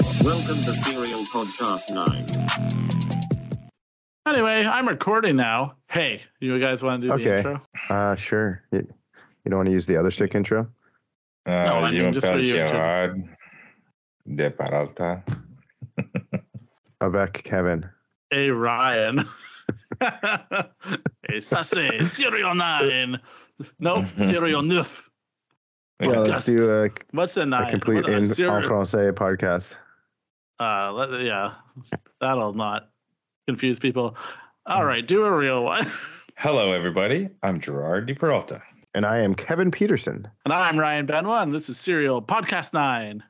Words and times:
Welcome 0.00 0.62
to 0.64 0.72
Serial 0.74 1.24
Podcast 1.24 1.92
9. 1.92 3.68
Anyway, 4.26 4.64
I'm 4.64 4.88
recording 4.88 5.36
now. 5.36 5.74
Hey, 5.90 6.22
you 6.40 6.58
guys 6.58 6.82
want 6.82 7.02
to 7.02 7.08
do 7.08 7.22
the 7.22 7.36
intro? 7.36 7.60
Uh, 7.90 8.16
sure. 8.16 8.62
You, 8.72 8.78
you 9.44 9.50
don't 9.50 9.58
want 9.58 9.66
to 9.66 9.72
use 9.72 9.84
the 9.84 9.98
other 9.98 10.10
stick 10.10 10.34
intro? 10.34 10.68
No, 11.46 11.52
I 11.52 11.66
Uh, 11.68 11.82
mean, 11.82 11.92
Jim 11.92 12.12
just 12.14 12.26
for 12.26 12.38
you, 12.38 12.52
Gerard 12.66 13.28
de 14.34 14.50
Peralta. 14.50 15.22
Avec 17.02 17.42
Kevin. 17.44 17.90
Hey, 18.30 18.48
Ryan. 18.48 19.28
hey, 20.00 21.40
Sassy, 21.40 22.06
Serial 22.06 22.54
9. 22.54 23.20
No, 23.78 24.06
Serial 24.16 24.62
9. 24.62 24.82
Yeah, 26.02 26.08
let's 26.20 26.46
do 26.46 26.70
a, 26.84 26.88
What's 27.10 27.36
a 27.36 27.44
9? 27.44 27.62
a 27.62 27.70
complete 27.70 27.96
What- 27.96 28.08
uh, 28.08 28.12
in 28.16 28.24
en 28.24 28.28
Serial- 28.34 28.62
français 28.62 29.12
podcast. 29.12 29.74
Uh, 30.60 30.92
let, 30.92 31.22
yeah, 31.22 31.54
that'll 32.20 32.52
not 32.52 32.90
confuse 33.48 33.78
people. 33.78 34.14
All 34.66 34.84
right, 34.84 35.06
do 35.06 35.24
a 35.24 35.34
real 35.34 35.64
one. 35.64 35.90
Hello, 36.36 36.72
everybody. 36.72 37.30
I'm 37.42 37.60
Gerard 37.60 38.06
de 38.06 38.14
Peralta. 38.14 38.62
And 38.94 39.06
I 39.06 39.20
am 39.20 39.34
Kevin 39.34 39.70
Peterson. 39.70 40.28
And 40.44 40.52
I'm 40.52 40.78
Ryan 40.78 41.06
Benoit, 41.06 41.42
and 41.42 41.54
this 41.54 41.70
is 41.70 41.78
Serial 41.78 42.20
Podcast 42.20 42.74
9. 42.74 43.22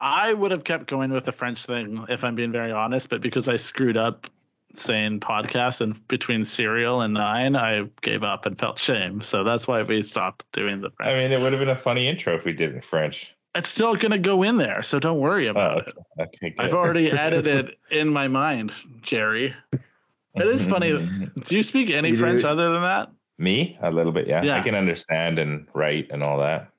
I 0.00 0.34
would 0.34 0.50
have 0.50 0.64
kept 0.64 0.86
going 0.86 1.12
with 1.12 1.24
the 1.24 1.32
French 1.32 1.64
thing 1.64 2.04
if 2.10 2.24
I'm 2.24 2.34
being 2.34 2.52
very 2.52 2.72
honest, 2.72 3.08
but 3.08 3.22
because 3.22 3.48
I 3.48 3.56
screwed 3.56 3.96
up 3.96 4.28
saying 4.74 5.20
podcast 5.20 5.80
and 5.80 6.06
between 6.08 6.44
Serial 6.44 7.00
and 7.00 7.14
Nine, 7.14 7.56
I 7.56 7.88
gave 8.02 8.22
up 8.22 8.44
and 8.44 8.58
felt 8.58 8.78
shame. 8.78 9.22
So 9.22 9.44
that's 9.44 9.66
why 9.66 9.82
we 9.82 10.02
stopped 10.02 10.44
doing 10.52 10.82
the 10.82 10.90
French. 10.90 11.10
I 11.10 11.22
mean, 11.22 11.32
it 11.32 11.40
would 11.40 11.52
have 11.52 11.60
been 11.60 11.70
a 11.70 11.76
funny 11.76 12.06
intro 12.06 12.36
if 12.36 12.44
we 12.44 12.52
did 12.52 12.72
it 12.72 12.74
in 12.76 12.82
French. 12.82 13.33
It's 13.54 13.68
still 13.70 13.94
going 13.94 14.12
to 14.12 14.18
go 14.18 14.42
in 14.42 14.56
there, 14.56 14.82
so 14.82 14.98
don't 14.98 15.20
worry 15.20 15.48
Oh, 15.48 15.52
about 15.52 15.82
okay. 15.82 15.92
it. 16.18 16.22
okay. 16.22 16.54
I've 16.58 16.74
already 16.74 17.10
added 17.26 17.46
it 17.46 17.78
in 17.90 18.08
my 18.08 18.28
mind, 18.28 18.72
Jerry. 19.02 19.54
It 19.72 20.46
is 20.46 20.64
funny. 20.64 20.90
Mm-hmm. 20.90 21.40
Do 21.42 21.56
you 21.56 21.62
speak 21.62 21.90
any 21.90 22.08
You 22.10 22.16
do- 22.16 22.20
French 22.20 22.44
other 22.44 22.72
than 22.72 22.82
that? 22.82 23.10
Me, 23.38 23.76
a 23.82 23.90
little 23.90 24.12
bit, 24.12 24.26
yeah. 24.28 24.42
Yeah. 24.42 24.56
I 24.56 24.60
can 24.60 24.74
understand 24.74 25.38
and 25.38 25.66
write 25.74 26.08
and 26.10 26.22
all 26.22 26.38
that. 26.38 26.70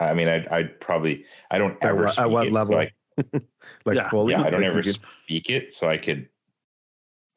I 0.00 0.12
mean, 0.14 0.28
I 0.28 0.46
I 0.50 0.62
probably 0.64 1.24
I 1.50 1.58
don't 1.58 1.76
ever 1.82 2.02
what- 2.04 2.08
at 2.08 2.14
speak 2.14 2.30
what 2.30 2.46
it, 2.46 2.52
so? 2.52 2.78
I- 2.80 3.40
Like 3.86 3.96
Yeah. 3.96 4.10
fully. 4.10 4.32
yeah, 4.32 4.42
I 4.42 4.50
don't 4.50 4.60
Like, 4.62 4.70
ever 4.70 4.82
could- 4.82 4.98
speak 5.24 5.48
it, 5.50 5.72
so 5.72 5.88
I 5.88 5.96
could 5.98 6.28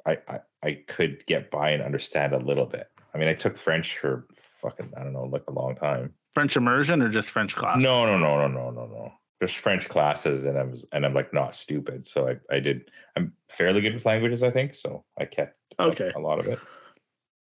I, 0.05 0.17
I 0.27 0.39
I 0.63 0.72
could 0.88 1.25
get 1.25 1.50
by 1.52 1.72
and 1.72 1.81
understand 1.83 2.33
a 2.33 2.38
little 2.38 2.66
bit. 2.66 2.88
I 3.13 3.17
mean, 3.17 3.27
I 3.30 3.33
took 3.33 3.57
French 3.57 3.97
for 3.97 4.25
fucking 4.35 4.91
I 4.97 5.03
don't 5.03 5.13
know, 5.13 5.23
like 5.25 5.44
a 5.47 5.53
long 5.53 5.75
time. 5.75 6.13
French 6.39 6.55
immersion 6.55 7.01
or 7.01 7.09
just 7.09 7.31
French 7.31 7.53
class? 7.53 7.81
No, 7.83 8.05
no, 8.05 8.17
no, 8.17 8.37
no, 8.39 8.47
no, 8.47 8.71
no, 8.71 8.85
no. 8.85 9.11
Just 9.41 9.57
French 9.57 9.89
classes, 9.89 10.45
and 10.45 10.57
I 10.57 10.63
was, 10.63 10.85
and 10.93 11.05
I'm 11.05 11.13
like 11.13 11.33
not 11.33 11.53
stupid, 11.53 12.07
so 12.07 12.29
I, 12.29 12.37
I 12.55 12.61
did. 12.61 12.89
I'm 13.17 13.33
fairly 13.49 13.81
good 13.81 13.93
with 13.93 14.05
languages, 14.05 14.41
I 14.41 14.51
think, 14.51 14.73
so 14.73 15.03
I 15.19 15.25
kept 15.25 15.57
Okay. 15.81 16.13
a 16.15 16.19
lot 16.19 16.39
of 16.39 16.47
it. 16.47 16.57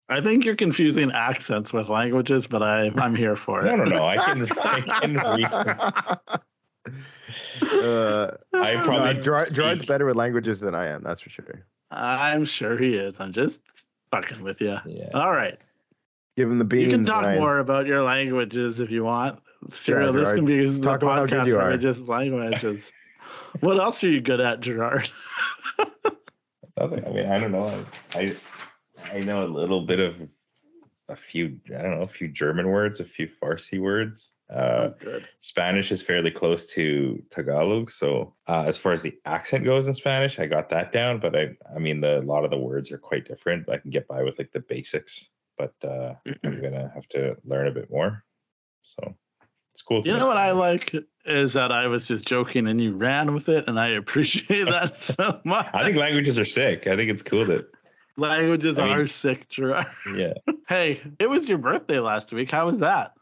I 0.09 0.19
think 0.19 0.43
you're 0.43 0.57
confusing 0.57 1.09
accents 1.13 1.71
with 1.71 1.87
languages, 1.87 2.47
but 2.47 2.61
I, 2.61 2.91
I'm 2.97 3.15
here 3.15 3.37
for 3.37 3.65
it. 3.65 3.65
No, 3.77 3.77
no, 3.77 3.85
no. 3.85 4.05
I 4.05 4.17
can, 4.17 4.45
I 4.61 4.81
can 4.81 5.13
read. 5.15 5.45
uh, 7.61 8.31
I 8.53 8.73
no, 8.75 8.83
probably 8.83 9.21
Gerard, 9.21 9.53
Gerard's 9.53 9.79
speak- 9.81 9.87
better 9.87 10.05
with 10.05 10.17
languages 10.17 10.59
than 10.59 10.75
I 10.75 10.87
am. 10.87 11.01
That's 11.01 11.21
for 11.21 11.29
sure. 11.29 11.65
I'm 11.91 12.43
sure 12.43 12.77
he 12.77 12.95
is. 12.95 13.13
I'm 13.19 13.31
just 13.31 13.61
fucking 14.11 14.43
with 14.43 14.59
you. 14.59 14.77
Yeah. 14.85 15.11
All 15.13 15.31
right. 15.31 15.57
Give 16.37 16.49
him 16.49 16.59
the 16.59 16.65
beans. 16.65 16.85
you 16.85 16.97
can 16.97 17.05
talk 17.05 17.23
Ryan. 17.23 17.39
more 17.39 17.59
about 17.59 17.87
your 17.87 18.03
languages 18.03 18.79
if 18.79 18.89
you 18.89 19.03
want. 19.03 19.39
Serial, 19.73 20.13
this 20.13 20.31
can 20.31 20.45
be 20.45 20.67
the 20.67 20.79
talk 20.79 21.01
about 21.01 21.29
how 21.29 21.37
podcast 21.37 21.47
you 21.47 21.57
where 21.57 21.77
just 21.77 22.01
languages. 22.01 22.91
what 23.59 23.79
else 23.79 24.03
are 24.03 24.09
you 24.09 24.21
good 24.21 24.39
at, 24.39 24.61
Gerard? 24.61 25.09
Nothing. 26.77 27.05
I 27.05 27.09
mean, 27.09 27.25
I 27.27 27.37
don't 27.37 27.51
know. 27.51 27.85
I, 28.15 28.35
I, 28.97 29.17
I 29.17 29.19
know 29.19 29.45
a 29.45 29.47
little 29.47 29.85
bit 29.85 29.99
of 29.99 30.27
a 31.09 31.15
few. 31.15 31.59
I 31.67 31.81
don't 31.81 31.97
know, 31.97 32.03
a 32.03 32.07
few 32.07 32.27
German 32.27 32.69
words, 32.69 32.99
a 32.99 33.05
few 33.05 33.27
Farsi 33.27 33.79
words. 33.79 34.37
Uh, 34.49 34.89
good. 34.99 35.27
Spanish 35.39 35.91
is 35.91 36.01
fairly 36.01 36.31
close 36.31 36.65
to 36.67 37.21
Tagalog, 37.29 37.91
so 37.91 38.33
uh, 38.47 38.63
as 38.65 38.77
far 38.77 38.93
as 38.93 39.01
the 39.01 39.13
accent 39.25 39.65
goes 39.65 39.85
in 39.85 39.93
Spanish, 39.93 40.39
I 40.39 40.45
got 40.45 40.69
that 40.69 40.91
down. 40.91 41.19
But 41.19 41.35
I, 41.35 41.49
I 41.75 41.79
mean, 41.79 42.01
the 42.01 42.19
a 42.19 42.21
lot 42.21 42.45
of 42.45 42.51
the 42.51 42.57
words 42.57 42.91
are 42.91 42.97
quite 42.97 43.25
different. 43.25 43.69
I 43.69 43.77
can 43.77 43.91
get 43.91 44.07
by 44.07 44.23
with 44.23 44.39
like 44.39 44.51
the 44.51 44.61
basics, 44.61 45.29
but 45.61 45.87
uh, 45.87 46.15
I'm 46.43 46.61
gonna 46.61 46.91
have 46.93 47.07
to 47.09 47.35
learn 47.45 47.67
a 47.67 47.71
bit 47.71 47.89
more. 47.91 48.23
So 48.83 49.15
it's 49.71 49.81
cool. 49.81 50.01
You 50.05 50.17
know 50.17 50.27
what 50.27 50.37
I 50.37 50.51
like 50.51 50.95
is 51.25 51.53
that 51.53 51.71
I 51.71 51.87
was 51.87 52.05
just 52.05 52.25
joking 52.25 52.67
and 52.67 52.81
you 52.81 52.95
ran 52.95 53.33
with 53.33 53.49
it, 53.49 53.65
and 53.67 53.79
I 53.79 53.89
appreciate 53.89 54.65
that 54.65 54.99
so 55.01 55.39
much. 55.45 55.67
I 55.73 55.83
think 55.83 55.97
languages 55.97 56.39
are 56.39 56.45
sick. 56.45 56.87
I 56.87 56.95
think 56.95 57.11
it's 57.11 57.21
cool 57.21 57.45
that 57.45 57.67
languages 58.17 58.79
I 58.79 58.85
mean- 58.85 58.93
are 58.93 59.07
sick, 59.07 59.49
Gerard. 59.49 59.87
yeah, 60.15 60.33
Hey, 60.67 61.01
it 61.19 61.29
was 61.29 61.47
your 61.47 61.57
birthday 61.57 61.99
last 61.99 62.31
week. 62.33 62.49
How 62.51 62.65
was 62.65 62.79
that? 62.79 63.13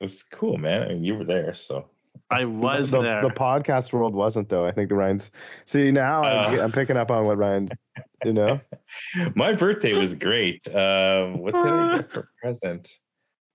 it 0.00 0.04
was 0.04 0.22
cool, 0.22 0.58
man. 0.58 0.82
I 0.82 0.88
mean, 0.90 1.02
you 1.04 1.16
were 1.16 1.24
there, 1.24 1.54
so 1.54 1.86
I 2.30 2.44
was 2.44 2.90
the, 2.90 3.00
there. 3.00 3.22
The 3.22 3.30
podcast 3.30 3.92
world 3.92 4.14
wasn't 4.14 4.48
though. 4.48 4.66
I 4.66 4.70
think 4.72 4.90
the 4.90 4.94
Ryan's. 4.94 5.30
See 5.64 5.90
now 5.90 6.22
I'm, 6.22 6.58
Uh. 6.58 6.62
I'm 6.62 6.72
picking 6.72 6.96
up 6.96 7.10
on 7.10 7.24
what 7.24 7.38
Ryan. 7.38 7.70
You 8.24 8.32
know. 8.32 8.60
my 9.34 9.52
birthday 9.54 9.94
was 9.98 10.14
great. 10.14 10.66
Um, 10.68 11.38
what 11.38 11.54
did 11.54 11.66
I 11.66 11.96
get 11.96 12.12
for 12.12 12.28
present? 12.42 12.90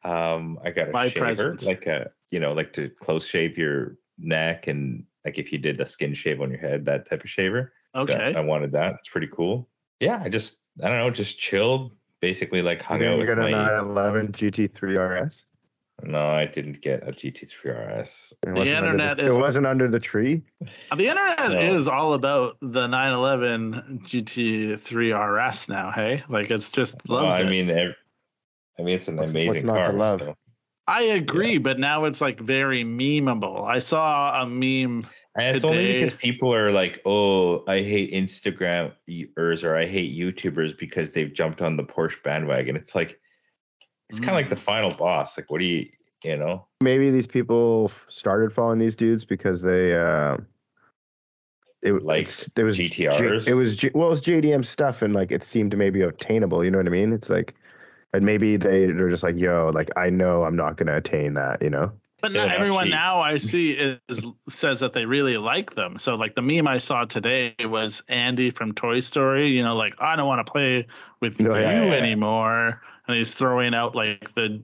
Um, 0.04 0.60
I 0.64 0.72
got 0.72 0.90
a 0.90 0.92
My 0.92 1.10
shaver, 1.10 1.26
present. 1.56 1.64
like 1.64 1.86
a 1.86 2.12
you 2.32 2.40
know, 2.40 2.54
like 2.54 2.74
to 2.74 2.90
close 2.90 3.26
shave 3.28 3.58
your 3.58 3.98
neck 4.18 4.68
and 4.68 5.06
like 5.24 5.38
if 5.38 5.52
you 5.52 5.58
did 5.60 5.78
the 5.78 5.86
skin 5.86 6.14
shave 6.14 6.42
on 6.42 6.50
your 6.50 6.60
head, 6.60 6.86
that 6.86 7.10
type 7.10 7.24
of 7.24 7.30
shaver. 7.30 7.74
Okay. 7.96 8.34
I 8.36 8.40
wanted 8.42 8.72
that. 8.72 8.96
It's 8.96 9.10
pretty 9.10 9.28
cool. 9.28 9.70
Yeah, 10.00 10.20
I 10.24 10.30
just 10.30 10.58
I 10.84 10.90
don't 10.90 10.98
know, 10.98 11.10
just 11.12 11.38
chilled. 11.38 11.96
Basically, 12.22 12.62
like 12.62 12.82
hung 12.82 13.04
out 13.04 13.14
you 13.14 13.18
with 13.20 13.28
got 13.28 13.38
a 13.38 13.42
my. 13.42 13.52
911 13.52 14.32
GT3 14.32 15.26
RS. 15.26 15.46
No, 16.02 16.28
I 16.28 16.46
didn't 16.48 16.82
get 16.82 17.08
a 17.08 17.12
GT3 17.12 18.00
RS. 18.00 18.34
It 18.46 18.52
wasn't 18.52 18.78
internet 18.78 19.18
the, 19.18 19.24
is- 19.30 19.36
It 19.36 19.40
wasn't 19.40 19.68
under 19.68 19.88
the 19.88 20.00
tree. 20.00 20.42
Uh, 20.92 20.96
the 20.96 21.08
internet 21.08 21.52
No. 21.52 21.60
is 21.60 21.88
all 21.88 22.14
about 22.14 22.58
the 22.62 22.88
911 22.88 24.02
GT3 24.06 25.14
RS 25.14 25.70
now. 25.70 25.92
Hey, 25.92 26.24
like 26.30 26.50
it's 26.52 26.72
just 26.72 26.98
Well, 27.08 27.24
loves 27.24 27.36
I 27.36 27.42
it. 27.42 27.50
mean, 27.50 27.70
ev- 27.70 27.96
I 28.80 28.82
mean, 28.82 28.96
it's 28.96 29.08
an 29.08 29.18
What's- 29.18 29.32
amazing 29.32 29.48
what's 29.50 29.64
not 29.64 29.78
to 29.78 29.84
car. 29.84 29.94
love? 29.94 30.20
so- 30.22 30.38
I 30.86 31.04
agree, 31.04 31.60
but 31.60 31.80
now 31.80 32.04
it's 32.04 32.20
like 32.20 32.42
very 32.42 32.84
memeable. 32.84 33.66
I 33.66 33.80
saw 33.80 34.42
a 34.42 34.46
meme. 34.46 35.08
And 35.38 35.56
it's 35.56 35.64
only 35.64 35.78
today- 35.78 35.94
because 36.04 36.14
people 36.20 36.54
are 36.54 36.72
like, 36.72 37.02
oh, 37.06 37.64
I 37.68 37.82
hate 37.82 38.12
Instagramers 38.12 39.64
or 39.64 39.78
I 39.78 39.86
hate 39.86 40.14
YouTubers 40.18 40.78
because 40.78 41.14
they've 41.14 41.32
jumped 41.34 41.62
on 41.62 41.78
the 41.78 41.84
Porsche 41.84 42.22
bandwagon. 42.24 42.76
It's 42.76 42.94
like, 42.96 43.18
it's 44.14 44.20
kind 44.20 44.32
of 44.32 44.36
like 44.36 44.50
the 44.50 44.56
final 44.56 44.92
boss. 44.92 45.38
Like, 45.38 45.50
what 45.52 45.60
do 45.60 45.66
you, 45.66 45.88
you 46.24 46.38
know? 46.38 46.68
Maybe 46.82 47.10
these 47.12 47.28
people 47.28 47.92
started 48.08 48.54
following 48.54 48.80
these 48.80 48.96
dudes 48.96 49.26
because 49.26 49.62
they. 49.62 49.94
Uh, 49.94 50.38
it 51.82 52.02
Like 52.04 52.22
it's- 52.22 52.50
it 52.56 52.64
was 52.64 52.78
J- 52.78 52.86
GTRs? 52.88 53.48
it 53.48 53.54
was 53.56 53.76
J- 53.76 53.92
well, 53.94 54.08
it 54.08 54.12
was 54.12 54.22
JDM 54.22 54.64
stuff, 54.64 55.02
and 55.02 55.14
like 55.14 55.32
it 55.32 55.44
seemed 55.44 55.78
maybe 55.78 56.02
attainable. 56.02 56.64
You 56.64 56.72
know 56.72 56.78
what 56.78 56.88
I 56.88 56.92
mean? 56.92 57.12
It's 57.12 57.30
like, 57.30 57.56
and 58.14 58.26
maybe 58.26 58.56
they 58.56 58.86
they're 58.86 59.10
just 59.10 59.24
like, 59.24 59.38
yo, 59.38 59.70
like 59.74 59.90
I 59.98 60.10
know 60.10 60.44
I'm 60.46 60.56
not 60.56 60.78
gonna 60.78 60.96
attain 60.96 61.34
that. 61.34 61.62
You 61.62 61.70
know? 61.72 61.92
But 62.22 62.32
not 62.32 62.48
not 62.48 62.56
everyone 62.56 62.86
cheap. 62.86 62.92
now 62.92 63.20
I 63.20 63.36
see 63.38 63.72
is 63.72 64.00
says 64.50 64.80
that 64.80 64.94
they 64.94 65.04
really 65.06 65.36
like 65.36 65.76
them. 65.76 65.98
So 66.00 66.16
like 66.16 66.36
the 66.36 66.42
meme 66.42 66.68
I 66.70 66.78
saw 66.78 67.04
today 67.04 67.54
was 67.60 68.02
Andy 68.08 68.50
from 68.52 68.72
Toy 68.74 69.02
Story. 69.02 69.48
You 69.50 69.62
know, 69.64 69.76
like 69.76 69.96
I 70.00 70.16
don't 70.16 70.28
want 70.28 70.46
to 70.46 70.50
play 70.50 70.88
with 71.20 71.42
Oh, 71.42 71.44
you 71.44 71.52
yeah, 71.54 71.84
yeah. 71.84 71.92
anymore, 71.92 72.82
and 73.08 73.18
he's 73.18 73.34
throwing 73.34 73.74
out 73.74 73.96
like 73.96 74.34
the 74.36 74.62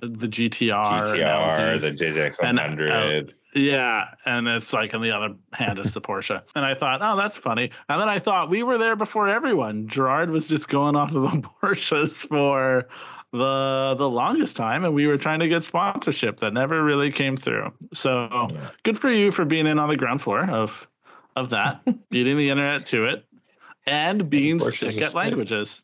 the 0.00 0.26
GTR, 0.26 1.06
GTR, 1.06 1.80
the 1.80 1.92
JZX 1.92 2.38
and, 2.42 2.58
100. 2.58 3.34
Yeah, 3.54 4.06
and 4.24 4.48
it's 4.48 4.72
like 4.72 4.94
on 4.94 5.02
the 5.02 5.12
other 5.12 5.34
hand 5.52 5.78
is 5.78 5.92
the 5.92 6.00
Porsche. 6.00 6.42
And 6.56 6.64
I 6.64 6.74
thought, 6.74 7.00
oh, 7.02 7.16
that's 7.16 7.38
funny. 7.38 7.70
And 7.88 8.00
then 8.00 8.08
I 8.08 8.18
thought 8.18 8.50
we 8.50 8.62
were 8.62 8.78
there 8.78 8.96
before 8.96 9.28
everyone. 9.28 9.88
Gerard 9.88 10.30
was 10.30 10.48
just 10.48 10.68
going 10.68 10.96
off 10.96 11.14
of 11.14 11.22
the 11.22 11.48
Porsches 11.62 12.26
for 12.26 12.88
the 13.32 13.94
the 13.96 14.08
longest 14.08 14.56
time, 14.56 14.84
and 14.84 14.94
we 14.94 15.06
were 15.06 15.18
trying 15.18 15.40
to 15.40 15.48
get 15.48 15.64
sponsorship 15.64 16.40
that 16.40 16.52
never 16.52 16.82
really 16.82 17.10
came 17.10 17.36
through. 17.36 17.72
So 17.94 18.28
Yeah. 18.30 18.70
good 18.82 18.98
for 18.98 19.10
you 19.10 19.32
for 19.32 19.44
being 19.44 19.66
in 19.66 19.78
on 19.78 19.88
the 19.88 19.96
ground 19.96 20.20
floor 20.22 20.48
of 20.50 20.88
of 21.36 21.50
that, 21.50 21.80
beating 22.10 22.36
the 22.36 22.50
internet 22.50 22.86
to 22.88 23.06
it, 23.06 23.24
and 23.86 24.28
being 24.28 24.60
sick 24.60 25.00
at 25.00 25.14
languages. 25.14 25.80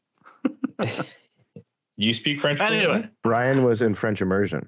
You 1.98 2.14
speak 2.14 2.40
French 2.40 2.60
Anyway, 2.60 2.84
fluently? 2.84 3.10
Brian 3.22 3.62
was 3.64 3.82
in 3.82 3.94
French 3.94 4.22
immersion. 4.22 4.66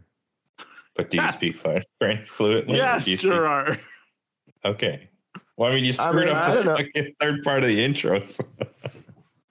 But 0.96 1.10
do 1.10 1.16
you 1.22 1.32
speak 1.32 1.56
French 1.56 1.84
French 1.98 2.28
fluently? 2.28 2.76
yes, 2.76 3.04
do 3.06 3.10
you 3.12 3.16
speak- 3.16 3.32
Gerard. 3.32 3.80
Okay. 4.64 5.08
Well, 5.56 5.70
I 5.70 5.74
mean, 5.74 5.84
you 5.84 5.90
I 5.90 5.92
screwed 5.92 6.26
mean, 6.26 6.34
up 6.34 6.54
the 6.56 6.62
don't 6.64 6.76
fucking 6.76 7.14
third 7.20 7.42
part 7.42 7.62
of 7.62 7.68
the 7.68 7.78
intros. 7.78 8.40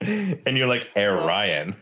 and 0.00 0.56
you're 0.56 0.66
like, 0.68 0.88
hey, 0.94 1.06
Ryan. 1.06 1.74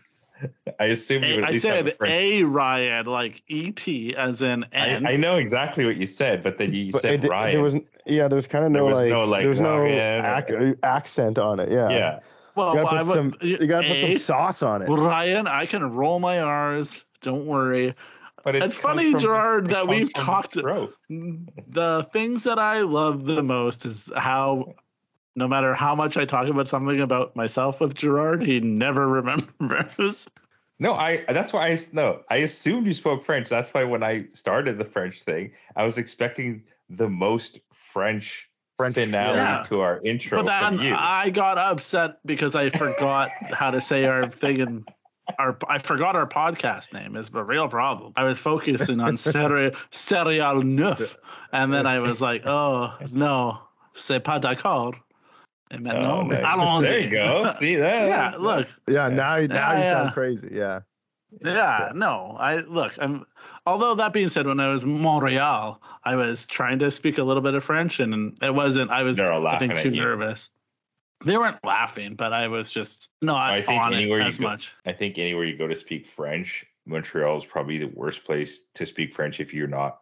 I 0.79 0.85
assume 0.87 1.25
you 1.25 1.35
would 1.37 1.45
at 1.45 1.49
I 1.49 1.53
least 1.53 1.67
have 1.67 1.87
said 1.89 1.97
a 2.01 2.05
a 2.05 2.43
Ryan, 2.45 3.07
like 3.07 3.43
E-T 3.49 4.15
as 4.15 4.41
in 4.41 4.65
N. 4.73 5.05
I, 5.07 5.13
I 5.15 5.17
know 5.17 5.37
exactly 5.37 5.85
what 5.85 5.97
you 5.97 6.07
said, 6.07 6.45
but 6.45 6.59
then 6.59 6.73
you 6.73 6.93
But 6.93 7.03
said 7.03 7.25
it, 7.25 7.29
Ryan. 7.29 7.55
there 7.55 7.63
was 7.63 7.75
yeah, 8.07 8.29
there 8.29 8.37
was 8.37 8.47
kind 8.47 8.65
of 8.65 8.71
no 8.71 8.85
There 8.85 8.85
was 8.95 9.01
like, 9.01 9.11
no, 9.11 9.25
like, 9.25 9.41
there 9.43 9.49
was 9.49 9.59
no 9.61 9.79
Ryan 9.81 10.25
or- 10.25 10.69
ac- 10.69 10.79
accent 10.85 11.39
on 11.39 11.59
it. 11.59 11.73
Yeah. 11.73 11.89
yeah. 11.91 12.19
Well, 12.59 12.75
You 12.77 12.83
gotta 12.83 12.97
I 12.97 12.99
put 12.99 13.07
would- 13.07 13.15
some. 13.15 13.35
Uh, 13.41 13.47
you 13.47 13.67
gotta 13.67 13.89
put 13.89 14.01
some 14.01 14.11
eh? 14.11 14.19
sauce 14.19 14.63
on 14.63 14.83
it. 14.83 14.87
Ryan, 14.89 15.47
I 15.47 15.65
can 15.67 15.83
roll 15.95 16.19
my 16.21 16.41
R's. 16.41 17.03
Don't 17.23 17.47
worry. 17.47 17.95
But 18.45 18.55
It's 18.57 18.75
comes 18.75 18.75
funny, 18.77 19.11
from- 19.13 19.21
Gerard, 19.21 19.69
it 19.69 19.71
that 19.73 19.89
we've 19.89 20.11
from 20.11 20.21
the 20.21 20.25
talked- 20.27 20.55
throat. 20.55 20.95
The 21.69 22.07
things 22.13 22.43
that 22.45 22.59
I 22.59 22.81
love 22.83 23.25
the 23.25 23.43
most 23.43 23.85
is 23.87 24.09
how, 24.17 24.75
no 25.37 25.47
matter 25.49 25.75
how 25.75 25.95
much 25.95 26.17
I 26.17 26.25
talk 26.25 26.49
about 26.49 26.69
something 26.69 27.01
about 27.01 27.35
myself 27.37 27.81
with 27.81 27.95
Gerard, 27.95 28.43
he 28.43 28.61
never 28.61 29.07
remembers. 29.19 30.27
No, 30.81 30.95
I. 30.95 31.25
That's 31.29 31.53
why 31.53 31.67
I 31.69 31.79
no. 31.93 32.21
I 32.31 32.37
assumed 32.37 32.87
you 32.87 32.93
spoke 32.93 33.25
French. 33.25 33.49
That's 33.49 33.75
why 33.75 33.83
when 33.85 34.03
I 34.05 34.27
started 34.33 34.79
the 34.79 34.85
French 34.85 35.23
thing, 35.25 35.51
I 35.75 35.85
was 35.85 35.99
expecting 35.99 36.63
the 36.89 37.09
most 37.09 37.61
French, 37.73 38.49
French, 38.79 38.95
finale 38.95 39.37
yeah. 39.37 39.65
to 39.69 39.81
our 39.81 40.01
intro 40.05 40.43
but 40.43 40.47
then 40.47 40.79
you. 40.81 40.95
I 40.97 41.31
got 41.31 41.59
upset 41.59 42.19
because 42.25 42.55
I 42.55 42.71
forgot 42.71 43.29
how 43.53 43.73
to 43.73 43.81
say 43.81 44.05
our 44.05 44.31
thing 44.31 44.61
and 44.61 44.89
our 45.39 45.59
I 45.69 45.79
forgot 45.79 46.15
our 46.15 46.29
podcast 46.29 46.93
name 46.93 47.17
is 47.17 47.29
the 47.29 47.43
real 47.43 47.69
problem. 47.69 48.13
I 48.17 48.23
was 48.23 48.39
focusing 48.39 49.01
on 49.01 49.17
Seri- 49.17 49.73
Serial 49.91 50.63
Neuf, 50.63 51.17
and 51.53 51.73
then 51.75 51.87
I 51.87 51.99
was 51.99 52.21
like, 52.21 52.47
oh 52.47 52.95
no, 53.11 53.59
c'est 53.95 54.21
pas 54.23 54.41
d'accord. 54.41 54.95
Et 55.71 55.77
Oh, 55.77 55.81
maintenant, 55.83 56.29
nice. 56.31 56.45
allons-y. 56.47 56.81
There 56.83 56.99
you 57.01 57.11
go. 57.11 57.53
See 57.59 57.75
that? 57.77 58.09
yeah, 58.09 58.37
look, 58.39 58.69
Yeah. 58.89 59.09
Now, 59.09 59.37
now 59.37 59.37
you 59.37 59.49
Yeah, 59.49 59.93
sound 59.93 60.07
yeah. 60.07 60.11
crazy. 60.13 60.49
Yeah. 60.53 60.81
Yeah, 61.45 61.93
no, 61.95 62.37
I 62.39 62.57
look. 62.59 62.93
I'm. 62.99 63.27
Although 63.67 63.95
that 63.97 64.13
being 64.13 64.29
said, 64.29 64.47
when 64.47 64.61
I 64.61 64.73
was 64.73 64.85
Montreal, 64.85 65.81
I 66.05 66.17
was 66.17 66.47
trying 66.47 66.79
to 66.81 66.91
speak 66.91 67.19
a 67.19 67.23
little 67.23 67.43
bit 67.43 67.55
of 67.55 67.63
French, 67.63 68.01
and 68.01 68.37
it 68.43 68.55
wasn't. 68.55 68.91
I 68.91 69.03
was, 69.03 69.21
I 69.21 69.59
think, 69.59 69.79
too 69.79 69.91
nervous. 69.91 70.51
They 71.25 71.37
weren't 71.37 71.63
laughing, 71.65 72.15
but 72.15 72.33
I 72.33 72.49
was 72.49 72.71
just 72.71 73.09
not 73.21 73.53
I 73.53 73.63
think 73.63 73.81
on 73.81 73.93
it 73.93 73.97
anywhere 73.97 74.21
you 74.21 74.27
as 74.27 74.39
go- 74.39 74.45
much. 74.45 74.73
I 74.87 74.93
think 74.93 75.19
anywhere 75.19 75.45
you 75.45 75.57
go 75.57 75.67
to 75.67 75.77
speak 75.77 76.07
French, 76.07 76.65
Montreal 76.87 77.37
is 77.39 77.45
probably 77.45 77.79
the 77.79 77.89
worst 77.89 78.25
place 78.25 78.63
to 78.75 78.87
speak 78.87 79.13
French 79.13 79.41
if 79.41 79.53
you're 79.53 79.69
not 79.69 80.01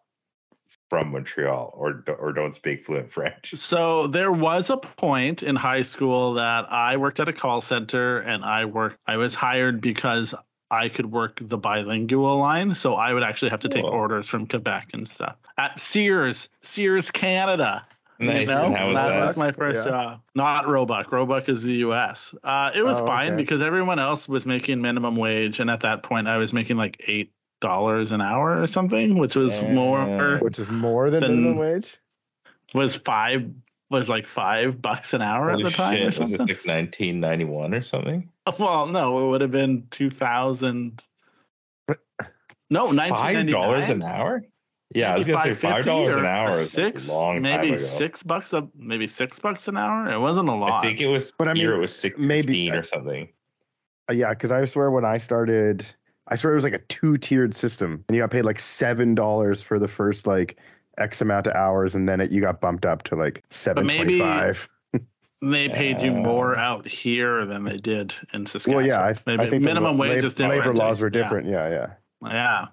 from 0.89 1.11
Montreal 1.11 1.73
or 1.75 2.05
or 2.19 2.33
don't 2.33 2.55
speak 2.55 2.83
fluent 2.85 3.11
French. 3.11 3.55
So 3.55 4.07
there 4.07 4.31
was 4.31 4.71
a 4.71 4.77
point 4.77 5.43
in 5.43 5.57
high 5.57 5.83
school 5.83 6.35
that 6.35 6.73
I 6.73 6.99
worked 6.99 7.19
at 7.19 7.29
a 7.29 7.33
call 7.33 7.61
center, 7.61 8.21
and 8.21 8.45
I 8.45 8.67
worked. 8.67 8.99
I 9.07 9.17
was 9.17 9.35
hired 9.35 9.81
because 9.81 10.35
I 10.71 10.89
could 10.89 11.11
work 11.11 11.39
the 11.41 11.57
bilingual 11.59 12.39
line, 12.39 12.75
so 12.75 12.95
I 12.95 13.13
would 13.13 13.23
actually 13.23 13.51
have 13.51 13.61
to 13.61 13.69
take 13.69 13.83
Cool. 13.85 13.91
orders 13.93 14.27
from 14.27 14.47
Quebec 14.47 14.89
and 14.95 15.09
stuff 15.09 15.37
at 15.57 15.79
Sears, 15.81 16.49
Sears 16.63 17.11
Canada. 17.11 17.87
You 18.19 18.29
know, 18.29 18.33
and 18.33 18.49
how 18.51 18.87
was 18.87 18.95
that, 18.95 19.09
that? 19.11 19.27
was 19.27 19.37
my 19.37 19.53
first 19.53 19.85
Yeah. 19.85 19.91
job. 19.91 20.21
Not 20.35 20.67
Roebuck. 20.67 21.13
Roebuck 21.13 21.51
is 21.51 21.63
the 21.63 21.75
U.S. 21.75 22.35
Uh, 22.43 22.71
it 22.75 22.83
was 22.83 22.99
Oh, 22.99 23.07
fine 23.07 23.35
okay. 23.35 23.43
because 23.43 23.61
everyone 23.61 23.99
else 23.99 24.27
was 24.27 24.47
making 24.47 24.81
minimum 24.81 25.17
wage, 25.17 25.61
and 25.61 25.69
at 25.71 25.81
that 25.81 26.03
point, 26.03 26.27
I 26.27 26.39
was 26.39 26.53
making 26.55 26.79
like 26.79 27.05
eight 27.07 27.33
dollars 27.61 28.13
an 28.13 28.21
hour 28.23 28.61
or 28.61 28.67
something, 28.67 29.19
which 29.19 29.37
was 29.37 29.61
Yeah. 29.61 29.73
more 29.73 30.39
Which 30.39 30.59
is 30.59 30.69
more 30.69 31.11
than 31.11 31.21
Then- 31.21 31.31
minimum 31.43 31.59
wage. 31.59 31.95
was 32.75 32.97
five 32.97 33.51
was 33.91 34.09
like 34.09 34.27
five 34.27 34.81
bucks 34.83 35.13
an 35.15 35.23
hour 35.23 35.51
Holy 35.51 35.65
at 35.65 35.71
the 35.71 35.77
time 35.77 35.95
shit, 35.95 36.03
or 36.03 36.07
was 36.07 36.17
something. 36.17 36.33
this 36.39 36.41
like 36.41 36.67
1991 36.67 37.73
or 37.75 37.83
something? 37.83 38.31
Well, 38.59 38.87
no, 38.87 39.27
it 39.27 39.31
would 39.31 39.41
have 39.41 39.51
been 39.51 39.87
two 39.91 40.11
thousand. 40.11 41.03
No, 42.71 42.91
nineteen 42.91 43.17
Five 43.17 43.35
ninety 43.35 43.53
dollars 43.53 43.89
an 43.89 44.03
hour? 44.03 44.45
Yeah, 44.95 45.15
I 45.15 45.19
was 45.19 45.27
gonna 45.27 45.43
say 45.45 45.55
five 45.55 45.85
dollars 45.85 46.15
an 46.17 46.25
hour 46.27 46.51
is 46.51 46.71
Six, 46.71 47.09
a 47.09 47.13
long 47.13 47.43
maybe 47.43 47.67
time 47.69 47.75
ago. 47.75 47.85
six 47.85 48.23
bucks 48.23 48.53
a 48.53 48.69
maybe 48.77 49.07
six 49.07 49.39
bucks 49.39 49.69
an 49.69 49.77
hour. 49.77 50.09
It 50.11 50.19
wasn't 50.19 50.49
a 50.49 50.55
lot. 50.55 50.85
I 50.85 50.89
think 50.89 51.01
it 51.01 51.07
was. 51.07 51.33
But 51.37 51.49
I 51.49 51.55
here 51.55 51.71
mean, 51.71 51.79
it 51.79 51.81
was 51.81 51.95
six 51.95 52.19
maybe- 52.19 52.47
fifteen 52.47 52.73
or 52.75 52.85
something. 52.85 53.29
Uh, 54.09 54.15
yeah, 54.15 54.31
because 54.31 54.53
I 54.53 54.65
swear 54.65 54.91
when 54.93 55.05
I 55.05 55.19
started, 55.19 55.85
I 56.29 56.37
swear 56.37 56.53
it 56.53 56.57
was 56.57 56.63
like 56.65 56.73
a 56.73 56.79
two-tiered 56.89 57.55
system, 57.55 58.05
and 58.09 58.17
you 58.17 58.23
got 58.23 58.31
paid 58.31 58.45
like 58.45 58.61
seven 58.61 59.15
dollars 59.17 59.61
for 59.61 59.81
the 59.81 59.89
first 59.89 60.27
like 60.27 60.57
X 60.99 61.21
amount 61.21 61.49
of 61.49 61.55
hours, 61.55 61.97
and 61.97 62.09
then 62.09 62.21
it, 62.21 62.31
you 62.31 62.41
got 62.41 62.61
bumped 62.61 62.87
up 62.87 63.03
to 63.05 63.17
like 63.17 63.43
seven 63.51 63.87
maybe- 63.87 64.19
twenty-five. 64.19 64.69
They 65.43 65.69
paid 65.69 66.01
you 66.03 66.13
more 66.13 66.57
out 66.57 66.87
here 66.89 67.45
than 67.47 67.65
they 67.65 67.77
did 67.77 68.15
in 68.33 68.47
Saskatchewan. 68.47 68.77
Well, 68.79 68.87
yeah, 68.87 69.01
I, 69.03 69.15
Maybe 69.27 69.43
I 69.43 69.51
think 69.51 69.63
the 69.63 69.69
minimum 69.69 69.97
la- 69.97 70.03
wage 70.03 70.15
lab- 70.17 70.25
is 70.25 70.35
different. 70.35 70.61
labor 70.61 70.75
laws 70.75 71.01
were 71.01 71.11
different. 71.11 71.49
Yeah, 71.49 71.69
yeah. 71.69 71.87
Yeah, 72.29 72.67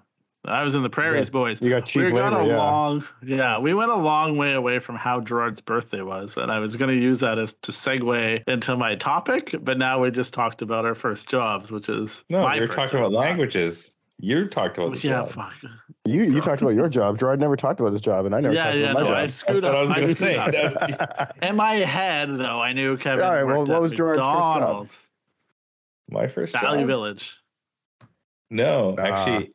I 0.46 0.62
was 0.62 0.74
in 0.74 0.82
the 0.82 0.90
prairies, 0.90 1.30
boys. 1.30 1.60
You 1.62 1.70
got 1.70 1.86
cheap 1.86 2.04
we 2.04 2.10
got 2.12 2.32
labor. 2.32 2.44
a 2.44 2.46
yeah. 2.48 2.56
long, 2.58 3.04
yeah, 3.22 3.58
we 3.58 3.72
went 3.74 3.90
a 3.90 3.96
long 3.96 4.36
way 4.36 4.52
away 4.54 4.78
from 4.78 4.96
how 4.96 5.20
Gerard's 5.20 5.60
birthday 5.60 6.00
was, 6.02 6.36
and 6.36 6.50
I 6.50 6.58
was 6.58 6.76
going 6.76 6.90
to 6.94 7.00
use 7.02 7.20
that 7.20 7.38
as 7.38 7.52
to 7.62 7.72
segue 7.72 8.42
into 8.48 8.76
my 8.76 8.96
topic, 8.96 9.54
but 9.60 9.78
now 9.78 10.00
we 10.00 10.10
just 10.10 10.34
talked 10.34 10.60
about 10.62 10.84
our 10.86 10.94
first 10.94 11.28
jobs, 11.28 11.70
which 11.70 11.88
is 11.88 12.24
No, 12.28 12.46
we 12.50 12.60
were 12.60 12.66
talking 12.66 12.98
job. 12.98 13.06
about 13.06 13.12
languages. 13.12 13.93
You 14.18 14.48
talked 14.48 14.78
about 14.78 14.92
the 14.92 15.06
Yeah, 15.06 15.26
job. 15.26 15.32
fuck. 15.32 15.54
You 16.04 16.22
you 16.22 16.40
talked 16.40 16.62
about 16.62 16.74
your 16.74 16.88
job. 16.88 17.18
Gerard 17.18 17.40
never 17.40 17.56
talked 17.56 17.80
about 17.80 17.92
his 17.92 18.00
job, 18.00 18.26
and 18.26 18.34
I 18.34 18.40
never 18.40 18.54
Yeah, 18.54 18.64
talked 18.64 18.76
yeah, 18.76 18.90
about 18.92 19.02
no, 19.04 19.10
my 19.10 19.20
I 19.20 19.26
job. 19.26 19.30
screwed 19.30 19.62
That's 19.62 19.66
what 19.66 19.74
up. 19.74 19.76
I 19.76 19.80
was 19.80 19.92
gonna 19.94 20.14
say. 20.14 20.78
screwed 20.94 21.08
In 21.42 21.56
my 21.56 21.72
head, 21.74 22.30
though, 22.36 22.60
I 22.60 22.72
knew 22.72 22.96
Kevin 22.96 23.24
All 23.24 23.32
right, 23.32 23.44
well, 23.44 23.66
what 23.66 23.80
was 23.80 23.92
Gerard's 23.92 24.18
first 24.20 24.28
job? 24.28 24.54
McDonald's, 24.54 25.02
My 26.10 26.26
first 26.28 26.52
Valley 26.52 26.80
job? 26.80 26.86
Village. 26.86 27.38
No, 28.50 28.94
Ah. 28.98 29.02
actually. 29.02 29.52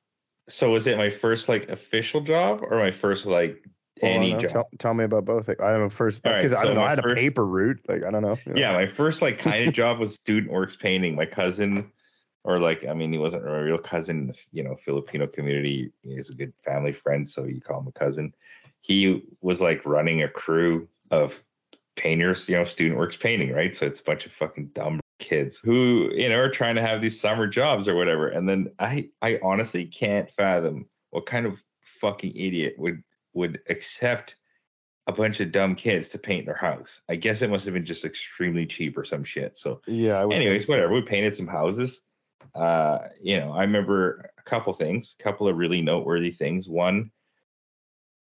So 0.49 0.71
was 0.71 0.87
it 0.87 0.97
my 0.97 1.11
first 1.11 1.47
like 1.47 1.69
official 1.69 2.21
job 2.21 2.61
or 2.63 2.79
my 2.79 2.91
first 2.91 3.25
like 3.25 3.63
Hold 4.01 4.11
on, 4.13 4.21
any 4.23 4.31
no, 4.31 4.39
job? 4.39 4.51
Tell, 4.51 4.69
tell 4.79 4.93
me 4.93 5.03
about 5.03 5.25
both. 5.25 5.47
Like, 5.47 5.61
I 5.61 5.73
am 5.75 5.83
a 5.83 5.89
first 5.89 6.23
because 6.23 6.53
I 6.53 6.61
so 6.61 6.67
don't 6.67 6.75
know. 6.75 6.81
I 6.83 6.89
had 6.89 6.99
a 6.99 7.15
paper 7.15 7.45
route. 7.45 7.79
Like 7.87 8.03
I 8.03 8.09
don't 8.11 8.21
know. 8.23 8.37
you 8.45 8.53
know. 8.53 8.59
Yeah, 8.59 8.73
my 8.73 8.87
first 8.87 9.21
like 9.21 9.37
kind 9.37 9.67
of 9.67 9.73
job 9.75 9.99
was 9.99 10.15
student 10.15 10.51
works 10.51 10.75
painting. 10.75 11.15
My 11.15 11.25
cousin, 11.25 11.91
or 12.43 12.59
like 12.59 12.85
I 12.85 12.93
mean, 12.93 13.11
he 13.11 13.19
wasn't 13.19 13.47
a 13.47 13.63
real 13.63 13.77
cousin 13.77 14.19
in 14.19 14.27
the 14.27 14.39
you 14.51 14.63
know 14.63 14.75
Filipino 14.75 15.27
community. 15.27 15.91
He's 16.01 16.29
a 16.29 16.35
good 16.35 16.53
family 16.63 16.93
friend, 16.93 17.27
so 17.27 17.45
you 17.45 17.61
call 17.61 17.81
him 17.81 17.87
a 17.87 17.91
cousin. 17.91 18.33
He 18.81 19.23
was 19.41 19.59
like 19.59 19.85
running 19.85 20.23
a 20.23 20.29
crew 20.29 20.87
of 21.11 21.43
painters, 21.95 22.47
you 22.47 22.55
know, 22.55 22.63
student 22.63 22.97
works 22.97 23.17
painting, 23.17 23.51
right? 23.51 23.75
So 23.75 23.85
it's 23.85 23.99
a 23.99 24.03
bunch 24.03 24.25
of 24.25 24.31
fucking 24.31 24.67
dumb 24.67 25.01
kids 25.19 25.57
who 25.57 26.11
you 26.13 26.29
know 26.29 26.37
are 26.37 26.49
trying 26.49 26.75
to 26.75 26.81
have 26.81 27.01
these 27.01 27.19
summer 27.19 27.45
jobs 27.45 27.87
or 27.87 27.95
whatever. 27.95 28.29
And 28.29 28.47
then 28.47 28.71
I 28.79 29.09
I 29.21 29.39
honestly 29.43 29.85
can't 29.85 30.31
fathom 30.31 30.85
what 31.11 31.25
kind 31.25 31.45
of 31.45 31.61
fucking 31.81 32.35
idiot 32.35 32.75
would 32.77 33.03
would 33.33 33.59
accept 33.69 34.37
a 35.07 35.11
bunch 35.11 35.39
of 35.39 35.51
dumb 35.51 35.75
kids 35.75 36.07
to 36.09 36.19
paint 36.19 36.45
their 36.45 36.55
house. 36.55 37.01
I 37.09 37.15
guess 37.15 37.41
it 37.41 37.49
must 37.49 37.65
have 37.65 37.73
been 37.73 37.85
just 37.85 38.05
extremely 38.05 38.65
cheap 38.65 38.97
or 38.97 39.03
some 39.03 39.23
shit. 39.23 39.57
So 39.57 39.81
Yeah. 39.87 40.21
Anyways, 40.21 40.67
whatever. 40.67 40.93
We 40.93 41.01
painted 41.01 41.35
some 41.35 41.47
houses. 41.47 42.01
Uh, 42.55 42.99
you 43.21 43.39
know, 43.39 43.51
I 43.51 43.61
remember 43.61 44.31
a 44.37 44.43
couple 44.43 44.73
things, 44.73 45.15
a 45.19 45.23
couple 45.23 45.47
of 45.47 45.57
really 45.57 45.81
noteworthy 45.81 46.31
things. 46.31 46.67
One, 46.67 47.11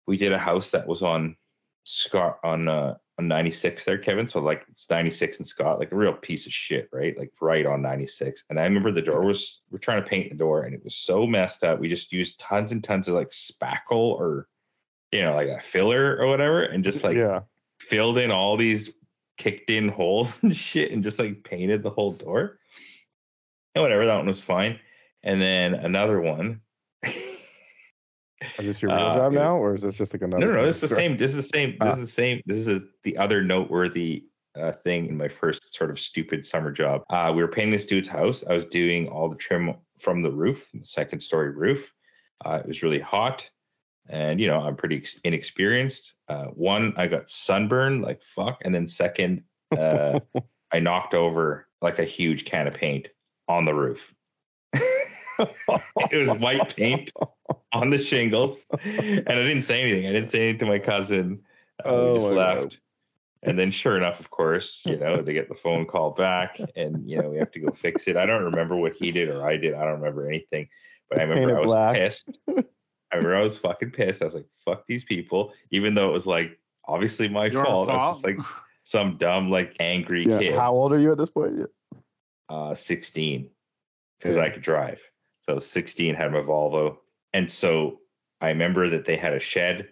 we 0.08 0.18
did 0.18 0.34
a 0.34 0.39
house 0.39 0.70
that 0.72 0.88
was 0.88 1.01
on 1.01 1.36
Scott 1.84 2.39
on 2.44 2.68
uh 2.68 2.96
on 3.18 3.27
96 3.27 3.84
there, 3.86 3.98
Kevin. 3.98 4.27
So 4.27 4.39
like 4.39 4.65
it's 4.72 4.89
96 4.89 5.38
and 5.38 5.48
Scott, 5.48 5.80
like 5.80 5.91
a 5.91 5.96
real 5.96 6.13
piece 6.13 6.46
of 6.46 6.53
shit, 6.53 6.89
right? 6.91 7.18
Like 7.18 7.32
right 7.41 7.65
on 7.65 7.82
96. 7.82 8.44
And 8.50 8.60
I 8.60 8.63
remember 8.63 8.91
the 8.91 9.01
door 9.01 9.25
was 9.25 9.62
we're 9.70 9.80
trying 9.80 10.03
to 10.03 10.10
paint 10.10 10.30
the 10.30 10.38
door 10.38 10.63
and 10.63 10.75
it 10.75 10.84
was 10.84 10.96
so 10.96 11.25
messed 11.25 11.63
up. 11.63 11.80
We 11.80 11.88
just 11.88 12.13
used 12.13 12.39
tons 12.39 12.72
and 12.72 12.84
tons 12.84 13.08
of 13.08 13.15
like 13.15 13.30
spackle 13.30 13.91
or 14.13 14.48
you 15.12 15.22
know, 15.22 15.34
like 15.34 15.50
a 15.50 15.60
filler 15.60 16.18
or 16.18 16.27
whatever, 16.27 16.63
and 16.63 16.84
just 16.84 17.03
like 17.03 17.18
yeah. 17.18 17.41
filled 17.80 18.18
in 18.18 18.32
all 18.32 18.58
these 18.58 18.94
kicked 19.38 19.70
in 19.70 19.89
holes 19.89 20.41
and 20.44 20.56
shit 20.56 20.91
and 20.91 21.03
just 21.03 21.20
like 21.20 21.44
painted 21.44 21.84
the 21.84 21.89
whole 21.89 22.12
door. 22.12 22.60
And 23.75 23.82
whatever, 23.82 24.06
that 24.06 24.16
one 24.18 24.28
was 24.28 24.42
fine. 24.42 24.80
And 25.24 25.42
then 25.42 25.74
another 25.75 26.20
one. 26.20 26.62
Is 27.04 28.66
this 28.66 28.82
your 28.82 28.90
real 28.92 29.00
Uh, 29.00 29.16
job 29.16 29.34
now, 29.34 29.56
or 29.58 29.75
is 29.75 29.84
this 29.84 29.96
just 29.96 30.13
like 30.13 30.24
another? 30.24 30.46
no, 30.48 30.51
no, 30.54 30.60
no, 30.62 30.66
this 30.66 30.82
is 30.82 30.90
the 30.90 30.96
same. 30.96 31.16
This 31.16 31.32
is 31.36 31.38
the 31.38 31.58
same. 31.58 31.72
This 31.72 31.78
Ah. 31.82 31.92
is 31.94 32.00
the 32.00 32.06
same. 32.08 32.42
This 32.48 32.58
is 32.58 32.68
a, 32.70 32.82
the 33.04 33.18
other 33.18 33.44
noteworthy 33.44 34.25
uh, 34.60 34.72
thing 34.72 35.06
in 35.08 35.16
my 35.16 35.28
first 35.30 35.74
sort 35.75 35.90
of 35.92 36.00
stupid 36.00 36.46
summer 36.46 36.72
job. 36.72 37.04
Uh, 37.10 37.32
we 37.34 37.42
were 37.42 37.48
painting 37.48 37.72
this 37.72 37.86
dude's 37.86 38.08
house. 38.08 38.44
I 38.50 38.54
was 38.54 38.66
doing 38.66 39.08
all 39.08 39.30
the 39.30 39.36
trim 39.38 39.75
from 40.00 40.22
the 40.22 40.32
roof, 40.32 40.70
the 40.74 40.84
second 40.84 41.20
story 41.22 41.51
roof. 41.51 41.94
Uh, 42.44 42.60
it 42.62 42.68
was 42.68 42.82
really 42.84 43.00
hot, 43.00 43.50
and 44.10 44.42
you 44.42 44.48
know 44.48 44.60
I'm 44.60 44.75
pretty 44.75 44.98
ex- 44.98 45.20
inexperienced. 45.24 46.16
Uh, 46.28 46.46
one, 46.48 46.94
I 46.98 47.08
got 47.08 47.30
sunburned 47.30 48.01
like 48.01 48.22
fuck, 48.24 48.62
and 48.66 48.74
then 48.74 48.88
second, 48.88 49.44
uh, 49.78 50.20
I 50.74 50.80
knocked 50.80 51.13
over 51.13 51.68
like 51.82 52.00
a 52.00 52.04
huge 52.06 52.44
can 52.46 52.68
of 52.68 52.74
paint 52.74 53.08
on 53.51 53.65
the 53.65 53.74
roof. 53.74 54.13
it 54.74 56.17
was 56.17 56.31
white 56.39 56.75
paint 56.75 57.12
on 57.74 57.89
the 57.89 57.98
shingles, 57.98 58.65
and 58.84 59.27
I 59.27 59.36
didn't 59.36 59.62
say 59.63 59.81
anything. 59.81 60.05
I 60.08 60.12
didn't 60.12 60.29
say 60.29 60.39
anything 60.41 60.60
to 60.60 60.65
my 60.67 60.79
cousin. 60.79 61.41
Oh 61.84 62.13
we 62.13 62.20
just 62.20 62.29
my 62.31 62.36
God. 62.36 62.62
left. 62.62 62.79
And 63.43 63.58
then, 63.58 63.72
sure 63.72 63.98
enough, 63.98 64.20
of 64.20 64.29
course, 64.29 64.84
you 64.86 64.98
know, 64.98 65.15
they 65.24 65.34
get 65.34 65.50
the 65.50 65.55
phone 65.55 65.88
call 65.88 66.12
back, 66.12 66.60
and 66.75 67.10
you 67.10 67.20
know, 67.20 67.29
we 67.31 67.38
have 67.39 67.50
to 67.51 67.60
go 67.60 67.72
fix 67.72 68.08
it. 68.08 68.15
I 68.15 68.27
don't 68.27 68.43
remember 68.43 68.75
what 68.75 68.96
he 68.96 69.12
did 69.12 69.29
or 69.29 69.43
I 69.48 69.58
did. 69.58 69.74
I 69.74 69.84
don't 69.84 70.00
remember 70.00 70.27
anything, 70.27 70.67
but 71.10 71.20
I 71.20 71.24
remember 71.24 71.48
Paint 71.48 71.58
I 71.58 71.62
was 71.62 71.67
black. 71.67 71.96
pissed. 71.96 72.39
I 72.48 73.15
remember 73.15 73.36
I 73.36 73.43
was 73.43 73.58
fucking 73.58 73.91
pissed. 73.91 74.22
I 74.22 74.25
was 74.25 74.36
like, 74.36 74.46
"Fuck 74.63 74.86
these 74.86 75.03
people," 75.03 75.53
even 75.72 75.96
though 75.96 76.08
it 76.10 76.13
was 76.13 76.27
like 76.27 76.60
obviously 76.86 77.27
my 77.29 77.48
Your 77.48 77.65
fault. 77.65 77.89
I 77.89 77.96
was 77.96 78.17
just 78.22 78.25
like 78.25 78.38
some 78.84 79.17
dumb, 79.17 79.50
like 79.50 79.75
angry 79.79 80.27
Yeah. 80.27 80.38
kid. 80.38 80.53
How 80.55 80.72
old 80.74 80.93
are 80.93 81.00
you 81.00 81.12
at 81.12 81.17
this 81.17 81.29
point? 81.31 81.67
Uh, 82.51 82.74
16 82.74 83.50
because 84.20 84.38
I 84.38 84.50
could 84.50 84.62
drive. 84.62 85.01
So 85.39 85.58
16 85.60 86.15
had 86.15 86.31
my 86.31 86.41
Volvo. 86.41 86.98
And 87.34 87.50
so 87.50 88.00
I 88.41 88.50
remember 88.50 88.89
that 88.89 89.05
they 89.05 89.15
had 89.15 89.34
a 89.34 89.39
shed 89.39 89.88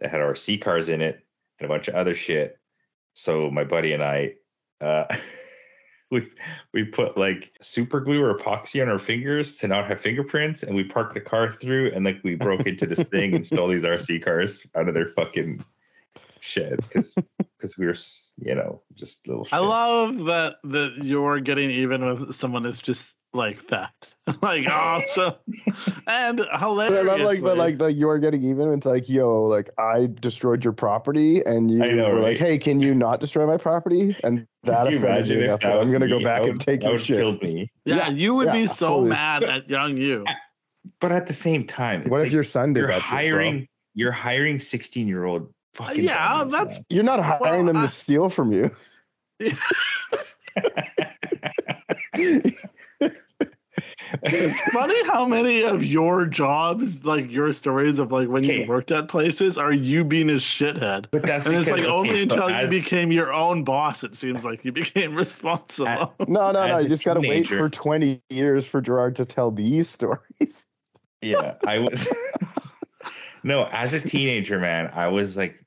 that 0.00 0.10
had 0.10 0.20
RC 0.20 0.60
cars 0.60 0.88
in 0.88 1.00
it 1.00 1.24
and 1.58 1.66
a 1.66 1.68
bunch 1.68 1.88
of 1.88 1.94
other 1.94 2.14
shit. 2.14 2.58
So 3.14 3.50
my 3.50 3.64
buddy 3.64 3.92
and 3.92 4.02
I, 4.02 4.34
uh, 4.80 5.04
we 6.10 6.28
we 6.74 6.84
put 6.84 7.16
like 7.16 7.52
super 7.60 8.00
glue 8.00 8.24
or 8.24 8.36
epoxy 8.36 8.82
on 8.82 8.88
our 8.88 8.98
fingers 8.98 9.58
to 9.58 9.68
not 9.68 9.86
have 9.86 10.00
fingerprints, 10.00 10.64
and 10.64 10.74
we 10.74 10.82
parked 10.82 11.14
the 11.14 11.20
car 11.20 11.52
through, 11.52 11.92
and 11.94 12.04
like 12.04 12.18
we 12.24 12.34
broke 12.34 12.66
into 12.66 12.84
this 12.86 13.06
thing 13.08 13.34
and 13.34 13.46
stole 13.46 13.68
these 13.68 13.84
RC 13.84 14.24
cars 14.24 14.66
out 14.74 14.88
of 14.88 14.94
their 14.94 15.06
fucking 15.06 15.64
shed 16.40 16.76
because 16.76 17.14
because 17.58 17.76
we 17.78 17.86
were 17.86 17.94
you 18.38 18.54
know 18.54 18.82
just 18.94 19.26
little. 19.28 19.46
I 19.52 19.58
love 19.58 20.24
that 20.26 20.56
that 20.64 20.98
you're 21.02 21.40
getting 21.40 21.70
even 21.70 22.04
with 22.26 22.34
someone 22.36 22.62
that's 22.62 22.80
just 22.82 23.14
like 23.32 23.66
that, 23.68 23.92
like 24.42 24.66
awesome 24.70 25.34
and 26.06 26.38
But 26.38 26.50
I 26.52 26.66
love 26.66 27.20
like 27.20 27.42
the 27.42 27.54
like 27.54 27.78
the 27.78 27.92
you're 27.92 28.18
getting 28.18 28.42
even. 28.42 28.72
It's 28.72 28.86
like, 28.86 29.08
yo, 29.08 29.44
like 29.44 29.70
I 29.78 30.08
destroyed 30.20 30.64
your 30.64 30.72
property, 30.72 31.44
and 31.44 31.70
you 31.70 31.78
know, 31.78 32.10
were 32.10 32.20
right? 32.20 32.30
like, 32.30 32.38
hey, 32.38 32.58
can 32.58 32.80
you 32.80 32.94
not 32.94 33.20
destroy 33.20 33.46
my 33.46 33.56
property? 33.56 34.16
And 34.24 34.46
that 34.64 34.84
Could 34.84 34.92
you 34.92 34.98
imagine 34.98 35.38
if 35.38 35.44
enough 35.44 35.60
that 35.60 35.68
that 35.68 35.78
was 35.78 35.88
I'm 35.88 35.92
gonna 35.92 36.06
me? 36.06 36.18
go 36.18 36.24
back 36.24 36.42
That 36.42 36.50
and 36.50 36.60
take 36.60 36.80
that 36.80 36.90
your 36.90 36.98
shit. 36.98 37.16
killed 37.18 37.42
me. 37.42 37.70
yeah, 37.84 37.96
yeah, 37.96 38.08
you 38.08 38.34
would 38.34 38.46
yeah, 38.46 38.52
be 38.52 38.66
so 38.66 38.88
totally. 38.88 39.10
mad 39.10 39.44
at 39.44 39.70
young 39.70 39.96
you. 39.96 40.24
But 41.00 41.12
at 41.12 41.26
the 41.26 41.34
same 41.34 41.66
time, 41.66 42.00
it's 42.00 42.10
What 42.10 42.20
if 42.20 42.26
like 42.26 42.32
your 42.32 42.44
son 42.44 42.72
did 42.72 42.80
you're 42.80 42.88
that? 42.88 43.02
to 43.02 43.16
you, 43.16 43.30
bro? 43.30 43.40
hiring 43.40 43.68
you're 43.94 44.12
hiring 44.12 44.58
16 44.58 45.08
year 45.08 45.24
old 45.24 45.52
fucking 45.74 46.04
Yeah, 46.04 46.28
dummies, 46.38 46.52
that's- 46.52 46.74
man. 46.76 46.84
You're 46.90 47.04
not 47.04 47.20
hiring 47.22 47.40
Well, 47.40 47.64
them 47.66 47.76
I- 47.78 47.86
to 47.86 47.88
steal 47.92 48.28
from 48.28 48.52
you. 48.52 48.70
It's 54.22 54.60
funny 54.72 55.06
how 55.06 55.24
many 55.24 55.62
of 55.62 55.84
your 55.84 56.26
jobs, 56.26 57.04
like 57.04 57.30
your 57.30 57.52
stories 57.52 57.98
of 57.98 58.12
like 58.12 58.28
when 58.28 58.44
Okay. 58.44 58.62
you 58.62 58.68
worked 58.68 58.90
at 58.90 59.08
places, 59.08 59.56
are 59.56 59.72
you 59.72 60.04
being 60.04 60.28
a 60.30 60.34
shithead. 60.34 61.06
but 61.10 61.22
that's 61.22 61.46
And 61.46 61.56
it's 61.56 61.70
like 61.70 61.84
only 61.84 62.16
so 62.16 62.22
until 62.24 62.48
as- 62.50 62.72
you 62.72 62.80
became 62.80 63.12
your 63.12 63.32
own 63.32 63.64
boss, 63.64 64.04
it 64.04 64.14
seems 64.16 64.44
like 64.44 64.64
you 64.64 64.72
became 64.72 65.14
responsible. 65.16 66.12
No, 66.28 66.50
no, 66.52 66.66
no. 66.66 66.78
You 66.78 66.88
just 66.88 67.04
gotta 67.04 67.20
wait 67.20 67.46
for 67.46 67.68
20 67.70 68.20
years 68.28 68.66
for 68.66 68.80
Gerard 68.80 69.16
to 69.16 69.24
tell 69.24 69.50
these 69.50 69.88
stories. 69.88 70.66
yeah, 71.22 71.54
I 71.66 71.78
was 71.78 72.06
no, 73.42 73.66
as 73.66 73.92
a 73.92 74.00
teenager, 74.00 74.58
man, 74.58 74.90
I 74.94 75.08
was 75.08 75.36
like 75.36 75.64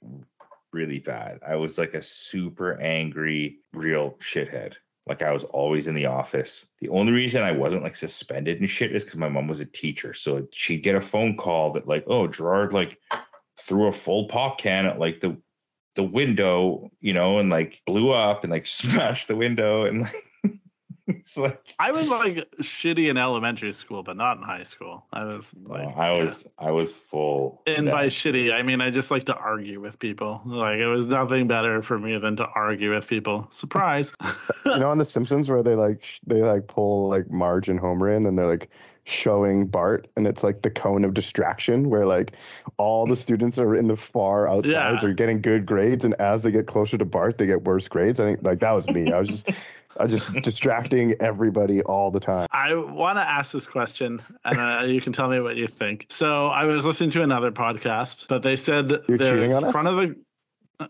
really 0.72 1.00
bad. 1.00 1.40
I 1.48 1.56
was 1.56 1.78
like 1.78 1.94
a 1.94 2.02
super 2.02 2.80
angry, 2.80 3.60
real 3.74 4.18
shithead. 4.20 4.76
Like 5.06 5.22
I 5.22 5.32
was 5.32 5.44
always 5.44 5.88
in 5.88 5.96
the 5.96 6.06
office. 6.06 6.66
The 6.80 6.90
only 6.90 7.12
reason 7.12 7.44
I 7.44 7.52
wasn't 7.52 7.84
like 7.84 7.96
suspended 7.96 8.60
and 8.60 8.70
shit 8.70 8.96
is 8.96 9.04
because 9.04 9.20
my 9.20 9.30
mom 9.30 9.48
was 9.48 9.60
a 9.60 9.66
teacher. 9.66 10.14
So 10.14 10.48
she'd 10.54 10.84
get 10.84 10.96
a 10.96 11.02
phone 11.02 11.36
call 11.36 11.74
that 11.74 11.88
like, 11.88 12.06
oh, 12.08 12.28
Gerard 12.28 12.74
like 12.74 13.00
threw 13.60 13.88
a 13.88 13.92
full 13.92 14.28
pop 14.28 14.58
can 14.58 14.86
at 14.86 15.00
like 15.00 15.20
the 15.20 15.38
the 15.96 16.04
window, 16.04 16.90
you 17.02 17.14
know, 17.14 17.38
and 17.38 17.50
like 17.50 17.82
blew 17.86 18.12
up 18.12 18.44
and 18.44 18.52
like 18.52 18.66
smashed 18.68 19.28
the 19.28 19.36
window 19.36 19.86
and 19.86 20.02
like 20.04 20.26
like 21.36 21.62
I 21.80 21.92
was 21.92 22.08
like 22.08 22.50
shitty 22.62 23.10
in 23.10 23.18
elementary 23.18 23.74
school, 23.74 24.04
but 24.04 24.16
not 24.16 24.38
in 24.38 24.44
high 24.44 24.64
school. 24.64 25.06
I 25.12 25.26
was 25.26 25.54
no, 25.56 25.74
like, 25.74 25.98
I 25.98 26.16
yeah. 26.16 26.24
was 26.24 26.48
I 26.58 26.72
was 26.72 26.92
full. 26.92 27.62
And 27.68 27.88
by 27.90 28.08
shitty, 28.08 28.54
I 28.54 28.64
mean 28.64 28.82
I 28.82 28.90
just 28.90 29.12
like 29.12 29.26
to 29.26 29.36
argue 29.36 29.82
with 29.82 30.00
people. 30.00 30.42
Like 30.46 30.78
it 30.78 30.88
was 30.88 31.06
nothing 31.08 31.48
better 31.48 31.82
for 31.82 32.00
me 32.00 32.18
than 32.18 32.38
to 32.38 32.48
argue 32.56 32.94
with 32.94 33.08
people. 33.08 33.48
Surprise. 33.52 34.14
you 34.66 34.80
know, 34.80 34.90
on 34.90 34.98
The 34.98 35.06
Simpsons 35.06 35.50
where 35.50 35.64
they 35.64 35.76
like 35.76 36.04
they 36.26 36.42
like 36.42 36.68
pull 36.68 37.10
like 37.10 37.30
Marge 37.30 37.70
and 37.70 37.80
Homer 37.80 38.10
in, 38.10 38.26
and 38.26 38.38
they're 38.38 38.48
like 38.48 38.70
showing 39.06 39.68
Bart, 39.68 40.08
and 40.16 40.26
it's 40.28 40.44
like 40.44 40.62
the 40.62 40.70
cone 40.70 41.04
of 41.04 41.14
distraction 41.14 41.90
where 41.90 42.06
like 42.06 42.34
all 42.78 43.06
the 43.06 43.16
students 43.16 43.58
are 43.60 43.76
in 43.76 43.88
the 43.88 43.98
far 43.98 44.48
outsides 44.48 44.72
Yeah. 44.72 45.06
are 45.06 45.14
getting 45.14 45.42
good 45.42 45.66
grades, 45.66 46.06
and 46.06 46.14
as 46.16 46.44
they 46.44 46.52
get 46.52 46.68
closer 46.68 46.98
to 46.98 47.06
Bart, 47.06 47.38
they 47.38 47.46
get 47.46 47.64
worse 47.64 47.88
grades. 47.88 48.20
I 48.20 48.26
think 48.26 48.44
like 48.44 48.60
that 48.60 48.72
was 48.72 48.88
me. 48.88 49.12
I 49.12 49.20
was 49.20 49.30
just 49.30 49.50
I 50.00 50.08
just 50.08 50.32
distracting 50.42 51.14
everybody 51.20 51.84
all 51.84 52.10
the 52.10 52.20
time. 52.20 52.48
I 52.52 52.74
want 52.74 53.18
to 53.18 53.22
ask 53.22 53.52
this 53.52 53.68
question, 53.68 54.24
and 54.44 54.58
uh, 54.60 54.86
you 54.86 55.00
can 55.02 55.14
tell 55.14 55.30
me 55.30 55.40
what 55.40 55.56
you 55.56 55.68
think. 55.68 56.08
So 56.10 56.48
I 56.48 56.64
was 56.64 56.84
listening 56.84 57.12
to 57.12 57.22
another 57.22 57.52
podcast, 57.52 58.28
but 58.28 58.42
they 58.42 58.56
said 58.56 58.90
You're 59.08 59.18
there's 59.20 59.52
on 59.54 59.66
us? 59.66 59.72
front 59.72 59.88
of 59.88 59.98
the. 59.98 60.16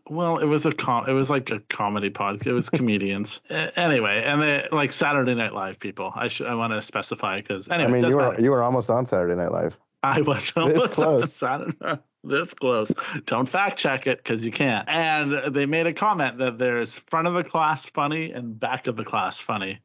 Well, 0.09 0.37
it 0.37 0.45
was 0.45 0.65
a 0.65 0.71
com. 0.73 1.09
It 1.09 1.13
was 1.13 1.29
like 1.29 1.49
a 1.49 1.59
comedy 1.69 2.09
podcast. 2.09 2.47
It 2.47 2.53
was 2.53 2.69
comedians. 2.69 3.39
Anyway, 3.75 4.23
and 4.25 4.41
they 4.41 4.67
like 4.71 4.93
Saturday 4.93 5.35
Night 5.35 5.53
Live 5.53 5.79
people. 5.79 6.11
I 6.15 6.27
should. 6.27 6.47
I 6.47 6.55
want 6.55 6.73
to 6.73 6.81
specify 6.81 7.37
because 7.37 7.67
anyway. 7.69 7.89
I 7.89 8.01
mean, 8.01 8.09
you 8.09 8.15
were 8.17 8.31
matter. 8.31 8.41
you 8.41 8.51
were 8.51 8.63
almost 8.63 8.89
on 8.89 9.05
Saturday 9.05 9.35
Night 9.35 9.51
Live. 9.51 9.77
I 10.01 10.21
was 10.21 10.51
almost 10.55 10.75
this 10.75 10.89
close. 10.95 11.21
on 11.21 11.27
Saturday. 11.27 12.01
This 12.23 12.53
close. 12.53 12.91
Don't 13.25 13.47
fact 13.47 13.77
check 13.77 14.07
it 14.07 14.17
because 14.23 14.45
you 14.45 14.51
can't. 14.51 14.87
And 14.87 15.53
they 15.53 15.65
made 15.65 15.87
a 15.87 15.93
comment 15.93 16.37
that 16.37 16.57
there's 16.57 16.95
front 17.09 17.27
of 17.27 17.33
the 17.33 17.43
class 17.43 17.89
funny 17.89 18.31
and 18.31 18.57
back 18.59 18.87
of 18.87 18.95
the 18.95 19.03
class 19.03 19.39
funny. 19.39 19.79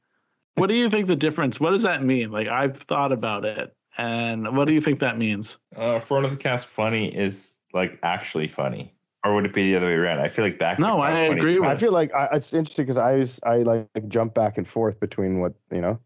What 0.54 0.68
do 0.68 0.74
you 0.74 0.88
think 0.90 1.06
the 1.08 1.16
difference? 1.16 1.58
What 1.60 1.70
does 1.70 1.82
that 1.82 2.02
mean? 2.02 2.30
Like 2.30 2.48
I've 2.48 2.76
thought 2.78 3.12
about 3.12 3.44
it, 3.44 3.74
and 3.96 4.56
what 4.56 4.66
do 4.66 4.74
you 4.74 4.80
think 4.80 5.00
that 5.00 5.18
means? 5.18 5.58
uh, 5.76 5.98
front 6.00 6.24
of 6.24 6.30
the 6.30 6.36
cast 6.36 6.66
funny 6.66 7.08
is 7.08 7.58
like 7.72 7.98
actually 8.02 8.48
funny, 8.48 8.94
or 9.28 9.34
would 9.34 9.44
it 9.44 9.52
be 9.52 9.70
the 9.70 9.76
other 9.76 9.86
way 9.86 9.92
around? 9.94 10.20
I 10.20 10.28
feel 10.28 10.44
like 10.44 10.58
back. 10.58 10.78
No, 10.78 11.00
I 11.00 11.18
agree 11.20 11.56
funny. 11.58 11.68
I 11.68 11.76
feel 11.76 11.92
like 11.92 12.14
I, 12.14 12.28
it's 12.32 12.52
interesting 12.52 12.84
because 12.84 12.98
I 12.98 13.14
was 13.14 13.38
I 13.44 13.58
like 13.58 13.88
jump 14.08 14.34
back 14.34 14.58
and 14.58 14.66
forth 14.66 14.98
between 15.00 15.40
what 15.40 15.54
you 15.70 15.80
know. 15.80 15.98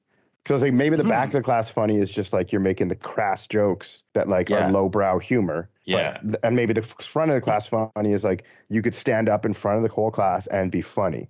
Because 0.43 0.51
I 0.51 0.55
was 0.55 0.63
like, 0.65 0.73
maybe 0.73 0.97
the 0.97 1.05
back 1.05 1.31
Hmm. 1.31 1.37
of 1.37 1.43
the 1.43 1.45
class 1.45 1.71
funny 1.71 1.99
is 1.99 2.11
just 2.11 2.33
like 2.33 2.51
you're 2.51 2.61
making 2.61 2.89
the 2.89 2.97
crass 2.97 3.47
jokes 3.47 4.03
that 4.15 4.29
like 4.29 4.49
Yeah. 4.49 4.67
are 4.69 4.73
lowbrow 4.73 5.21
humor. 5.21 5.69
But- 5.87 5.91
Yeah. 5.93 6.19
and 6.43 6.57
maybe 6.57 6.73
the 6.73 6.83
front 6.83 7.31
of 7.31 7.37
the 7.37 7.41
class 7.41 7.67
funny 7.69 8.13
is 8.13 8.25
like 8.25 8.45
you 8.69 8.83
could 8.83 8.95
stand 8.95 9.29
up 9.29 9.47
in 9.47 9.55
front 9.55 9.77
of 9.79 9.83
the 9.85 9.89
whole 9.89 10.11
class 10.11 10.49
and 10.49 10.71
be 10.73 10.83
funny. 10.83 11.29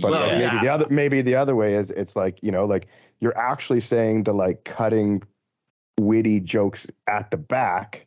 But 0.00 0.10
Well, 0.12 0.20
like, 0.22 0.32
yeah. 0.32 0.38
maybe 0.52 0.58
the 0.66 0.72
other 0.72 0.86
maybe 0.90 1.20
the 1.22 1.34
other 1.34 1.54
way 1.54 1.74
is 1.74 1.90
it's 1.90 2.16
like 2.16 2.38
you 2.42 2.50
know 2.50 2.64
like 2.64 2.86
you're 3.20 3.36
actually 3.36 3.80
saying 3.80 4.22
the 4.24 4.32
like 4.32 4.64
cutting, 4.64 5.22
witty 5.98 6.40
jokes 6.40 6.86
at 7.06 7.30
the 7.30 7.36
back. 7.36 8.06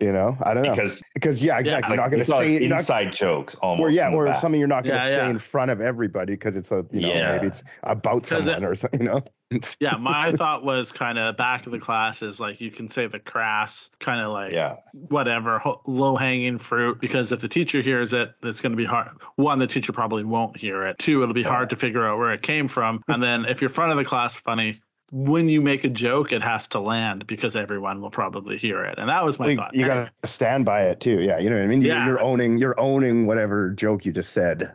You 0.00 0.12
know, 0.12 0.36
I 0.42 0.54
don't 0.54 0.64
know 0.64 0.74
because 0.74 1.00
because 1.14 1.40
yeah, 1.40 1.56
exactly. 1.58 1.96
like, 1.96 1.96
you're 1.96 2.04
not 2.04 2.10
going 2.10 2.18
to 2.24 2.24
say 2.24 2.56
it 2.56 2.62
you're 2.62 2.68
not 2.70 2.80
inside 2.80 3.12
jokes 3.12 3.54
almost. 3.62 3.80
or 3.80 3.90
yeah, 3.90 4.10
or 4.12 4.26
back. 4.26 4.40
something 4.40 4.58
you're 4.58 4.66
not 4.68 4.82
going 4.82 4.98
to 5.00 5.06
Yeah, 5.06 5.14
say 5.14 5.22
yeah. 5.24 5.30
in 5.30 5.38
front 5.38 5.70
of 5.70 5.80
everybody 5.80 6.32
because 6.34 6.56
it's 6.56 6.72
a 6.72 6.84
you 6.90 7.00
know 7.00 7.14
Yeah. 7.14 7.32
maybe 7.32 7.46
it's 7.46 7.62
about 7.84 8.24
'Cause 8.26 8.44
it- 8.46 8.62
or 8.62 8.74
something. 8.74 9.00
You 9.02 9.06
know, 9.06 9.24
Yeah, 9.80 9.96
my 9.96 10.32
thought 10.32 10.64
was 10.64 10.90
kind 10.90 11.16
of 11.16 11.36
back 11.36 11.66
of 11.66 11.72
the 11.72 11.78
class 11.78 12.22
is 12.22 12.40
like 12.40 12.60
you 12.60 12.72
can 12.72 12.90
say 12.90 13.06
the 13.06 13.20
crass 13.20 13.88
kind 14.00 14.20
of 14.20 14.32
like 14.32 14.52
Yeah, 14.52 14.76
whatever 14.92 15.62
low 15.86 16.16
hanging 16.16 16.58
fruit 16.58 17.00
because 17.00 17.30
if 17.30 17.40
the 17.40 17.48
teacher 17.48 17.80
hears 17.80 18.12
it 18.12 18.32
it's 18.42 18.60
going 18.60 18.72
to 18.72 18.76
be 18.76 18.84
hard 18.84 19.10
one 19.36 19.60
the 19.60 19.66
teacher 19.68 19.92
probably 19.92 20.24
won't 20.24 20.56
hear 20.56 20.84
it 20.84 20.98
two 20.98 21.22
it'll 21.22 21.34
be 21.34 21.42
Yeah. 21.42 21.50
hard 21.50 21.70
to 21.70 21.76
figure 21.76 22.04
out 22.04 22.18
where 22.18 22.32
it 22.32 22.42
came 22.42 22.66
from 22.66 23.00
and 23.06 23.22
then 23.22 23.44
if 23.44 23.60
you're 23.60 23.70
front 23.70 23.92
of 23.92 23.96
the 23.98 24.04
class 24.04 24.34
funny 24.34 24.80
when 25.10 25.48
you 25.48 25.60
make 25.60 25.84
a 25.84 25.88
joke 25.88 26.32
it 26.32 26.42
has 26.42 26.66
to 26.68 26.80
land 26.80 27.26
because 27.26 27.54
everyone 27.54 28.00
will 28.00 28.10
probably 28.10 28.56
hear 28.58 28.82
it 28.84 28.98
and 28.98 29.08
that 29.08 29.24
was 29.24 29.38
my 29.38 29.48
you, 29.50 29.56
thought 29.56 29.74
you 29.74 29.86
got 29.86 30.10
to 30.22 30.28
stand 30.28 30.64
by 30.64 30.82
it 30.84 31.00
too. 31.00 31.20
Yeah, 31.20 31.38
you 31.38 31.50
know 31.50 31.56
what 31.56 31.64
I 31.64 31.68
mean. 31.68 31.82
Yeah. 31.82 32.06
You're 32.06 32.20
owning 32.20 32.58
you're 32.58 32.78
owning 32.80 33.26
whatever 33.26 33.70
joke 33.70 34.04
you 34.04 34.12
just 34.12 34.32
said, 34.32 34.72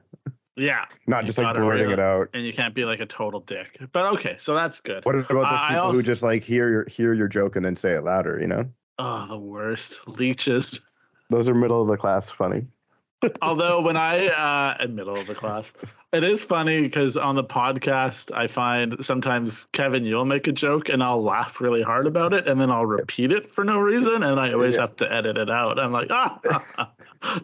yeah 0.55 0.85
not 1.07 1.23
You 1.23 1.27
just 1.27 1.37
like 1.39 1.55
blurting 1.55 1.81
really- 1.81 1.93
it 1.93 1.99
out. 1.99 2.29
and 2.33 2.45
you 2.45 2.53
can't 2.53 2.75
be 2.75 2.85
like 2.85 2.99
a 2.99 3.05
total 3.05 3.39
dick 3.41 3.79
but 3.91 4.13
okay 4.13 4.35
so 4.39 4.53
that's 4.55 4.79
good 4.81 5.03
What 5.05 5.15
about 5.15 5.27
those 5.29 5.45
I 5.45 5.67
people 5.69 5.81
also- 5.83 5.97
who 5.97 6.03
just 6.03 6.21
like 6.23 6.43
hear 6.43 6.69
your 6.69 6.85
hear 6.89 7.13
your 7.13 7.27
joke 7.27 7.55
and 7.55 7.65
then 7.65 7.75
say 7.75 7.91
it 7.93 8.03
louder? 8.03 8.39
You 8.39 8.47
know, 8.47 8.65
oh 8.97 9.25
the 9.27 9.37
worst 9.37 9.99
leeches 10.07 10.79
those 11.29 11.47
are 11.49 11.53
middle 11.55 11.81
of 11.81 11.87
the 11.87 11.97
class 11.97 12.29
funny. 12.29 12.65
Although 13.41 13.81
when 13.81 13.97
I 13.97 14.27
uh 14.27 14.83
in 14.83 14.95
middle 14.95 15.15
of 15.17 15.27
the 15.27 15.35
class, 15.35 15.71
it 16.13 16.23
is 16.23 16.41
funny 16.43 16.81
because 16.81 17.17
on 17.17 17.35
the 17.35 17.43
podcast 17.43 18.33
I 18.33 18.47
find 18.47 18.95
sometimes 19.03 19.67
Kevin 19.73 20.05
you'll 20.05 20.23
make 20.23 20.47
a 20.47 20.53
joke 20.53 20.87
and 20.87 21.03
I'll 21.03 21.21
laugh 21.21 21.59
really 21.59 21.81
hard 21.81 22.07
about 22.07 22.33
it 22.33 22.47
and 22.47 22.59
then 22.61 22.71
I'll 22.71 22.85
repeat 22.85 23.33
it 23.33 23.53
for 23.53 23.65
no 23.65 23.77
reason 23.77 24.23
and 24.23 24.39
I 24.39 24.53
always 24.53 24.75
Yeah. 24.75 24.81
have 24.81 24.95
to 24.97 25.11
edit 25.11 25.37
it 25.37 25.49
out. 25.49 25.77
I'm 25.79 25.91
like 25.91 26.07
ah, 26.11 26.39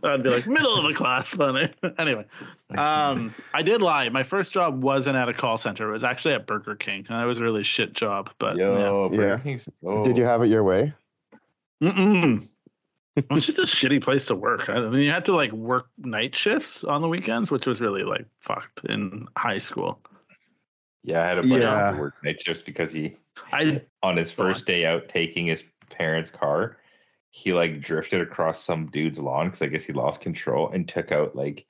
I'd 0.02 0.24
be 0.24 0.30
like 0.30 0.48
middle 0.48 0.78
of 0.78 0.86
the 0.86 0.94
class 0.94 1.34
funny. 1.34 1.70
anyway, 2.00 2.26
um, 2.78 3.36
I 3.54 3.62
did 3.62 3.82
lie. 3.82 4.08
My 4.08 4.24
first 4.24 4.54
job 4.54 4.82
wasn't 4.82 5.18
at 5.18 5.28
a 5.28 5.34
call 5.34 5.58
center. 5.58 5.90
It 5.90 5.92
was 5.92 6.06
actually 6.06 6.36
at 6.36 6.48
Burger 6.48 6.76
King 6.76 7.06
and 7.10 7.22
it 7.22 7.26
was 7.26 7.40
a 7.40 7.44
really 7.44 7.64
shit 7.64 7.92
job. 7.92 8.30
But 8.40 8.56
yo, 8.56 9.10
Yeah. 9.12 9.18
Burger 9.18 9.40
King's- 9.44 9.68
oh. 9.86 10.06
Did 10.06 10.18
you 10.18 10.24
have 10.24 10.42
it 10.42 10.48
your 10.48 10.64
way? 10.64 10.94
Mm-mm. 11.84 12.48
It 13.16 13.30
was 13.30 13.46
just 13.46 13.60
a 13.60 13.64
shitty 13.64 14.04
place 14.04 14.26
to 14.28 14.36
work. 14.36 14.70
I 14.70 14.80
mean, 14.80 15.02
you 15.02 15.12
had 15.12 15.26
to 15.26 15.36
like 15.36 15.52
work 15.54 15.88
night 15.98 16.36
shifts 16.36 16.84
on 16.84 17.02
the 17.02 17.08
weekends, 17.08 17.50
which 17.50 17.66
was 17.66 17.80
really 17.80 18.04
like 18.04 18.26
fucked 18.42 18.84
in 18.86 19.28
high 19.38 19.58
school. 19.58 20.02
Yeah, 21.04 21.24
I 21.24 21.28
had 21.28 21.38
a 21.38 21.42
buddy 21.42 21.62
Yeah. 21.62 21.94
who 21.94 22.00
worked 22.00 22.24
night 22.24 22.42
shifts 22.42 22.64
because 22.64 22.92
he 22.92 23.16
I 23.54 23.82
on 24.04 24.18
his 24.18 24.32
first 24.32 24.66
day 24.66 24.86
out 24.86 25.08
taking 25.08 25.46
his 25.46 25.64
parents' 25.90 26.30
car, 26.32 26.78
he 27.30 27.52
like 27.54 27.80
drifted 27.80 28.22
across 28.22 28.62
some 28.64 28.88
dude's 28.88 29.20
lawn 29.20 29.48
because 29.48 29.62
I 29.62 29.68
guess 29.68 29.86
he 29.86 29.94
lost 29.94 30.20
control 30.22 30.70
and 30.70 30.88
took 30.88 31.12
out 31.12 31.36
like 31.36 31.66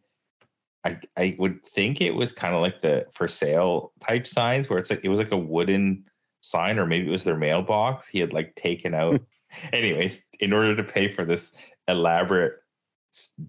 I 0.84 1.00
I 1.16 1.36
would 1.38 1.64
think 1.66 2.02
it 2.02 2.16
was 2.16 2.32
kind 2.32 2.56
of 2.56 2.62
like 2.62 2.82
the 2.82 3.06
for 3.12 3.28
sale 3.28 3.92
type 4.00 4.26
signs 4.26 4.70
where 4.70 4.80
it's 4.80 4.90
like 4.90 5.02
it 5.04 5.10
was 5.10 5.20
like 5.20 5.32
a 5.32 5.38
wooden 5.38 6.06
sign 6.42 6.80
or 6.80 6.86
maybe 6.86 7.08
it 7.08 7.12
was 7.12 7.24
their 7.24 7.38
mailbox. 7.38 8.08
He 8.08 8.20
had 8.20 8.34
like 8.34 8.56
taken 8.56 8.94
out 8.96 9.22
anyways 9.74 10.24
in 10.40 10.54
order 10.54 10.76
to 10.76 10.84
pay 10.84 11.08
for 11.12 11.26
this 11.26 11.52
elaborate 11.88 12.54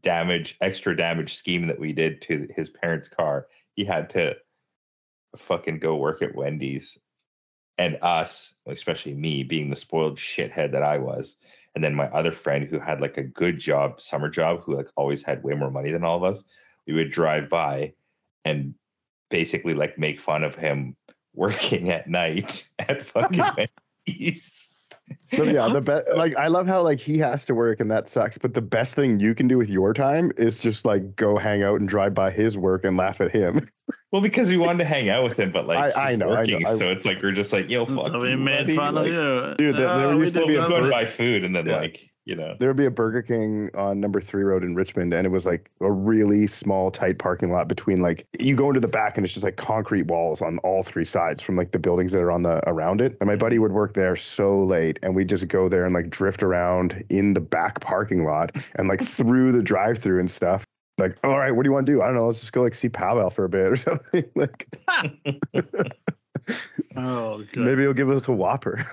damage 0.00 0.56
extra 0.60 0.96
damage 0.96 1.36
scheme 1.36 1.66
that 1.66 1.78
we 1.78 1.92
did 1.92 2.22
to 2.22 2.48
his 2.54 2.70
parents' 2.70 3.08
car. 3.08 3.48
He 3.74 3.84
had 3.84 4.10
to 4.10 4.36
fucking 5.36 5.80
go 5.80 5.96
work 5.96 6.22
at 6.22 6.34
Wendy's 6.34 6.96
and 7.78 7.98
us, 8.00 8.54
especially 8.66 9.14
me, 9.14 9.42
being 9.42 9.68
the 9.68 9.76
spoiled 9.76 10.18
shithead 10.18 10.72
that 10.72 10.82
I 10.82 10.98
was, 10.98 11.36
and 11.74 11.84
then 11.84 11.94
my 11.94 12.06
other 12.08 12.32
friend 12.32 12.66
who 12.66 12.78
had 12.78 13.02
like 13.02 13.18
a 13.18 13.22
good 13.22 13.58
job, 13.58 14.00
summer 14.00 14.30
job, 14.30 14.62
who 14.62 14.76
like 14.76 14.88
always 14.96 15.22
had 15.22 15.42
way 15.42 15.52
more 15.54 15.70
money 15.70 15.90
than 15.90 16.04
all 16.04 16.16
of 16.16 16.24
us, 16.24 16.42
we 16.86 16.94
would 16.94 17.10
drive 17.10 17.50
by 17.50 17.92
and 18.44 18.74
basically 19.28 19.74
like 19.74 19.98
make 19.98 20.20
fun 20.20 20.42
of 20.42 20.54
him 20.54 20.96
working 21.34 21.90
at 21.90 22.08
night 22.08 22.66
at 22.78 23.04
fucking 23.04 23.42
Wendy's. 24.06 24.72
But 25.36 25.48
yeah, 25.48 25.68
the 25.68 25.80
best 25.80 26.04
like 26.16 26.36
I 26.36 26.48
love 26.48 26.66
how 26.66 26.82
like 26.82 27.00
he 27.00 27.18
has 27.18 27.44
to 27.46 27.54
work 27.54 27.80
and 27.80 27.90
that 27.90 28.08
sucks. 28.08 28.38
But 28.38 28.54
the 28.54 28.62
best 28.62 28.94
thing 28.94 29.18
you 29.20 29.34
can 29.34 29.48
do 29.48 29.58
with 29.58 29.68
your 29.68 29.92
time 29.94 30.32
is 30.36 30.58
just 30.58 30.84
like 30.84 31.16
go 31.16 31.36
hang 31.36 31.62
out 31.62 31.80
and 31.80 31.88
drive 31.88 32.14
by 32.14 32.30
his 32.30 32.56
work 32.56 32.84
and 32.84 32.96
laugh 32.96 33.20
at 33.20 33.30
him. 33.32 33.68
Well, 34.10 34.20
because 34.20 34.50
we 34.50 34.56
wanted 34.56 34.78
to 34.78 34.84
hang 34.84 35.10
out 35.10 35.22
with 35.22 35.38
him, 35.38 35.52
but 35.52 35.68
like 35.68 35.78
I- 35.94 36.06
I 36.06 36.08
he's 36.10 36.18
know, 36.18 36.26
I 36.26 36.28
know, 36.28 36.36
working, 36.40 36.66
I- 36.66 36.74
so 36.74 36.90
it's 36.90 37.04
like 37.04 37.22
we're 37.22 37.30
just 37.30 37.52
like, 37.52 37.68
yo, 37.68 37.86
fuck 37.86 38.12
we 38.14 38.30
you, 38.30 38.36
made 38.36 38.62
buddy. 38.64 38.76
fun 38.76 38.94
like, 38.96 39.06
of 39.08 39.12
you, 39.12 39.54
Dude, 39.58 39.76
there- 39.76 39.86
there 39.86 40.06
Oh, 40.08 40.16
we 40.16 40.24
used 40.24 40.34
to 40.34 40.44
be 40.46 40.56
a 40.56 40.68
Go 40.68 40.90
buy 40.90 41.04
food, 41.04 41.44
and 41.44 41.54
then 41.54 41.66
Yeah. 41.66 41.76
like, 41.76 42.10
you 42.26 42.34
know, 42.34 42.56
There 42.58 42.68
would 42.68 42.76
be 42.76 42.86
a 42.86 42.90
Burger 42.90 43.22
King 43.22 43.70
on 43.76 44.00
number 44.00 44.20
three 44.20 44.42
road 44.42 44.64
in 44.64 44.74
Richmond, 44.74 45.14
and 45.14 45.24
it 45.24 45.30
was 45.30 45.46
like 45.46 45.70
a 45.80 45.90
really 45.90 46.48
small, 46.48 46.90
tight 46.90 47.18
parking 47.18 47.52
lot 47.52 47.68
between 47.68 48.02
like 48.02 48.26
you 48.40 48.56
go 48.56 48.68
into 48.68 48.80
the 48.80 48.88
back 48.88 49.16
and 49.16 49.24
it's 49.24 49.32
just 49.32 49.44
like 49.44 49.56
concrete 49.56 50.08
walls 50.08 50.42
on 50.42 50.58
all 50.58 50.82
three 50.82 51.04
sides 51.04 51.40
from 51.40 51.56
like 51.56 51.70
the 51.70 51.78
buildings 51.78 52.10
that 52.10 52.20
are 52.20 52.32
on 52.32 52.42
the 52.42 52.60
around 52.68 53.00
it. 53.00 53.16
And 53.20 53.28
my 53.28 53.36
buddy 53.36 53.60
would 53.60 53.70
work 53.70 53.94
there 53.94 54.16
so 54.16 54.58
late, 54.64 54.98
and 55.04 55.14
we'd 55.14 55.28
just 55.28 55.46
go 55.46 55.68
there 55.68 55.84
and 55.84 55.94
like 55.94 56.10
drift 56.10 56.42
around 56.42 57.04
in 57.10 57.32
the 57.32 57.40
back 57.40 57.80
parking 57.80 58.24
lot 58.24 58.56
and 58.74 58.88
like 58.88 59.02
through 59.06 59.52
the 59.52 59.62
drive 59.62 59.98
through 59.98 60.18
and 60.18 60.30
stuff. 60.30 60.64
Like, 60.98 61.16
all 61.22 61.38
right, 61.38 61.52
what 61.52 61.62
do 61.62 61.68
you 61.68 61.72
want 61.72 61.86
to 61.86 61.92
do? 61.92 62.02
I 62.02 62.06
don't 62.06 62.16
know. 62.16 62.26
Let's 62.26 62.40
just 62.40 62.52
go 62.52 62.62
like 62.62 62.74
see 62.74 62.88
powwow 62.88 63.28
for 63.28 63.44
a 63.44 63.48
bit 63.48 63.70
or 63.70 63.76
something. 63.76 64.24
like 64.34 64.66
Oh, 66.96 67.44
maybe 67.54 67.82
he'll 67.82 67.92
give 67.92 68.10
us 68.10 68.26
a 68.26 68.32
Whopper. 68.32 68.84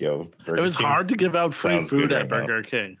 Yo, 0.00 0.30
it 0.46 0.60
was 0.60 0.74
hard 0.74 1.08
to 1.08 1.14
give 1.16 1.36
out 1.36 1.54
free 1.54 1.84
food 1.84 2.08
good 2.08 2.12
at 2.12 2.30
right 2.30 2.40
now. 2.40 2.46
Burger 2.46 2.62
King. 2.62 2.96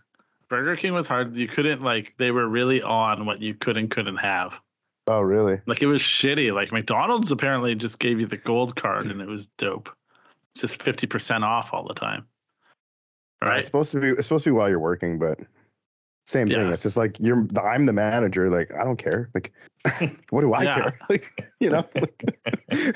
Burger 0.48 0.76
King 0.76 0.92
was 0.92 1.06
hard. 1.06 1.34
You 1.36 1.48
couldn't 1.48 1.82
like 1.82 2.14
they 2.18 2.30
were 2.30 2.46
really 2.46 2.82
on 2.82 3.24
what 3.26 3.40
you 3.40 3.54
could 3.54 3.76
and 3.76 3.90
couldn't 3.90 4.16
have. 4.18 4.58
oh, 5.06 5.20
really? 5.20 5.60
Like 5.66 5.82
it 5.82 5.86
was 5.86 6.02
shitty. 6.02 6.52
Like 6.52 6.72
McDonald's 6.72 7.30
apparently 7.32 7.74
just 7.74 7.98
gave 7.98 8.20
you 8.20 8.26
the 8.26 8.36
gold 8.36 8.76
card 8.76 9.06
and 9.06 9.20
it 9.20 9.28
was 9.28 9.46
dope. 9.58 9.90
Just 10.56 10.82
fifty 10.82 11.06
percent 11.06 11.44
off 11.44 11.72
all 11.72 11.86
the 11.86 11.94
time. 11.94 12.26
Right. 13.42 13.58
It's 13.58 13.66
supposed 13.66 13.92
to 13.92 14.00
be. 14.00 14.08
It's 14.08 14.24
supposed 14.24 14.44
to 14.44 14.50
be 14.50 14.54
while 14.54 14.68
you're 14.68 14.78
working, 14.80 15.18
but 15.18 15.38
same 16.26 16.48
thing. 16.48 16.58
Yeah. 16.66 16.72
It's 16.72 16.82
just 16.82 16.96
like 16.96 17.16
you're. 17.20 17.46
I'm 17.62 17.86
the 17.86 17.92
manager. 17.92 18.50
Like 18.50 18.72
I 18.74 18.84
don't 18.84 18.98
care. 18.98 19.30
Like 19.34 19.52
what 20.30 20.40
do 20.42 20.52
I 20.52 20.64
Yeah. 20.64 20.74
care? 20.80 20.98
Like 21.08 21.52
you 21.60 21.70
know. 21.70 21.84
Like, 21.94 22.24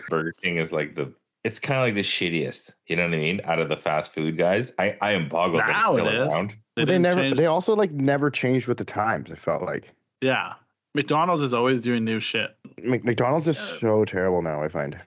Burger 0.11 0.32
King 0.42 0.56
is 0.58 0.73
like 0.73 0.94
the 0.96 1.12
it's 1.44 1.58
kind 1.60 1.78
of 1.80 1.86
like 1.86 1.94
the 1.94 2.02
shittiest. 2.02 2.72
You 2.86 2.96
know 2.96 3.04
what 3.04 3.14
I 3.14 3.18
mean? 3.18 3.40
Out 3.44 3.58
of 3.58 3.68
the 3.68 3.76
fast 3.76 4.12
food 4.14 4.36
guys, 4.36 4.72
I 4.78 4.96
I 5.00 5.12
am 5.12 5.28
boggled 5.28 5.60
that 5.60 5.68
Now 5.68 5.94
it's 5.94 6.00
still 6.00 6.08
it 6.08 6.14
is. 6.14 6.28
around. 6.28 6.54
but 6.76 6.88
they 6.88 6.98
never. 6.98 7.20
change- 7.20 7.36
They 7.36 7.46
also 7.46 7.74
like 7.76 7.92
never 7.92 8.30
changed 8.30 8.66
with 8.66 8.78
the 8.78 8.84
times. 8.84 9.30
I 9.30 9.36
felt 9.36 9.62
like 9.62 9.90
yeah. 10.20 10.54
McDonald's 10.94 11.42
is 11.42 11.52
always 11.52 11.83
doing 11.83 12.04
new 12.04 12.20
shit. 12.20 12.57
Mc- 12.83 13.04
McDonald's 13.04 13.48
is 13.48 13.57
Yeah. 13.59 13.78
so 13.80 14.04
terrible 14.04 14.42
now. 14.42 14.62
I 14.62 14.68
find. 14.68 14.98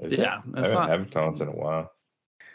Is 0.00 0.12
it? 0.12 0.20
Yeah, 0.20 0.40
I 0.54 0.60
haven't 0.60 0.74
not- 0.74 0.88
had 0.88 1.00
McDonald's 1.00 1.40
in 1.40 1.48
a 1.48 1.52
while. 1.52 1.92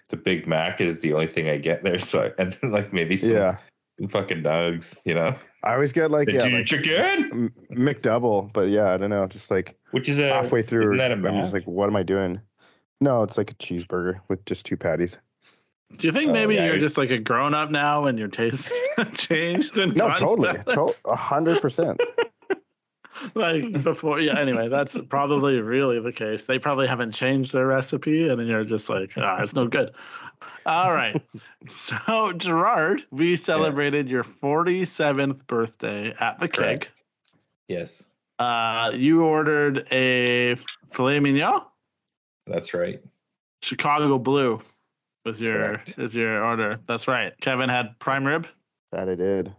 The 0.09 0.17
Big 0.17 0.47
Mac 0.47 0.79
is 0.81 0.99
the 1.01 1.13
only 1.13 1.27
thing 1.27 1.47
I 1.49 1.57
get 1.57 1.83
there. 1.83 1.99
So 1.99 2.23
I- 2.23 2.31
and 2.41 2.53
then 2.61 2.71
like 2.71 2.91
maybe 2.93 3.17
some, 3.17 3.31
Yeah. 3.31 3.57
some 3.99 4.07
fucking 4.09 4.41
nugs, 4.43 4.97
you 5.05 5.13
know, 5.13 5.35
I 5.63 5.73
always 5.73 5.93
get 5.93 6.09
like 6.11 6.27
the 6.27 6.33
yeah, 6.33 6.45
like 6.45 6.65
chicken, 6.65 7.29
M- 7.31 7.53
McDouble, 7.71 8.51
but 8.51 8.69
yeah, 8.69 8.93
I 8.93 8.97
don't 8.97 9.09
know. 9.11 9.27
Just 9.27 9.51
like 9.51 9.77
which 9.91 10.09
is 10.09 10.17
a 10.17 10.27
halfway 10.29 10.61
through, 10.63 10.83
Isn't 10.83 10.97
that 10.97 11.11
a 11.11 11.15
I'm 11.15 11.41
just 11.41 11.53
like, 11.53 11.65
what 11.65 11.87
am 11.87 11.95
I 11.95 12.03
doing? 12.03 12.41
No, 13.01 13.23
it's 13.23 13.37
like 13.37 13.51
a 13.51 13.55
cheeseburger 13.55 14.21
with 14.29 14.45
just 14.45 14.65
two 14.65 14.77
patties. 14.77 15.17
Do 15.97 16.07
you 16.07 16.13
think 16.13 16.29
Oh, 16.29 16.33
maybe 16.33 16.55
yeah, 16.55 16.67
you're 16.67 16.75
I- 16.75 16.79
just 16.79 16.97
like 16.97 17.09
a 17.09 17.17
grown 17.17 17.53
up 17.53 17.69
now 17.71 18.05
and 18.05 18.17
your 18.17 18.29
tastes 18.29 18.71
changed? 19.15 19.77
And 19.77 19.95
No, 19.95 20.09
totally, 20.17 20.57
a 21.05 21.15
hundred 21.15 21.61
percent. 21.61 22.01
like 23.35 23.83
before 23.83 24.19
yeah 24.19 24.39
anyway 24.39 24.67
that's 24.67 24.97
probably 25.09 25.59
really 25.61 25.99
the 25.99 26.11
case. 26.13 26.45
They 26.45 26.57
probably 26.59 26.87
haven't 26.87 27.11
changed 27.11 27.53
their 27.53 27.67
recipe 27.67 28.27
and 28.29 28.39
then 28.39 28.47
you're 28.47 28.63
just 28.63 28.89
like 28.89 29.11
ah 29.17 29.41
it's 29.41 29.53
no 29.53 29.67
good. 29.67 29.91
All 30.65 30.91
right. 30.91 31.21
So 31.69 32.33
gerard 32.33 33.03
we 33.11 33.35
celebrated 33.35 34.09
your 34.09 34.23
47th 34.23 35.45
birthday 35.45 36.15
at 36.19 36.39
the 36.39 36.47
keg. 36.47 36.87
Yes, 37.67 38.03
uh 38.39 38.91
you 38.95 39.23
ordered 39.23 39.87
a 39.91 40.55
filet 40.93 41.19
mignon 41.19 41.61
that's 42.51 42.73
right. 42.73 43.01
chicago 43.61 44.17
blue 44.17 44.61
was 45.25 45.39
your 45.41 45.57
Correct. 45.77 45.95
is 45.97 46.13
your 46.15 46.43
order 46.43 46.79
that's 46.87 47.07
right 47.07 47.33
kevin 47.41 47.69
had 47.69 47.97
prime 47.99 48.25
rib 48.25 48.47
That 48.91 49.07
I 49.09 49.15
did. 49.15 49.53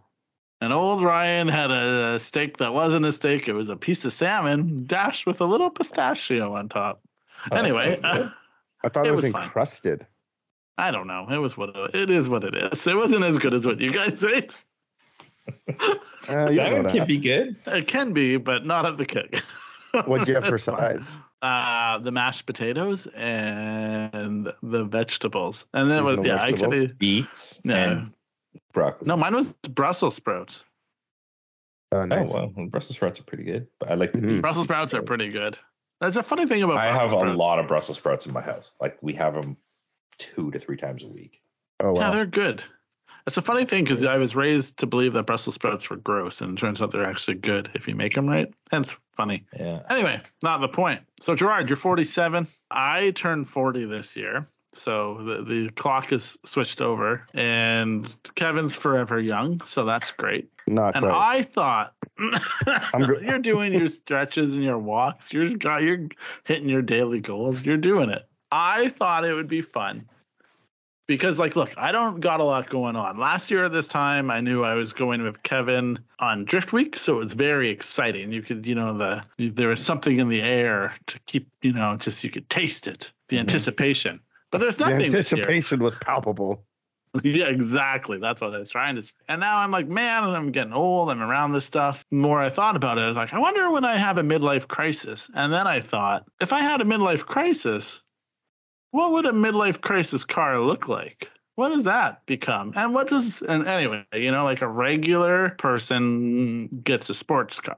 and 0.61 0.71
old 0.73 1.03
Ryan 1.03 1.47
had 1.47 1.71
a 1.71 2.19
steak 2.19 2.57
that 2.57 2.73
wasn't 2.73 3.05
a 3.05 3.11
steak. 3.11 3.47
It 3.49 3.53
was 3.53 3.67
a 3.69 3.75
piece 3.75 4.05
of 4.05 4.13
salmon 4.13 4.85
dashed 4.85 5.25
with 5.25 5.41
a 5.41 5.45
little 5.45 5.69
pistachio 5.69 6.55
on 6.55 6.69
top. 6.69 7.01
Oh, 7.51 7.57
anyway, 7.57 7.95
sounds 7.95 8.17
good. 8.17 8.31
I 8.85 8.89
thought 8.89 9.05
It 9.05 9.09
it, 9.09 9.11
was, 9.15 9.23
was 9.25 9.31
fine. 9.33 9.43
encrusted. 9.43 10.05
I 10.77 10.91
don't 10.91 11.07
know. 11.07 11.27
It 11.29 11.37
was 11.37 11.57
what 11.57 11.69
it, 11.75 11.95
it 11.95 12.09
is. 12.09 12.29
What 12.29 12.43
it 12.45 12.55
is. 12.55 12.87
It 12.87 12.95
wasn't 12.95 13.23
as 13.25 13.37
good 13.39 13.53
as 13.53 13.65
what 13.65 13.81
you 13.81 13.91
guys 13.91 14.23
ate. 14.37 14.55
Uh, 16.27 16.47
Salmon 16.49 16.89
can 16.89 17.07
be 17.07 17.17
good. 17.17 17.55
It 17.67 17.87
can 17.87 18.13
be, 18.13 18.37
but 18.37 18.65
not 18.65 18.85
at 18.85 18.97
the 18.97 19.05
Keg. 19.05 19.41
What'd 20.05 20.27
you 20.27 20.35
have 20.35 20.45
for 20.45 20.57
sides? 20.57 21.17
Uh, 21.41 21.99
the 21.99 22.11
mashed 22.11 22.45
potatoes 22.45 23.07
and 23.15 24.51
the 24.61 24.83
vegetables, 24.85 25.65
and 25.73 25.89
then 25.89 25.99
it 25.99 26.01
was 26.03 26.17
Seasonal 26.19 26.25
yeah. 26.25 26.41
I 26.43 26.51
vegetables? 26.51 26.73
could 26.73 26.97
Beets 26.99 27.59
no, 27.63 27.75
and 27.75 28.13
broccoli. 28.71 29.07
no, 29.07 29.17
mine 29.17 29.35
was 29.35 29.51
Brussels 29.69 30.15
sprouts. 30.15 30.63
Oh, 31.91 32.07
Oh 32.09 32.23
well, 32.23 32.47
Brussels 32.69 32.95
sprouts 32.95 33.19
are 33.19 33.23
pretty 33.23 33.43
good, 33.43 33.67
but 33.79 33.91
I 33.91 33.95
like 33.95 34.13
the 34.13 34.19
Mhm. 34.19 34.27
beets. 34.29 34.41
Brussels 34.41 34.65
sprouts 34.65 34.93
are 34.93 35.01
pretty 35.03 35.29
good. 35.29 35.57
That's 36.01 36.15
a 36.15 36.23
funny 36.23 36.47
thing 36.47 36.63
about 36.63 36.77
I 36.77 36.91
Brussels 36.93 37.21
have 37.21 37.29
a 37.29 37.37
lot 37.37 37.59
of 37.59 37.67
Brussels 37.67 37.97
sprouts 37.97 38.25
in 38.25 38.33
my 38.33 38.41
house. 38.41 38.71
Like 38.81 38.97
we 39.01 39.13
have 39.13 39.35
them 39.35 39.57
two 40.17 40.49
to 40.51 40.59
three 40.59 40.77
times 40.77 41.03
a 41.03 41.07
week. 41.07 41.41
Oh 41.81 41.93
wow. 41.93 42.01
Yeah, 42.01 42.11
they're 42.11 42.25
good. 42.25 42.63
It's 43.25 43.37
a 43.37 43.41
funny 43.41 43.65
thing 43.65 43.83
because 43.85 44.03
I 44.03 44.17
was 44.17 44.35
raised 44.35 44.79
to 44.79 44.85
believe 44.85 45.13
that 45.13 45.23
Brussels 45.23 45.55
sprouts 45.55 45.89
were 45.89 45.95
gross, 45.95 46.41
and 46.41 46.57
it 46.57 46.61
turns 46.61 46.81
out 46.81 46.91
they're 46.91 47.07
actually 47.07 47.35
good 47.35 47.69
if 47.73 47.87
you 47.87 47.95
make 47.95 48.15
them 48.15 48.27
right. 48.27 48.53
That's 48.69 48.95
funny. 49.13 49.45
Yeah. 49.57 49.81
Anyway, 49.89 50.19
not 50.41 50.59
the 50.61 50.67
point. 50.67 51.01
So 51.21 51.33
Gerard, 51.35 51.69
you're 51.69 51.77
47. 51.77 52.47
I 52.69 53.11
turned 53.11 53.49
40 53.49 53.85
this 53.85 54.15
year, 54.17 54.45
so 54.73 55.23
the, 55.23 55.43
the 55.43 55.69
clock 55.71 56.11
is 56.11 56.37
switched 56.45 56.81
over, 56.81 57.25
and 57.33 58.13
Kevin's 58.35 58.75
forever 58.75 59.19
young, 59.19 59.61
so 59.65 59.85
that's 59.85 60.11
great. 60.11 60.49
Not 60.67 60.95
And 60.95 61.05
quite. 61.05 61.37
I 61.37 61.41
thought 61.43 61.93
go- 62.17 63.19
you're 63.21 63.39
doing 63.39 63.73
your 63.73 63.87
stretches 63.89 64.55
and 64.55 64.63
your 64.63 64.77
walks. 64.79 65.31
You're 65.31 65.45
you're 65.79 66.07
hitting 66.45 66.69
your 66.69 66.81
daily 66.81 67.19
goals. 67.19 67.63
You're 67.63 67.77
doing 67.77 68.09
it. 68.09 68.23
I 68.51 68.89
thought 68.89 69.25
it 69.25 69.33
would 69.33 69.47
be 69.47 69.61
fun 69.61 70.07
because, 71.07 71.37
like, 71.39 71.55
look, 71.55 71.73
I 71.77 71.91
don't 71.91 72.19
got 72.19 72.39
a 72.39 72.43
lot 72.43 72.69
going 72.69 72.95
on. 72.95 73.17
Last 73.19 73.51
year 73.51 73.65
at 73.65 73.71
this 73.71 73.87
time, 73.87 74.31
I 74.31 74.39
knew 74.41 74.63
I 74.63 74.75
was 74.75 74.93
going 74.93 75.21
with 75.21 75.43
Kevin 75.43 75.99
on 76.19 76.45
Drift 76.45 76.73
Week, 76.73 76.97
so 76.97 77.15
it 77.15 77.19
was 77.19 77.33
very 77.33 77.69
exciting. 77.69 78.31
You 78.31 78.41
could, 78.41 78.65
you 78.65 78.75
know, 78.75 78.97
the 78.97 79.23
there 79.51 79.67
was 79.67 79.83
something 79.83 80.17
in 80.19 80.29
the 80.29 80.41
air 80.41 80.95
to 81.07 81.19
keep, 81.25 81.49
you 81.61 81.73
know, 81.73 81.95
just 81.97 82.23
you 82.23 82.29
could 82.29 82.49
taste 82.49 82.87
it, 82.87 83.11
the 83.29 83.37
Mhm. 83.37 83.41
anticipation. 83.41 84.19
But 84.51 84.59
there's 84.61 84.77
the 84.77 84.85
nothing 84.89 85.11
this 85.11 85.31
year. 85.31 85.41
anticipation 85.41 85.81
was 85.81 85.95
palpable. 85.95 86.63
Yeah, 87.23 87.45
exactly. 87.45 88.17
That's 88.17 88.41
what 88.41 88.55
I 88.55 88.57
was 88.57 88.69
trying 88.69 88.95
to 88.95 89.01
say. 89.03 89.13
And 89.27 89.39
now 89.39 89.57
I'm 89.59 89.69
like, 89.69 89.87
man, 89.87 90.23
I'm 90.23 90.51
getting 90.51 90.73
old. 90.73 91.11
I'm 91.11 91.21
around 91.21 91.51
this 91.53 91.63
stuff. 91.63 92.03
The 92.09 92.15
more 92.17 92.39
I 92.39 92.49
thought 92.49 92.75
about 92.75 92.97
it, 92.97 93.01
I 93.01 93.07
was 93.07 93.15
like, 93.15 93.33
I 93.33 93.39
wonder 93.39 93.69
when 93.69 93.85
I 93.85 93.97
have 93.97 94.17
a 94.17 94.23
midlife 94.23 94.67
crisis. 94.67 95.29
And 95.35 95.53
then 95.53 95.67
I 95.67 95.79
thought, 95.79 96.25
if 96.41 96.51
I 96.51 96.61
had 96.61 96.81
a 96.81 96.85
midlife 96.85 97.23
crisis, 97.25 98.01
what 98.93 99.11
would 99.11 99.25
a 99.25 99.31
midlife 99.31 99.81
crisis 99.81 100.23
car 100.23 100.59
look 100.59 100.87
like? 100.87 101.29
what 101.55 101.69
does 101.69 101.83
that 101.83 102.25
become? 102.25 102.73
And 102.75 102.93
what 102.93 103.07
does 103.07 103.41
and 103.41 103.67
anyway, 103.67 104.03
you 104.13 104.31
know, 104.31 104.43
like 104.43 104.61
a 104.61 104.67
regular 104.67 105.49
person 105.51 106.67
gets 106.83 107.09
a 107.09 107.13
sports 107.13 107.59
car. 107.59 107.77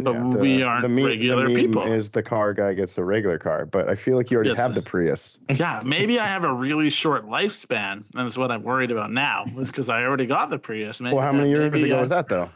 But 0.00 0.14
we 0.38 0.62
aren't 0.62 0.88
meme- 0.88 1.06
regular 1.06 1.46
meme 1.46 1.56
people. 1.56 1.92
Is 1.92 2.10
the 2.10 2.22
car 2.22 2.54
guy 2.54 2.74
gets 2.74 2.96
a 2.98 3.04
regular 3.04 3.38
car, 3.38 3.66
but 3.66 3.88
I 3.88 3.96
feel 3.96 4.16
like 4.16 4.30
you 4.30 4.36
already 4.36 4.54
have 4.54 4.74
the 4.74 4.82
Prius. 4.82 5.38
yeah, 5.50 5.82
maybe 5.84 6.20
I 6.20 6.26
have 6.26 6.44
a 6.44 6.52
really 6.52 6.88
short 6.90 7.26
lifespan, 7.26 7.92
and 7.92 8.04
that's 8.14 8.36
what 8.36 8.52
I'm 8.52 8.62
worried 8.62 8.92
about 8.92 9.10
now, 9.10 9.46
is 9.58 9.66
because 9.68 9.88
I 9.88 10.04
already 10.04 10.26
got 10.26 10.50
the 10.50 10.58
Prius. 10.58 11.00
Maybe, 11.00 11.16
Well, 11.16 11.24
how 11.24 11.32
many 11.32 11.50
years 11.50 11.82
ago 11.82 11.98
I- 11.98 12.00
was 12.00 12.10
that 12.10 12.28
though? 12.28 12.50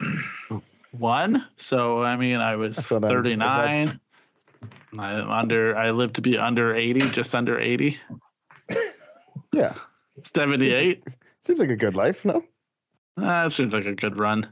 One. 0.90 1.46
So 1.56 2.02
I 2.02 2.16
mean, 2.16 2.40
I 2.40 2.56
was 2.56 2.76
So 2.84 2.98
then, 2.98 3.10
39. 3.10 3.88
That's- 4.92 5.20
I'm 5.22 5.30
under. 5.30 5.76
I 5.76 5.90
live 5.90 6.12
to 6.14 6.22
be 6.22 6.38
under 6.38 6.74
80, 6.74 7.00
just 7.10 7.34
under 7.34 7.58
80. 7.58 7.98
Yeah, 9.52 9.74
78. 10.32 11.02
seems 11.40 11.58
like 11.58 11.70
a 11.70 11.76
good 11.76 11.96
life, 11.96 12.24
no? 12.24 12.44
Ah, 13.18 13.44
that 13.44 13.52
seems 13.52 13.72
like 13.72 13.86
a 13.86 13.94
good 13.96 14.16
run. 14.16 14.48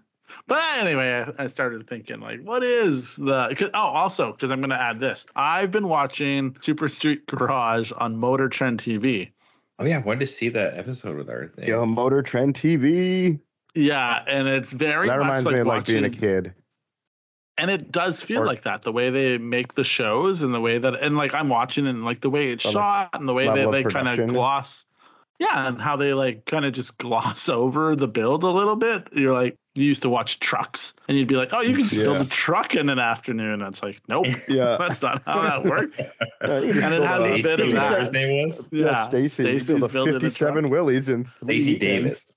But 0.48 0.60
anyway, 0.78 1.24
I, 1.38 1.44
I 1.44 1.46
started 1.46 1.86
thinking 1.88 2.20
like, 2.20 2.40
what 2.42 2.62
is 2.64 3.14
the? 3.16 3.54
'cause- 3.56 3.70
oh, 3.74 3.78
also 3.78 4.32
because 4.32 4.50
I'm 4.50 4.60
going 4.60 4.70
to 4.70 4.80
add 4.80 4.98
this. 4.98 5.24
I've 5.36 5.70
been 5.70 5.88
watching 5.88 6.56
Super 6.60 6.88
Street 6.88 7.26
Garage 7.26 7.92
on 7.96 8.16
Motor 8.16 8.48
Trend 8.48 8.80
TV. 8.82 9.30
Oh 9.78 9.84
yeah, 9.84 9.98
I 9.98 10.00
wanted 10.00 10.20
to 10.20 10.26
see 10.26 10.48
that 10.50 10.76
episode 10.76 11.16
with 11.16 11.30
our 11.30 11.46
thing. 11.48 11.68
Yo, 11.68 11.86
Motor 11.86 12.22
Trend 12.22 12.54
TV. 12.54 13.38
Yeah, 13.76 14.24
and 14.26 14.48
it's 14.48 14.72
very 14.72 15.06
that 15.06 15.18
much 15.20 15.44
reminds 15.44 15.44
like 15.46 15.54
me 15.54 15.60
of 15.60 15.66
like 15.68 15.86
being 15.86 16.04
a 16.04 16.10
kid. 16.10 16.54
And 17.58 17.70
it 17.70 17.90
does 17.90 18.22
feel 18.22 18.42
Or- 18.42 18.46
like 18.46 18.62
that 18.62 18.82
the 18.82 18.92
way 18.92 19.10
they 19.10 19.36
make 19.38 19.74
the 19.74 19.84
shows 19.84 20.42
and 20.42 20.54
the 20.54 20.60
way 20.60 20.78
that 20.78 21.02
and 21.02 21.16
like 21.16 21.34
I'm 21.34 21.48
watching 21.48 21.86
and 21.86 22.04
like 22.04 22.20
the 22.20 22.30
way 22.30 22.48
it's 22.50 22.64
Or, 22.64 22.68
like, 22.68 22.74
shot 22.74 23.10
and 23.20 23.28
the 23.28 23.34
way 23.34 23.48
level 23.48 23.72
that 23.72 23.84
they 23.84 23.90
kind 23.90 24.08
of 24.20 24.28
gloss. 24.28 24.84
Yeah, 25.40 25.68
and 25.68 25.80
how 25.80 25.94
they 25.96 26.14
like 26.14 26.46
kind 26.46 26.64
of 26.64 26.72
just 26.72 26.98
gloss 26.98 27.48
over 27.48 27.94
the 27.94 28.08
build 28.08 28.42
a 28.42 28.48
little 28.48 28.74
bit. 28.76 29.08
You're 29.12 29.32
like 29.34 29.56
you 29.76 29.84
used 29.84 30.02
to 30.02 30.08
watch 30.08 30.40
trucks 30.40 30.92
and 31.06 31.16
you'd 31.16 31.28
be 31.28 31.36
like, 31.36 31.50
oh, 31.52 31.60
you 31.60 31.76
can 31.76 31.86
build 31.96 32.16
a 32.26 32.28
truck 32.28 32.74
in 32.74 32.88
an 32.88 32.98
afternoon. 32.98 33.60
That's 33.60 33.80
like, 33.80 34.00
nope. 34.08 34.26
Yeah. 34.48 34.76
That's 34.80 35.00
not 35.00 35.22
how 35.24 35.42
that 35.42 35.64
works. 35.64 35.96
Yeah, 36.42 36.58
you 36.58 36.72
just 36.74 36.84
And 36.84 36.94
it 36.94 37.04
has 37.04 37.18
a- 37.18 37.22
a 37.22 37.42
bit 37.42 37.60
of 37.60 37.70
Stacy, 37.70 37.72
that. 37.76 38.00
his 38.00 38.10
name 38.12 38.48
was. 38.48 38.68
Yeah, 38.72 38.84
Yeah, 38.86 39.04
Stacy. 39.08 39.42
you 39.44 39.60
Stacy's 39.60 39.86
build 39.88 40.08
a 40.08 40.12
57 40.14 40.62
truck. 40.62 40.72
Willys 40.72 41.08
in 41.08 41.24
three 41.38 41.60
Stacey 41.62 41.72
weekends. 41.74 41.80
Davis. 42.04 42.36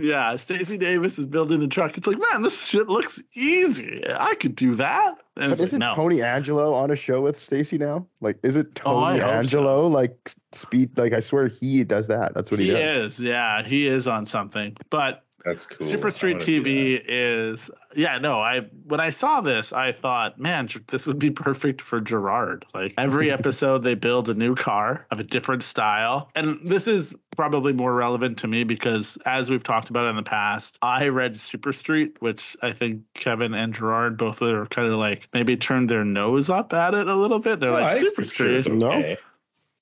Yeah, 0.00 0.36
Stacy 0.36 0.78
Davis 0.78 1.18
is 1.18 1.26
building 1.26 1.62
a 1.62 1.68
truck. 1.68 1.96
It's 1.98 2.06
like, 2.06 2.18
man, 2.18 2.42
this 2.42 2.64
shit 2.64 2.88
looks 2.88 3.20
easy. 3.34 4.02
I 4.08 4.34
could 4.34 4.54
do 4.56 4.76
that. 4.76 5.16
And 5.36 5.50
but 5.50 5.60
isn't 5.60 5.78
no. 5.78 5.94
Tony 5.94 6.22
Angelo 6.22 6.74
on 6.74 6.90
a 6.90 6.96
show 6.96 7.20
with 7.20 7.42
Stacy 7.42 7.78
now? 7.78 8.06
Like, 8.20 8.38
is 8.42 8.56
it 8.56 8.80
Oh, 8.84 9.00
Tony 9.04 9.20
so. 9.20 9.26
Angelo? 9.26 9.86
Like, 9.88 10.34
speed? 10.52 10.96
Like, 10.98 11.12
I 11.12 11.20
swear 11.20 11.48
he 11.48 11.84
does 11.84 12.08
that. 12.08 12.34
That's 12.34 12.50
what 12.50 12.60
he, 12.60 12.70
does. 12.70 12.78
he 12.78 12.84
does. 13.00 13.12
is. 13.14 13.20
Yeah, 13.20 13.62
he 13.62 13.86
is 13.88 14.08
on 14.08 14.26
something. 14.26 14.76
But 14.90 15.24
That's 15.44 15.66
cool. 15.66 15.86
Super 15.86 16.10
Street 16.10 16.38
TV 16.38 17.02
is 17.06 17.70
yeah, 17.94 18.18
no, 18.18 18.40
I 18.40 18.60
when 18.84 19.00
I 19.00 19.10
saw 19.10 19.40
this, 19.40 19.72
I 19.72 19.92
thought, 19.92 20.38
man, 20.38 20.68
this 20.88 21.06
would 21.06 21.18
be 21.18 21.30
perfect 21.30 21.80
for 21.80 22.00
Gerard. 22.00 22.66
Like 22.74 22.94
every 22.98 23.30
episode 23.38 23.84
they 23.84 23.94
build 23.94 24.28
a 24.28 24.34
new 24.34 24.54
car 24.56 25.06
of 25.10 25.20
a 25.20 25.24
different 25.24 25.62
style. 25.62 26.30
And 26.34 26.60
this 26.64 26.88
is 26.88 27.14
probably 27.36 27.72
more 27.72 27.94
relevant 27.94 28.38
to 28.38 28.48
me 28.48 28.64
because 28.64 29.16
as 29.24 29.48
we've 29.48 29.62
talked 29.62 29.90
about 29.90 30.06
in 30.06 30.16
the 30.16 30.24
past, 30.24 30.76
I 30.82 31.08
read 31.08 31.36
Super 31.36 31.72
Street, 31.72 32.16
which 32.20 32.56
I 32.60 32.72
think 32.72 33.02
Kevin 33.14 33.54
and 33.54 33.72
Gerard 33.72 34.18
both 34.18 34.42
are 34.42 34.66
kind 34.66 34.92
of 34.92 34.98
like 34.98 35.28
maybe 35.32 35.56
turned 35.56 35.88
their 35.88 36.04
nose 36.04 36.50
up 36.50 36.72
at 36.72 36.94
it 36.94 37.06
a 37.06 37.14
little 37.14 37.38
bit. 37.38 37.60
They're. 37.60 37.70
Oh, 37.70 37.74
like 37.74 37.94
I 37.96 37.98
Super 37.98 38.08
Super 38.08 38.24
Street 38.24 38.62
Street. 38.62 38.74
was 38.74 38.82
No. 38.82 39.16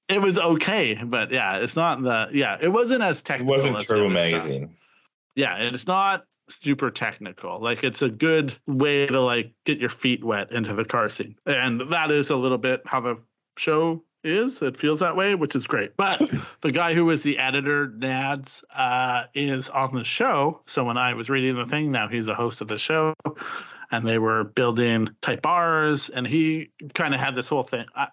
It 0.09 0.23
was 0.23 0.38
okay, 0.38 0.95
but 1.03 1.33
yeah, 1.33 1.57
it's 1.57 1.75
not 1.75 2.01
the 2.01 2.29
yeah, 2.31 2.59
it 2.61 2.69
wasn't 2.69 3.03
as 3.03 3.23
technical. 3.23 3.55
It 3.55 3.57
wasn't 3.57 3.77
as 3.77 3.87
Turbo 3.87 4.07
other 4.07 4.29
stuff 4.29 4.33
Magazine. 4.33 4.77
Yeah 5.37 5.55
and 5.57 5.75
it's 5.75 5.87
not 5.87 6.25
super 6.49 6.90
technical. 6.90 7.61
Like 7.61 7.85
it's 7.85 8.03
a 8.03 8.09
good 8.09 8.57
way 8.66 9.07
to 9.07 9.20
like 9.20 9.53
get 9.64 9.79
your 9.79 9.90
feet 9.90 10.25
wet 10.25 10.53
into 10.53 10.75
the 10.75 10.85
car 10.85 11.09
scene. 11.09 11.37
And 11.46 11.81
that 11.92 12.11
is 12.11 12.31
a 12.31 12.37
little 12.37 12.59
bit 12.59 12.83
how 12.87 13.01
the 13.01 13.18
show 13.57 14.05
is. 14.25 14.61
It 14.62 14.77
feels 14.77 15.01
that 15.01 15.16
way 15.16 15.35
which 15.35 15.55
is 15.55 15.66
great. 15.66 15.96
But 15.96 16.31
the 16.62 16.72
guy 16.72 16.94
who 16.94 17.05
was 17.05 17.22
the 17.22 17.38
editor 17.38 17.88
nads 17.88 18.62
uh, 18.75 19.25
is 19.35 19.68
on 19.68 19.94
the 19.94 20.05
show. 20.05 20.62
So 20.66 20.85
when 20.85 20.96
i 20.96 21.14
was 21.14 21.29
reading 21.31 21.57
the 21.57 21.66
thing 21.66 21.90
now 21.90 22.09
he's 22.09 22.29
a 22.29 22.35
host 22.35 22.61
of 22.61 22.68
the 22.68 22.79
show. 22.79 23.14
And 23.92 24.07
they 24.07 24.18
were 24.18 24.42
building 24.42 25.11
type 25.22 25.46
R's, 25.46 26.09
and 26.09 26.27
he 26.27 26.72
kind 26.94 27.14
of 27.14 27.20
had 27.20 27.37
this 27.37 27.46
whole 27.46 27.62
thing. 27.62 27.87
I, 27.94 28.09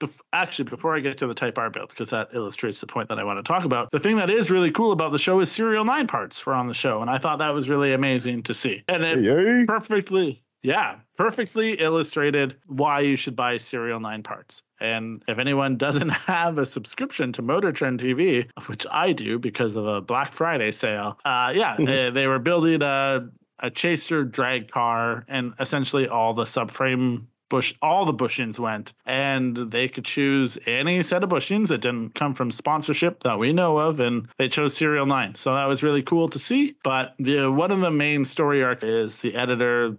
bef- 0.00 0.10
actually, 0.32 0.68
before 0.68 0.94
I 0.96 1.00
get 1.00 1.18
to 1.18 1.26
the 1.26 1.34
type 1.34 1.58
R 1.58 1.70
build, 1.70 1.88
because 1.90 2.10
that 2.10 2.30
illustrates 2.32 2.80
the 2.80 2.86
point 2.86 3.08
that 3.08 3.18
I 3.18 3.24
want 3.24 3.38
to 3.38 3.42
talk 3.42 3.64
about, 3.64 3.90
the 3.90 4.00
thing 4.00 4.16
that 4.16 4.30
is 4.30 4.50
really 4.50 4.70
cool 4.70 4.92
about 4.92 5.12
the 5.12 5.18
show 5.18 5.40
is 5.40 5.50
Serial 5.50 5.84
9 5.84 6.06
parts 6.06 6.44
were 6.44 6.54
on 6.54 6.66
the 6.66 6.74
show, 6.74 7.00
and 7.00 7.10
I 7.10 7.18
thought 7.18 7.38
that 7.38 7.50
was 7.50 7.68
really 7.68 7.92
amazing 7.92 8.44
to 8.44 8.54
see. 8.54 8.82
And 8.88 9.04
it 9.04 9.20
Yay. 9.20 9.64
perfectly, 9.66 10.42
yeah, 10.62 10.96
perfectly 11.16 11.74
illustrated 11.74 12.56
why 12.66 13.00
you 13.00 13.16
should 13.16 13.36
buy 13.36 13.56
Serial 13.56 14.00
9 14.00 14.22
parts. 14.22 14.62
And 14.80 15.22
if 15.26 15.38
anyone 15.38 15.76
doesn't 15.76 16.08
have 16.10 16.58
a 16.58 16.66
subscription 16.66 17.32
to 17.34 17.42
Motor 17.42 17.72
Trend 17.72 18.00
TV, 18.00 18.48
which 18.66 18.86
I 18.90 19.12
do 19.12 19.38
because 19.38 19.76
of 19.76 19.86
a 19.86 20.00
Black 20.00 20.32
Friday 20.32 20.72
sale, 20.72 21.18
uh, 21.24 21.52
yeah, 21.54 21.76
they, 21.78 22.10
they 22.10 22.26
were 22.26 22.38
building 22.38 22.82
a, 22.82 23.28
a 23.58 23.70
chaser 23.70 24.24
drag 24.24 24.70
car, 24.70 25.24
and 25.28 25.54
essentially 25.58 26.08
all 26.08 26.34
the 26.34 26.44
subframe 26.44 27.26
bush, 27.48 27.74
all 27.80 28.04
the 28.04 28.14
bushings 28.14 28.58
went, 28.58 28.92
and 29.06 29.56
they 29.70 29.88
could 29.88 30.04
choose 30.04 30.58
any 30.66 31.02
set 31.02 31.22
of 31.22 31.30
bushings 31.30 31.68
that 31.68 31.80
didn't 31.80 32.14
come 32.14 32.34
from 32.34 32.50
sponsorship 32.50 33.22
that 33.22 33.38
we 33.38 33.52
know 33.52 33.78
of, 33.78 34.00
and 34.00 34.28
they 34.38 34.48
chose 34.48 34.76
Serial 34.76 35.06
9. 35.06 35.34
So 35.34 35.54
that 35.54 35.66
was 35.66 35.82
really 35.82 36.02
cool 36.02 36.28
to 36.30 36.38
see. 36.38 36.76
But 36.82 37.14
the 37.18 37.50
one 37.50 37.70
of 37.70 37.80
the 37.80 37.90
main 37.90 38.24
story 38.24 38.62
arcs 38.62 38.84
is 38.84 39.16
the 39.16 39.36
editor 39.36 39.96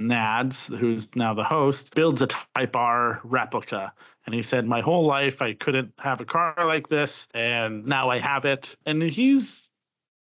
Nads, 0.00 0.74
who's 0.76 1.14
now 1.16 1.34
the 1.34 1.44
host, 1.44 1.94
builds 1.94 2.22
a 2.22 2.28
Type 2.28 2.76
R 2.76 3.20
replica. 3.24 3.92
And 4.24 4.34
he 4.34 4.42
said, 4.42 4.66
My 4.66 4.80
whole 4.80 5.06
life 5.06 5.42
I 5.42 5.54
couldn't 5.54 5.94
have 5.98 6.20
a 6.20 6.24
car 6.24 6.54
like 6.58 6.88
this, 6.88 7.26
and 7.34 7.86
now 7.86 8.10
I 8.10 8.18
have 8.18 8.44
it. 8.44 8.76
And 8.86 9.02
he's 9.02 9.66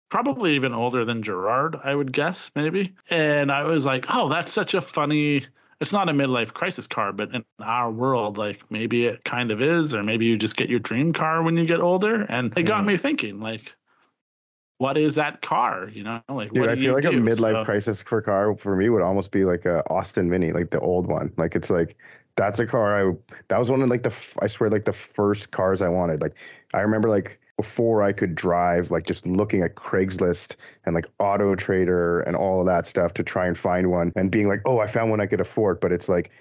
probably 0.09 0.55
even 0.55 0.73
older 0.73 1.05
than 1.05 1.23
Gerard, 1.23 1.77
I 1.83 1.93
would 1.93 2.11
guess, 2.11 2.51
maybe. 2.55 2.95
And 3.09 3.51
I 3.51 3.63
was 3.63 3.85
like, 3.85 4.05
Oh, 4.09 4.29
that's 4.29 4.51
such 4.51 4.73
a 4.73 4.81
funny. 4.81 5.45
It's 5.81 5.91
not 5.91 6.07
a 6.09 6.13
midlife 6.13 6.53
crisis 6.53 6.85
car, 6.85 7.11
but 7.11 7.33
in 7.33 7.43
our 7.59 7.91
world, 7.91 8.37
like 8.37 8.61
maybe 8.69 9.07
it 9.07 9.23
kind 9.25 9.49
of 9.51 9.61
is, 9.61 9.93
or 9.95 10.03
maybe 10.03 10.27
you 10.27 10.37
just 10.37 10.55
get 10.55 10.69
your 10.69 10.79
dream 10.79 11.11
car 11.11 11.41
when 11.41 11.57
you 11.57 11.65
get 11.65 11.81
older. 11.81 12.21
And 12.29 12.57
it 12.57 12.63
got 12.63 12.83
Mhm. 12.83 12.87
me 12.87 12.97
thinking, 12.97 13.39
like, 13.39 13.75
what 14.77 14.95
is 14.95 15.15
that 15.15 15.41
car? 15.41 15.89
You 15.91 16.03
know, 16.03 16.21
like 16.29 16.53
Dude, 16.53 16.61
what 16.61 16.69
I 16.69 16.75
feel 16.75 16.93
like 16.93 17.05
a 17.05 17.09
midlife 17.09 17.53
So- 17.53 17.65
crisis 17.65 18.01
for 18.03 18.21
car 18.21 18.55
for 18.55 18.75
me 18.75 18.89
would 18.89 19.01
almost 19.01 19.31
be 19.31 19.43
like 19.43 19.65
a 19.65 19.83
Austin 19.91 20.29
Mini, 20.29 20.53
like 20.53 20.69
the 20.69 20.79
old 20.79 21.07
one. 21.07 21.33
Like 21.37 21.55
it's 21.55 21.71
like 21.71 21.97
that's 22.35 22.59
a 22.59 22.67
car 22.67 23.09
I 23.09 23.15
that 23.49 23.57
was 23.57 23.71
one 23.71 23.81
of 23.81 23.89
like 23.89 24.03
the 24.03 24.13
I 24.39 24.47
swear 24.47 24.69
like 24.69 24.85
the 24.85 24.93
first 24.93 25.49
cars 25.49 25.81
I 25.81 25.89
wanted. 25.89 26.21
Like 26.21 26.35
I 26.75 26.81
remember 26.81 27.09
like 27.09 27.40
before 27.61 28.01
I 28.01 28.11
could 28.11 28.33
drive, 28.33 28.89
like 28.89 29.05
just 29.05 29.23
looking 29.27 29.61
at 29.61 29.75
Craigslist 29.75 30.55
and 30.83 30.95
like 30.95 31.05
Auto 31.19 31.53
Trader 31.53 32.21
and 32.21 32.35
all 32.35 32.59
of 32.59 32.65
that 32.65 32.87
stuff 32.87 33.13
to 33.13 33.23
try 33.23 33.45
and 33.45 33.55
find 33.55 33.91
one 33.91 34.11
and 34.15 34.31
being 34.31 34.47
like, 34.47 34.63
oh, 34.65 34.79
I 34.79 34.87
found 34.87 35.11
one 35.11 35.21
I 35.21 35.27
could 35.27 35.39
afford, 35.39 35.79
but 35.79 35.91
it's 35.91 36.09
like 36.09 36.31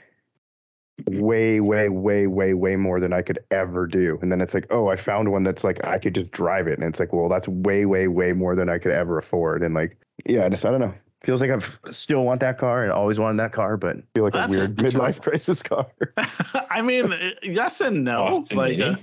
way, 1.07 1.61
way, 1.61 1.91
way, 1.91 2.27
way, 2.27 2.55
way 2.55 2.77
more 2.77 3.01
than 3.01 3.13
I 3.13 3.21
could 3.21 3.39
ever 3.51 3.87
do. 3.87 4.19
And 4.23 4.33
then 4.33 4.41
it's 4.41 4.55
like, 4.55 4.67
oh, 4.71 4.89
I 4.89 4.97
found 4.97 5.31
one 5.31 5.43
that's 5.43 5.63
like 5.63 5.85
I 5.85 5.99
could 5.99 6.15
just 6.15 6.31
drive 6.31 6.67
it, 6.67 6.79
and 6.79 6.89
it's 6.89 6.99
like, 6.99 7.13
well, 7.13 7.29
that's 7.29 7.49
way, 7.49 7.85
way, 7.85 8.09
way 8.09 8.33
more 8.33 8.57
than 8.57 8.71
I 8.71 8.79
could 8.79 8.93
ever 8.93 9.19
afford. 9.19 9.63
And 9.63 9.75
like, 9.75 9.99
yeah, 10.25 10.47
I 10.47 10.49
just 10.49 10.65
I 10.65 10.71
don't 10.71 10.81
know. 10.81 10.95
Feels 11.23 11.43
like 11.43 11.51
I've 11.51 11.79
still 11.91 12.25
want 12.25 12.41
that 12.41 12.57
car 12.57 12.83
and 12.83 12.91
always 12.91 13.19
wanted 13.19 13.39
that 13.41 13.53
car, 13.53 13.77
but 13.77 13.99
feel 14.15 14.25
like 14.25 14.33
That's 14.33 14.55
a 14.55 14.59
weird 14.59 14.81
it. 14.81 14.95
midlife 14.95 15.21
crisis 15.21 15.63
car. 15.63 15.87
I 16.71 16.81
mean, 16.81 17.13
yes 17.43 17.83
and 17.83 18.05
no. 18.05 18.23
Austin 18.23 18.57
like, 18.57 18.79
Mini? 18.79 18.95
uh, 18.95 18.97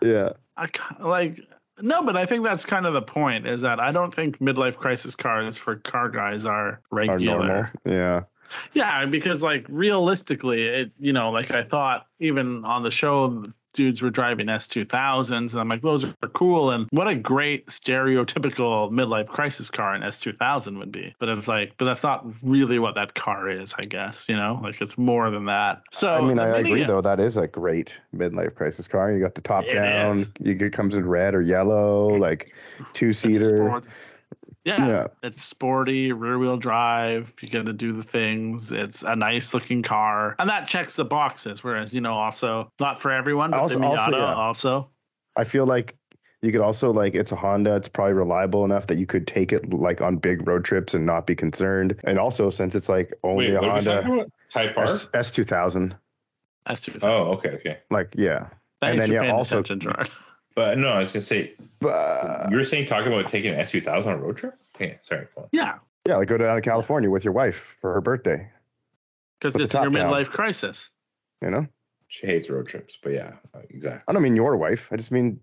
yeah. 0.00 0.30
I 0.58 0.68
like 1.00 1.40
no, 1.80 2.02
but 2.02 2.16
I 2.16 2.26
think 2.26 2.44
that's 2.44 2.64
kind 2.64 2.86
of 2.86 2.92
the 2.94 3.02
point. 3.02 3.46
Is 3.46 3.62
that 3.62 3.80
I 3.80 3.92
don't 3.92 4.14
think 4.14 4.38
midlife 4.38 4.76
crisis 4.76 5.14
cars 5.14 5.56
for 5.58 5.76
car 5.76 6.08
guys 6.08 6.44
are 6.46 6.68
Are 6.68 6.80
regular. 6.90 7.38
normal. 7.46 7.66
Yeah. 7.84 8.22
Yeah, 8.72 9.04
because 9.04 9.42
like 9.42 9.66
realistically, 9.68 10.66
it 10.66 10.90
you 10.98 11.12
know, 11.12 11.30
like 11.30 11.50
I 11.50 11.62
thought 11.62 12.06
even 12.18 12.64
on 12.64 12.82
the 12.82 12.90
show, 12.90 13.44
dudes 13.72 14.02
were 14.02 14.10
driving 14.10 14.46
S2000s, 14.46 15.52
and 15.52 15.60
I'm 15.60 15.68
like, 15.68 15.82
those 15.82 16.04
are 16.04 16.14
cool, 16.34 16.70
and 16.70 16.86
what 16.90 17.08
a 17.08 17.14
great 17.14 17.66
stereotypical 17.66 18.90
midlife 18.90 19.28
crisis 19.28 19.70
car 19.70 19.94
an 19.94 20.02
S2000 20.02 20.78
would 20.78 20.92
be. 20.92 21.14
But 21.18 21.28
it's 21.28 21.48
like, 21.48 21.74
but 21.78 21.84
that's 21.84 22.02
not 22.02 22.26
really 22.42 22.78
what 22.78 22.94
that 22.96 23.14
car 23.14 23.48
is, 23.50 23.74
I 23.78 23.84
guess. 23.84 24.26
You 24.28 24.36
know, 24.36 24.60
like 24.62 24.80
it's 24.80 24.98
more 24.98 25.30
than 25.30 25.46
that. 25.46 25.82
So 25.92 26.12
I 26.12 26.20
mean, 26.20 26.38
I 26.38 26.46
Mini- 26.52 26.68
agree 26.70 26.84
though. 26.84 27.00
That 27.00 27.20
is 27.20 27.36
a 27.36 27.46
great 27.46 27.94
midlife 28.14 28.54
crisis 28.54 28.88
car. 28.88 29.12
You 29.12 29.20
got 29.20 29.34
the 29.34 29.40
top 29.40 29.66
down. 29.66 30.20
is. 30.20 30.28
You 30.40 30.56
it 30.58 30.72
comes 30.72 30.94
in 30.94 31.06
red 31.06 31.34
or 31.34 31.42
yellow, 31.42 32.08
like 32.08 32.52
two 32.92 33.12
seater. 33.12 33.82
Sport- 34.76 34.88
Yeah, 34.88 34.96
Yeah. 34.96 35.06
it's 35.22 35.42
sporty, 35.44 36.12
rear 36.12 36.38
wheel 36.38 36.56
drive. 36.56 37.32
You 37.40 37.48
got 37.48 37.66
to 37.66 37.72
do 37.72 37.92
the 37.92 38.02
things. 38.02 38.70
It's 38.72 39.02
a 39.02 39.16
nice 39.16 39.54
looking 39.54 39.82
car, 39.82 40.36
and 40.38 40.48
that 40.50 40.68
checks 40.68 40.96
the 40.96 41.04
boxes. 41.04 41.62
Whereas, 41.64 41.92
you 41.92 42.00
know, 42.00 42.14
also 42.14 42.70
not 42.80 43.00
for 43.00 43.10
everyone, 43.10 43.50
but 43.50 43.60
Also- 43.60 43.78
the 43.78 43.84
also, 43.86 44.02
Miata 44.02 44.12
yeah. 44.12 44.34
also. 44.34 44.90
I 45.36 45.44
feel 45.44 45.66
like 45.66 45.94
you 46.42 46.52
could 46.52 46.60
also 46.60 46.92
like 46.92 47.14
it's 47.14 47.32
a 47.32 47.36
Honda. 47.36 47.74
It's 47.76 47.88
probably 47.88 48.12
reliable 48.14 48.64
enough 48.64 48.86
that 48.88 48.96
you 48.98 49.06
could 49.06 49.26
take 49.26 49.52
it 49.52 49.72
like 49.72 50.00
on 50.00 50.16
big 50.16 50.46
road 50.46 50.64
trips 50.64 50.94
and 50.94 51.04
not 51.06 51.26
be 51.26 51.34
concerned. 51.34 51.96
And 52.04 52.18
also 52.18 52.50
since 52.50 52.74
it's 52.74 52.88
like 52.88 53.14
only 53.24 53.48
Wait, 53.48 53.54
a 53.54 53.60
what 53.60 53.64
are 53.70 53.78
we 53.78 53.84
talking 53.84 54.02
Honda 54.08 54.22
about? 54.22 54.32
Type 54.50 54.76
R? 54.76 54.84
S 54.84 55.08
S 55.14 55.30
two 55.32 55.42
thousand, 55.44 55.96
That's 56.66 56.80
too 56.82 56.96
Oh, 57.02 57.32
okay, 57.34 57.50
okay. 57.50 57.78
like 57.90 58.14
yeah. 58.16 58.48
Thanks 58.80 58.98
then, 59.00 59.08
for 59.08 59.14
yeah, 59.14 59.20
paying 59.22 59.34
also- 59.34 59.58
attention, 59.58 59.80
Gerard. 59.80 60.08
But 60.58 60.76
no, 60.76 60.88
I 60.88 60.98
was 60.98 61.12
gonna 61.12 61.20
say 61.24 61.52
But 61.78 62.50
you 62.50 62.56
were 62.56 62.64
saying 62.64 62.86
talking 62.86 63.12
about 63.12 63.28
taking 63.28 63.54
an 63.54 63.60
S 63.60 63.70
two 63.70 63.80
thousand 63.80 64.10
on 64.10 64.18
a 64.18 64.22
road 64.22 64.38
trip. 64.38 64.54
Okay, 64.74 64.98
sorry. 65.02 65.28
Yeah, 65.52 65.78
yeah, 66.04 66.16
like 66.16 66.26
go 66.26 66.36
down 66.36 66.56
to 66.56 66.60
California 66.60 67.08
with 67.08 67.22
your 67.22 67.32
wife 67.32 67.76
for 67.80 67.94
her 67.94 68.00
birthday. 68.00 68.50
because 69.38 69.54
it's 69.54 69.72
your 69.72 69.84
top 69.84 69.92
down. 69.92 70.10
midlife 70.10 70.30
crisis. 70.30 70.90
You 71.42 71.50
know, 71.50 71.68
She 72.08 72.26
hates 72.26 72.50
road 72.50 72.66
trips, 72.66 72.98
but 73.00 73.10
yeah, 73.10 73.34
exactly. 73.70 74.02
I 74.08 74.12
don't 74.12 74.20
mean 74.22 74.34
your 74.34 74.56
wife. 74.56 74.88
I 74.90 74.96
just 74.96 75.12
mean 75.12 75.38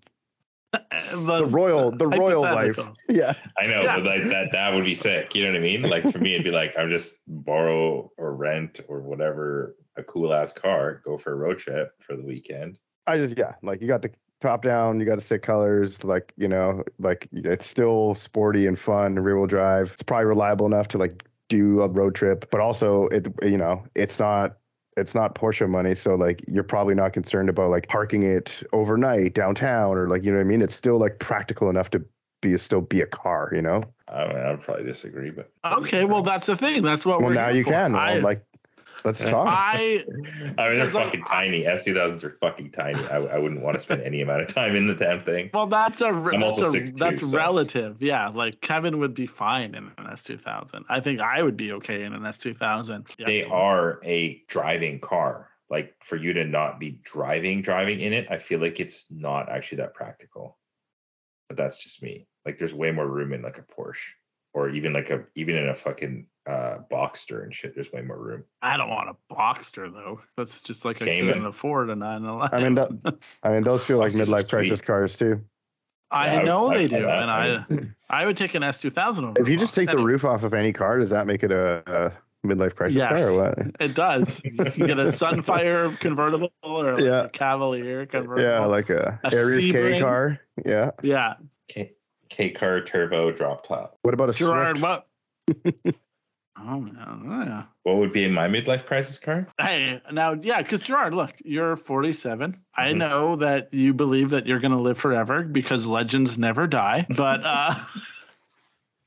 The, 0.74 1.16
the 1.16 1.46
royal, 1.46 1.92
the 1.96 2.08
royal 2.08 2.42
wife. 2.42 2.78
Yeah. 3.08 3.36
I 3.58 3.68
know, 3.68 3.84
Yeah. 3.84 3.96
but 3.96 4.06
like 4.06 4.24
that 4.26 4.50
that 4.52 4.74
would 4.74 4.84
be 4.84 4.96
sick. 4.96 5.34
You 5.34 5.46
know 5.46 5.52
what 5.52 5.60
I 5.60 5.62
mean? 5.62 5.82
Like 5.84 6.12
for 6.12 6.20
me, 6.20 6.34
it'd 6.34 6.44
be 6.44 6.52
like 6.52 6.74
I'm 6.78 6.90
just 6.90 7.14
borrow 7.26 8.12
or 8.18 8.36
rent 8.36 8.82
or 8.90 9.00
whatever 9.00 9.78
a 9.96 10.04
cool 10.04 10.34
ass 10.34 10.52
car, 10.52 11.02
go 11.06 11.18
for 11.18 11.32
a 11.32 11.36
road 11.38 11.58
trip 11.58 11.94
for 12.02 12.18
the 12.18 12.24
weekend. 12.24 12.78
I 13.08 13.18
just 13.18 13.38
yeah, 13.38 13.54
like 13.64 13.80
you 13.80 13.88
got 13.88 14.02
the 14.02 14.12
top 14.42 14.62
down, 14.64 15.00
you 15.00 15.06
got 15.06 15.16
the 15.16 15.22
sick 15.22 15.42
colors, 15.42 16.04
like 16.04 16.34
you 16.38 16.48
know, 16.48 16.84
like 17.00 17.28
it's 17.32 17.66
still 17.66 18.16
sporty 18.16 18.68
and 18.68 18.78
fun, 18.78 19.16
rear 19.16 19.38
wheel 19.38 19.48
drive. 19.48 19.92
It's 19.94 20.04
probably 20.04 20.26
reliable 20.26 20.66
enough 20.66 20.88
to 20.90 20.98
like 20.98 21.24
do 21.50 21.82
a 21.82 21.88
road 21.88 22.16
trip, 22.16 22.50
but 22.52 22.62
also 22.62 23.08
it 23.08 23.28
you 23.44 23.58
know, 23.58 23.84
it's 23.96 24.20
not 24.20 24.58
it's 24.98 25.14
not 25.14 25.36
Porsche 25.36 25.70
money, 25.70 25.94
so 25.96 26.16
like 26.16 26.44
you're 26.48 26.64
probably 26.64 26.96
not 26.96 27.12
concerned 27.14 27.50
about 27.50 27.70
like 27.70 27.88
parking 27.90 28.24
it 28.24 28.64
overnight 28.74 29.34
downtown 29.34 29.98
or 29.98 30.08
like 30.08 30.24
you 30.24 30.32
know 30.32 30.38
what 30.38 30.46
I 30.46 30.48
mean. 30.48 30.62
It's 30.62 30.76
still 30.76 30.98
like 31.00 31.20
practical 31.20 31.70
enough 31.70 31.90
to 31.92 32.04
be 32.42 32.58
still 32.58 32.82
be 32.82 33.02
a 33.02 33.06
car, 33.08 33.52
you 33.54 33.62
know. 33.62 33.84
I 34.08 34.28
mean, 34.28 34.38
I'd 34.38 34.62
probably 34.62 34.86
disagree, 34.86 35.32
but 35.32 35.52
Okay, 35.66 36.06
well 36.06 36.22
that's 36.22 36.48
the 36.48 36.56
thing. 36.56 36.84
That's 36.84 37.06
what 37.06 37.20
Well, 37.20 37.30
we're 37.30 37.34
now 37.34 37.48
here 37.48 37.58
you 37.58 37.64
for. 37.64 37.72
can. 37.72 37.96
I, 37.96 38.14
well, 38.16 38.24
like, 38.24 38.46
let's 39.06 39.20
talk. 39.20 39.48
I 39.48 40.04
I 40.10 40.20
mean 40.20 40.56
they're 40.56 40.74
Because, 40.76 40.94
like, 40.94 41.06
fucking 41.06 41.24
tiny. 41.24 41.66
S 41.66 41.86
two 41.86 41.94
thousands 41.94 42.24
are 42.24 42.38
fucking 42.42 42.72
tiny. 42.72 43.04
I, 43.06 43.18
I 43.18 43.38
wouldn't 43.38 43.62
want 43.62 43.76
to 43.76 43.80
spend 43.80 44.02
any 44.02 44.22
amount 44.22 44.42
of 44.42 44.48
time 44.48 44.76
in 44.76 44.88
the 44.88 44.96
damn 44.96 45.22
thing. 45.22 45.50
well 45.54 45.68
that's 45.68 46.02
a 46.02 46.08
I'm 46.08 46.24
that's 46.42 46.44
also 46.60 46.70
a 46.74 46.82
6'2", 46.82 46.98
that's 46.98 47.22
so- 47.22 47.38
relative. 47.38 48.02
Yeah, 48.02 48.28
like 48.30 48.60
Kevin 48.62 49.00
would 49.00 49.14
be 49.14 49.28
fine 49.28 49.76
in 49.76 49.92
an 49.98 50.08
S 50.12 50.24
two 50.24 50.38
thousand. 50.38 50.86
I 50.90 51.00
think 51.00 51.22
I 51.22 51.42
would 51.44 51.56
be 51.58 51.72
okay 51.74 52.04
in 52.04 52.14
an 52.14 52.26
S 52.26 52.38
two 52.38 52.54
thousand. 52.54 53.06
They 53.18 53.44
are 53.44 54.00
a 54.04 54.42
driving 54.48 55.00
car. 55.00 55.50
Like 55.70 55.96
for 56.04 56.16
you 56.16 56.34
to 56.34 56.46
not 56.46 56.80
be 56.80 57.00
driving 57.04 57.62
driving 57.62 58.00
in 58.00 58.14
it, 58.14 58.28
I 58.30 58.38
feel 58.38 58.60
like 58.60 58.80
it's 58.80 59.06
not 59.10 59.50
actually 59.50 59.78
that 59.78 59.94
practical. 59.96 60.58
But 61.48 61.58
that's 61.58 61.84
just 61.84 62.02
me. 62.04 62.28
Like 62.46 62.58
there's 62.60 62.74
way 62.74 62.92
more 62.92 63.08
room 63.08 63.34
in 63.34 63.42
like 63.42 63.58
a 63.58 63.64
Porsche 63.64 63.98
or 64.54 64.70
even 64.70 64.94
like 64.94 65.10
a 65.10 65.26
even 65.36 65.56
in 65.56 65.70
a 65.70 65.76
fucking 65.76 66.28
uh 66.48 66.80
Boxster 66.92 67.44
and 67.44 67.54
shit. 67.54 67.74
There's 67.76 67.92
way 67.92 68.02
more 68.02 68.18
room. 68.18 68.44
I 68.62 68.78
don't 68.78 68.90
want 68.90 69.10
a 69.10 69.34
Boxster 69.34 69.92
though. 69.92 70.22
That's 70.38 70.62
just 70.62 70.86
like 70.86 71.02
I 71.02 71.06
couldn't 71.06 71.46
afford 71.46 71.90
a 71.90 71.96
911. 71.96 72.60
I 72.60 72.64
mean, 72.64 72.76
that, 72.76 73.18
I 73.44 73.50
mean, 73.52 73.64
those 73.64 73.84
feel 73.84 73.98
like 73.98 74.12
Boxsters 74.12 74.26
midlife 74.28 74.40
sweet. 74.42 74.50
crisis 74.50 74.82
cars 74.82 75.16
too. 75.18 75.42
I 76.12 76.36
Yeah, 76.36 76.42
know 76.44 76.68
I- 76.72 76.78
they 76.78 76.84
I- 76.84 77.00
do, 77.00 77.08
I- 77.08 77.22
and 77.22 77.32
I 78.10 78.22
I 78.22 78.26
would 78.26 78.38
take 78.38 78.54
an 78.56 78.64
S 78.64 78.80
two 78.80 78.92
thousand. 78.92 79.38
If 79.40 79.50
you 79.50 79.58
just 79.58 79.74
take 79.74 79.90
the 79.90 79.98
roof 79.98 80.24
off 80.24 80.44
of 80.44 80.54
any 80.54 80.72
car, 80.72 81.00
does 81.00 81.10
that 81.10 81.26
make 81.26 81.42
it 81.44 81.52
a, 81.52 81.84
a 81.88 82.48
midlife 82.48 82.76
crisis 82.76 82.98
Yes. 82.98 83.10
car 83.26 83.32
or 83.32 83.36
what? 83.42 83.58
It 83.80 83.96
does. 83.96 84.40
You 84.44 84.52
can 84.54 84.86
get 84.86 85.00
a 85.00 85.06
Sunfire 85.06 86.00
convertible 86.00 86.52
or 86.62 86.94
like 86.94 87.04
Yeah. 87.04 87.24
a 87.24 87.30
Cavalier 87.30 88.06
convertible. 88.06 88.48
Yeah, 88.48 88.66
like 88.66 88.92
a, 88.92 89.20
A 89.24 89.34
Aries 89.34 89.72
K 89.72 90.00
car. 90.00 90.40
Yeah. 90.64 90.92
yeah. 91.02 91.34
K 91.68 91.94
K 92.30 92.52
car 92.52 92.82
turbo 92.82 93.32
drop 93.32 93.68
top. 93.68 93.98
What 94.04 94.14
about 94.14 94.30
a 94.30 94.34
Gerard, 94.34 94.78
Swift? 94.78 95.04
what? 95.84 95.96
oh 96.58 96.80
man, 96.80 97.44
yeah. 97.48 97.64
What 97.84 97.98
would 97.98 98.12
be 98.14 98.24
in 98.24 98.32
my 98.34 98.48
midlife 98.48 98.86
crisis 98.86 99.20
car? 99.20 99.48
Hey, 99.60 100.02
now, 100.12 100.34
yeah, 100.34 100.62
because 100.62 100.82
Gerard, 100.82 101.14
look, 101.14 101.32
you're 101.44 101.76
47. 101.76 102.60
I 102.76 102.86
Mm-hmm. 102.88 102.94
Mhm. 102.96 102.98
know 103.00 103.36
that 103.38 103.74
you 103.74 103.94
believe 103.94 104.30
that 104.32 104.48
you're 104.48 104.60
going 104.60 104.72
to 104.72 104.80
live 104.80 104.98
forever 104.98 105.44
because 105.44 105.86
legends 105.86 106.38
never 106.38 106.68
die. 106.68 107.06
But 107.10 107.46
uh, 107.46 107.76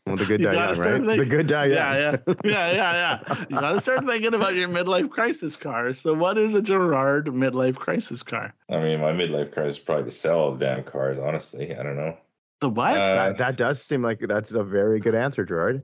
Well, 0.07 0.17
the 0.17 0.25
good 0.25 0.41
You 0.41 0.47
die 0.47 0.55
young, 0.55 0.79
right? 0.79 0.93
thinking- 1.03 1.19
The 1.19 1.27
good 1.27 1.47
die 1.49 1.67
young. 1.67 1.75
yeah, 1.77 1.95
yeah, 2.27 2.35
yeah, 2.45 2.73
yeah, 2.73 3.21
yeah. 3.29 3.45
You 3.51 3.61
got 3.61 3.73
to 3.73 3.81
start 3.83 4.07
thinking 4.07 4.33
about 4.33 4.55
your 4.55 4.69
midlife 4.69 5.11
crisis 5.11 5.55
car. 5.55 5.93
So, 5.93 6.15
what 6.15 6.39
is 6.39 6.55
a 6.55 6.63
Gerard 6.63 7.27
midlife 7.27 7.77
crisis 7.77 8.23
car? 8.23 8.55
I 8.71 8.79
mean, 8.81 9.01
my 9.01 9.13
midlife 9.13 9.53
car 9.55 9.67
is 9.67 9.79
probably 9.79 10.05
to 10.05 10.11
sell 10.11 10.39
all 10.39 10.53
the 10.55 10.65
damn 10.65 10.83
cars. 10.83 11.19
Honestly, 11.19 11.77
I 11.77 11.83
don't 11.83 11.97
know. 11.97 12.17
The 12.61 12.71
what? 12.71 12.97
Uh, 12.99 13.15
That, 13.17 13.37
that 13.39 13.57
does 13.59 13.83
seem 13.83 14.01
like 14.03 14.21
that's 14.21 14.51
a 14.53 14.65
very 14.65 14.99
good 14.99 15.15
answer, 15.15 15.45
Gerard. 15.45 15.83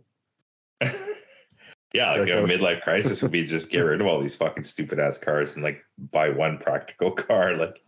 yeah, 1.94 2.10
like 2.10 2.20
Like 2.20 2.28
a 2.28 2.32
midlife 2.42 2.82
crisis 2.82 3.22
would 3.22 3.30
be 3.30 3.44
just 3.46 3.70
get 3.70 3.80
rid 3.80 4.00
of 4.00 4.06
all 4.06 4.20
these 4.20 4.34
fucking 4.34 4.64
stupid 4.64 4.98
ass 4.98 5.16
cars 5.16 5.54
and 5.54 5.62
like 5.62 5.82
buy 6.12 6.28
one 6.28 6.58
practical 6.58 7.10
car. 7.26 7.56
Like, 7.56 7.80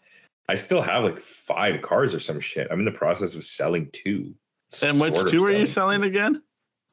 I 0.49 0.55
still 0.55 0.81
have 0.81 1.05
like 1.05 1.21
five 1.21 1.83
cars 1.83 2.15
or 2.15 2.21
some 2.21 2.41
shit. 2.41 2.69
I'm 2.71 2.79
in 2.79 2.85
the 2.87 2.93
process 2.93 3.35
of 3.35 3.45
selling 3.45 3.91
two. 3.93 4.35
and 4.83 5.01
which 5.01 5.15
two 5.31 5.45
are 5.45 5.51
you 5.51 5.67
selling. 5.67 6.01
selling 6.01 6.03
again? 6.05 6.43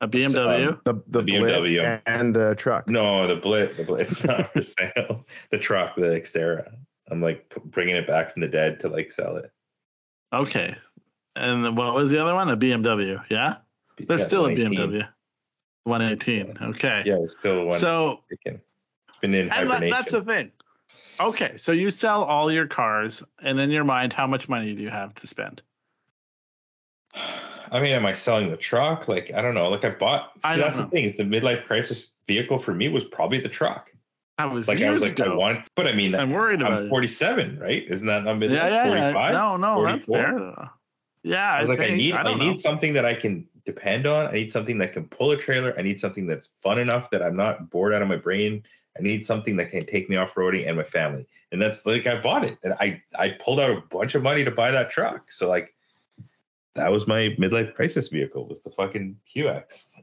A 0.02 0.08
BMW? 0.08 0.70
Um, 0.70 0.82
The 0.84 0.94
the, 1.08 1.22
The 1.22 1.32
BMW. 1.32 1.80
Blit 1.82 2.02
and 2.08 2.36
the 2.36 2.56
truck. 2.56 2.90
No, 2.90 3.26
the 3.28 3.40
Blit, 3.40 3.78
the 3.78 3.84
Blit, 3.86 4.02
it's 4.02 4.22
not 4.24 4.52
for 4.52 4.62
sale. 4.64 5.26
The 5.52 5.58
truck, 5.60 5.96
the 5.96 6.02
Xterra. 6.02 6.74
I'm 7.10 7.22
like 7.22 7.48
p- 7.50 7.62
bringing 7.66 7.96
it 7.96 8.06
back 8.08 8.34
from 8.34 8.42
the 8.42 8.48
dead 8.50 8.80
to 8.82 8.90
like 8.90 9.12
sell 9.12 9.38
it. 9.38 9.52
okay. 10.34 10.76
And 11.36 11.78
what 11.78 11.94
was 11.96 12.12
the 12.12 12.22
other 12.22 12.34
one? 12.36 12.50
A 12.50 12.58
BMW. 12.58 13.24
Yeah. 13.30 13.56
There's 13.98 14.22
Yeah, 14.22 14.28
still 14.28 14.46
a 14.48 14.50
BMW. 14.50 15.08
118. 15.86 16.58
Okay. 16.70 17.04
Yeah, 17.06 17.16
it's 17.16 17.34
still 17.34 17.66
one. 17.66 17.80
So 17.80 18.22
it's 18.30 18.60
been 19.22 19.34
in 19.34 19.42
and 19.42 19.52
that, 19.52 19.56
hibernation. 19.68 19.90
that's 19.92 20.12
the 20.12 20.22
thing. 20.22 20.52
Okay, 21.20 21.58
so 21.58 21.72
you 21.72 21.92
sell 21.92 22.24
all 22.24 22.52
your 22.52 22.68
cars, 22.68 23.22
and 23.42 23.60
in 23.60 23.70
your 23.70 23.84
mind, 23.84 24.14
how 24.14 24.26
much 24.28 24.50
money 24.50 24.74
do 24.76 24.82
you 24.82 24.90
have 24.90 25.14
to 25.16 25.28
spend? 25.28 25.62
I 27.72 27.80
mean, 27.80 27.94
am 27.94 28.06
I 28.06 28.14
selling 28.14 28.52
the 28.52 28.58
truck? 28.58 29.08
Like, 29.08 29.32
I 29.34 29.42
don't 29.42 29.56
know. 29.56 29.70
Like, 29.70 29.84
I 29.84 29.90
bought. 29.90 30.34
See, 30.36 30.42
I 30.44 30.58
that's 30.58 30.76
know. 30.76 30.84
the 30.84 30.90
thing 30.90 31.06
is 31.06 31.16
the 31.16 31.24
midlife 31.24 31.66
crisis 31.66 32.12
vehicle 32.28 32.60
for 32.60 32.74
me 32.74 32.88
was 32.88 33.04
probably 33.04 33.40
the 33.40 33.50
truck. 33.50 33.92
I 34.38 34.46
was 34.46 34.68
Like, 34.68 34.82
I 34.82 34.92
was 34.92 35.02
like, 35.02 35.14
ago. 35.14 35.32
I 35.32 35.36
want, 35.36 35.68
but 35.76 35.88
I 35.88 35.94
mean, 35.94 36.14
I'm 36.16 36.32
worried 36.32 36.62
about 36.62 36.74
I'm 36.74 36.86
it. 36.86 36.90
47, 36.90 37.60
right? 37.60 37.84
Isn't 37.88 38.08
that 38.08 38.24
not 38.24 38.36
midlife? 38.38 38.52
Yeah, 38.56 38.68
yeah, 38.68 38.86
yeah. 38.86 39.12
45? 39.12 39.34
No, 39.34 39.58
no, 39.58 39.84
that's 39.84 40.06
44? 40.06 40.16
fair. 40.16 40.40
though. 40.40 40.70
Yeah, 41.24 41.54
I 41.54 41.60
was 41.62 41.70
like, 41.70 41.80
I 41.80 41.90
need, 41.90 42.14
I, 42.14 42.24
don't 42.24 42.40
need 42.40 42.52
know. 42.52 42.56
something 42.58 42.94
that 42.94 43.06
I 43.06 43.14
can 43.14 43.48
depend 43.66 44.06
on. 44.06 44.28
I 44.28 44.34
need 44.34 44.52
something 44.52 44.78
that 44.80 44.94
can 44.94 45.06
pull 45.08 45.32
a 45.32 45.38
trailer. 45.38 45.74
I 45.78 45.82
need 45.82 46.00
something 46.00 46.28
that's 46.28 46.48
fun 46.62 46.80
enough 46.80 47.10
that 47.12 47.22
I'm 47.22 47.36
not 47.36 47.70
bored 47.70 47.94
out 47.94 48.02
of 48.02 48.08
my 48.08 48.18
brain. 48.18 48.64
I 48.98 49.02
need 49.02 49.26
something 49.26 49.56
that 49.58 49.70
can 49.70 49.86
take 49.86 50.10
me 50.10 50.18
off 50.18 50.36
roading 50.36 50.68
and 50.68 50.78
my 50.78 50.84
family. 50.84 51.26
And 51.52 51.62
that's 51.62 51.86
like 51.86 52.06
I 52.06 52.20
bought 52.20 52.44
it, 52.44 52.58
and 52.64 52.74
I 52.74 53.02
I 53.18 53.30
pulled 53.30 53.60
out 53.60 53.72
a 53.72 53.82
bunch 53.82 54.16
of 54.16 54.24
money 54.24 54.44
to 54.44 54.52
buy 54.52 54.72
that 54.72 54.92
truck. 54.92 55.32
So 55.32 55.50
like, 55.50 55.74
that 56.76 56.92
was 56.92 57.08
my 57.08 57.36
midlife 57.40 57.74
crisis 57.74 58.10
vehicle 58.10 58.48
was 58.48 58.64
the 58.64 58.70
fucking 58.70 59.18
QX. 59.34 59.96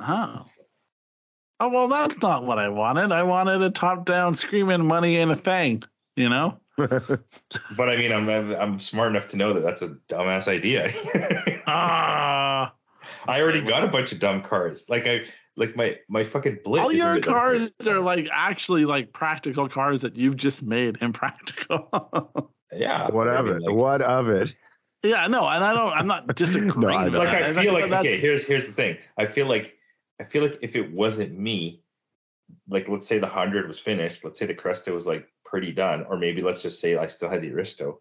Oh. 0.00 0.46
Oh 1.62 1.68
well, 1.68 1.88
that's 1.88 2.16
not 2.22 2.44
what 2.44 2.58
I 2.58 2.70
wanted. 2.70 3.12
I 3.12 3.22
wanted 3.22 3.60
a 3.60 3.70
top-down 3.70 4.32
screaming 4.34 4.86
money 4.86 5.16
in 5.16 5.30
a 5.30 5.36
thing. 5.36 5.82
You 6.16 6.28
know. 6.28 6.58
But 7.76 7.90
I 7.90 7.96
mean, 7.96 8.12
I'm 8.12 8.28
I'm, 8.28 8.52
I'm 8.52 8.78
smart 8.78 9.10
enough 9.10 9.28
to 9.28 9.36
know 9.36 9.52
that 9.52 9.62
that's 9.62 9.82
a 9.82 9.88
dumbass 10.08 10.48
idea. 10.48 10.90
Ah. 11.70 12.74
I 13.28 13.40
already 13.40 13.60
got 13.62 13.84
a 13.84 13.88
bunch 13.88 14.12
of 14.12 14.18
dumb 14.18 14.42
cars. 14.42 14.86
Like 14.88 15.06
I 15.06 15.22
like 15.56 15.76
my 15.76 15.96
my 16.08 16.24
fucking 16.24 16.58
Blit. 16.64 16.80
all 16.80 16.92
your 16.92 17.20
cars 17.20 17.72
are 17.86 18.00
like 18.00 18.28
actually 18.32 18.84
like 18.84 19.12
practical 19.12 19.68
cars 19.68 20.00
that 20.02 20.16
you've 20.16 20.36
just 20.36 20.62
made 20.62 20.98
impractical. 21.00 22.52
yeah. 22.72 23.08
what 23.10 23.28
I 23.28 23.36
of 23.36 23.46
mean, 23.46 23.56
it? 23.56 23.62
like- 23.62 23.74
what 23.74 24.02
of 24.02 24.28
it? 24.28 24.54
yeah, 25.02 25.26
no, 25.28 25.46
and 25.48 25.64
I 25.64 25.72
don't. 25.72 25.92
I'm 25.92 26.06
not 26.06 26.34
disagreeing. 26.36 26.80
No, 26.80 26.88
I 26.88 27.04
with 27.04 27.12
know. 27.14 27.18
like. 27.20 27.28
I 27.34 27.52
feel 27.52 27.72
like 27.72 27.84
that's- 27.84 28.00
okay, 28.00 28.18
here's 28.18 28.44
here's 28.44 28.66
the 28.66 28.72
thing. 28.72 28.96
I 29.16 29.26
feel 29.26 29.46
like 29.46 29.76
I 30.20 30.24
feel 30.24 30.42
like 30.42 30.58
if 30.62 30.76
it 30.76 30.92
wasn't 30.92 31.38
me, 31.38 31.82
like 32.68 32.88
let's 32.88 33.06
say 33.06 33.18
the 33.18 33.26
hundred 33.26 33.66
was 33.66 33.78
finished, 33.78 34.24
let's 34.24 34.38
say 34.38 34.46
the 34.46 34.54
Cresta 34.54 34.92
was 34.94 35.06
like 35.06 35.26
pretty 35.44 35.72
done, 35.72 36.04
or 36.08 36.16
maybe 36.16 36.42
let's 36.42 36.62
just 36.62 36.80
say 36.80 36.96
I 36.96 37.06
still 37.06 37.28
had 37.30 37.42
the 37.42 37.52
Aristo 37.52 38.00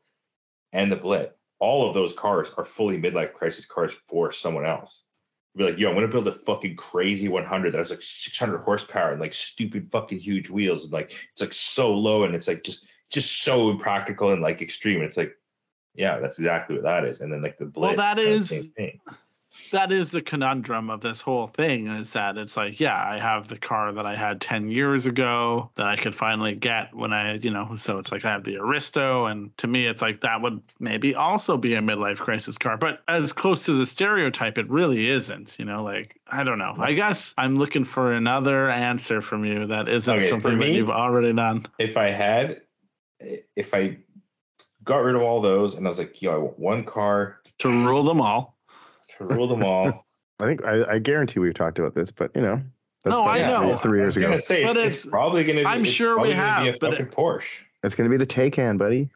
and 0.73 0.91
the 0.91 0.97
Blit. 0.97 1.31
All 1.59 1.87
of 1.87 1.93
those 1.93 2.13
cars 2.13 2.49
are 2.57 2.65
fully 2.65 2.97
midlife 2.97 3.33
crisis 3.33 3.65
cars 3.65 3.93
for 3.93 4.31
someone 4.31 4.65
else. 4.65 5.03
Be 5.55 5.65
like, 5.65 5.77
yo, 5.79 5.89
I'm 5.89 5.95
gonna 5.95 6.07
build 6.07 6.27
a 6.27 6.31
fucking 6.31 6.75
crazy 6.75 7.27
100 7.27 7.73
that 7.73 7.77
has 7.79 7.89
like 7.89 8.01
600 8.01 8.59
horsepower 8.59 9.11
and 9.11 9.19
like 9.19 9.33
stupid 9.33 9.91
fucking 9.91 10.19
huge 10.19 10.49
wheels 10.49 10.85
and 10.85 10.93
like 10.93 11.11
it's 11.31 11.41
like 11.41 11.53
so 11.53 11.93
low 11.93 12.23
and 12.23 12.35
it's 12.35 12.47
like 12.47 12.63
just 12.63 12.85
just 13.09 13.43
so 13.43 13.69
impractical 13.69 14.31
and 14.31 14.41
like 14.41 14.61
extreme. 14.61 14.97
And 14.97 15.05
it's 15.05 15.17
like, 15.17 15.35
yeah, 15.95 16.19
that's 16.19 16.39
exactly 16.39 16.75
what 16.75 16.83
that 16.83 17.05
is. 17.05 17.21
And 17.21 17.33
then 17.33 17.41
like 17.41 17.57
the 17.57 17.65
Blit, 17.65 17.81
Well, 17.81 17.95
that 17.97 18.19
is 18.19 18.47
kinda 18.47 18.63
same 18.63 18.71
thing. 18.71 18.99
That 19.71 19.91
is 19.91 20.11
the 20.11 20.21
conundrum 20.21 20.89
of 20.89 21.01
this 21.01 21.21
whole 21.21 21.47
thing 21.47 21.87
is 21.87 22.11
that 22.11 22.37
it's 22.37 22.55
like, 22.55 22.79
yeah, 22.79 23.03
I 23.03 23.19
have 23.19 23.47
the 23.47 23.57
car 23.57 23.91
that 23.91 24.05
I 24.05 24.15
had 24.15 24.41
10 24.41 24.69
years 24.69 25.07
ago 25.07 25.71
that 25.75 25.87
I 25.87 25.95
could 25.95 26.13
finally 26.13 26.53
get 26.53 26.93
when 26.93 27.13
I, 27.13 27.35
you 27.35 27.49
know, 27.49 27.75
so 27.75 27.97
it's 27.97 28.11
like 28.11 28.23
I 28.25 28.29
have 28.29 28.43
the 28.43 28.57
Aristo. 28.57 29.25
And 29.25 29.55
to 29.57 29.67
me, 29.67 29.87
it's 29.87 30.01
like 30.01 30.21
that 30.21 30.41
would 30.41 30.61
maybe 30.79 31.15
also 31.15 31.57
be 31.57 31.73
a 31.73 31.81
midlife 31.81 32.17
crisis 32.17 32.57
car. 32.57 32.77
But 32.77 33.01
as 33.07 33.33
close 33.33 33.63
to 33.63 33.73
the 33.73 33.85
stereotype, 33.85 34.59
it 34.59 34.69
really 34.69 35.09
isn't, 35.09 35.55
you 35.57 35.65
know, 35.65 35.83
like, 35.83 36.19
I 36.27 36.43
don't 36.43 36.59
know. 36.59 36.75
I 36.77 36.93
guess 36.93 37.33
I'm 37.37 37.57
looking 37.57 37.85
for 37.85 38.13
another 38.13 38.69
answer 38.69 39.21
from 39.21 39.45
you 39.45 39.67
that 39.67 39.89
isn't 39.89 40.13
Okay, 40.13 40.29
something 40.29 40.59
that 40.59 40.69
you've 40.69 40.91
already 40.91 41.33
done. 41.33 41.65
If 41.79 41.97
I 41.97 42.09
had, 42.09 42.61
if 43.55 43.73
I 43.73 43.97
got 44.83 44.97
rid 44.97 45.15
of 45.15 45.23
all 45.23 45.41
those 45.41 45.73
and 45.73 45.87
I 45.87 45.89
was 45.89 45.97
like, 45.97 46.21
yo, 46.21 46.33
I 46.33 46.37
want 46.37 46.59
one 46.59 46.83
car 46.83 47.39
To 47.59 47.69
rule 47.69 48.03
them 48.03 48.21
all. 48.21 48.58
To 49.19 49.25
rule 49.35 49.47
them 49.47 49.63
all. 49.63 50.05
I 50.39 50.45
think 50.45 50.65
I, 50.65 50.83
I 50.95 50.99
guarantee 50.99 51.39
we've 51.39 51.53
talked 51.53 51.79
about 51.79 51.93
this, 51.95 52.11
but 52.11 52.31
you 52.35 52.41
know. 52.41 52.61
That's, 53.05 53.13
No, 53.13 53.23
I 53.25 53.39
that's 53.39 53.51
know. 53.53 53.75
Three, 53.75 53.91
three 53.91 53.99
I 53.99 54.01
years 54.03 54.07
was 54.07 54.17
ago. 54.17 54.25
gonna 54.27 54.39
say 54.39 54.63
But 54.65 54.77
it's, 54.77 54.85
it's 54.87 54.95
it's- 54.97 55.09
probably 55.09 55.43
gonna. 55.45 55.61
Be, 55.61 55.65
I'm 55.65 55.81
it's 55.83 55.89
sure 55.91 56.19
we 56.19 56.33
probably 56.33 56.33
gonna 56.33 56.61
be 56.61 56.67
have, 56.67 56.75
a 56.75 56.79
but 56.79 56.93
it- 56.99 57.11
Porsche. 57.11 57.43
It's 57.83 57.95
gonna 57.95 58.09
be 58.09 58.17
the 58.17 58.27
Taycan, 58.27 58.77
buddy. 58.77 59.09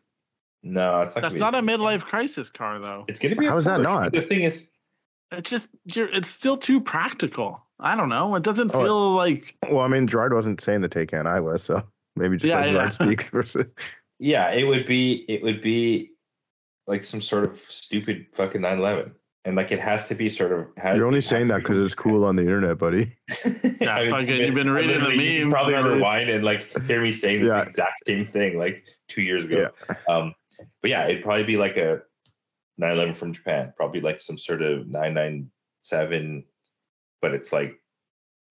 No, 0.64 1.02
it's 1.02 1.16
not. 1.16 1.22
That's 1.24 1.36
not 1.36 1.52
be, 1.52 1.60
a 1.60 1.62
midlife 1.62 2.02
crisis 2.04 2.50
car, 2.50 2.80
though. 2.80 3.04
It's 3.10 3.20
gonna 3.20 3.36
be. 3.36 3.46
A 3.46 3.50
How 3.50 3.58
is 3.58 3.66
that 3.66 3.80
Porsche. 3.82 3.84
not? 3.84 4.12
The 4.14 4.22
thing 4.22 4.44
is, 4.44 4.66
It's 5.32 5.50
just 5.50 5.68
you're. 5.86 6.08
It's 6.08 6.30
still 6.30 6.56
too 6.58 6.80
practical. 6.80 7.62
I 7.80 7.96
don't 7.98 8.08
know. 8.10 8.36
It 8.36 8.44
doesn't 8.44 8.72
Oh, 8.74 8.82
feel 8.84 9.16
like. 9.16 9.56
Well, 9.70 9.82
I 9.82 9.90
mean, 9.90 10.08
Gerard 10.08 10.34
wasn't 10.34 10.62
saying 10.62 10.80
the 10.82 10.88
Taycan, 10.90 11.26
I 11.26 11.42
was, 11.42 11.64
so 11.64 11.84
maybe 12.16 12.38
just 12.38 12.46
Yeah, 12.46 12.60
let 12.60 12.66
yeah. 12.68 12.72
Gerard 12.74 12.94
speak 12.94 13.24
versus. 13.32 13.66
yeah, 14.20 14.52
it 14.54 14.64
would 14.64 14.86
be. 14.86 15.26
It 15.28 15.44
would 15.44 15.62
be 15.62 16.12
like 16.88 17.04
some 17.04 17.20
sort 17.20 17.44
of 17.46 17.60
stupid 17.68 18.28
fucking 18.34 18.62
911, 18.62 19.14
and 19.46 19.56
like 19.56 19.72
it 19.72 19.80
has 19.80 20.08
to 20.08 20.16
be 20.16 20.30
sort 20.30 20.52
of. 20.54 20.68
Has, 20.78 20.96
You're 20.98 21.08
only 21.08 21.22
saying 21.22 21.48
that 21.50 21.58
because 21.60 21.78
it's 21.78 21.96
cool 21.96 22.24
on 22.24 22.36
the 22.36 22.44
internet, 22.44 22.78
buddy. 22.78 23.16
Yeah, 23.82 23.96
I 23.96 24.02
mean, 24.04 24.12
fucking- 24.12 24.38
you've 24.38 24.56
been 24.56 24.70
reading 24.70 25.00
the 25.02 25.08
literally- 25.10 25.34
you 25.34 25.40
can 25.42 25.50
memes, 25.50 25.54
Probably 25.54 25.74
buddy. 25.74 25.90
rewind 25.96 26.30
and 26.30 26.44
like 26.46 26.82
hear 26.88 27.02
me 27.02 27.12
saying 27.12 27.42
this 27.42 27.50
Yeah. 27.50 27.62
exact 27.64 28.02
same 28.08 28.26
thing 28.26 28.58
like 28.58 28.84
two 29.10 29.22
years 29.22 29.44
ago. 29.44 29.72
Um, 30.08 30.34
but 30.82 30.90
yeah, 30.92 31.06
it'd 31.08 31.24
probably 31.24 31.44
be 31.44 31.58
like 31.58 31.76
a 31.76 32.02
911 32.78 33.16
from 33.16 33.34
Japan, 33.34 33.74
probably 33.76 34.00
like 34.00 34.20
some 34.22 34.38
sort 34.38 34.62
of 34.62 34.88
997, 34.88 36.46
but 37.22 37.34
it's 37.34 37.52
like, 37.52 37.74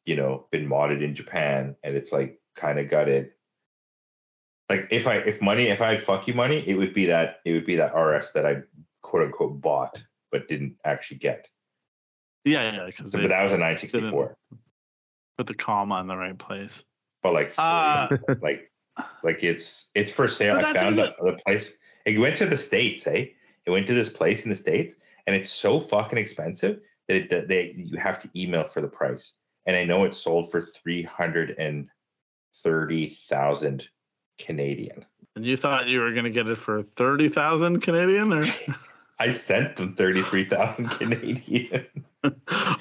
you 0.05 0.17
know, 0.17 0.47
been 0.51 0.69
modded 0.69 1.03
in 1.03 1.15
Japan 1.15 1.75
and 1.83 1.97
it's 1.97 2.13
like 2.13 2.39
kind 2.55 2.79
of 2.79 2.89
got 2.91 3.09
it. 3.09 3.33
Like 4.69 4.89
if 4.91 5.07
I 5.07 5.17
if 5.17 5.41
money 5.41 5.69
if 5.69 5.81
I 5.81 5.93
had 5.93 6.03
fuck 6.03 6.27
you 6.27 6.35
money, 6.35 6.63
it 6.67 6.75
would 6.75 6.93
be 6.95 7.07
that 7.07 7.37
it 7.47 7.53
would 7.53 7.67
be 7.67 7.77
that 7.77 7.95
RS 7.97 8.33
that 8.33 8.45
I 8.45 8.57
quote 9.03 9.25
unquote 9.27 9.61
bought 9.61 10.03
but 10.33 10.49
didn't 10.49 10.77
actually 10.85 11.19
get. 11.19 11.47
Yeah, 12.45 12.73
yeah, 12.73 12.87
because 12.87 13.13
But 13.13 13.29
that 13.29 13.43
was 13.43 13.53
a 13.53 13.57
964. 13.57 14.37
put 15.39 15.47
the 15.47 15.55
comma 15.55 16.01
in 16.01 16.09
the 16.09 16.17
right 16.17 16.37
place. 16.37 16.83
But 17.23 17.35
like 17.35 17.55
Uh, 17.57 18.17
like 18.41 18.73
like 19.23 19.45
it's 19.45 19.91
it's 19.95 20.11
for 20.11 20.27
sale. 20.27 20.57
I 20.57 20.73
found 20.73 20.97
the, 20.97 21.15
the 21.21 21.39
place. 21.47 21.73
It 22.05 22.19
went 22.19 22.37
to 22.39 22.47
the 22.47 22.57
states, 22.57 23.07
eh? 23.07 23.27
It 23.65 23.71
went 23.71 23.87
to 23.87 23.95
this 23.95 24.11
place 24.11 24.45
in 24.45 24.51
the 24.51 24.57
states, 24.57 24.97
and 25.27 25.37
it's 25.37 25.51
so 25.51 25.79
fucking 25.79 26.19
expensive 26.19 26.81
that 27.09 27.17
it, 27.17 27.31
that 27.31 27.49
they 27.49 27.75
you 27.77 27.97
have 27.99 28.19
to 28.23 28.31
email 28.35 28.65
for 28.65 28.81
the 28.81 28.89
price. 28.89 29.35
And 29.67 29.77
I 29.77 29.85
know 29.85 30.05
it 30.05 30.17
sold 30.17 30.51
for 30.51 30.61
three 30.61 31.03
hundred 31.03 31.55
and 31.59 31.89
thirty 32.65 33.19
thousand 33.29 33.89
Canadian. 34.39 35.05
And 35.37 35.47
you 35.47 35.57
thought 35.57 35.87
you 35.87 36.01
were 36.01 36.13
gonna 36.13 36.31
get 36.31 36.49
it 36.49 36.57
for 36.57 36.83
thirty 36.83 37.29
thousand 37.29 37.81
Canadian, 37.81 38.33
or 38.33 38.43
I 39.23 39.31
sent 39.31 39.77
them 39.77 39.93
thirty 39.93 40.21
three 40.23 40.45
thousand 40.45 40.89
Canadian. 40.99 41.87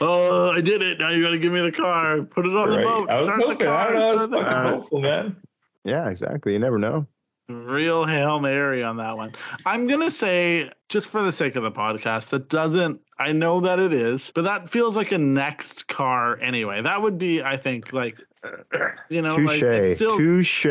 oh, 0.02 0.52
I 0.52 0.62
did 0.62 0.82
it. 0.82 1.00
Now 1.00 1.10
you 1.12 1.22
gotta 1.22 1.38
give 1.38 1.54
me 1.54 1.62
the 1.62 1.72
car. 1.72 2.24
Put 2.24 2.48
it 2.48 2.56
on 2.56 2.72
the 2.72 2.78
boat. 2.78 3.10
I 3.12 3.20
was 3.20 3.28
Start 3.30 3.42
hoping. 3.44 3.68
I 3.68 3.70
car, 3.70 3.92
don't 3.92 4.00
know. 4.00 4.10
I 4.10 4.14
was 4.14 4.26
start 4.26 4.32
fucking 4.32 4.46
car. 4.46 4.64
car. 4.64 4.72
hopeful, 4.74 5.02
man. 5.02 5.36
Yeah, 5.84 6.10
exactly. 6.10 6.54
You 6.54 6.60
never 6.60 6.80
know. 6.80 7.06
Real 7.48 8.06
Hail 8.06 8.40
Mary 8.40 8.82
on 8.84 8.98
that 8.98 9.18
one. 9.18 9.34
I'm 9.66 9.86
going 9.86 10.00
to 10.00 10.12
say, 10.12 10.72
just 10.90 11.08
for 11.08 11.22
the 11.22 11.32
sake 11.32 11.56
of 11.56 11.64
the 11.64 11.72
podcast, 11.72 12.30
that 12.30 12.50
doesn't, 12.50 13.02
I 13.20 13.34
know 13.34 13.60
that 13.62 13.78
it 13.80 13.94
is, 13.94 14.32
but 14.34 14.44
that 14.44 14.70
feels 14.70 14.96
like 14.96 15.12
a 15.12 15.18
next 15.18 15.88
car 15.88 16.40
anyway. 16.40 16.82
That 16.82 17.02
would 17.02 17.18
be, 17.18 17.44
I 17.44 17.58
think, 17.58 17.92
like, 17.94 18.18
you 19.10 19.22
know, 19.22 19.36
like, 19.36 19.60
Touche. 19.60 19.64
it's 19.64 19.96
still, 19.98 20.18
Touche. 20.18 20.66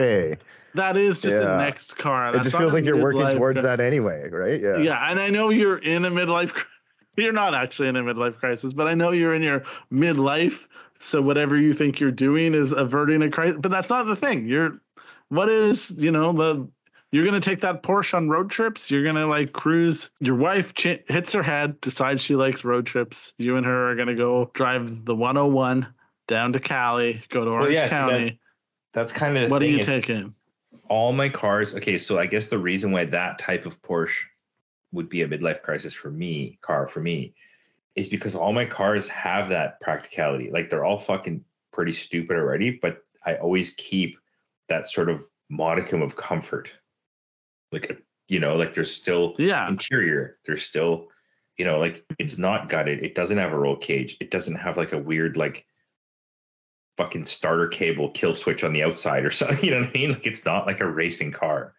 It 0.72 0.76
that 0.76 0.96
is 0.96 1.20
just 1.20 1.36
a 1.36 1.40
Yeah. 1.42 1.56
next 1.56 1.96
car. 1.96 2.32
That's 2.32 2.44
just 2.44 2.56
feels 2.56 2.72
like 2.72 2.84
you're 2.84 2.96
working 2.96 3.20
midlife 3.22 3.36
towards 3.36 3.62
that 3.62 3.80
anyway, 3.80 4.28
right? 4.30 4.60
Yeah. 4.60 4.78
Yeah. 4.78 5.10
And 5.10 5.18
I 5.20 5.30
know 5.30 5.50
you're 5.50 5.78
in 5.78 6.04
a 6.04 6.10
midlife, 6.10 6.52
you're 7.16 7.32
not 7.32 7.54
actually 7.54 7.88
in 7.88 7.96
a 7.96 8.02
midlife 8.02 8.36
crisis, 8.38 8.72
but 8.72 8.86
I 8.86 8.94
know 8.94 9.10
you're 9.10 9.34
in 9.34 9.42
your 9.42 9.64
midlife. 9.92 10.58
So 11.00 11.22
whatever 11.22 11.56
you 11.56 11.72
think 11.72 11.98
you're 11.98 12.10
doing 12.10 12.54
is 12.54 12.72
averting 12.72 13.22
a 13.22 13.30
crisis, 13.30 13.56
but 13.60 13.70
that's 13.70 13.88
not 13.88 14.04
the 14.04 14.16
thing. 14.16 14.46
You're, 14.46 14.80
what 15.28 15.48
is, 15.48 15.90
you 15.90 16.10
know, 16.10 16.32
the, 16.32 16.68
you're 17.10 17.24
going 17.24 17.40
to 17.40 17.48
take 17.48 17.62
that 17.62 17.82
Porsche 17.82 18.14
on 18.14 18.28
road 18.28 18.50
trips. 18.50 18.90
You're 18.90 19.02
going 19.02 19.14
to 19.16 19.26
like 19.26 19.52
cruise. 19.52 20.10
Your 20.20 20.34
wife 20.36 20.74
ch- 20.74 21.00
hits 21.08 21.32
her 21.32 21.42
head, 21.42 21.80
decides 21.80 22.22
she 22.22 22.36
likes 22.36 22.64
road 22.64 22.84
trips. 22.86 23.32
You 23.38 23.56
and 23.56 23.64
her 23.64 23.90
are 23.90 23.94
going 23.96 24.08
to 24.08 24.14
go 24.14 24.50
drive 24.52 25.04
the 25.06 25.14
101 25.14 25.86
down 26.28 26.52
to 26.52 26.60
Cali, 26.60 27.22
go 27.30 27.44
to 27.44 27.50
Orange 27.50 27.72
yeah, 27.72 27.86
so 27.86 27.90
that- 27.90 28.10
County. 28.10 28.40
That's 28.92 29.12
kind 29.12 29.36
of 29.38 29.44
the 29.44 29.48
what 29.50 29.62
are 29.62 29.66
you 29.66 29.78
is- 29.78 29.86
taking? 29.86 30.34
All 30.90 31.12
my 31.12 31.28
cars 31.28 31.74
okay 31.74 31.96
so 31.96 32.18
i 32.18 32.26
guess 32.26 32.48
the 32.48 32.58
reason 32.58 32.90
why 32.90 33.04
that 33.04 33.38
type 33.38 33.64
of 33.64 33.80
porsche 33.80 34.24
would 34.92 35.08
be 35.08 35.22
a 35.22 35.28
midlife 35.28 35.62
crisis 35.62 35.94
for 35.94 36.10
me 36.10 36.58
car 36.60 36.86
for 36.88 37.00
me 37.00 37.32
is 37.94 38.08
because 38.08 38.34
all 38.34 38.52
my 38.52 38.64
cars 38.64 39.08
have 39.08 39.48
that 39.48 39.80
practicality 39.80 40.50
like 40.50 40.68
they're 40.68 40.84
all 40.84 40.98
fucking 40.98 41.42
pretty 41.72 41.92
stupid 41.92 42.36
already 42.36 42.70
but 42.82 43.04
i 43.24 43.36
always 43.36 43.70
keep 43.76 44.18
that 44.68 44.88
sort 44.88 45.08
of 45.08 45.24
modicum 45.48 46.02
of 46.02 46.16
comfort 46.16 46.72
like 47.72 48.02
you 48.28 48.40
know 48.40 48.56
like 48.56 48.74
there's 48.74 48.92
still 48.92 49.34
Yeah. 49.38 49.68
interior 49.68 50.38
there's 50.44 50.62
still 50.64 51.08
you 51.56 51.64
know 51.64 51.78
like 51.78 52.04
it's 52.18 52.36
not 52.38 52.68
gutted 52.68 53.02
it 53.04 53.14
doesn't 53.14 53.38
have 53.38 53.52
a 53.52 53.58
roll 53.58 53.76
cage 53.76 54.16
it 54.20 54.30
doesn't 54.30 54.56
have 54.56 54.76
like 54.76 54.92
a 54.92 54.98
weird 54.98 55.36
like 55.36 55.66
fucking 57.00 57.24
starter 57.24 57.66
cable 57.66 58.10
kill 58.10 58.34
switch 58.34 58.62
on 58.62 58.74
the 58.74 58.82
outside 58.82 59.24
or 59.24 59.30
something 59.40 59.58
you 59.64 59.70
know 59.70 59.80
what 59.80 59.88
i 59.88 59.92
mean 59.92 60.10
like 60.12 60.26
it's 60.26 60.44
not 60.44 60.66
like 60.66 60.80
a 60.80 60.86
racing 60.90 61.32
car 61.32 61.74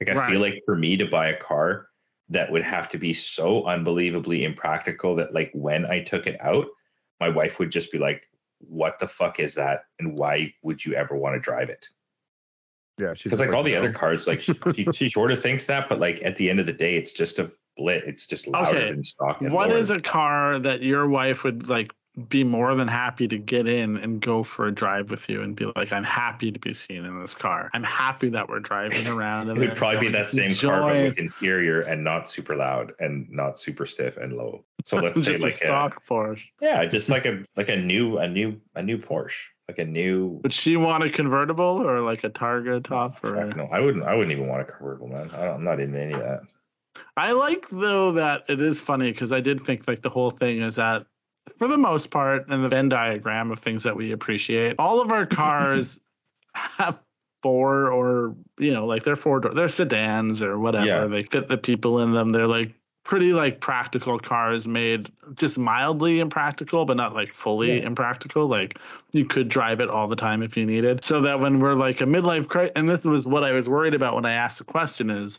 like 0.00 0.08
i 0.10 0.14
Right. 0.14 0.30
feel 0.30 0.40
like 0.40 0.60
for 0.64 0.76
me 0.76 0.96
to 0.96 1.06
buy 1.06 1.28
a 1.28 1.36
car 1.36 1.88
that 2.28 2.50
would 2.52 2.62
have 2.62 2.88
to 2.90 2.98
be 2.98 3.12
so 3.12 3.64
unbelievably 3.64 4.44
impractical 4.44 5.16
that 5.16 5.34
like 5.34 5.50
when 5.54 5.84
i 5.86 6.00
took 6.00 6.26
it 6.28 6.40
out 6.40 6.66
my 7.20 7.28
wife 7.28 7.58
would 7.58 7.70
just 7.72 7.90
be 7.90 7.98
like 7.98 8.28
what 8.60 8.98
the 9.00 9.06
fuck 9.08 9.40
is 9.40 9.54
that 9.54 9.86
and 9.98 10.16
why 10.16 10.52
would 10.62 10.84
you 10.84 10.94
ever 10.94 11.16
want 11.16 11.34
to 11.34 11.40
drive 11.40 11.68
it 11.68 11.88
Yeah. 13.00 13.12
She's 13.14 13.24
because 13.24 13.40
like 13.40 13.52
all 13.52 13.64
the 13.64 13.74
other 13.76 13.92
cars 13.92 14.26
like 14.28 14.40
she, 14.40 14.54
she, 14.74 14.86
she 14.94 15.10
sort 15.10 15.32
of 15.32 15.42
thinks 15.42 15.66
that 15.66 15.88
but 15.88 15.98
like 15.98 16.22
at 16.22 16.36
the 16.36 16.48
end 16.48 16.60
of 16.60 16.66
the 16.66 16.72
day 16.72 16.94
it's 16.94 17.12
just 17.12 17.40
a 17.40 17.50
blit 17.78 18.06
it's 18.06 18.26
just 18.28 18.46
louder 18.46 18.78
Okay. 18.78 18.90
than 18.92 19.02
stock 19.02 19.40
What 19.40 19.72
is 19.72 19.90
a 19.90 20.00
car 20.00 20.60
that 20.60 20.82
your 20.82 21.08
wife 21.08 21.42
would 21.42 21.68
like 21.68 21.92
be 22.28 22.44
more 22.44 22.74
than 22.74 22.86
happy 22.86 23.26
to 23.26 23.38
get 23.38 23.68
in 23.68 23.96
and 23.96 24.20
go 24.20 24.44
for 24.44 24.66
a 24.66 24.72
drive 24.72 25.10
with 25.10 25.28
you 25.28 25.42
and 25.42 25.56
be 25.56 25.66
like, 25.74 25.92
I'm 25.92 26.04
happy 26.04 26.52
to 26.52 26.60
be 26.60 26.72
seen 26.72 27.04
in 27.04 27.20
this 27.20 27.34
car. 27.34 27.70
I'm 27.72 27.82
happy 27.82 28.28
that 28.30 28.48
we're 28.48 28.60
driving 28.60 29.06
around. 29.08 29.50
It 29.50 29.56
would 29.56 29.74
probably 29.74 30.00
be 30.00 30.08
that 30.10 30.30
same 30.30 30.54
car, 30.54 30.82
but 30.82 31.02
with 31.02 31.18
interior 31.18 31.80
and 31.80 32.04
not 32.04 32.30
super 32.30 32.54
loud 32.54 32.92
and 33.00 33.28
not 33.30 33.58
super 33.58 33.84
stiff 33.84 34.16
and 34.16 34.34
low. 34.34 34.64
So 34.84 34.96
let's 35.02 35.24
say 35.24 35.38
like 35.38 35.52
a 35.52 35.64
a, 35.64 35.66
stock 35.66 36.02
Porsche. 36.06 36.42
yeah, 36.60 36.84
just 36.84 37.08
like 37.08 37.26
a 37.26 37.44
like 37.56 37.68
a 37.68 37.76
new 37.76 38.18
a 38.18 38.28
new 38.28 38.60
a 38.76 38.82
new 38.82 38.98
Porsche, 38.98 39.32
like 39.68 39.78
a 39.78 39.84
new. 39.84 40.40
Would 40.44 40.52
she 40.52 40.76
want 40.76 41.02
a 41.02 41.10
convertible 41.10 41.82
or 41.84 42.00
like 42.00 42.22
a 42.22 42.30
Targa 42.30 42.84
top? 42.84 43.24
Or 43.24 43.46
no, 43.56 43.68
I 43.72 43.80
wouldn't. 43.80 44.04
I 44.04 44.14
wouldn't 44.14 44.32
even 44.32 44.46
want 44.46 44.62
a 44.62 44.66
convertible, 44.66 45.08
man. 45.08 45.30
I 45.32 45.44
don't, 45.44 45.54
I'm 45.56 45.64
not 45.64 45.80
into 45.80 46.00
any 46.00 46.12
of 46.12 46.20
that. 46.20 46.42
I 47.16 47.32
like 47.32 47.66
though 47.70 48.12
that 48.12 48.44
it 48.48 48.60
is 48.60 48.80
funny 48.80 49.10
because 49.10 49.32
I 49.32 49.40
did 49.40 49.64
think 49.64 49.88
like 49.88 50.02
the 50.02 50.10
whole 50.10 50.30
thing 50.30 50.62
is 50.62 50.76
that 50.76 51.06
for 51.58 51.68
the 51.68 51.78
most 51.78 52.10
part, 52.10 52.48
in 52.48 52.62
the 52.62 52.68
Venn 52.68 52.88
diagram 52.88 53.50
of 53.50 53.58
things 53.58 53.82
that 53.82 53.96
we 53.96 54.12
appreciate, 54.12 54.76
all 54.78 55.00
of 55.00 55.10
our 55.10 55.26
cars 55.26 55.98
have 56.54 56.98
four 57.42 57.90
or 57.92 58.34
you 58.58 58.72
know 58.72 58.86
like 58.86 59.04
they're 59.04 59.16
four 59.16 59.40
door, 59.40 59.52
they're 59.52 59.68
sedans 59.68 60.40
or 60.42 60.58
whatever. 60.58 60.86
Yeah. 60.86 61.06
They 61.06 61.22
fit 61.24 61.48
the 61.48 61.58
people 61.58 62.00
in 62.00 62.12
them. 62.12 62.30
They're 62.30 62.48
like 62.48 62.72
pretty 63.04 63.34
like 63.34 63.60
practical 63.60 64.18
cars 64.18 64.66
made 64.66 65.10
just 65.34 65.58
mildly 65.58 66.20
impractical 66.20 66.86
but 66.86 66.96
not 66.96 67.14
like 67.14 67.34
fully 67.34 67.76
Yeah. 67.78 67.86
impractical 67.86 68.46
like 68.46 68.78
you 69.12 69.26
could 69.26 69.50
drive 69.50 69.80
it 69.80 69.90
all 69.90 70.08
the 70.08 70.16
time 70.16 70.42
if 70.42 70.56
you 70.56 70.64
needed 70.64 71.04
so 71.04 71.20
that 71.20 71.38
when 71.38 71.60
we're 71.60 71.74
like 71.74 72.00
a 72.00 72.04
midlife 72.04 72.48
crisis 72.48 72.72
and 72.76 72.88
this 72.88 73.04
was 73.04 73.26
what 73.26 73.44
i 73.44 73.52
was 73.52 73.68
worried 73.68 73.92
about 73.92 74.14
when 74.14 74.24
i 74.24 74.32
asked 74.32 74.56
the 74.56 74.64
question 74.64 75.10
is 75.10 75.38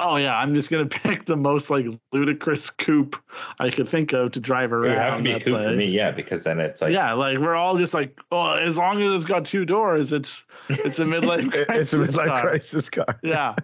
oh 0.00 0.16
yeah 0.16 0.36
i'm 0.36 0.54
just 0.54 0.70
going 0.70 0.88
to 0.88 0.98
pick 1.00 1.26
the 1.26 1.36
most 1.36 1.70
like 1.70 1.86
ludicrous 2.12 2.70
coupe 2.70 3.16
i 3.58 3.70
could 3.70 3.88
think 3.88 4.12
of 4.12 4.32
to 4.32 4.40
drive 4.40 4.72
around. 4.72 4.92
It 4.92 4.94
around 4.96 4.98
would 4.98 5.10
have 5.10 5.16
to 5.18 5.22
be 5.22 5.30
a 5.30 5.32
that's 5.34 5.44
coupe 5.44 5.62
for 5.62 5.76
me, 5.76 5.86
yeah, 5.86 6.10
because 6.10 6.42
then 6.44 6.60
it's 6.60 6.80
like 6.80 6.92
yeah 6.92 7.12
like 7.12 7.38
we're 7.38 7.54
all 7.54 7.78
just 7.78 7.94
like 7.94 8.18
oh 8.32 8.52
as 8.54 8.76
long 8.76 9.00
as 9.00 9.14
it's 9.14 9.24
got 9.24 9.44
two 9.44 9.64
doors 9.64 10.12
it's 10.12 10.44
it's 10.68 10.98
a 10.98 11.04
midlife 11.04 11.50
crisis 11.66 11.92
it's 11.92 11.92
a 11.94 11.96
midlife 11.98 12.26
car. 12.28 12.40
crisis 12.42 12.90
car. 12.90 13.20
yeah 13.22 13.54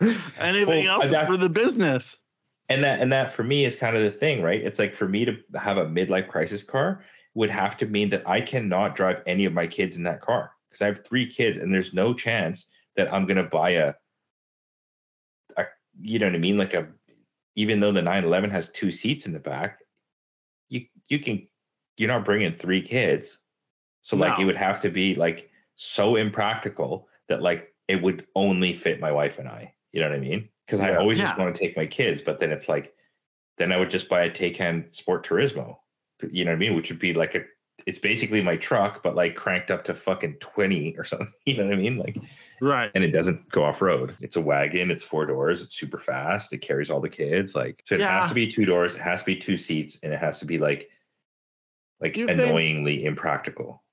anything 0.38 0.84
Well, 0.86 1.02
else 1.02 1.26
for 1.26 1.36
the 1.36 1.48
business 1.48 2.18
and 2.68 2.82
that 2.84 3.00
and 3.00 3.12
that 3.12 3.30
for 3.30 3.42
me 3.44 3.64
is 3.64 3.76
kind 3.76 3.96
of 3.96 4.02
the 4.02 4.10
thing, 4.10 4.42
right? 4.42 4.60
It's 4.60 4.78
like 4.78 4.94
for 4.94 5.08
me 5.08 5.24
to 5.24 5.36
have 5.54 5.76
a 5.76 5.86
midlife 5.86 6.28
crisis 6.28 6.62
car 6.62 7.04
would 7.34 7.50
have 7.50 7.76
to 7.78 7.86
mean 7.86 8.10
that 8.10 8.22
I 8.26 8.40
cannot 8.40 8.96
drive 8.96 9.22
any 9.26 9.44
of 9.44 9.52
my 9.52 9.66
kids 9.66 9.96
in 9.96 10.02
that 10.04 10.20
car 10.20 10.50
because 10.68 10.82
I 10.82 10.86
have 10.86 11.04
three 11.04 11.26
kids, 11.30 11.58
and 11.58 11.72
there's 11.72 11.94
no 11.94 12.14
chance 12.14 12.66
that 12.96 13.12
I'm 13.12 13.26
gonna 13.26 13.44
buy 13.44 13.70
a, 13.70 13.88
a 13.88 13.94
you 16.00 16.18
know 16.18 16.26
what 16.26 16.34
I 16.34 16.38
mean, 16.38 16.58
like 16.58 16.74
a 16.74 16.88
even 17.54 17.80
though 17.80 17.92
the 17.92 18.02
911 18.02 18.50
has 18.50 18.68
two 18.70 18.90
seats 18.90 19.26
in 19.26 19.32
the 19.32 19.40
back, 19.40 19.80
you 20.68 20.86
you 21.08 21.18
can 21.18 21.48
you're 21.96 22.08
not 22.08 22.24
bringing 22.24 22.54
three 22.54 22.82
kids, 22.82 23.38
so 24.02 24.16
like 24.16 24.38
it 24.38 24.44
would 24.44 24.56
have 24.56 24.80
to 24.80 24.90
be 24.90 25.14
like 25.14 25.50
so 25.76 26.16
impractical 26.16 27.08
that 27.28 27.42
like 27.42 27.74
it 27.88 28.02
would 28.02 28.26
only 28.34 28.72
fit 28.72 29.00
my 29.00 29.12
wife 29.12 29.38
and 29.38 29.48
I. 29.48 29.74
You 29.92 30.00
know 30.00 30.08
what 30.08 30.16
I 30.16 30.20
mean? 30.20 30.48
Because 30.66 30.80
I 30.80 30.90
Yeah. 30.90 30.98
always 30.98 31.18
just 31.18 31.38
want 31.38 31.54
to 31.54 31.58
take 31.60 31.76
my 31.76 31.86
kids, 31.86 32.20
but 32.20 32.38
then 32.38 32.50
it's 32.50 32.68
like, 32.68 32.94
then 33.56 33.72
I 33.72 33.78
would 33.78 33.90
just 33.90 34.08
buy 34.08 34.24
a 34.24 34.30
Taycan 34.30 34.94
Sport 34.94 35.24
Turismo. 35.26 35.78
You 36.30 36.44
know 36.44 36.50
what 36.50 36.56
I 36.56 36.58
mean? 36.58 36.74
Which 36.74 36.90
would 36.90 36.98
be 36.98 37.14
like 37.14 37.34
a, 37.34 37.44
it's 37.86 37.98
basically 38.00 38.42
my 38.42 38.56
truck, 38.56 39.02
but 39.02 39.14
like 39.14 39.36
cranked 39.36 39.70
up 39.70 39.84
to 39.84 39.94
fucking 39.94 40.34
20 40.40 40.96
or 40.98 41.04
something. 41.04 41.28
You 41.46 41.56
know 41.56 41.64
what 41.66 41.74
I 41.74 41.76
mean? 41.76 41.96
Like, 41.98 42.18
Right. 42.60 42.90
and 42.94 43.04
it 43.04 43.12
doesn't 43.12 43.48
go 43.50 43.64
off 43.64 43.80
road. 43.80 44.16
It's 44.20 44.34
a 44.36 44.40
wagon. 44.40 44.90
It's 44.90 45.04
four 45.04 45.24
doors. 45.26 45.62
It's 45.62 45.76
super 45.76 45.98
fast. 45.98 46.52
It 46.52 46.58
carries 46.58 46.90
all 46.90 47.00
the 47.00 47.08
kids. 47.08 47.54
Like, 47.54 47.80
so 47.84 47.94
it 47.94 48.00
Yeah. 48.00 48.20
has 48.20 48.28
to 48.28 48.34
be 48.34 48.48
two 48.48 48.64
doors. 48.64 48.96
It 48.96 49.00
has 49.02 49.20
to 49.20 49.26
be 49.26 49.36
two 49.36 49.56
seats, 49.56 49.98
and 50.02 50.12
it 50.12 50.18
has 50.18 50.40
to 50.40 50.44
be 50.46 50.58
like, 50.58 50.90
like 52.00 52.16
You 52.16 52.26
think- 52.26 52.40
annoyingly 52.40 53.04
impractical. 53.04 53.84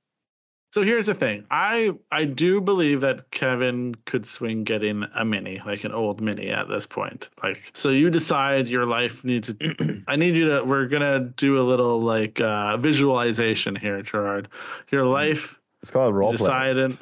So 0.74 0.82
here's 0.82 1.06
the 1.06 1.14
thing. 1.14 1.46
I 1.52 1.92
I 2.12 2.26
do 2.26 2.60
believe 2.60 3.02
that 3.02 3.30
Kevin 3.30 3.94
could 4.06 4.26
swing 4.26 4.64
getting 4.64 5.06
a 5.14 5.24
mini, 5.24 5.62
like 5.64 5.84
an 5.84 5.92
old 5.92 6.20
mini 6.20 6.50
at 6.50 6.68
this 6.68 6.88
point. 6.88 7.30
Like 7.44 7.62
so 7.74 7.90
you 7.90 8.10
decide 8.10 8.68
your 8.68 8.88
life 8.88 9.24
needs 9.24 9.54
to 9.54 10.04
I 10.08 10.16
need 10.16 10.36
you 10.36 10.48
to 10.48 10.64
we're 10.64 10.88
gonna 10.88 11.20
do 11.20 11.60
a 11.60 11.62
little 11.62 12.02
like 12.02 12.42
uh 12.42 12.78
visualization 12.78 13.76
here, 13.76 14.02
Gerard. 14.02 14.48
Your 14.90 15.06
life 15.06 15.60
It's 15.84 15.92
called 15.92 16.16
role 16.16 16.32
play. 16.32 16.38
decide 16.38 16.78
in 16.78 16.98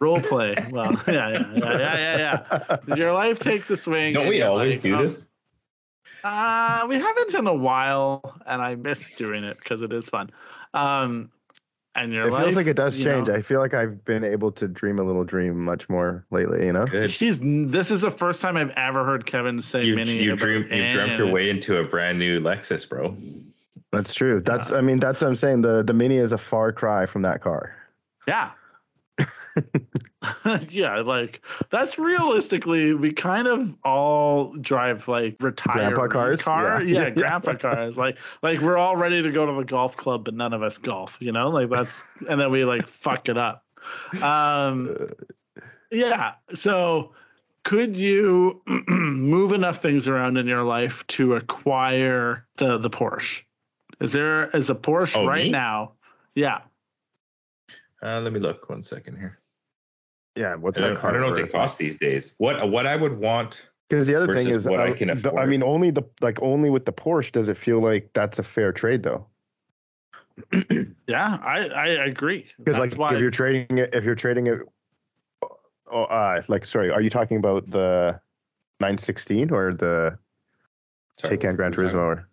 role 0.00 0.18
play. 0.18 0.56
Well, 0.72 0.90
yeah, 1.06 1.28
yeah, 1.28 1.52
yeah, 1.54 1.78
yeah, 1.78 2.16
yeah, 2.18 2.76
yeah. 2.88 2.94
Your 2.96 3.12
life 3.12 3.38
takes 3.38 3.70
a 3.70 3.76
swing. 3.76 4.14
Don't 4.14 4.26
we 4.26 4.42
always 4.42 4.80
do 4.80 4.96
oh, 4.96 5.04
this? 5.04 5.26
Uh, 6.24 6.86
we 6.88 6.96
haven't 6.96 7.34
in 7.34 7.46
a 7.46 7.54
while, 7.54 8.40
and 8.46 8.60
I 8.60 8.74
miss 8.74 9.10
doing 9.10 9.44
it 9.44 9.58
because 9.60 9.80
it 9.80 9.92
is 9.92 10.08
fun. 10.08 10.30
Um, 10.74 11.30
and 11.94 12.12
your 12.12 12.28
It 12.28 12.32
life, 12.32 12.44
feels 12.44 12.56
like 12.56 12.66
it 12.66 12.76
does 12.76 12.96
change. 12.96 13.28
know- 13.28 13.34
I 13.34 13.42
feel 13.42 13.60
like 13.60 13.74
I've 13.74 14.04
been 14.04 14.24
able 14.24 14.50
to 14.52 14.66
dream 14.68 14.98
a 14.98 15.02
little 15.02 15.24
dream 15.24 15.62
much 15.64 15.88
more 15.88 16.24
lately. 16.30 16.66
You 16.66 16.72
know. 16.72 16.86
Good. 16.86 17.10
He's. 17.10 17.40
This 17.40 17.90
is 17.90 18.00
the 18.00 18.10
first 18.10 18.40
time 18.40 18.56
I've 18.56 18.70
ever 18.70 19.04
heard 19.04 19.26
Kevin 19.26 19.60
say 19.60 19.84
You, 19.84 19.94
mini. 19.96 20.22
you 20.22 20.34
dream 20.36 20.62
you 20.70 20.90
dreamt 20.90 21.18
your 21.18 21.30
way 21.30 21.50
into 21.50 21.78
a 21.78 21.84
brand 21.84 22.18
new 22.18 22.40
Lexus, 22.40 22.88
bro. 22.88 23.16
That's 23.92 24.14
true. 24.14 24.40
That's. 24.40 24.70
I 24.72 24.80
mean, 24.80 25.00
that's 25.00 25.20
what 25.20 25.28
I'm 25.28 25.36
saying. 25.36 25.62
The 25.62 25.82
the 25.82 25.92
mini 25.94 26.16
is 26.16 26.32
a 26.32 26.38
far 26.38 26.72
cry 26.72 27.04
from 27.06 27.22
that 27.22 27.42
car. 27.42 27.74
Yeah. 28.26 28.50
yeah, 30.70 31.00
like 31.00 31.42
that's 31.70 31.98
realistically, 31.98 32.94
we 32.94 33.12
kind 33.12 33.46
of 33.48 33.74
all 33.84 34.54
drive 34.56 35.08
like 35.08 35.36
retired 35.40 35.94
Grandpa 35.94 36.06
cars? 36.08 36.42
Car, 36.42 36.82
Yeah. 36.82 37.00
yeah, 37.02 37.10
grandpa 37.10 37.54
cars. 37.54 37.96
Like, 37.96 38.18
like 38.42 38.60
we're 38.60 38.78
all 38.78 38.96
ready 38.96 39.22
to 39.22 39.30
go 39.30 39.46
to 39.46 39.52
the 39.52 39.64
golf 39.64 39.96
club, 39.96 40.24
but 40.24 40.34
none 40.34 40.52
of 40.52 40.62
us 40.62 40.78
golf. 40.78 41.16
You 41.20 41.32
know, 41.32 41.50
like 41.50 41.70
that's, 41.70 41.92
and 42.28 42.40
then 42.40 42.50
we 42.50 42.64
like 42.64 42.86
fuck 42.88 43.28
it 43.28 43.36
up. 43.38 43.64
Um, 44.22 45.10
yeah. 45.90 46.34
So, 46.54 47.12
could 47.64 47.96
you 47.96 48.62
move 48.88 49.52
enough 49.52 49.82
things 49.82 50.08
around 50.08 50.36
in 50.38 50.46
your 50.46 50.62
life 50.62 51.06
to 51.08 51.34
acquire 51.34 52.46
the 52.56 52.78
the 52.78 52.90
Porsche? 52.90 53.42
Is 54.00 54.12
there 54.12 54.46
is 54.50 54.70
a 54.70 54.74
Porsche 54.74 55.16
Oh, 55.16 55.26
right 55.26 55.44
me? 55.44 55.50
now? 55.50 55.92
Yeah. 56.34 56.60
Uh, 58.02 58.20
let 58.20 58.32
me 58.32 58.40
look 58.40 58.68
one 58.68 58.82
second 58.82 59.16
here. 59.16 59.38
Yeah. 60.34 60.54
What's 60.56 60.78
I 60.78 60.82
that 60.82 60.88
don't, 60.88 60.96
car? 60.98 61.10
I 61.10 61.12
don't 61.12 61.22
know 61.22 61.28
what 61.28 61.36
they 61.36 61.46
cost 61.46 61.78
these 61.78 61.96
days. 61.96 62.34
What 62.38 62.70
what 62.70 62.86
I 62.86 62.96
would 62.96 63.18
want. 63.18 63.62
Because 63.88 64.06
the 64.06 64.14
other 64.14 64.34
thing 64.34 64.48
is, 64.48 64.66
what 64.66 64.80
I 64.80 64.90
uh, 64.90 64.94
can 64.94 65.08
the- 65.20 65.34
I 65.34 65.44
mean, 65.44 65.62
only 65.62 65.90
the 65.90 66.02
like 66.20 66.40
only 66.40 66.70
with 66.70 66.86
the 66.86 66.92
Porsche 66.92 67.30
does 67.30 67.48
it 67.48 67.58
feel 67.58 67.80
like 67.80 68.10
that's 68.14 68.38
a 68.38 68.42
fair 68.42 68.72
trade 68.72 69.02
though. 69.02 69.26
Yeah, 71.06 71.38
I 71.42 71.68
I 71.68 71.86
agree. 72.06 72.46
Because 72.56 72.78
like 72.78 72.94
why- 72.94 73.14
if 73.14 73.20
you're 73.20 73.30
trading 73.30 73.78
it, 73.78 73.94
if 73.94 74.02
you're 74.02 74.14
trading 74.14 74.46
it, 74.46 74.60
oh, 75.90 76.04
uh, 76.04 76.42
like 76.48 76.64
sorry, 76.64 76.90
are 76.90 77.02
you 77.02 77.10
talking 77.10 77.36
about 77.36 77.68
the 77.68 78.18
916 78.80 79.50
or 79.50 79.74
the 79.74 80.18
Sorry, 81.20 81.36
Taycan 81.36 81.48
what 81.48 81.56
Gran 81.56 81.72
were 81.72 81.82
we 81.82 81.88
talking 81.88 81.98
Turismo? 81.98 82.02
Or, 82.02 82.28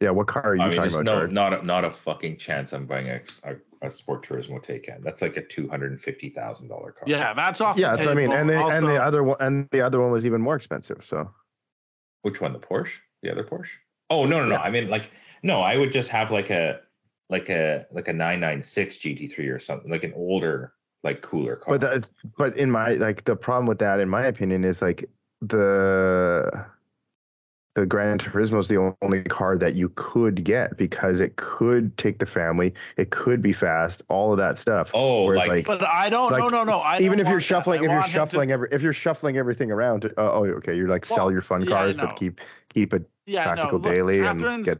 yeah, 0.00 0.10
what 0.10 0.28
car 0.28 0.46
are 0.46 0.56
you 0.56 0.62
I 0.62 0.68
mean, 0.68 0.76
talking 0.76 0.92
there's 0.92 0.94
about? 0.94 1.04
no, 1.04 1.18
Jared? 1.18 1.32
not 1.32 1.52
a, 1.52 1.66
not 1.66 1.84
a 1.84 1.90
fucking 1.90 2.38
chance 2.38 2.72
I'm 2.72 2.86
buying 2.86 3.08
a, 3.08 3.20
a, 3.44 3.56
a 3.82 3.90
Sport 3.90 4.26
Turismo 4.26 4.64
Taycan. 4.64 5.02
That's 5.02 5.20
like 5.22 5.36
a 5.36 5.42
two 5.42 5.68
hundred 5.68 5.90
and 5.90 6.00
fifty 6.00 6.30
thousand 6.30 6.68
dollar 6.68 6.92
car. 6.92 7.04
yeah, 7.06 7.34
that's 7.34 7.60
off. 7.60 7.76
yeah, 7.76 7.90
the 7.90 7.96
that's 7.96 8.06
what 8.06 8.12
I 8.12 8.20
mean. 8.20 8.32
And 8.32 8.48
the 8.48 8.66
and 8.66 8.86
the 8.86 9.02
other 9.02 9.22
one 9.22 9.36
and 9.40 9.68
the 9.70 9.82
other 9.82 10.00
one 10.00 10.10
was 10.10 10.24
even 10.24 10.40
more 10.40 10.56
expensive. 10.56 11.04
So 11.04 11.30
Which 12.22 12.40
one? 12.40 12.52
The 12.52 12.58
Porsche? 12.58 12.92
The 13.22 13.30
other 13.30 13.44
Porsche? 13.44 13.68
Oh 14.10 14.24
no 14.24 14.40
no 14.40 14.46
no! 14.46 14.54
Yeah. 14.54 14.60
I 14.62 14.70
mean 14.70 14.88
like 14.88 15.10
no, 15.42 15.60
I 15.60 15.76
would 15.76 15.92
just 15.92 16.08
have 16.10 16.30
like 16.30 16.50
a 16.50 16.80
like 17.28 17.48
a 17.48 17.86
like 17.90 18.08
a 18.08 18.12
996 18.12 18.96
GT3 18.98 19.54
or 19.54 19.58
something, 19.58 19.90
like 19.90 20.04
an 20.04 20.12
older 20.14 20.74
like 21.02 21.22
cooler 21.22 21.56
car. 21.56 21.76
but 21.76 21.80
that, 21.80 22.08
but 22.38 22.56
in 22.56 22.70
my 22.70 22.90
like 22.92 23.24
the 23.24 23.34
problem 23.34 23.66
with 23.66 23.78
that 23.80 23.98
in 23.98 24.08
my 24.08 24.26
opinion 24.26 24.62
is 24.64 24.80
like 24.80 25.04
the 25.40 26.64
the 27.74 27.86
Gran 27.86 28.18
Turismo 28.18 28.58
is 28.58 28.68
the 28.68 28.94
only 29.00 29.22
car 29.22 29.56
that 29.56 29.74
you 29.74 29.88
could 29.94 30.44
get 30.44 30.76
because 30.76 31.20
it 31.20 31.36
could 31.36 31.96
take 31.96 32.18
the 32.18 32.26
family, 32.26 32.74
it 32.98 33.10
could 33.10 33.40
be 33.40 33.52
fast, 33.52 34.02
all 34.08 34.30
of 34.32 34.38
that 34.38 34.58
stuff. 34.58 34.90
oh, 34.92 35.24
Whereas, 35.24 35.48
like, 35.48 35.66
But 35.66 35.82
I 35.82 36.10
don't. 36.10 36.30
Like, 36.30 36.40
no, 36.40 36.48
no, 36.50 36.64
no. 36.64 36.78
I 36.80 36.98
even 37.00 37.18
if 37.18 37.28
you're 37.28 37.40
shuffling, 37.40 37.78
if 37.78 37.84
you're 37.84 37.92
want 37.92 38.04
him 38.04 38.10
to- 38.10 38.14
shuffling 38.14 38.50
every, 38.50 38.68
if 38.72 38.82
you're 38.82 38.92
shuffling 38.92 39.38
everything 39.38 39.70
around, 39.70 40.04
uh, 40.04 40.10
oh, 40.18 40.44
okay, 40.44 40.76
you're 40.76 40.88
like 40.88 41.04
sell 41.06 41.30
your 41.32 41.40
fun 41.42 41.62
yeah, 41.62 41.68
cars, 41.68 41.96
but 41.96 42.16
keep 42.16 42.40
keep 42.68 42.92
it 42.92 43.08
yeah, 43.26 43.44
practical 43.44 43.78
no, 43.78 43.84
look, 43.84 43.92
daily 43.92 44.20
and 44.20 44.38
Catherine's, 44.38 44.66
get. 44.66 44.78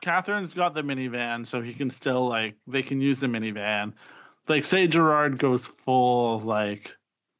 Catherine's 0.00 0.54
got 0.54 0.74
the 0.74 0.82
minivan, 0.82 1.46
so 1.46 1.60
he 1.60 1.74
can 1.74 1.90
still 1.90 2.26
like 2.26 2.54
they 2.66 2.82
can 2.82 3.00
use 3.02 3.20
the 3.20 3.26
minivan. 3.26 3.92
Like 4.48 4.64
say 4.64 4.86
Gerard 4.86 5.38
goes 5.38 5.66
full 5.66 6.38
like 6.40 6.90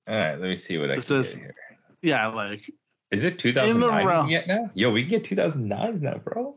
all 0.06 0.14
right, 0.14 0.32
let 0.32 0.40
me 0.50 0.56
see 0.56 0.76
what 0.76 0.90
I 0.90 0.96
This 0.96 1.08
can 1.08 1.16
is- 1.20 1.28
get 1.30 1.38
here. 1.38 1.54
yeah 2.02 2.26
like 2.26 2.70
Is 3.10 3.24
it 3.24 3.38
2009 3.38 4.28
yet 4.28 4.46
now? 4.46 4.70
Yo, 4.74 4.90
we 4.90 5.02
can 5.02 5.10
get 5.10 5.24
2009s 5.24 6.00
now, 6.00 6.18
bro. 6.18 6.56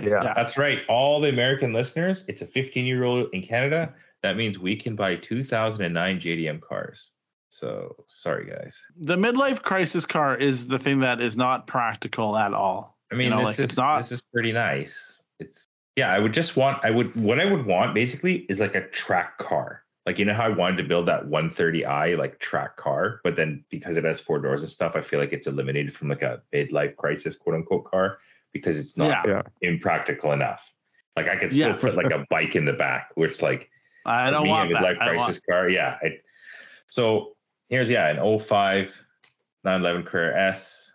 Yeah. 0.00 0.22
Yeah. 0.24 0.34
That's 0.34 0.56
right. 0.58 0.80
All 0.88 1.20
the 1.20 1.28
American 1.28 1.72
listeners, 1.72 2.24
it's 2.26 2.42
a 2.42 2.46
15 2.46 2.84
year 2.86 3.04
old 3.04 3.28
in 3.32 3.42
Canada. 3.42 3.92
That 4.22 4.36
means 4.36 4.58
we 4.58 4.76
can 4.76 4.96
buy 4.96 5.16
2009 5.16 6.20
JDM 6.20 6.60
cars. 6.60 7.10
So 7.50 7.94
sorry, 8.08 8.46
guys. 8.46 8.76
the 8.96 9.16
midlife 9.16 9.62
crisis 9.62 10.04
car 10.06 10.36
is 10.36 10.66
the 10.66 10.78
thing 10.78 11.00
that 11.00 11.20
is 11.20 11.36
not 11.36 11.68
practical 11.68 12.36
at 12.36 12.52
all. 12.52 12.98
I 13.12 13.14
mean, 13.14 13.26
You 13.26 13.30
know, 13.30 13.36
this 13.38 13.44
like, 13.44 13.58
is 13.60 13.64
it's 13.66 13.76
not- 13.76 13.98
this 13.98 14.12
is 14.12 14.22
pretty 14.32 14.50
nice. 14.50 15.22
It's 15.38 15.68
yeah. 15.94 16.10
I 16.12 16.18
would 16.18 16.32
just 16.34 16.56
want. 16.56 16.84
I 16.84 16.90
would 16.90 17.14
what 17.14 17.38
I 17.38 17.44
would 17.44 17.64
want 17.66 17.94
basically 17.94 18.38
is 18.48 18.58
like 18.58 18.74
a 18.74 18.88
track 18.88 19.38
car. 19.38 19.83
Like 20.06 20.18
you 20.18 20.24
know 20.26 20.34
how 20.34 20.44
I 20.44 20.48
wanted 20.50 20.76
to 20.78 20.82
build 20.84 21.06
that 21.08 21.24
130i 21.26 22.18
like 22.18 22.38
track 22.38 22.76
car, 22.76 23.20
but 23.24 23.36
then 23.36 23.64
because 23.70 23.96
it 23.96 24.04
has 24.04 24.20
four 24.20 24.38
doors 24.38 24.60
and 24.62 24.70
stuff, 24.70 24.96
I 24.96 25.00
feel 25.00 25.18
like 25.18 25.32
it's 25.32 25.46
eliminated 25.46 25.94
from 25.94 26.08
like 26.08 26.20
a 26.22 26.42
midlife 26.52 26.96
crisis 26.96 27.36
quote 27.36 27.56
unquote 27.56 27.84
car 27.90 28.18
because 28.52 28.78
it's 28.78 28.96
not 28.96 29.26
Yeah. 29.26 29.42
impractical 29.62 30.32
enough. 30.32 30.72
Like 31.16 31.28
I 31.28 31.36
could 31.36 31.52
still 31.52 31.68
Yes. 31.70 31.80
put 31.80 31.94
like 31.94 32.12
a 32.12 32.26
bike 32.28 32.54
in 32.54 32.64
the 32.66 32.72
back, 32.74 33.12
which 33.14 33.40
like 33.40 33.70
I 34.04 34.26
for 34.26 34.32
don't 34.32 34.44
me, 34.44 34.50
want 34.50 34.70
a 34.70 34.74
that. 34.74 34.82
midlife 34.82 34.98
I 35.00 35.06
want- 35.06 35.18
crisis 35.20 35.40
car. 35.48 35.68
Yeah. 35.70 35.96
I, 36.02 36.18
so 36.90 37.36
here's 37.70 37.88
yeah, 37.88 38.08
an 38.08 38.18
05 38.38 39.06
911 39.64 40.04
Carrera 40.04 40.48
S. 40.48 40.92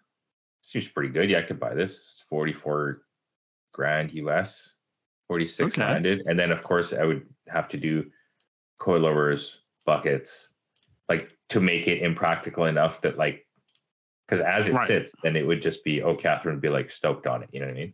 Seems 0.61 0.87
pretty 0.87 1.09
good. 1.09 1.31
Yeah, 1.31 1.39
I 1.39 1.41
could 1.41 1.59
buy 1.59 1.73
this. 1.73 1.93
It's 1.93 2.25
44 2.29 3.01
grand 3.73 4.13
US, 4.13 4.73
46 5.27 5.73
Okay. 5.73 5.81
landed. 5.81 6.21
And 6.27 6.37
then 6.37 6.51
of 6.51 6.61
course 6.61 6.93
I 6.93 7.03
would 7.05 7.25
have 7.47 7.67
to 7.69 7.77
do 7.77 8.11
coilovers, 8.79 9.57
buckets, 9.85 10.53
like 11.07 11.35
to 11.49 11.59
make 11.59 11.87
it 11.87 12.01
impractical 12.01 12.65
enough 12.65 13.01
that 13.01 13.17
like 13.17 13.45
because 14.27 14.43
as 14.45 14.67
it 14.67 14.73
Right. 14.75 14.87
sits, 14.87 15.13
then 15.23 15.35
it 15.35 15.45
would 15.45 15.59
just 15.61 15.83
be, 15.83 16.03
oh, 16.03 16.15
Catherine 16.15 16.55
would 16.55 16.61
be 16.61 16.69
like 16.69 16.91
stoked 16.91 17.25
on 17.25 17.41
it. 17.41 17.49
You 17.51 17.61
know 17.61 17.65
what 17.65 17.75
I 17.75 17.79
mean? 17.79 17.93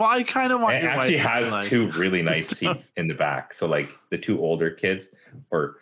Well, 0.00 0.08
I 0.10 0.22
kind 0.24 0.52
of 0.52 0.60
want 0.60 0.74
it 0.74 0.84
actually 0.84 1.16
has 1.16 1.52
like, 1.52 1.68
two 1.68 1.90
really 1.92 2.22
nice 2.32 2.48
seats 2.48 2.90
in 2.96 3.06
the 3.06 3.14
back. 3.14 3.54
So 3.54 3.66
like 3.68 3.88
the 4.10 4.18
two 4.18 4.40
older 4.40 4.70
kids 4.70 5.10
or 5.50 5.76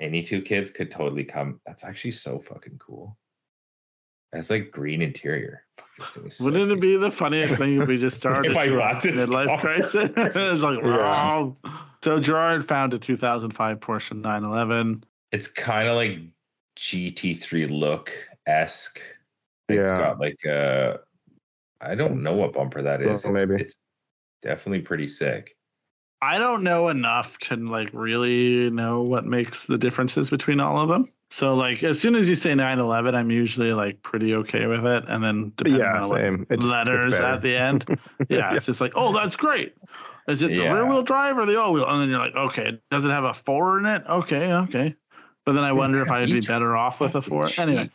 any 0.00 0.22
two 0.22 0.40
kids 0.42 0.70
could 0.70 0.90
totally 0.92 1.24
come. 1.24 1.60
That's 1.66 1.82
actually 1.82 2.12
so 2.12 2.38
fucking 2.38 2.78
cool. 2.78 3.18
It's 4.32 4.48
like 4.48 4.70
green 4.70 5.02
interior. 5.02 5.64
This 5.98 6.10
thing 6.10 6.30
so 6.30 6.44
Wouldn't 6.44 6.70
it 6.72 6.80
be 6.80 6.96
the 6.96 7.10
funniest 7.10 7.56
thing 7.56 7.82
if 7.82 7.88
we 7.88 7.98
just 7.98 8.16
started 8.18 8.52
If 8.52 8.56
I 8.56 8.70
bought 8.70 9.04
a 9.04 9.10
this 9.12 9.26
midlife 9.28 9.46
car. 9.48 9.60
crisis? 9.60 10.10
it's 10.16 10.62
like, 10.62 10.78
Yeah. 10.82 11.50
So 12.02 12.18
Gerard 12.20 12.66
found 12.66 12.94
a 12.94 12.98
2005 12.98 13.80
Porsche 13.80 14.16
911. 14.16 15.04
It's 15.30 15.46
kind 15.48 15.88
of 15.88 15.94
like 15.96 16.18
GT3 16.76 17.70
look 17.70 18.12
esque. 18.46 19.00
It's 19.68 19.88
Yeah. 19.88 19.96
got 19.98 20.18
like 20.20 20.38
a 20.44 21.00
I 21.80 21.94
don't 21.94 22.20
know 22.22 22.36
what 22.36 22.52
bumper 22.52 22.82
that 22.82 23.00
Well, 23.00 23.14
is. 23.14 23.24
It's, 23.24 23.32
maybe. 23.32 23.54
it's 23.56 23.76
definitely 24.42 24.82
pretty 24.82 25.08
sick. 25.08 25.56
I 26.20 26.38
don't 26.38 26.62
know 26.62 26.88
enough 26.88 27.36
to 27.40 27.56
like 27.56 27.90
really 27.92 28.70
know 28.70 29.02
what 29.02 29.24
makes 29.26 29.66
the 29.66 29.76
differences 29.78 30.30
between 30.30 30.60
all 30.60 30.78
of 30.78 30.88
them. 30.88 31.08
So 31.30 31.54
like 31.54 31.82
as 31.82 32.00
soon 32.00 32.14
as 32.14 32.28
you 32.28 32.36
say 32.36 32.54
911, 32.54 33.14
I'm 33.16 33.30
usually 33.32 33.72
like 33.72 34.02
pretty 34.02 34.34
okay 34.36 34.66
with 34.66 34.84
it, 34.86 35.04
and 35.08 35.24
then 35.24 35.52
depending 35.56 35.80
Yeah, 35.82 36.02
on 36.02 36.08
what 36.10 36.20
same. 36.20 36.34
It's- 36.42 36.58
it's 36.58 36.64
letters 36.64 37.12
better. 37.12 37.24
at 37.24 37.42
the 37.42 37.56
end, 37.56 37.86
yeah, 38.28 38.54
it's 38.54 38.66
just 38.66 38.80
like 38.80 38.92
oh 38.96 39.12
that's 39.12 39.34
great. 39.36 39.74
Is 40.28 40.42
it 40.42 40.48
the 40.48 40.62
Yeah. 40.62 40.72
rear 40.72 40.86
wheel 40.86 41.02
drive 41.02 41.38
or 41.38 41.46
the 41.46 41.60
all 41.60 41.72
wheel? 41.72 41.86
And 41.88 42.00
then 42.00 42.08
you're 42.08 42.18
like 42.18 42.34
okay, 42.34 42.80
does 42.90 43.04
it 43.04 43.10
have 43.10 43.24
a 43.24 43.34
four 43.34 43.78
in 43.78 43.86
it? 43.86 44.02
Okay, 44.08 44.52
okay. 44.52 44.94
But 45.44 45.52
then 45.52 45.64
I 45.64 45.72
wonder 45.72 46.00
if 46.02 46.10
I'd 46.10 46.28
be 46.28 46.40
better 46.40 46.76
off 46.76 47.00
with 47.00 47.16
a 47.16 47.22
four. 47.22 47.48
Anyway, 47.58 47.90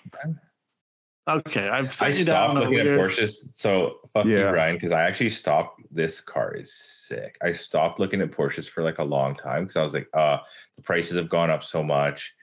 okay, 1.28 1.70
I've 1.70 1.86
I 2.02 2.12
sent 2.12 2.28
down 2.28 2.50
stopped 2.52 2.60
looking 2.60 2.80
at 2.80 2.86
weird. 2.86 3.00
Porsches. 3.00 3.48
So 3.56 4.00
fuck 4.14 4.26
you, 4.26 4.40
Yeah. 4.40 4.52
Ryan, 4.52 4.76
because 4.76 4.92
I 4.92 5.04
actually 5.04 5.30
stopped. 5.30 5.82
This 5.90 6.20
car 6.20 6.54
is 6.54 6.74
sick. 6.74 7.38
I 7.42 7.54
stopped 7.54 8.00
looking 8.00 8.22
at 8.22 8.32
Porsches 8.32 8.68
for 8.68 8.84
like 8.84 9.00
a 9.00 9.04
long 9.04 9.34
time 9.36 9.64
because 9.64 9.78
I 9.78 9.84
was 9.84 9.94
like, 9.94 10.10
uh, 10.14 10.40
the 10.76 10.84
prices 10.84 11.16
have 11.16 11.30
gone 11.30 11.50
up 11.50 11.64
so 11.64 11.82
much. 11.82 12.34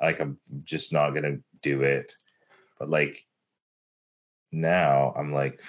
Like 0.00 0.20
I'm 0.20 0.38
just 0.64 0.92
not 0.92 1.10
gonna 1.10 1.36
do 1.62 1.82
it. 1.82 2.14
But 2.78 2.88
like 2.88 3.26
now, 4.50 5.12
I'm 5.16 5.32
like, 5.32 5.62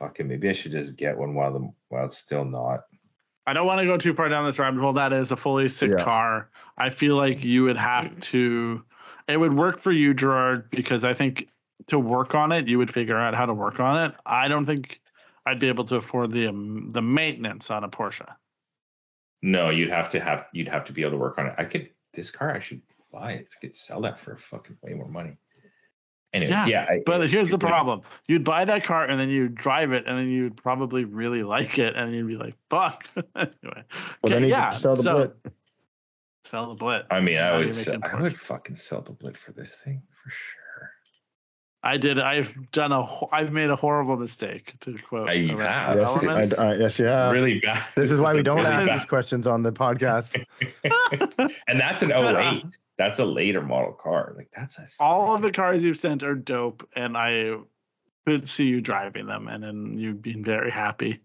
fucking, 0.00 0.26
maybe 0.26 0.48
I 0.48 0.54
should 0.54 0.72
just 0.72 0.96
get 0.96 1.16
one 1.16 1.34
while 1.34 1.52
the 1.52 1.72
while 1.90 2.06
it's 2.06 2.18
still 2.18 2.44
not. 2.44 2.80
I 3.46 3.52
don't 3.52 3.66
want 3.66 3.80
to 3.80 3.86
go 3.86 3.96
too 3.96 4.14
far 4.14 4.28
down 4.28 4.44
this 4.44 4.58
rabbit 4.58 4.80
hole. 4.80 4.94
That 4.94 5.12
is 5.12 5.30
a 5.30 5.36
fully 5.36 5.68
sick 5.68 5.92
Yeah. 5.96 6.04
car. 6.04 6.50
I 6.76 6.90
feel 6.90 7.16
like 7.16 7.44
you 7.44 7.62
would 7.64 7.76
have 7.76 8.18
to. 8.20 8.82
It 9.28 9.38
would 9.38 9.54
work 9.54 9.80
for 9.80 9.92
you, 9.92 10.14
Gerard, 10.14 10.70
because 10.70 11.04
I 11.04 11.14
think 11.14 11.48
to 11.88 11.98
work 11.98 12.34
on 12.34 12.50
it, 12.52 12.66
you 12.66 12.78
would 12.78 12.92
figure 12.92 13.16
out 13.16 13.34
how 13.34 13.46
to 13.46 13.54
work 13.54 13.78
on 13.78 14.10
it. 14.10 14.16
I 14.26 14.48
don't 14.48 14.66
think 14.66 15.00
I'd 15.46 15.60
be 15.60 15.68
able 15.68 15.84
to 15.84 15.96
afford 15.96 16.32
the 16.32 16.48
um, 16.48 16.90
the 16.92 17.02
maintenance 17.02 17.70
on 17.70 17.84
a 17.84 17.88
Porsche. 17.88 18.26
No, 19.42 19.70
you'd 19.70 19.90
have 19.90 20.10
to 20.10 20.20
have 20.20 20.46
you'd 20.52 20.68
have 20.68 20.84
to 20.86 20.92
be 20.92 21.02
able 21.02 21.12
to 21.12 21.18
work 21.18 21.38
on 21.38 21.46
it. 21.46 21.54
I 21.58 21.64
could 21.64 21.90
this 22.14 22.30
car 22.30 22.54
I 22.54 22.60
should 22.60 22.82
buy 23.12 23.32
it. 23.32 23.48
I 23.56 23.60
could 23.60 23.76
sell 23.76 24.00
that 24.02 24.18
for 24.18 24.36
fucking 24.36 24.76
way 24.82 24.94
more 24.94 25.08
money. 25.08 25.36
Anyway, 26.32 26.50
Yeah, 26.52 26.66
yeah. 26.66 26.86
I, 26.88 27.02
But 27.04 27.28
here's 27.28 27.48
the 27.48 27.54
it 27.56 27.62
would- 27.62 27.68
problem: 27.68 28.02
you'd 28.28 28.44
buy 28.44 28.64
that 28.64 28.84
car 28.84 29.04
and 29.04 29.18
then 29.18 29.28
you'd 29.30 29.54
drive 29.56 29.92
it, 29.92 30.04
and 30.06 30.16
then 30.16 30.28
you'd 30.28 30.56
probably 30.56 31.04
really 31.04 31.42
like 31.42 31.78
it, 31.78 31.96
and 31.96 32.14
you'd 32.14 32.28
be 32.28 32.36
like, 32.36 32.54
"Fuck." 32.68 33.04
anyway, 33.34 33.50
Well, 33.64 33.82
Okay, 34.24 34.34
then 34.34 34.42
you 34.44 34.48
yeah. 34.50 34.70
sell 34.70 34.94
the 34.96 35.02
so, 35.02 35.14
Blit. 35.16 35.52
Sell 36.44 36.74
the 36.74 36.84
Blit. 36.84 37.04
I 37.10 37.20
mean, 37.20 37.38
I 37.38 37.58
do 37.58 37.64
would 37.66 37.74
sell, 37.74 37.98
I 38.02 38.20
would 38.22 38.38
fucking 38.38 38.76
sell 38.76 39.00
the 39.02 39.12
Blit 39.12 39.36
for 39.36 39.50
this 39.52 39.74
thing 39.76 40.02
for 40.22 40.30
sure. 40.30 40.59
I 41.82 41.96
did. 41.96 42.18
I've 42.18 42.70
done 42.72 42.92
a. 42.92 43.02
ho- 43.02 43.28
I've 43.32 43.52
made 43.52 43.70
a 43.70 43.76
horrible 43.76 44.16
mistake. 44.16 44.74
To 44.80 44.98
quote. 44.98 45.34
You 45.34 45.56
have. 45.58 45.96
Yes, 46.22 46.58
I, 46.58 46.68
I, 46.68 46.74
yes, 46.76 46.98
yeah. 46.98 47.30
really 47.30 47.58
bad. 47.60 47.84
This 47.96 48.10
is 48.10 48.20
why 48.20 48.34
we 48.34 48.42
don't 48.42 48.58
really 48.58 48.68
ask 48.68 48.86
bad. 48.86 48.98
these 48.98 49.04
questions 49.06 49.46
on 49.46 49.62
the 49.62 49.72
podcast. 49.72 50.44
and 51.68 51.80
that's 51.80 52.02
an 52.02 52.12
08. 52.12 52.64
That's 52.98 53.18
a 53.18 53.24
later 53.24 53.62
model 53.62 53.92
car. 53.92 54.34
Like 54.36 54.50
that's 54.54 54.78
a 54.78 54.86
all 55.02 55.34
of 55.34 55.40
the 55.40 55.52
cars 55.52 55.82
you've 55.82 55.96
sent 55.96 56.22
are 56.22 56.34
dope, 56.34 56.86
and 56.94 57.16
I 57.16 57.56
could 58.26 58.46
see 58.46 58.66
you 58.66 58.82
driving 58.82 59.26
them, 59.26 59.48
and 59.48 59.64
then 59.64 59.98
you 59.98 60.12
being 60.12 60.44
very 60.44 60.70
happy. 60.70 61.20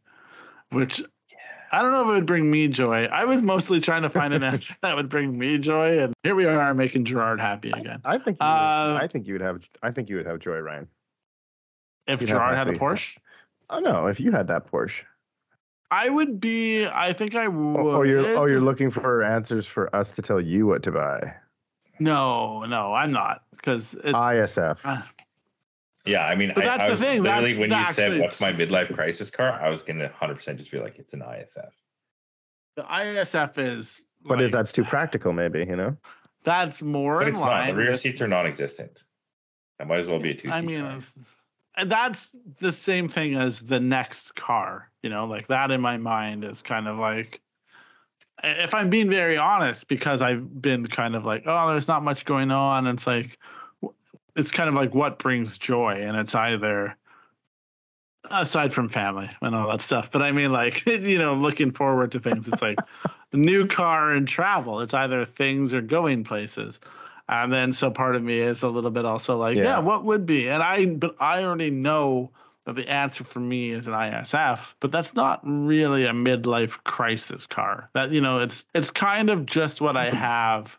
Which 0.70 1.04
I 1.72 1.82
don't 1.82 1.92
know 1.92 2.04
if 2.04 2.08
it 2.10 2.12
would 2.12 2.26
bring 2.26 2.50
me 2.50 2.68
joy. 2.68 3.06
I 3.06 3.26
was 3.26 3.42
mostly 3.42 3.82
trying 3.82 4.04
to 4.04 4.10
find 4.10 4.34
an 4.34 4.44
answer 4.54 4.76
that 4.82 4.96
would 4.96 5.10
bring 5.10 5.38
me 5.38 5.58
joy, 5.58 6.00
and 6.00 6.14
here 6.24 6.36
we 6.36 6.46
are 6.46 6.74
making 6.74 7.06
Gerard 7.06 7.40
happy 7.40 7.72
again. 7.72 8.02
I 8.06 8.18
think 8.18 8.38
you 8.40 8.46
Uh, 8.46 8.94
would, 8.94 9.04
I 9.04 9.08
think 9.08 9.28
you 9.28 9.34
would 9.34 9.42
have 9.42 9.62
I 9.84 9.92
think 9.92 10.10
you 10.10 10.18
would 10.18 10.26
have 10.26 10.40
joy, 10.40 10.58
Ryan. 10.60 10.88
If 12.08 12.22
you'd 12.22 12.28
Gerard 12.28 12.56
had 12.58 12.68
a. 12.68 12.74
Porsche, 12.74 13.18
Oh 13.70 13.80
no, 13.80 14.08
if 14.08 14.20
you 14.20 14.32
had 14.32 14.48
that 14.48 14.72
Porsche. 14.72 15.04
I 15.92 16.10
would 16.10 16.40
be. 16.40 16.86
I 16.86 17.14
think 17.14 17.36
I 17.36 17.48
would. 17.48 17.80
Oh, 17.80 17.90
oh, 17.98 18.02
you're 18.04 18.26
oh 18.38 18.46
you're 18.46 18.62
looking 18.62 18.90
for 18.90 19.24
answers 19.24 19.66
for 19.68 19.96
us 19.96 20.12
to 20.14 20.22
tell 20.22 20.42
you 20.42 20.68
what 20.68 20.84
to 20.84 20.92
buy. 20.92 21.36
No, 22.00 22.66
no, 22.66 22.94
I'm 22.94 23.12
not 23.12 23.44
because. 23.52 23.96
ISF. 23.96 24.78
uh, 24.84 25.02
Yeah, 26.06 26.26
I 26.26 26.36
mean, 26.36 26.52
But 26.54 26.64
I, 26.66 26.68
that's 26.78 26.82
I 26.82 26.86
the 26.86 26.92
was 26.92 27.00
thing, 27.02 27.24
literally 27.24 27.54
that's- 27.54 27.60
when 27.60 27.70
you 27.72 27.76
that's 27.76 27.96
said 27.96 28.04
actually- 28.12 28.22
what's 28.22 28.40
my 28.40 28.54
midlife 28.54 28.94
crisis 28.94 29.30
car, 29.30 29.52
I 29.62 29.70
was 29.70 29.82
gonna 29.82 30.10
100% 30.10 30.58
just 30.58 30.72
be 30.72 30.80
like, 30.80 31.00
it's 31.00 31.14
an 31.14 31.22
ISF. 31.22 31.72
the 32.76 32.84
ISF 32.84 33.58
is. 33.58 34.02
but 34.24 34.38
like, 34.38 34.46
is 34.46 34.52
that's 34.52 34.72
too 34.72 34.84
practical 34.84 35.32
maybe, 35.34 35.60
you 35.60 35.76
know? 35.76 35.96
That's 36.44 36.82
more 36.82 37.20
But 37.20 37.28
in 37.30 37.34
it's 37.34 37.40
not. 37.42 37.68
The 37.68 37.76
rear 37.76 37.92
with- 37.92 38.00
seats 38.02 38.22
are 38.22 38.28
non-existent. 38.28 39.04
That 39.80 39.88
might 39.88 40.00
as 40.00 40.08
well 40.08 40.20
be 40.20 40.32
a 40.32 40.34
two-seat. 40.36 40.52
I 40.54 40.62
mean, 40.62 40.82
car. 40.82 41.00
and 41.76 41.92
that's 41.92 42.36
the 42.60 42.72
same 42.74 43.10
thing 43.10 43.36
as 43.36 43.60
the 43.62 43.80
next 43.80 44.36
car. 44.36 44.90
You 45.04 45.10
know, 45.10 45.26
like 45.26 45.48
that 45.48 45.72
in 45.72 45.82
my 45.82 45.98
mind 45.98 46.44
is 46.44 46.62
kind 46.62 46.88
of 46.88 46.98
like, 46.98 47.42
if 48.44 48.74
I'm 48.74 48.90
being 48.90 49.10
very 49.10 49.38
honest, 49.38 49.88
because 49.88 50.22
I've 50.22 50.62
been 50.62 50.86
kind 50.88 51.16
of 51.16 51.26
like, 51.26 51.44
oh, 51.46 51.72
there's 51.72 51.88
not 51.88 52.04
much 52.04 52.26
going 52.26 52.52
on. 52.52 52.88
And 52.88 52.98
it's 52.98 53.08
like, 53.08 53.24
w- 53.24 53.40
it's 54.36 54.52
kind 54.52 54.70
of 54.70 54.76
like 54.76 54.94
what 54.94 55.20
brings 55.20 55.58
joy, 55.58 55.92
and 56.06 56.16
it's 56.18 56.36
either 56.36 56.96
aside 58.32 58.74
from 58.74 58.90
family 58.90 59.30
and 59.42 59.56
all 59.56 59.70
that 59.70 59.82
stuff. 59.82 60.10
But 60.12 60.22
I 60.22 60.32
mean, 60.32 60.52
like, 60.52 60.86
you 60.88 61.18
know, 61.18 61.36
looking 61.36 61.72
forward 61.72 62.14
to 62.14 62.20
things. 62.20 62.48
It's 62.48 62.62
like 62.62 62.80
a 63.34 63.38
new 63.38 63.68
car 63.68 64.12
and 64.12 64.28
travel. 64.28 64.82
It's 64.82 64.94
either 64.94 65.26
things 65.26 65.74
or 65.74 65.82
going 65.82 66.24
places. 66.24 66.80
And 67.28 67.52
then 67.52 67.74
so 67.74 67.90
part 67.90 68.16
of 68.16 68.24
me 68.24 68.40
is 68.40 68.62
a 68.64 68.68
little 68.68 68.92
bit 68.92 69.06
also 69.06 69.38
like, 69.38 69.58
yeah, 69.58 69.64
Yeah. 69.64 69.80
what 69.80 70.04
would 70.06 70.26
be? 70.26 70.50
And 70.50 70.62
I 70.62 70.86
but 70.86 71.16
I 71.20 71.44
already 71.44 71.72
know 71.72 72.32
that 72.66 72.76
the 72.76 72.88
answer 72.90 73.24
for 73.24 73.40
me 73.40 73.70
is 73.72 73.86
an 73.88 73.94
ISF, 73.94 74.60
but 74.80 74.92
that's 74.92 75.14
not 75.14 75.42
really 75.44 76.06
a 76.06 76.12
midlife 76.12 76.84
crisis 76.84 77.46
car. 77.46 77.90
That 77.94 78.12
you 78.12 78.22
know, 78.22 78.40
it's 78.40 78.66
it's 78.76 78.92
kind 78.92 79.30
of 79.30 79.46
just 79.46 79.82
what 79.82 79.98
I 79.98 80.10
have, 80.12 80.78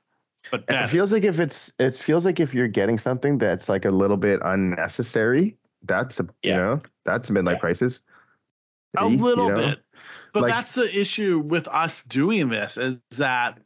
but 0.51 0.65
It 0.69 0.89
feels 0.89 1.13
like 1.13 1.25
if 1.25 1.39
it's 1.39 1.73
it 1.79 1.95
feels 1.95 2.25
like 2.27 2.41
if 2.41 2.55
you're 2.55 2.69
getting 2.69 2.99
something 2.99 3.39
that's 3.39 3.69
like 3.69 3.85
a 3.85 3.91
little 3.91 4.17
bit 4.17 4.41
unnecessary, 4.45 5.57
that's 5.83 6.21
a 6.21 6.27
you 6.43 6.53
know, 6.55 6.81
that's 7.05 7.31
a 7.31 7.33
midlife 7.33 7.53
Yeah. 7.55 7.59
crisis. 7.59 8.01
a 8.99 9.09
You 9.09 9.19
little 9.23 9.49
know? 9.51 9.57
bit. 9.57 9.83
But 10.33 10.43
Like- 10.45 10.53
that's 10.53 10.73
the 10.75 10.99
issue 10.99 11.39
with 11.39 11.69
us 11.69 12.03
doing 12.05 12.49
this 12.49 12.77
is 12.79 12.97
that 13.19 13.59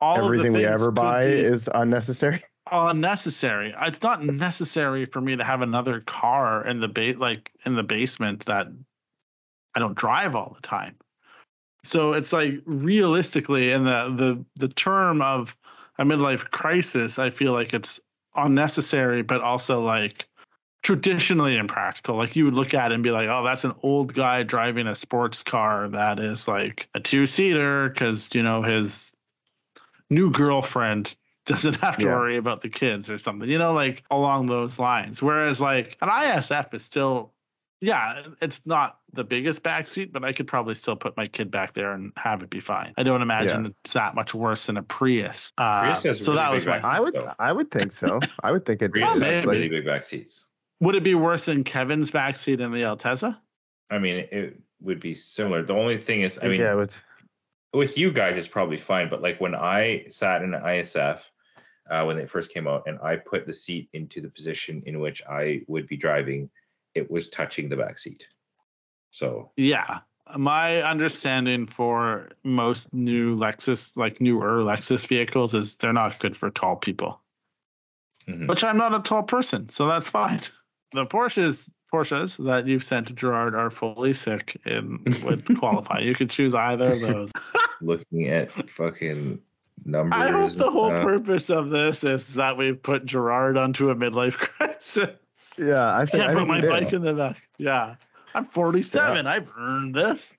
all 0.00 0.24
Everything 0.24 0.48
of 0.48 0.52
the 0.54 0.58
we 0.60 0.66
ever 0.66 0.90
buy 0.90 1.24
is 1.24 1.68
unnecessary. 1.74 2.42
unnecessary. 2.70 3.74
It's 3.82 4.02
not 4.02 4.24
necessary 4.24 5.04
for 5.06 5.20
me 5.20 5.36
to 5.36 5.44
have 5.44 5.62
another 5.62 6.00
car 6.00 6.64
in 6.66 6.80
the 6.80 6.88
ba- 6.88 7.14
like 7.18 7.50
in 7.64 7.74
the 7.74 7.82
basement 7.82 8.44
that 8.46 8.68
I 9.74 9.78
don't 9.78 9.96
drive 9.96 10.34
all 10.34 10.52
the 10.54 10.66
time. 10.66 10.96
So 11.84 12.12
it's 12.14 12.32
like 12.32 12.60
realistically 12.64 13.72
in 13.72 13.84
the 13.84 14.14
the 14.56 14.66
the 14.66 14.72
term 14.72 15.20
of 15.22 15.54
a 15.98 16.04
midlife 16.04 16.50
crisis, 16.50 17.18
I 17.18 17.30
feel 17.30 17.52
like 17.52 17.74
it's 17.74 18.00
unnecessary 18.34 19.22
but 19.22 19.40
also 19.40 19.80
like 19.80 20.26
traditionally 20.82 21.56
impractical. 21.56 22.16
Like 22.16 22.36
you 22.36 22.44
would 22.44 22.54
look 22.54 22.74
at 22.74 22.92
it 22.92 22.94
and 22.94 23.02
be 23.02 23.10
like, 23.10 23.28
"Oh, 23.28 23.42
that's 23.42 23.64
an 23.64 23.74
old 23.82 24.14
guy 24.14 24.42
driving 24.42 24.86
a 24.86 24.94
sports 24.94 25.42
car 25.42 25.88
that 25.88 26.20
is 26.20 26.46
like 26.46 26.88
a 26.94 27.00
two-seater 27.00 27.90
cuz 27.90 28.28
you 28.34 28.42
know 28.42 28.62
his 28.62 29.16
new 30.10 30.30
girlfriend 30.30 31.14
doesn't 31.46 31.74
have 31.74 31.96
to 31.98 32.06
Yeah. 32.06 32.14
worry 32.14 32.36
about 32.36 32.60
the 32.60 32.68
kids 32.68 33.08
or 33.08 33.18
something, 33.18 33.48
you 33.48 33.58
know, 33.58 33.72
like 33.72 34.02
along 34.10 34.46
those 34.46 34.78
lines. 34.78 35.22
Whereas 35.22 35.60
like 35.60 35.96
an 36.02 36.08
ISF 36.08 36.74
is 36.74 36.84
still, 36.84 37.32
yeah, 37.80 38.22
it's 38.40 38.64
not 38.66 38.98
the 39.12 39.24
biggest 39.24 39.62
backseat, 39.62 40.12
but 40.12 40.24
I 40.24 40.32
could 40.32 40.46
probably 40.46 40.74
still 40.74 40.96
put 40.96 41.16
my 41.16 41.26
kid 41.26 41.50
back 41.50 41.74
there 41.74 41.92
and 41.92 42.12
have 42.16 42.42
it 42.42 42.50
be 42.50 42.60
fine. 42.60 42.94
I 42.96 43.02
don't 43.02 43.22
imagine 43.22 43.74
it's 43.84 43.92
that 43.92 44.14
much 44.14 44.34
worse 44.34 44.66
than 44.66 44.76
a 44.76 44.82
Prius. 44.82 45.52
Uh, 45.58 45.82
Prius 45.82 46.02
has 46.04 46.24
so 46.24 46.32
really 46.32 46.36
that 46.42 46.48
big 46.50 46.54
was 46.54 46.66
my. 46.66 46.72
back- 46.78 46.84
I 46.84 47.00
would 47.00 47.14
So- 47.14 47.34
I 47.38 47.52
would 47.52 47.70
think 47.70 47.92
so. 47.92 48.20
I 48.42 48.52
would 48.52 48.64
think 48.64 48.82
it 48.82 48.92
Prius 48.92 49.08
Oh, 49.08 49.12
has 49.12 49.20
maybe. 49.20 49.46
really 49.46 49.68
big 49.68 49.84
back 49.84 50.04
seats. 50.04 50.44
Would 50.80 50.94
it 50.94 51.04
be 51.04 51.14
worse 51.14 51.46
than 51.46 51.64
Kevin's 51.64 52.10
backseat 52.10 52.60
in 52.60 52.70
the 52.72 52.82
Alteza? 52.82 53.36
I 53.90 53.98
mean, 53.98 54.26
it 54.30 54.60
would 54.80 55.00
be 55.00 55.14
similar. 55.14 55.62
The 55.62 55.74
only 55.74 55.96
thing 55.96 56.22
is, 56.22 56.38
I 56.42 56.48
mean, 56.48 56.60
yeah, 56.60 56.74
with 56.74 56.94
with 57.72 57.98
you 57.98 58.10
guys, 58.12 58.36
it's 58.36 58.48
probably 58.48 58.76
fine. 58.78 59.08
But 59.10 59.20
like 59.22 59.40
when 59.40 59.54
I 59.54 60.06
sat 60.10 60.42
in 60.42 60.54
an 60.54 60.62
ISF 60.62 61.20
uh, 61.90 62.04
when 62.04 62.16
they 62.16 62.26
first 62.26 62.52
came 62.52 62.66
out, 62.66 62.84
and 62.86 62.98
I 63.02 63.16
put 63.16 63.46
the 63.46 63.52
seat 63.54 63.88
into 63.92 64.20
the 64.20 64.28
position 64.28 64.82
in 64.86 64.98
which 64.98 65.22
I 65.28 65.62
would 65.68 65.86
be 65.86 65.96
driving, 65.96 66.50
it 66.96 67.10
was 67.10 67.28
touching 67.28 67.68
the 67.68 67.76
back 67.76 67.98
seat. 67.98 68.26
So 69.10 69.52
Yeah. 69.56 70.00
My 70.36 70.82
understanding 70.82 71.66
for 71.66 72.30
most 72.42 72.92
new 72.92 73.36
Lexus, 73.36 73.92
like 73.96 74.20
newer 74.20 74.60
Lexus 74.62 75.06
vehicles, 75.06 75.54
is 75.54 75.76
they're 75.76 75.92
not 75.92 76.18
good 76.18 76.36
for 76.36 76.50
tall 76.50 76.76
people. 76.76 77.20
mhm. 78.26 78.48
Which 78.48 78.64
I'm 78.64 78.76
not 78.76 78.92
a 78.92 78.98
tall 79.00 79.22
person, 79.22 79.68
so 79.68 79.86
that's 79.86 80.08
fine. 80.08 80.40
The 80.92 81.06
Porsches 81.06 81.68
Porsches 81.92 82.44
that 82.44 82.66
you've 82.66 82.82
sent 82.82 83.06
to 83.06 83.12
Gerard 83.12 83.54
are 83.54 83.70
fully 83.70 84.12
sick 84.12 84.60
and 84.64 85.06
would 85.22 85.46
qualify. 85.58 86.00
You 86.00 86.14
could 86.14 86.30
choose 86.30 86.54
either 86.54 86.92
of 86.92 87.00
those. 87.00 87.32
looking 87.80 88.28
at 88.28 88.50
fucking 88.68 89.40
numbers. 89.84 90.18
I 90.18 90.30
hope 90.30 90.52
the 90.52 90.70
whole 90.70 90.92
uh, 90.92 91.02
purpose 91.02 91.50
of 91.50 91.70
this 91.70 92.02
is 92.02 92.34
that 92.34 92.56
we 92.56 92.72
put 92.72 93.06
Gerard 93.06 93.56
onto 93.56 93.90
a 93.90 93.94
midlife 93.94 94.32
crisis. 94.36 95.10
Yeah, 95.58 95.96
I 95.96 96.06
think 96.06 96.24
Can't 96.24 96.36
put 96.36 96.46
my 96.48 96.60
did. 96.60 96.70
bike 96.70 96.92
in 96.92 97.02
the 97.02 97.14
back. 97.14 97.36
Yeah. 97.58 97.96
I'm 98.34 98.46
47. 98.46 99.26
I've 99.26 99.50
earned 99.58 99.94
this. 99.94 100.34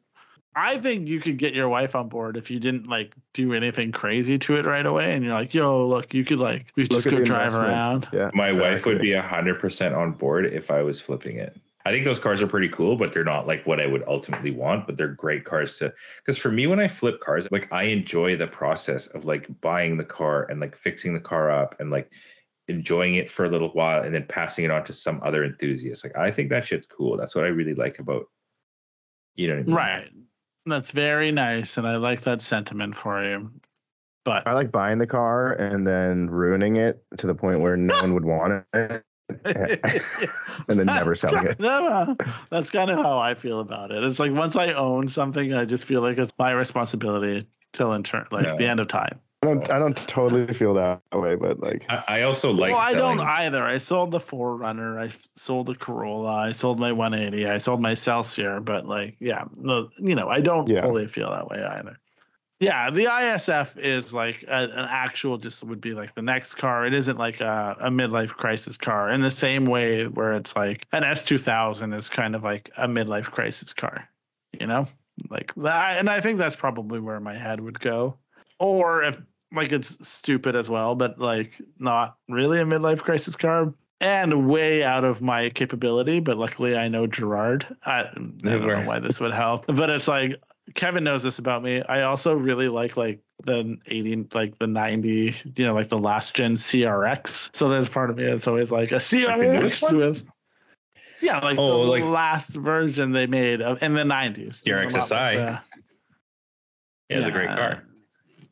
I 0.55 0.80
think 0.80 1.07
you 1.07 1.20
could 1.20 1.38
get 1.38 1.53
your 1.53 1.70
wife 1.70 1.95
on 1.95 2.09
board 2.09 2.36
if 2.36 2.49
you 2.49 2.59
didn't 2.59 2.88
like 2.88 3.13
do 3.34 3.53
anything 3.53 3.91
crazy 3.91 4.39
to 4.39 4.55
it 4.55 4.65
right 4.65 4.86
away, 4.86 5.13
and 5.13 5.24
you're 5.24 5.34
like, 5.34 5.53
"Yo, 5.53 5.86
look, 5.86 6.15
you 6.15 6.26
could 6.26 6.39
like 6.39 6.65
we 6.76 6.88
just 6.88 7.07
go 7.07 7.15
the 7.20 7.24
drive 7.24 7.53
around." 7.53 8.07
Yeah, 8.11 8.32
My 8.34 8.51
wife 8.51 8.88
would 8.88 8.99
be 8.99 9.13
hundred 9.13 9.59
percent 9.59 9.93
on 9.93 10.13
board 10.13 10.47
if 10.47 10.72
I 10.72 10.82
was 10.82 10.99
flipping 10.99 11.38
it. 11.38 11.55
I 11.86 11.91
think 11.91 12.05
those 12.05 12.18
cars 12.18 12.41
are 12.41 12.47
pretty 12.47 12.70
cool, 12.70 12.97
but 12.97 13.13
they're 13.13 13.24
not 13.24 13.45
like 13.45 13.68
what 13.68 13.80
I 13.80 13.86
would 13.86 14.03
ultimately 14.07 14.49
want. 14.49 14.88
But 14.88 14.97
they're 14.97 15.07
great 15.09 15.45
cars 15.45 15.78
to 15.78 15.93
because 16.26 16.39
for 16.39 16.49
me, 16.51 16.65
when 16.65 16.80
I 16.80 16.88
flip 16.88 17.20
cars, 17.20 17.47
like 17.51 17.72
I 17.72 17.84
enjoy 17.84 18.36
the 18.36 18.47
process 18.47 19.05
of 19.07 19.26
like 19.26 19.47
buying 19.61 19.97
the 19.97 20.05
car 20.05 20.47
and 20.49 20.59
like 20.59 20.76
fixing 20.76 21.13
the 21.13 21.20
car 21.20 21.51
up 21.51 21.80
and 21.80 21.91
like 21.91 22.09
enjoying 22.68 23.15
it 23.15 23.30
for 23.30 23.45
a 23.45 23.49
little 23.49 23.70
while 23.70 24.03
and 24.03 24.13
then 24.13 24.26
passing 24.28 24.65
it 24.65 24.72
on 24.72 24.84
to 24.86 24.93
some 24.93 25.20
other 25.24 25.43
enthusiast. 25.43 26.03
Like 26.03 26.18
I 26.18 26.32
think 26.32 26.49
that 26.49 26.65
shit's 26.65 26.88
cool. 26.88 27.18
That's 27.18 27.36
what 27.36 27.45
I 27.45 27.49
really 27.49 27.76
like 27.76 27.99
about 27.99 28.26
you 29.36 29.47
know 29.47 29.53
what 29.55 29.59
I 29.59 29.63
mean? 29.63 29.76
Right. 29.76 30.07
That's 30.65 30.91
very 30.91 31.32
nice, 31.32 31.78
and 31.78 31.88
I 31.88 31.95
like 31.95 32.22
that 32.22 32.41
sentiment 32.41 32.95
for 32.97 33.24
you. 33.24 33.51
But 34.26 34.45
I 34.45 34.51
like 34.53 34.72
buying 34.72 34.97
the 34.97 35.07
car 35.07 35.53
and 35.53 35.88
then 35.88 36.30
ruining 36.30 36.76
it 36.76 37.01
to 37.20 37.28
the 37.28 37.36
point 37.36 37.61
where 37.61 37.78
no 37.78 37.95
one 38.01 38.13
would 38.13 38.26
want 38.26 38.65
it, 38.74 39.03
and 39.45 40.78
then 40.80 40.86
never 40.86 41.15
selling 41.15 41.45
it. 41.45 41.59
No, 41.59 42.18
that's 42.49 42.70
kind 42.70 42.91
of 42.91 42.97
how 42.97 43.18
I 43.20 43.36
feel 43.36 43.61
about 43.61 43.91
it. 43.91 44.03
It's 44.03 44.20
like 44.20 44.34
once 44.34 44.57
I 44.57 44.74
own 44.74 45.07
something, 45.07 45.53
I 45.53 45.63
just 45.63 45.86
feel 45.86 46.01
like 46.01 46.18
it's 46.18 46.34
my 46.38 46.51
responsibility 46.51 47.47
till 47.72 47.93
in 47.93 48.03
turn, 48.03 48.28
like 48.32 48.45
Yeah. 48.45 48.55
the 48.57 48.68
end 48.68 48.82
of 48.82 48.89
time. 48.89 49.22
I 49.48 49.54
don't. 49.54 49.70
I 49.72 49.80
don't 49.80 49.98
totally 50.08 50.54
feel 50.54 50.74
that 50.76 51.02
way, 51.14 51.36
but 51.36 51.60
like, 51.60 51.86
I, 51.89 52.04
I 52.08 52.22
also 52.24 52.52
like 52.52 52.72
well, 52.72 52.82
I 52.82 52.91
selling- 52.93 53.18
don't 53.18 53.28
either. 53.28 53.64
I 53.64 53.78
sold 53.78 54.12
the 54.12 54.20
4Runner. 54.20 55.00
I 55.02 55.12
sold 55.36 55.68
the 55.68 55.76
Corolla. 55.76 56.36
I 56.36 56.52
sold 56.52 56.80
my 56.80 56.91
180. 56.91 57.48
I 57.48 57.58
sold 57.58 57.82
my 57.82 57.93
Celsior. 57.93 58.64
But 58.64 58.86
like, 58.86 59.16
yeah, 59.20 59.45
no, 59.56 59.89
you 59.98 60.16
know, 60.16 60.28
I 60.30 60.41
don't 60.41 60.68
Yeah. 60.70 60.82
fully 60.82 61.08
feel 61.08 61.32
that 61.32 61.48
way 61.50 61.64
either. 61.64 61.98
Yeah, 62.60 62.89
the 62.89 63.06
ISF 63.06 63.78
is 63.78 64.12
like 64.16 64.43
a, 64.48 64.52
an 64.52 64.88
actual, 64.89 65.38
just 65.38 65.64
would 65.64 65.80
be 65.80 65.93
like 65.93 66.16
the 66.16 66.24
next 66.24 66.56
car. 66.56 66.86
It 66.88 66.93
isn't 66.95 67.18
like 67.18 67.39
a, 67.39 67.78
a 67.82 67.89
midlife 67.91 68.30
crisis 68.30 68.78
car 68.78 69.10
in 69.12 69.22
the 69.22 69.30
same 69.30 69.66
way 69.66 70.08
where 70.08 70.34
it's 70.34 70.56
like 70.56 70.88
an 70.91 71.04
S2000 71.04 71.93
is 71.95 72.10
kind 72.10 72.36
of 72.36 72.43
like 72.43 72.72
a 72.76 72.88
midlife 72.88 73.26
crisis 73.26 73.74
car, 73.74 74.10
you 74.60 74.66
know, 74.66 74.88
like 75.30 75.54
that. 75.54 76.00
And 76.00 76.10
I 76.10 76.20
think 76.20 76.39
that's 76.39 76.56
probably 76.56 77.00
where 77.00 77.20
my 77.20 77.36
head 77.36 77.60
would 77.60 77.80
go. 77.80 78.18
Or 78.60 79.04
if 79.04 79.22
like 79.58 79.72
it's 79.72 80.08
stupid 80.08 80.55
as 80.55 80.70
well, 80.70 80.95
but 80.95 81.20
like 81.20 81.51
not 81.78 82.18
really 82.30 82.60
a 82.60 82.66
midlife 82.66 82.99
crisis 82.99 83.36
car 83.36 83.74
and 83.99 84.47
way 84.47 84.84
out 84.84 85.03
of 85.03 85.22
my 85.22 85.49
capability. 85.49 86.20
But 86.20 86.38
luckily, 86.38 86.78
I 86.78 86.88
know 86.88 87.08
Gerard. 87.08 87.68
I, 87.84 88.01
I 88.01 88.03
don't 88.16 88.43
know 88.43 88.84
why 88.86 88.99
this 88.99 89.20
would 89.20 89.34
help, 89.34 89.66
but 89.68 89.89
it's 89.89 90.08
like 90.08 90.36
Kevin 90.76 91.03
knows 91.03 91.24
this 91.24 91.39
about 91.39 91.64
me. 91.64 91.82
I 91.82 92.03
also 92.03 92.34
really 92.36 92.68
like 92.70 92.95
like 92.97 93.20
the 93.43 93.78
80, 93.86 94.28
like 94.34 94.58
the 94.58 94.68
90, 94.68 95.36
you 95.55 95.66
know, 95.66 95.74
like 95.74 95.89
the 95.89 95.97
last 95.99 96.34
gen 96.36 96.53
CRX. 96.55 97.55
So 97.55 97.70
there's 97.70 97.88
part 97.89 98.10
of 98.10 98.18
me 98.18 98.24
that's 98.26 98.47
always 98.47 98.72
like 98.72 98.91
a 98.91 98.95
CRX 98.95 99.84
one? 99.84 99.97
with. 99.97 100.24
Yeah, 101.22 101.39
like 101.39 101.58
Oh, 101.58 101.86
the 101.86 101.91
like- 101.91 102.03
last 102.03 102.49
version 102.49 103.12
they 103.12 103.26
made 103.28 103.62
of, 103.62 103.82
in 103.82 103.93
the 103.93 104.03
90s. 104.03 104.66
You 104.66 104.74
know, 104.74 104.80
CRX 104.82 104.93
not 104.93 105.08
SI. 105.08 105.16
like 105.16 105.34
the- 105.36 105.62
Yeah, 107.10 107.18
it's 107.20 107.28
a 107.28 107.32
great 107.32 107.47
car. 107.47 107.84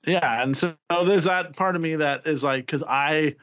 Yeah, 0.06 0.44
and 0.44 0.56
so 0.56 0.76
there's 0.90 1.26
that 1.26 1.56
part 1.56 1.76
of 1.76 1.82
me 1.82 1.96
that 1.98 2.26
is 2.26 2.44
like, 2.44 2.66
because 2.66 2.84
I, 2.84 3.36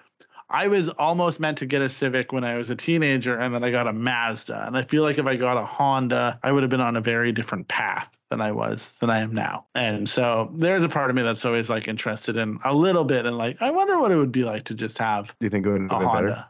I 0.48 0.68
was 0.68 0.88
almost 0.88 1.40
meant 1.40 1.58
to 1.58 1.66
get 1.66 1.82
a 1.82 1.88
Civic 1.88 2.32
when 2.32 2.44
I 2.44 2.58
was 2.58 2.70
a 2.70 2.76
teenager, 2.76 3.36
and 3.36 3.54
then 3.54 3.64
I 3.64 3.70
got 3.70 3.88
a 3.88 3.92
Mazda, 3.92 4.66
and 4.66 4.76
I 4.76 4.82
feel 4.82 5.02
like 5.02 5.18
if 5.18 5.26
I 5.26 5.36
got 5.36 5.56
a 5.56 5.64
Honda, 5.64 6.38
I 6.42 6.52
would 6.52 6.62
have 6.62 6.70
been 6.70 6.80
on 6.80 6.96
a 6.96 7.00
very 7.00 7.32
different 7.32 7.68
path 7.68 8.08
than 8.30 8.40
I 8.40 8.52
was 8.52 8.94
than 9.00 9.10
I 9.10 9.20
am 9.20 9.34
now. 9.34 9.66
And 9.74 10.08
so 10.08 10.50
there's 10.54 10.84
a 10.84 10.88
part 10.88 11.10
of 11.10 11.16
me 11.16 11.22
that's 11.22 11.44
always 11.44 11.68
like 11.68 11.86
interested 11.86 12.36
in 12.36 12.58
a 12.64 12.74
little 12.74 13.04
bit, 13.04 13.26
and 13.26 13.36
like 13.36 13.60
I 13.60 13.70
wonder 13.70 13.98
what 13.98 14.10
it 14.12 14.16
would 14.16 14.32
be 14.32 14.44
like 14.44 14.64
to 14.64 14.74
just 14.74 14.98
have 14.98 15.28
do 15.28 15.46
you 15.46 15.50
think 15.50 15.66
it 15.66 15.70
would 15.70 15.90
a 15.90 15.94
Honda. 15.94 16.22
better? 16.28 16.44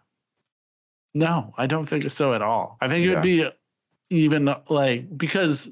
No, 1.14 1.54
I 1.58 1.66
don't 1.66 1.86
think 1.86 2.10
so 2.10 2.34
at 2.34 2.42
all. 2.42 2.78
I 2.80 2.88
think 2.88 3.04
it 3.04 3.14
would 3.14 3.22
be 3.22 3.48
even 4.10 4.54
like 4.68 5.16
because 5.16 5.70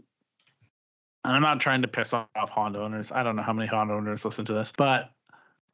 and 1.25 1.35
I'm 1.35 1.43
not 1.43 1.61
trying 1.61 1.83
to 1.83 1.89
piss 1.89 2.13
off 2.13 2.29
Honda 2.35 2.81
owners. 2.81 3.13
I 3.13 3.23
don't 3.23 3.37
know 3.37 3.43
how 3.43 3.53
many 3.53 3.69
Honda 3.69 3.95
owners 3.95 4.25
listen 4.25 4.45
to 4.47 4.53
this, 4.55 4.73
but 4.77 5.11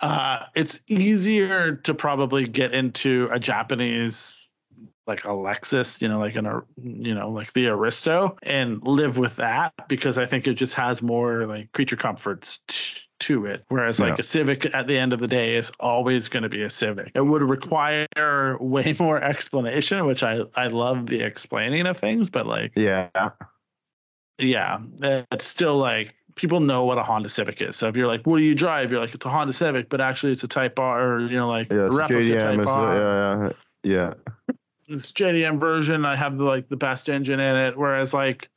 uh, 0.00 0.40
it's 0.54 0.78
easier 0.86 1.76
to 1.76 1.94
probably 1.94 2.46
get 2.46 2.74
into 2.74 3.28
a 3.32 3.38
Japanese 3.38 4.36
like 5.06 5.24
a 5.24 5.28
Lexus, 5.28 6.00
you 6.02 6.08
know, 6.08 6.18
like 6.18 6.34
an, 6.34 6.62
you 6.82 7.14
know, 7.14 7.30
like 7.30 7.52
the 7.52 7.68
Aristo 7.68 8.36
and 8.42 8.82
live 8.82 9.16
with 9.16 9.36
that 9.36 9.72
because 9.88 10.18
I 10.18 10.26
think 10.26 10.48
it 10.48 10.54
just 10.54 10.74
has 10.74 11.00
more 11.00 11.46
like 11.46 11.70
creature 11.72 11.96
comforts 11.96 12.58
t- 12.66 13.00
to 13.20 13.46
it. 13.46 13.64
Whereas 13.68 14.00
like 14.00 14.14
Yeah. 14.14 14.16
a 14.18 14.22
Civic 14.24 14.74
at 14.74 14.88
the 14.88 14.98
end 14.98 15.12
of 15.12 15.20
the 15.20 15.28
day 15.28 15.54
is 15.54 15.70
always 15.78 16.28
going 16.28 16.42
to 16.42 16.48
be 16.48 16.62
a 16.62 16.70
Civic. 16.70 17.12
It 17.14 17.20
would 17.24 17.42
require 17.42 18.58
way 18.60 18.96
more 18.98 19.22
explanation, 19.22 20.04
which 20.06 20.24
I, 20.24 20.40
I 20.56 20.66
love 20.66 21.06
the 21.06 21.22
explaining 21.22 21.86
of 21.86 21.98
things, 21.98 22.28
but 22.28 22.46
like, 22.46 22.72
Yeah, 22.74 23.08
yeah, 24.38 24.80
it's 25.30 25.46
still 25.46 25.76
like 25.76 26.14
people 26.36 26.60
know 26.60 26.84
what 26.84 26.98
a 26.98 27.02
Honda 27.02 27.28
Civic 27.28 27.60
is. 27.62 27.76
So 27.76 27.88
if 27.88 27.96
you're 27.96 28.06
like, 28.06 28.26
what 28.26 28.38
do 28.38 28.44
you 28.44 28.54
drive? 28.54 28.92
You're 28.92 29.00
like, 29.00 29.14
it's 29.14 29.24
a 29.26 29.30
Honda 29.30 29.52
Civic, 29.52 29.88
but 29.88 30.00
actually 30.00 30.32
it's 30.32 30.44
a 30.44 30.48
Type 30.48 30.78
R 30.78 31.14
or, 31.14 31.20
you 31.20 31.36
know, 31.36 31.48
like 31.48 31.70
yeah. 31.70 31.88
replica 31.90 32.14
JDM. 32.14 32.56
Type 32.56 32.66
R. 32.66 32.96
yeah, 32.96 33.50
yeah, 33.82 34.14
yeah. 34.48 34.54
This 34.88 35.10
JDM 35.10 35.58
version, 35.58 36.04
I 36.04 36.14
have 36.14 36.36
the, 36.36 36.44
like 36.44 36.68
the 36.68 36.76
best 36.76 37.08
engine 37.08 37.40
in 37.40 37.56
it. 37.56 37.76
Whereas 37.76 38.14
like 38.14 38.48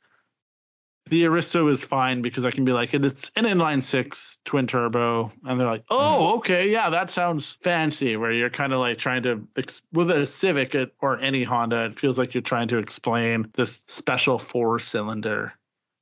the 1.08 1.26
Aristo 1.26 1.66
is 1.68 1.84
fine 1.84 2.22
because 2.22 2.44
I 2.44 2.52
can 2.52 2.64
be 2.64 2.72
like, 2.72 2.94
it's 2.94 3.32
an 3.34 3.44
inline 3.44 3.82
six 3.82 4.38
twin 4.44 4.68
turbo, 4.68 5.32
and 5.44 5.58
they're 5.58 5.66
like, 5.66 5.84
oh, 5.90 6.34
mm. 6.34 6.38
okay, 6.38 6.70
yeah, 6.70 6.90
that 6.90 7.10
sounds 7.10 7.58
fancy. 7.62 8.16
Where 8.16 8.30
you're 8.30 8.50
kind 8.50 8.72
of 8.72 8.78
like 8.78 8.98
trying 8.98 9.24
to 9.24 9.48
ex- 9.56 9.82
with 9.92 10.10
a 10.12 10.24
Civic 10.24 10.76
or 11.00 11.18
any 11.18 11.42
Honda, 11.42 11.86
it 11.86 11.98
feels 11.98 12.16
like 12.16 12.34
you're 12.34 12.42
trying 12.42 12.68
to 12.68 12.78
explain 12.78 13.50
this 13.54 13.84
special 13.88 14.38
four 14.38 14.78
cylinder 14.78 15.52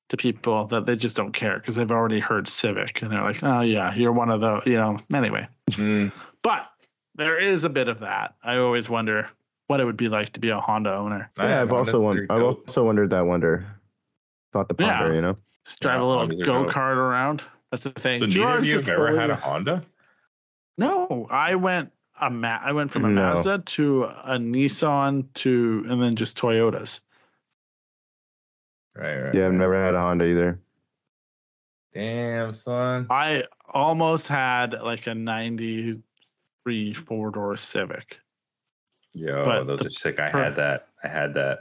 to 0.09 0.17
people 0.17 0.67
that 0.69 0.87
they 0.87 0.97
just 0.97 1.17
don't 1.17 1.33
care 1.33 1.59
because 1.59 1.75
they've 1.75 1.91
already 1.91 2.19
heard 2.21 2.49
Civic 2.49 3.03
and 3.03 3.13
they're 3.13 3.23
like, 3.23 3.43
oh 3.43 3.61
yeah, 3.61 3.95
you're 3.95 4.13
one 4.13 4.31
of 4.31 4.41
those, 4.41 4.63
you 4.67 4.77
know. 4.79 4.99
Anyway, 5.13 5.47
Mm, 5.73 6.13
but 6.43 6.67
there 7.15 7.37
is 7.39 7.65
a 7.65 7.69
bit 7.69 7.89
of 7.89 8.01
that. 8.01 8.35
I 8.43 8.57
always 8.59 8.89
wonder 8.89 9.29
what 9.67 9.81
it 9.81 9.85
would 9.85 9.97
be 9.99 10.09
like 10.09 10.33
to 10.33 10.41
be 10.41 10.49
a 10.49 10.61
Honda 10.61 10.95
owner. 10.95 11.31
I 11.39 11.49
Yeah, 11.49 11.63
I've 11.63 11.73
also 11.73 12.01
wondered. 12.01 12.31
I've 12.31 12.43
also 12.43 12.85
wondered 12.85 13.11
that 13.11 13.27
wonder. 13.27 13.67
Thought 14.53 14.69
the 14.71 14.77
Yeah. 14.79 14.99
ponder, 14.99 15.15
you 15.15 15.21
know. 15.21 15.37
Just 15.67 15.81
drive 15.81 16.01
Yeah, 16.01 16.05
a 16.05 16.07
little 16.07 16.27
go 16.29 16.65
kart 16.65 16.97
around. 16.97 17.43
That's 17.71 17.85
the 17.85 17.91
thing. 17.91 18.21
So 18.21 18.27
neither 18.27 18.59
of 18.61 18.65
you 18.67 18.77
have 18.77 18.89
ever 18.89 19.09
fully- 19.09 19.19
had 19.19 19.29
a 19.31 19.37
Honda? 19.37 19.83
No, 20.79 21.27
I 21.31 21.57
went 21.57 21.93
a 22.21 22.31
Ma- 22.31 22.59
I 22.63 22.73
went 22.73 22.91
from 22.93 23.05
a 23.05 23.09
No. 23.11 23.35
Mazda 23.35 23.59
to 23.67 24.05
a 24.05 24.39
Nissan 24.39 25.27
to 25.35 25.85
and 25.89 26.03
then 26.03 26.17
just 26.17 26.39
Toyotas. 26.39 27.01
Right, 28.99 29.23
right. 29.23 29.35
Yeah, 29.35 29.47
I've 29.47 29.53
never 29.53 29.81
had 29.81 29.95
a 29.95 30.01
Honda 30.01 30.25
either. 30.25 30.61
Damn, 31.95 32.53
son. 32.53 33.07
I 33.11 33.45
almost 33.73 34.27
had 34.27 34.73
like 34.73 35.07
a 35.07 35.15
93 35.15 36.95
four 36.95 37.31
door 37.31 37.57
Civic. 37.57 38.19
Yo, 39.15 39.45
but 39.45 39.65
those 39.65 39.79
the 39.81 39.87
are 39.87 39.91
sick. 39.91 40.19
I 40.19 40.31
per- 40.31 40.45
had 40.45 40.57
that. 40.57 40.89
I 41.05 41.09
had 41.09 41.35
that. 41.35 41.61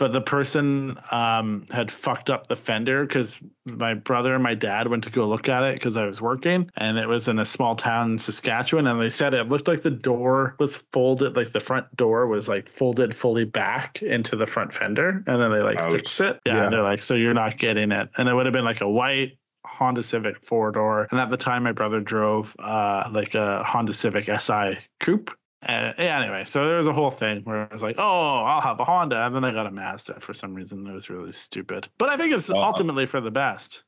But 0.00 0.14
the 0.14 0.20
person 0.22 0.98
um, 1.10 1.66
had 1.70 1.92
fucked 1.92 2.30
up 2.30 2.46
the 2.46 2.56
fender 2.56 3.04
because 3.04 3.38
my 3.66 3.92
brother 3.92 4.34
and 4.34 4.42
my 4.42 4.54
dad 4.54 4.88
went 4.88 5.04
to 5.04 5.10
go 5.10 5.28
look 5.28 5.46
at 5.50 5.62
it 5.62 5.74
because 5.74 5.94
I 5.94 6.06
was 6.06 6.22
working 6.22 6.70
and 6.74 6.96
it 6.96 7.06
was 7.06 7.28
in 7.28 7.38
a 7.38 7.44
small 7.44 7.74
town 7.76 8.12
in 8.12 8.18
Saskatchewan 8.18 8.86
and 8.86 8.98
they 8.98 9.10
said 9.10 9.34
it 9.34 9.50
looked 9.50 9.68
like 9.68 9.82
the 9.82 9.90
door 9.90 10.56
was 10.58 10.76
folded 10.92 11.36
like 11.36 11.52
the 11.52 11.60
front 11.60 11.94
door 11.94 12.26
was 12.26 12.48
like 12.48 12.70
folded 12.70 13.14
fully 13.14 13.44
back 13.44 14.02
into 14.02 14.36
the 14.36 14.46
front 14.46 14.72
fender 14.72 15.22
and 15.26 15.40
then 15.42 15.52
they 15.52 15.60
like 15.60 15.76
Ouch. 15.76 15.92
fixed 15.92 16.20
it 16.22 16.40
yeah, 16.46 16.54
Yeah. 16.56 16.64
and 16.64 16.72
they're 16.72 16.82
like 16.82 17.02
so 17.02 17.14
you're 17.14 17.34
not 17.34 17.58
getting 17.58 17.92
it 17.92 18.08
and 18.16 18.26
it 18.26 18.34
would 18.34 18.46
have 18.46 18.54
been 18.54 18.64
like 18.64 18.80
a 18.80 18.88
white 18.88 19.36
Honda 19.66 20.02
Civic 20.02 20.42
four 20.46 20.72
door 20.72 21.08
and 21.10 21.20
at 21.20 21.28
the 21.28 21.36
time 21.36 21.62
my 21.62 21.72
brother 21.72 22.00
drove 22.00 22.56
uh 22.58 23.10
like 23.12 23.34
a 23.34 23.62
Honda 23.64 23.92
Civic 23.92 24.30
SI 24.40 24.78
coupe 24.98 25.30
uh, 25.62 25.92
yeah, 25.98 26.20
anyway, 26.20 26.44
so 26.46 26.66
there 26.66 26.78
was 26.78 26.86
a 26.86 26.92
whole 26.92 27.10
thing 27.10 27.42
where 27.42 27.68
I 27.70 27.72
was 27.72 27.82
like, 27.82 27.96
"Oh, 27.98 28.44
I'll 28.44 28.62
have 28.62 28.80
a 28.80 28.84
Honda," 28.84 29.26
and 29.26 29.34
then 29.34 29.44
I 29.44 29.52
got 29.52 29.66
a 29.66 29.70
Mazda 29.70 30.20
for 30.20 30.32
some 30.32 30.54
reason. 30.54 30.86
It 30.86 30.92
was 30.92 31.10
really 31.10 31.32
stupid, 31.32 31.88
but 31.98 32.08
I 32.08 32.16
think 32.16 32.32
it's 32.32 32.48
Well, 32.48 32.62
ultimately 32.62 33.04
for 33.06 33.20
the 33.20 33.30
best. 33.30 33.84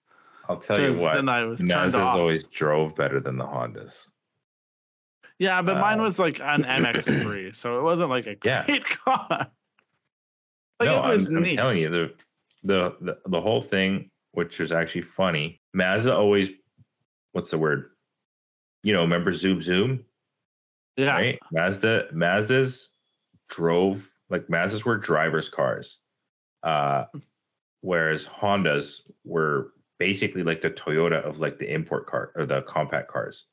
I'll 0.48 0.58
tell 0.58 0.78
you 0.80 0.92
what. 0.98 1.14
then 1.14 1.28
I 1.28 1.44
was 1.44 1.62
Mazdas 1.62 1.96
off. 1.96 2.16
always 2.18 2.44
drove 2.44 2.94
better 2.94 3.20
than 3.20 3.38
the 3.38 3.44
Hondas. 3.46 4.10
yeah, 5.38 5.62
but 5.62 5.78
mine 5.78 5.98
uh, 5.98 6.02
was 6.02 6.18
like 6.18 6.40
an 6.40 6.62
MX3, 6.64 7.56
so 7.56 7.78
it 7.78 7.82
wasn't 7.82 8.10
like 8.10 8.26
a 8.26 8.36
Yeah. 8.44 8.66
great 8.66 8.84
car. 9.04 9.46
Like 10.78 10.88
no, 10.88 11.02
it 11.02 11.06
was 11.06 11.26
I'm, 11.28 11.36
I'm 11.36 11.42
neat. 11.42 11.56
telling 11.56 11.78
you, 11.78 11.88
the, 11.88 12.14
the 12.64 12.96
the 13.00 13.18
the 13.26 13.40
whole 13.40 13.62
thing, 13.62 14.10
which 14.32 14.58
was 14.58 14.72
actually 14.72 15.02
funny. 15.02 15.60
Mazda 15.72 16.14
always, 16.14 16.50
what's 17.32 17.50
the 17.50 17.58
word? 17.58 17.92
You 18.82 18.92
know, 18.92 19.00
remember 19.02 19.32
Zoom 19.32 19.62
Zoom, 19.62 20.04
yeah, 20.96 21.14
right? 21.14 21.38
Mazda 21.52 22.08
Mazdas 22.12 22.84
drove 23.48 24.08
Like 24.30 24.48
Mazdas 24.48 24.84
were 24.84 24.96
drivers' 24.96 25.48
cars, 25.48 25.98
uh, 26.62 27.04
whereas 27.80 28.24
Hondas 28.24 29.10
were 29.24 29.72
basically 29.98 30.42
like 30.42 30.62
the 30.62 30.70
Toyota 30.70 31.22
of 31.22 31.38
like 31.38 31.58
the 31.58 31.72
import 31.72 32.06
car 32.06 32.32
or 32.34 32.46
the 32.46 32.62
compact 32.62 33.10
cars. 33.10 33.46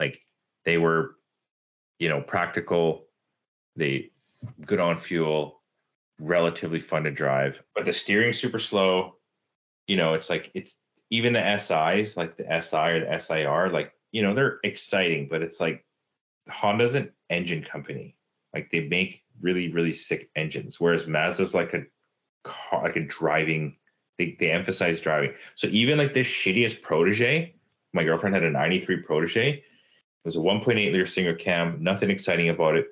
Like 0.00 0.20
they 0.64 0.78
were, 0.78 1.16
you 1.98 2.08
know, 2.08 2.20
practical. 2.20 3.06
They 3.76 4.10
good 4.66 4.80
on 4.80 4.98
fuel, 4.98 5.62
relatively 6.18 6.78
fun 6.78 7.04
to 7.04 7.10
drive, 7.10 7.62
but 7.74 7.84
the 7.84 7.92
steering's 7.92 8.38
super 8.38 8.58
slow. 8.58 9.16
You 9.86 9.96
know, 9.96 10.14
it's 10.14 10.30
like 10.30 10.50
it's 10.54 10.76
even 11.10 11.32
the 11.32 11.58
SIs, 11.58 12.16
like 12.16 12.36
the 12.36 12.60
SI 12.60 12.76
or 12.76 13.00
the 13.00 13.18
SIR, 13.18 13.70
like 13.70 13.92
you 14.12 14.22
know, 14.22 14.34
they're 14.34 14.58
exciting, 14.62 15.28
but 15.28 15.42
it's 15.42 15.60
like 15.60 15.84
Honda's 16.48 16.94
an 16.94 17.12
engine 17.30 17.62
company. 17.62 18.16
Like 18.52 18.70
they 18.70 18.80
make 18.88 19.24
really, 19.40 19.72
really 19.72 19.92
sick 19.92 20.30
engines, 20.36 20.80
whereas 20.80 21.06
Mazda's 21.06 21.54
like 21.54 21.74
a 21.74 21.84
car, 22.44 22.82
like 22.84 22.96
a 22.96 23.00
driving. 23.04 23.76
They 24.18 24.36
they 24.38 24.50
emphasize 24.50 25.00
driving. 25.00 25.34
So 25.56 25.66
even 25.68 25.98
like 25.98 26.14
this 26.14 26.28
shittiest 26.28 26.82
protege, 26.82 27.54
my 27.92 28.04
girlfriend 28.04 28.34
had 28.34 28.44
a 28.44 28.50
'93 28.50 28.98
protege. 28.98 29.50
It 29.54 29.62
was 30.24 30.36
a 30.36 30.40
1.8 30.40 30.76
liter 30.76 31.04
single 31.06 31.34
cam, 31.34 31.82
nothing 31.82 32.10
exciting 32.10 32.48
about 32.48 32.76
it, 32.76 32.86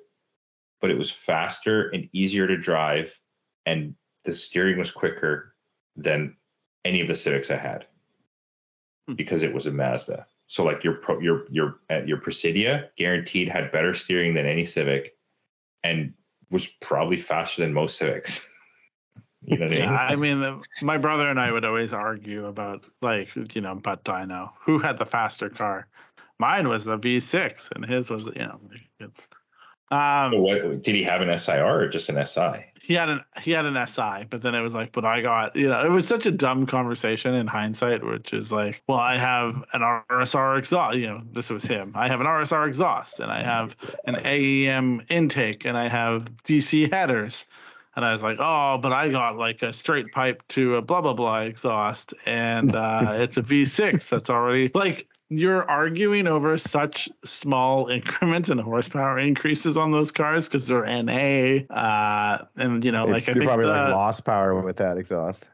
but 0.81 0.91
it 0.91 0.97
was 0.97 1.09
faster 1.09 1.89
and 1.89 2.09
easier 2.13 2.45
to 2.45 2.57
drive, 2.57 3.17
and 3.65 3.95
the 4.25 4.33
steering 4.35 4.77
was 4.77 4.91
quicker 4.91 5.55
than 5.95 6.35
any 6.85 7.01
of 7.01 7.07
the 7.07 7.15
Civics 7.15 7.49
I 7.49 7.57
had 7.57 7.87
Hmm. 9.07 9.15
because 9.15 9.43
it 9.43 9.53
was 9.53 9.65
a 9.65 9.71
Mazda. 9.71 10.27
So 10.47 10.63
like 10.63 10.83
your 10.83 10.95
pro, 10.95 11.19
your 11.19 11.45
your 11.49 11.79
uh, 11.89 12.03
your 12.05 12.17
Precidia 12.19 12.89
guaranteed 12.97 13.49
had 13.49 13.71
better 13.71 13.93
steering 13.93 14.33
than 14.33 14.45
any 14.45 14.65
Civic, 14.65 15.15
and 15.83 16.13
was 16.51 16.67
probably 16.67 17.17
faster 17.17 17.61
than 17.61 17.73
most 17.73 17.97
Civics. 17.97 18.49
you 19.41 19.57
know 19.57 19.67
what 19.67 19.77
Yeah, 19.77 19.91
I 19.91 20.11
I 20.11 20.15
mean? 20.15 20.19
mean, 20.19 20.39
the, 20.41 20.63
my 20.81 20.97
brother 20.97 21.29
and 21.29 21.39
I 21.39 21.51
would 21.51 21.65
always 21.65 21.93
argue 21.93 22.45
about 22.45 22.83
like 23.01 23.29
you 23.55 23.61
know, 23.61 23.75
but 23.75 24.03
Dino, 24.03 24.53
who 24.61 24.79
had 24.79 24.97
the 24.97 25.05
faster 25.05 25.49
car? 25.49 25.87
Mine 26.39 26.67
was 26.67 26.85
the 26.85 26.97
V6, 26.97 27.71
and 27.73 27.85
his 27.85 28.09
was 28.09 28.25
you 28.25 28.33
know, 28.45 28.59
it's, 28.99 29.27
um, 29.93 30.33
So 30.33 30.39
what 30.39 30.81
did 30.81 30.95
he 30.95 31.03
have 31.03 31.21
an 31.21 31.37
SIR 31.37 31.83
or 31.83 31.87
just 31.87 32.09
an 32.09 32.25
SI? 32.25 32.65
he 32.83 32.93
had 32.95 33.07
an 33.07 33.23
he 33.41 33.51
had 33.51 33.65
an 33.65 33.87
SI, 33.87 34.25
but 34.29 34.41
then 34.41 34.53
it 34.53 34.61
was 34.61 34.73
like, 34.73 34.91
but 34.91 35.05
I 35.05 35.21
got 35.21 35.55
you 35.55 35.69
know, 35.69 35.85
it 35.85 35.89
was 35.89 36.05
such 36.05 36.25
a 36.25 36.31
dumb 36.31 36.65
conversation 36.65 37.33
in 37.33 37.47
hindsight, 37.47 38.05
which 38.05 38.33
is 38.33 38.51
like, 38.51 38.83
well, 38.87 38.99
I 38.99 39.17
have 39.17 39.63
an 39.71 39.81
RSR 39.81 40.59
exhaust, 40.59 40.97
you 40.97 41.07
know, 41.07 41.21
this 41.31 41.49
was 41.49 41.63
him. 41.63 41.93
I 41.95 42.09
have 42.09 42.19
an 42.19 42.27
RSR 42.27 42.67
exhaust, 42.67 43.21
and 43.21 43.31
I 43.31 43.41
have 43.41 43.77
an 44.03 44.17
AEM 44.17 45.05
intake, 45.09 45.65
and 45.65 45.77
I 45.77 45.87
have 45.87 46.25
DC 46.43 46.91
headers. 46.91 47.45
And 47.95 48.03
I 48.03 48.11
was 48.11 48.23
like, 48.23 48.37
oh, 48.39 48.79
but 48.79 48.91
I 48.91 49.09
got 49.09 49.37
like 49.37 49.61
a 49.61 49.71
straight 49.71 50.11
pipe 50.11 50.43
to 50.49 50.75
a 50.75 50.81
blah 50.81 51.01
blah 51.01 51.13
blah 51.13 51.41
exhaust, 51.41 52.13
and 52.25 52.75
uh, 52.75 53.13
it's 53.19 53.37
a 53.37 53.43
V6 53.43 54.09
that's 54.09 54.29
already 54.29 54.71
like 54.73 55.07
you're 55.29 55.63
arguing 55.69 56.27
over 56.27 56.57
such 56.57 57.09
small 57.25 57.87
increments 57.87 58.49
and 58.49 58.59
horsepower 58.59 59.17
increases 59.19 59.77
on 59.77 59.91
those 59.91 60.11
cars 60.11 60.45
because 60.45 60.67
they're 60.67 60.85
NA, 60.85 61.65
uh, 61.73 62.45
and 62.55 62.83
you 62.85 62.91
know, 62.91 63.05
like 63.05 63.23
I 63.29 63.33
You're 63.33 63.41
think 63.41 63.45
probably 63.45 63.65
the, 63.65 63.71
like 63.71 63.93
lost 63.93 64.25
power 64.25 64.59
with 64.61 64.77
that 64.77 64.97
exhaust. 64.97 65.47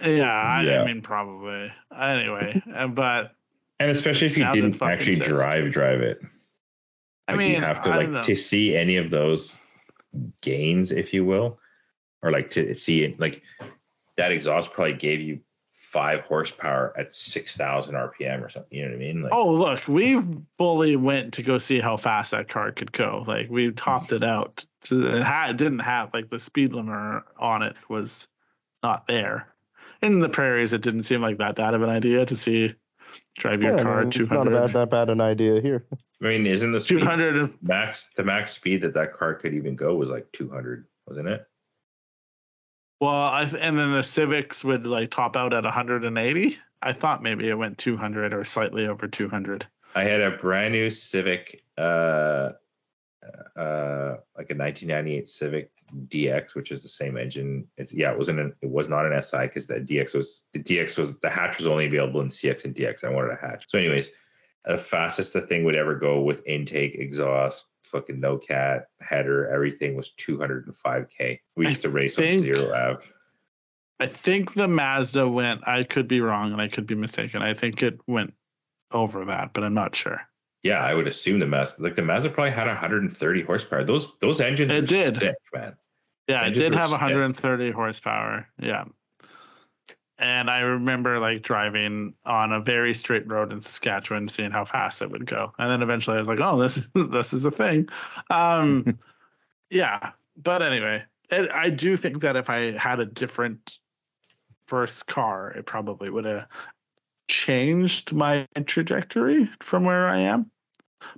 yeah, 0.00 0.24
I, 0.30 0.62
Yeah. 0.64 0.82
I 0.82 0.84
mean 0.86 1.02
probably 1.02 1.72
anyway, 1.96 2.62
uh, 2.74 2.88
but 2.88 3.32
And 3.78 3.90
especially 3.90 4.26
if 4.26 4.38
you 4.38 4.50
didn't 4.52 4.82
actually 4.82 5.16
sick. 5.16 5.26
drive 5.26 5.70
drive 5.72 6.00
it. 6.00 6.20
I 7.28 7.32
Like, 7.32 7.38
mean, 7.38 7.54
you 7.54 7.60
have 7.60 7.82
to 7.82 7.90
I 7.90 7.96
like 8.06 8.24
to 8.26 8.36
see 8.36 8.76
any 8.76 8.96
of 8.96 9.10
those 9.10 9.56
gains, 10.42 10.90
if 10.92 11.12
you 11.12 11.24
will, 11.24 11.58
or 12.22 12.30
like 12.30 12.50
to 12.50 12.74
see 12.74 13.02
it 13.02 13.20
like 13.20 13.42
that 14.16 14.32
exhaust 14.32 14.72
probably 14.72 14.94
gave 14.94 15.20
you 15.20 15.40
five 15.96 16.20
horsepower 16.24 16.92
at 16.98 17.14
six 17.14 17.56
thousand 17.56 17.94
RPM 17.94 18.44
or 18.44 18.50
something. 18.50 18.78
You 18.78 18.84
know 18.84 18.90
what 18.90 18.96
I 18.96 18.98
mean? 18.98 19.22
Like, 19.22 19.32
Oh, 19.32 19.50
look, 19.50 19.88
we 19.88 20.22
fully 20.58 20.94
went 20.94 21.32
to 21.34 21.42
go 21.42 21.56
see 21.56 21.80
how 21.80 21.96
fast 21.96 22.32
that 22.32 22.50
car 22.50 22.70
could 22.70 22.92
go. 22.92 23.24
Like 23.26 23.48
we 23.48 23.70
topped 23.72 24.12
it 24.12 24.22
out. 24.22 24.66
It 24.90 25.22
had 25.22 25.52
it 25.52 25.56
didn't 25.56 25.78
have 25.78 26.12
like 26.12 26.28
the 26.28 26.38
speed 26.38 26.72
limiter 26.72 27.22
on 27.38 27.62
it 27.62 27.76
was 27.88 28.28
not 28.82 29.06
there. 29.06 29.48
In 30.02 30.20
the 30.20 30.28
prairies, 30.28 30.74
it 30.74 30.82
didn't 30.82 31.04
seem 31.04 31.22
like 31.22 31.38
that 31.38 31.54
bad 31.56 31.72
of 31.72 31.80
an 31.80 31.88
idea 31.88 32.26
to 32.26 32.36
see 32.36 32.74
drive 33.38 33.62
your 33.62 33.78
Yeah, 33.78 33.82
car 33.82 33.98
man, 34.00 34.08
it's 34.08 34.18
not 34.18 34.44
200, 34.44 34.52
a 34.54 34.60
bad, 34.66 34.72
that 34.74 34.90
bad 34.90 35.08
an 35.08 35.22
idea 35.22 35.62
here. 35.62 35.86
I 36.22 36.26
mean, 36.26 36.46
isn't 36.46 36.72
the 36.72 36.80
200 36.80 37.54
max 37.62 38.10
the 38.16 38.22
max 38.22 38.52
speed 38.52 38.82
that 38.82 38.92
that 38.92 39.14
car 39.14 39.34
could 39.34 39.54
even 39.54 39.76
go 39.76 39.94
was 39.94 40.10
like 40.10 40.30
two 40.32 40.50
hundred, 40.50 40.84
wasn't 41.06 41.28
it? 41.28 41.46
Well, 43.00 43.10
I 43.10 43.42
and 43.42 43.78
then 43.78 43.92
the 43.92 44.02
Civics 44.02 44.64
would 44.64 44.86
like 44.86 45.10
top 45.10 45.36
out 45.36 45.52
at 45.52 45.64
180. 45.64 46.58
I 46.82 46.92
thought 46.92 47.22
maybe 47.22 47.48
it 47.48 47.54
went 47.54 47.78
200 47.78 48.32
or 48.32 48.44
slightly 48.44 48.86
over 48.86 49.08
200. 49.08 49.66
I 49.94 50.04
had 50.04 50.20
a 50.20 50.32
brand 50.32 50.72
new 50.72 50.90
Civic, 50.90 51.62
uh, 51.78 52.52
uh, 53.56 54.16
like 54.36 54.50
a 54.50 54.54
1998 54.54 55.28
Civic 55.28 55.70
DX, 56.08 56.54
which 56.54 56.70
is 56.70 56.82
the 56.82 56.88
same 56.88 57.16
engine. 57.16 57.66
It's 57.76 57.92
yeah, 57.92 58.12
it 58.12 58.18
wasn't 58.18 58.40
an, 58.40 58.54
it 58.60 58.70
was 58.70 58.88
not 58.88 59.06
an 59.06 59.20
SI 59.22 59.38
because 59.46 59.66
the 59.66 59.74
DX 59.74 60.14
was 60.14 60.44
the 60.52 60.62
DX 60.62 60.98
was 60.98 61.18
the 61.18 61.30
hatch 61.30 61.58
was 61.58 61.66
only 61.66 61.86
available 61.86 62.20
in 62.20 62.28
CX 62.28 62.64
and 62.64 62.74
DX. 62.74 63.04
I 63.04 63.10
wanted 63.10 63.32
a 63.32 63.36
hatch. 63.36 63.64
So, 63.68 63.78
anyways, 63.78 64.08
the 64.66 64.76
fastest 64.78 65.32
the 65.32 65.40
thing 65.40 65.64
would 65.64 65.76
ever 65.76 65.94
go 65.94 66.20
with 66.20 66.44
intake, 66.46 66.96
exhaust, 66.96 67.68
fucking 67.84 68.18
no 68.20 68.36
cat, 68.36 68.88
header, 69.00 69.48
everything 69.48 69.96
was 69.96 70.10
205k. 70.18 71.38
We 71.56 71.66
I 71.66 71.68
used 71.68 71.82
to 71.82 71.90
race 71.90 72.16
think- 72.16 72.38
on 72.38 72.42
zero 72.42 72.72
av. 72.74 73.12
I 73.98 74.06
think 74.06 74.52
the 74.52 74.68
Mazda 74.68 75.26
went. 75.26 75.66
I 75.66 75.82
could 75.82 76.06
be 76.06 76.20
wrong 76.20 76.52
and 76.52 76.60
I 76.60 76.68
could 76.68 76.86
be 76.86 76.94
mistaken. 76.94 77.40
I 77.40 77.54
think 77.54 77.82
it 77.82 77.98
went 78.06 78.34
over 78.92 79.24
that, 79.24 79.54
but 79.54 79.64
I'm 79.64 79.72
not 79.72 79.96
sure. 79.96 80.20
Yeah, 80.62 80.80
I 80.80 80.92
would 80.92 81.06
assume 81.06 81.38
the 81.38 81.46
Mazda, 81.46 81.82
like 81.82 81.94
the 81.96 82.02
Mazda 82.02 82.28
probably 82.30 82.50
had 82.50 82.66
130 82.66 83.42
horsepower. 83.42 83.84
Those 83.84 84.12
those 84.18 84.40
engines 84.42 84.70
It 84.72 84.86
did. 84.86 85.18
sick, 85.18 85.34
man. 85.54 85.76
Yeah, 86.28 86.44
it 86.46 86.50
did 86.50 86.74
have 86.74 86.90
sick. 86.90 87.00
130 87.00 87.70
horsepower. 87.70 88.46
Yeah. 88.60 88.84
And 90.18 90.48
I 90.48 90.60
remember 90.60 91.18
like 91.18 91.42
driving 91.42 92.14
on 92.24 92.52
a 92.52 92.60
very 92.60 92.94
straight 92.94 93.30
road 93.30 93.52
in 93.52 93.60
Saskatchewan, 93.60 94.28
seeing 94.28 94.50
how 94.50 94.64
fast 94.64 95.02
it 95.02 95.10
would 95.10 95.26
go. 95.26 95.52
And 95.58 95.70
then 95.70 95.82
eventually 95.82 96.16
I 96.16 96.20
was 96.20 96.28
like, 96.28 96.40
oh, 96.40 96.58
this 96.58 96.88
this 96.94 97.32
is 97.32 97.44
a 97.44 97.50
thing. 97.50 97.88
Um, 98.30 98.98
yeah. 99.70 100.12
But 100.36 100.62
anyway, 100.62 101.04
it, 101.30 101.50
I 101.52 101.70
do 101.70 101.96
think 101.96 102.20
that 102.22 102.36
if 102.36 102.48
I 102.48 102.72
had 102.72 103.00
a 103.00 103.06
different 103.06 103.78
first 104.68 105.06
car, 105.06 105.50
it 105.50 105.66
probably 105.66 106.10
would 106.10 106.24
have 106.24 106.46
changed 107.28 108.12
my 108.12 108.46
trajectory 108.66 109.50
from 109.60 109.84
where 109.84 110.08
I 110.08 110.18
am. 110.18 110.50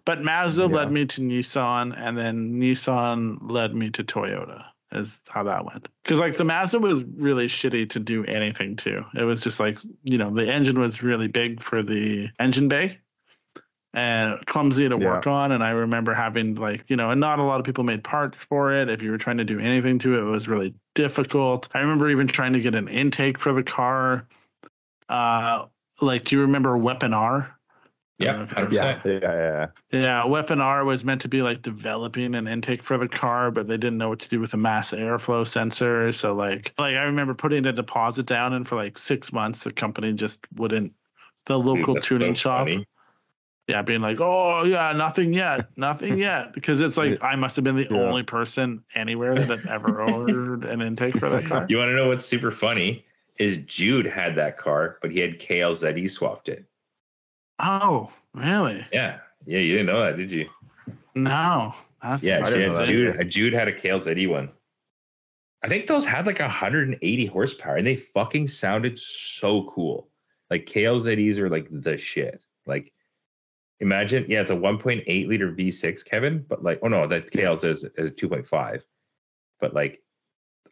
But 0.05 0.23
Mazda 0.23 0.63
Yeah. 0.63 0.69
led 0.69 0.91
me 0.91 1.07
to 1.07 1.21
Nissan, 1.21 1.95
and 1.97 2.17
then 2.17 2.61
Nissan 2.61 3.39
led 3.51 3.75
me 3.75 3.91
to 3.91 4.05
Toyota. 4.05 4.67
Is 4.91 5.21
how 5.29 5.43
that 5.43 5.67
went. 5.67 5.89
Because 6.03 6.19
like 6.19 6.39
the 6.39 6.45
Mazda 6.45 6.79
was 6.79 7.05
really 7.05 7.47
shitty 7.47 7.91
to 7.91 8.01
do 8.01 8.25
anything 8.25 8.77
to. 8.77 9.05
It 9.15 9.25
was 9.25 9.43
just 9.43 9.61
like 9.61 9.79
you 10.03 10.17
know 10.17 10.31
the 10.31 10.51
engine 10.51 10.79
was 10.79 11.03
really 11.03 11.29
big 11.29 11.63
for 11.63 11.83
the 11.83 12.31
engine 12.39 12.69
bay, 12.69 12.99
and 13.93 14.45
clumsy 14.47 14.89
to 14.89 14.97
Yeah. 14.97 15.07
work 15.07 15.27
on. 15.27 15.53
And 15.53 15.63
I 15.63 15.71
remember 15.71 16.15
having 16.15 16.55
like 16.55 16.85
you 16.89 16.97
know, 16.97 17.11
and 17.11 17.21
not 17.21 17.39
a 17.39 17.43
lot 17.43 17.61
of 17.61 17.67
people 17.67 17.85
made 17.85 18.03
parts 18.03 18.43
for 18.43 18.73
it. 18.73 18.89
If 18.89 19.03
you 19.03 19.11
were 19.11 19.19
trying 19.19 19.37
to 19.37 19.45
do 19.45 19.61
anything 19.61 19.99
to 20.01 20.15
it, 20.15 20.21
it 20.21 20.25
was 20.25 20.49
really 20.49 20.75
difficult. 20.95 21.69
I 21.75 21.81
remember 21.81 22.09
even 22.09 22.27
trying 22.27 22.55
to 22.55 22.61
get 22.61 22.75
an 22.75 22.89
intake 22.89 23.39
for 23.39 23.53
the 23.53 23.63
car. 23.63 24.27
Uh, 25.11 25.67
like, 26.01 26.25
do 26.25 26.37
you 26.37 26.43
remember 26.43 26.79
Weapon 26.79 27.13
R? 27.13 27.58
I 28.21 28.25
don't 28.25 28.39
know 28.39 28.69
Yeah, 28.71 29.01
100%. 29.01 29.05
Yeah, 29.05 29.21
yeah, 29.23 29.67
yeah. 29.93 29.99
yeah, 30.01 30.25
Weapon 30.27 30.61
R 30.61 30.85
was 30.85 31.05
meant 31.05 31.23
to 31.23 31.29
be 31.29 31.43
like 31.43 31.63
developing 31.63 32.35
an 32.35 32.47
intake 32.49 32.83
for 32.83 32.99
the 32.99 33.09
car, 33.09 33.51
but 33.51 33.69
they 33.69 33.77
didn't 33.79 33.99
know 33.99 34.09
what 34.09 34.21
to 34.21 34.29
do 34.29 34.41
with 34.41 34.55
a 34.55 34.57
mass 34.57 34.91
airflow 34.93 35.47
sensor. 35.47 36.13
So 36.13 36.35
like, 36.35 36.75
like 36.79 36.97
I 36.97 37.05
remember 37.05 37.35
putting 37.35 37.67
a 37.67 37.73
deposit 37.73 38.27
down, 38.27 38.53
and 38.53 38.67
for 38.69 38.77
like 38.77 38.99
six 38.99 39.33
months, 39.33 39.65
the 39.65 39.73
company 39.73 40.13
just 40.13 40.41
wouldn't. 40.55 40.95
The 41.47 41.59
local 41.59 41.95
that's 41.95 42.07
tuning 42.07 42.35
so 42.35 42.41
shop, 42.41 42.67
funny. 42.67 42.87
yeah, 43.67 43.83
being 43.83 44.01
like, 44.01 44.19
oh 44.21 44.65
yeah, 44.65 44.93
nothing 44.93 45.33
yet, 45.35 45.71
nothing 45.77 46.19
yet, 46.19 46.53
because 46.55 46.81
it's 46.81 46.97
like 46.97 47.23
I 47.23 47.37
must 47.37 47.57
have 47.57 47.65
been 47.65 47.77
the 47.77 47.89
Yeah. 47.91 47.97
only 47.97 48.23
person 48.23 48.85
anywhere 48.95 49.37
that 49.37 49.49
had 49.49 49.67
ever 49.67 50.03
ordered 50.03 50.65
an 50.65 50.81
intake 50.83 51.19
for 51.19 51.31
that 51.31 51.45
car. 51.45 51.67
You 51.69 51.79
want 51.79 51.91
to 51.91 51.97
know 51.97 52.09
what's 52.09 52.27
super 52.27 52.51
funny? 52.51 53.05
Is 53.39 53.59
Jude 53.59 54.07
had 54.07 54.37
that 54.37 54.59
car, 54.59 54.99
but 55.01 55.13
he 55.13 55.21
had 55.21 55.39
KLZE 55.39 56.11
swapped 56.11 56.49
it. 56.49 56.67
Oh, 57.59 58.11
really? 58.35 58.87
Yeah, 58.93 59.19
yeah, 59.47 59.59
you 59.59 59.73
didn't 59.73 59.87
know 59.87 60.01
that, 60.05 60.17
did 60.17 60.31
you? 60.31 60.49
No, 61.15 61.75
that's 62.03 62.23
Yeah, 62.23 62.41
I 62.45 62.51
she 62.51 62.57
didn't 62.59 62.61
had- 62.61 62.69
know 62.71 62.77
that 62.79 62.87
Jude. 62.87 63.31
Jude 63.31 63.53
had 63.53 63.69
a 63.69 63.73
KLZE 63.73 64.29
one. 64.29 64.51
I 65.63 65.69
think 65.69 65.87
those 65.89 66.05
had 66.07 66.27
like 66.27 66.39
180 66.39 67.27
horsepower, 67.27 67.77
and 67.77 67.87
they 67.87 67.97
fucking 67.97 68.47
sounded 68.49 68.99
so 68.99 69.65
cool. 69.71 70.09
Like 70.51 70.67
KLZEs 70.67 71.39
are 71.39 71.49
like 71.51 71.67
the 71.71 71.97
shit. 71.99 72.41
Like, 72.65 72.93
imagine, 73.81 74.25
yeah, 74.29 74.41
it's 74.41 74.51
a 74.53 74.55
1.8 74.55 75.27
liter 75.27 75.51
V6, 75.53 76.05
Kevin, 76.05 76.45
but 76.49 76.63
like, 76.63 76.79
oh 76.83 76.89
no, 76.89 77.07
that 77.09 77.31
KLZ 77.33 77.65
is, 77.71 77.85
is 77.97 78.13
2.5. 78.13 78.83
but 79.61 79.75
like 79.75 80.01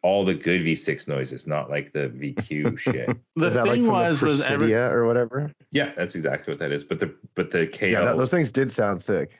all 0.06 0.24
the 0.24 0.34
good 0.34 0.62
V6 0.62 1.08
noises, 1.08 1.48
not 1.48 1.68
like 1.68 1.92
the 1.92 2.08
VQ 2.10 2.78
shit. 2.78 3.08
The 3.34 3.46
Is 3.48 3.54
that 3.54 3.66
like 3.66 3.74
thing 3.74 3.82
from 3.82 3.92
was 3.92 4.20
the 4.20 4.26
was 4.26 4.40
every 4.42 4.72
or 4.72 5.04
whatever? 5.04 5.50
Yeah, 5.72 5.90
that's 5.96 6.14
exactly 6.14 6.52
what 6.52 6.60
that 6.60 6.70
is. 6.70 6.84
But 6.84 7.00
the 7.00 7.12
but 7.34 7.50
the 7.50 7.66
KL 7.66 7.90
Yeah, 7.90 8.04
that, 8.04 8.16
those 8.16 8.30
things 8.30 8.52
did 8.52 8.70
sound 8.70 9.02
sick. 9.02 9.36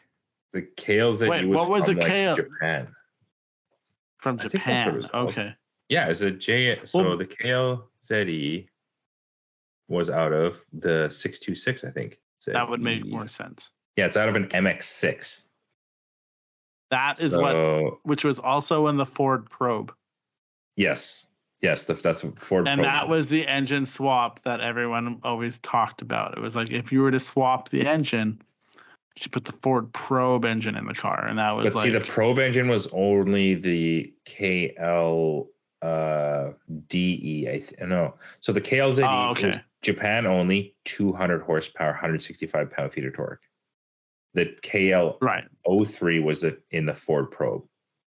the 0.52 0.62
KLZE 0.62 1.28
Wait, 1.28 1.46
was 1.46 1.56
what 1.56 1.70
was 1.70 1.84
from 1.84 1.94
the 1.94 2.00
like, 2.00 2.10
KL? 2.10 2.36
Japan. 2.36 2.88
from 4.18 4.40
I 4.40 4.48
think 4.48 4.64
that's 4.64 4.86
what 4.86 4.96
it 4.96 5.02
Japan. 5.02 5.26
Okay. 5.28 5.54
Yeah, 5.88 6.08
it's 6.08 6.20
a 6.22 6.32
J. 6.32 6.80
So 6.84 6.98
Well- 7.00 7.16
the 7.16 7.26
KLZE 7.26 8.66
was 9.86 10.10
out 10.10 10.32
of 10.32 10.64
the 10.72 11.08
626, 11.08 11.84
I 11.84 11.90
think. 11.92 12.18
That 12.48 12.68
would 12.68 12.80
make 12.82 13.06
more 13.06 13.28
sense. 13.28 13.70
Yeah, 13.96 14.06
it's 14.06 14.16
out 14.16 14.28
of 14.28 14.34
an 14.34 14.48
MX6. 14.48 15.42
That 16.90 17.20
is 17.20 17.36
what 17.36 18.04
which 18.04 18.24
was 18.24 18.40
also 18.40 18.88
in 18.88 18.96
the 18.96 19.06
Ford 19.06 19.48
Probe. 19.48 19.92
Yes, 20.76 21.26
yes, 21.60 21.84
that's 21.84 22.22
what 22.22 22.42
Ford. 22.42 22.68
And 22.68 22.84
that 22.84 23.08
was 23.08 23.28
the 23.28 23.46
engine 23.46 23.86
swap 23.86 24.42
that 24.42 24.60
everyone 24.60 25.20
always 25.22 25.58
talked 25.60 26.02
about. 26.02 26.36
It 26.36 26.40
was 26.40 26.54
like 26.54 26.70
if 26.70 26.92
you 26.92 27.00
were 27.00 27.10
to 27.10 27.20
swap 27.20 27.70
the 27.70 27.86
engine, 27.86 28.40
you 29.16 29.22
should 29.22 29.32
put 29.32 29.46
the 29.46 29.54
Ford 29.62 29.92
Probe 29.92 30.44
engine 30.44 30.76
in 30.76 30.86
the 30.86 30.94
car. 30.94 31.26
And 31.26 31.38
that 31.38 31.52
was 31.52 31.64
But 31.64 31.74
like 31.74 31.84
see, 31.84 31.90
the 31.90 32.00
probe 32.00 32.38
engine 32.38 32.68
was 32.68 32.86
only 32.92 33.54
the 33.54 34.12
KL 34.26 35.46
uh, 35.80 36.50
DE. 36.88 37.48
I 37.48 37.58
th- 37.58 37.74
no. 37.80 38.14
So 38.40 38.52
the 38.52 38.60
KLZE 38.60 39.02
Oh, 39.02 39.30
was 39.30 39.38
okay. 39.38 39.62
Japan 39.82 40.26
only, 40.26 40.74
200 40.84 41.42
horsepower, 41.42 41.92
165 41.92 42.70
pound 42.70 42.92
feet 42.92 43.04
of 43.04 43.14
torque. 43.14 43.42
The 44.34 44.54
KL 44.62 45.16
right. 45.22 45.44
03 45.64 46.20
was 46.20 46.44
in 46.70 46.84
the 46.84 46.92
Ford 46.92 47.30
Probe, 47.30 47.64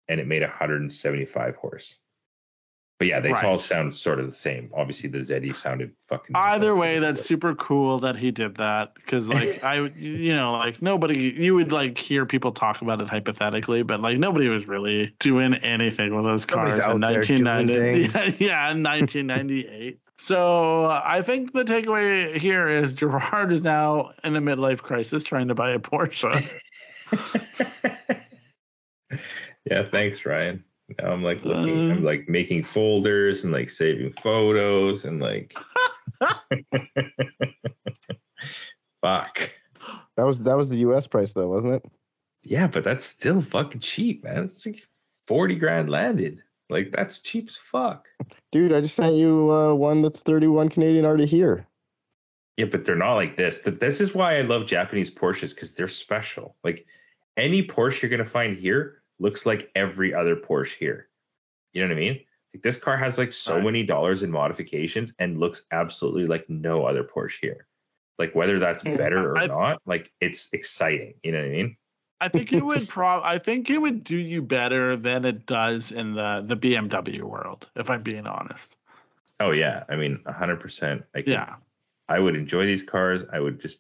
and 0.09 0.21
it 0.21 0.27
made 0.27 0.43
175 0.43 1.57
horse. 1.57 1.99
But 3.01 3.07
yeah, 3.07 3.18
they 3.18 3.32
Right. 3.32 3.46
all 3.46 3.57
sound 3.57 3.94
sort 3.94 4.20
of 4.20 4.28
the 4.28 4.36
same. 4.36 4.70
Obviously, 4.74 5.09
the 5.09 5.22
ZE 5.22 5.55
sounded 5.55 5.92
fucking. 6.07 6.36
Either 6.36 6.76
way, 6.76 6.98
that's 6.98 7.24
super 7.24 7.55
cool 7.55 7.98
that 8.01 8.14
he 8.14 8.30
did 8.30 8.57
that 8.57 8.94
because, 8.94 9.26
like, 9.26 9.64
I, 9.64 9.86
you 9.96 10.36
know, 10.36 10.53
like 10.53 10.82
nobody, 10.82 11.34
you 11.34 11.55
would 11.55 11.72
like 11.72 11.96
hear 11.96 12.26
people 12.26 12.53
talk 12.53 12.82
about 12.82 13.01
it 13.01 13.09
hypothetically, 13.09 13.84
but 13.84 14.03
like 14.03 14.18
nobody 14.18 14.48
was 14.48 14.68
really 14.68 15.14
doing 15.18 15.55
anything 15.55 16.14
with 16.14 16.26
those 16.26 16.44
cars 16.44 16.76
Nobody's 16.76 16.84
in 16.84 16.92
out 16.92 17.01
there 17.09 17.22
doing 17.22 17.44
1990. 17.46 18.36
Yeah, 18.38 18.68
yeah, 18.68 18.70
in 18.70 18.82
1998. 18.82 19.98
so 20.18 20.84
uh, 20.84 21.01
I 21.03 21.22
think 21.22 21.55
the 21.55 21.64
takeaway 21.64 22.36
here 22.36 22.68
is 22.68 22.92
Gerard 22.92 23.51
is 23.51 23.62
now 23.62 24.11
in 24.24 24.36
a 24.36 24.42
midlife 24.42 24.82
crisis 24.82 25.22
trying 25.22 25.48
to 25.48 25.55
buy 25.55 25.70
a 25.70 25.78
Porsche. 25.78 26.46
yeah, 29.64 29.84
thanks, 29.84 30.26
Ryan. 30.26 30.62
Now 30.99 31.12
I'm 31.12 31.22
like 31.22 31.45
looking, 31.45 31.91
Uh. 31.91 31.95
I'm 31.95 32.03
like 32.05 32.28
making 32.28 32.64
folders 32.64 33.45
and 33.45 33.53
like 33.53 33.70
saving 33.70 34.12
photos 34.12 35.05
and 35.05 35.20
like. 35.20 35.55
Fuck. 39.03 39.51
That 40.16 40.24
was 40.26 40.41
that 40.41 40.57
was 40.57 40.68
the 40.68 40.78
U.S. 40.78 41.07
price 41.07 41.32
though, 41.32 41.49
wasn't 41.49 41.74
it? 41.74 41.84
Yeah, 42.43 42.66
but 42.66 42.84
that's 42.84 43.05
still 43.05 43.41
fucking 43.41 43.80
cheap, 43.80 44.24
man. 44.24 44.45
It's 44.45 44.66
like 44.66 44.82
40 45.26 45.55
grand 45.57 45.91
landed. 45.91 46.43
Like 46.68 46.93
that's 46.93 47.18
cheap 47.20 47.49
as 47.49 47.57
fuck. 47.57 48.09
Dude, 48.53 48.72
I 48.72 48.80
just 48.80 48.95
sent 48.95 49.14
you 49.16 49.51
uh, 49.51 49.74
one 49.74 50.03
that's 50.03 50.20
31 50.20 50.68
Canadian 50.68 51.05
already 51.05 51.26
here. 51.26 51.66
Yeah, 52.57 52.66
but 52.66 52.84
they're 52.84 52.97
not 52.97 53.14
like 53.14 53.36
this. 53.36 53.59
Th- 53.61 53.78
This 53.78 54.01
is 54.01 54.14
why 54.14 54.38
I 54.38 54.43
love 54.43 54.66
Japanese 54.66 55.11
Porsches 55.11 55.55
because 55.55 55.72
they're 55.74 55.88
special. 55.88 56.57
Like 56.62 56.86
any 57.36 57.62
Porsche 57.66 58.03
you're 58.03 58.11
gonna 58.11 58.24
find 58.24 58.55
here 58.57 58.99
looks 59.21 59.47
like 59.47 59.71
every 59.75 60.12
other 60.14 60.35
Porsche 60.35 60.75
here. 60.77 61.09
You 61.73 61.83
know 61.83 61.89
what 61.89 61.97
I 61.99 62.01
mean? 62.01 62.21
Like 62.55 62.62
this 62.62 62.77
car 62.77 62.97
has 62.97 63.16
like 63.18 63.33
so 63.33 63.55
Right. 63.57 63.64
many 63.64 63.83
dollars 63.85 64.23
in 64.25 64.31
modifications 64.31 65.12
and 65.21 65.39
looks 65.39 65.62
absolutely 65.71 66.27
like 66.27 66.49
no 66.51 66.85
other 66.85 67.05
Porsche 67.05 67.39
here. 67.41 67.66
Like 68.18 68.35
whether 68.35 68.59
that's 68.59 68.83
better 68.83 69.31
or 69.33 69.39
I- 69.39 69.47
not, 69.47 69.83
like 69.87 70.12
it's 70.21 70.49
exciting. 70.53 71.14
You 71.23 71.33
know 71.33 71.39
what 71.39 71.47
I 71.47 71.51
mean? 71.51 71.77
I 72.23 72.29
think 72.29 72.53
it 72.53 72.64
would 72.64 72.89
prob 72.97 73.23
I 73.25 73.39
think 73.39 73.71
it 73.71 73.79
would 73.79 74.03
do 74.05 74.16
you 74.16 74.43
better 74.43 74.97
than 74.97 75.25
it 75.25 75.47
does 75.47 75.93
in 75.93 76.14
the 76.14 76.43
the 76.47 76.57
BMW 76.57 77.23
world, 77.23 77.71
if 77.77 77.89
I'm 77.89 78.03
being 78.03 78.27
honest. 78.27 78.77
Oh 79.39 79.53
yeah. 79.53 79.85
I 79.89 79.97
mean, 79.97 80.23
hundred 80.27 80.61
percent. 80.61 81.05
I 81.14 81.23
could, 81.23 81.33
Yeah. 81.33 81.55
I 82.09 82.18
would 82.18 82.35
enjoy 82.37 82.66
these 82.66 82.83
cars. 82.83 83.23
I 83.33 83.39
would 83.41 83.61
just 83.61 83.79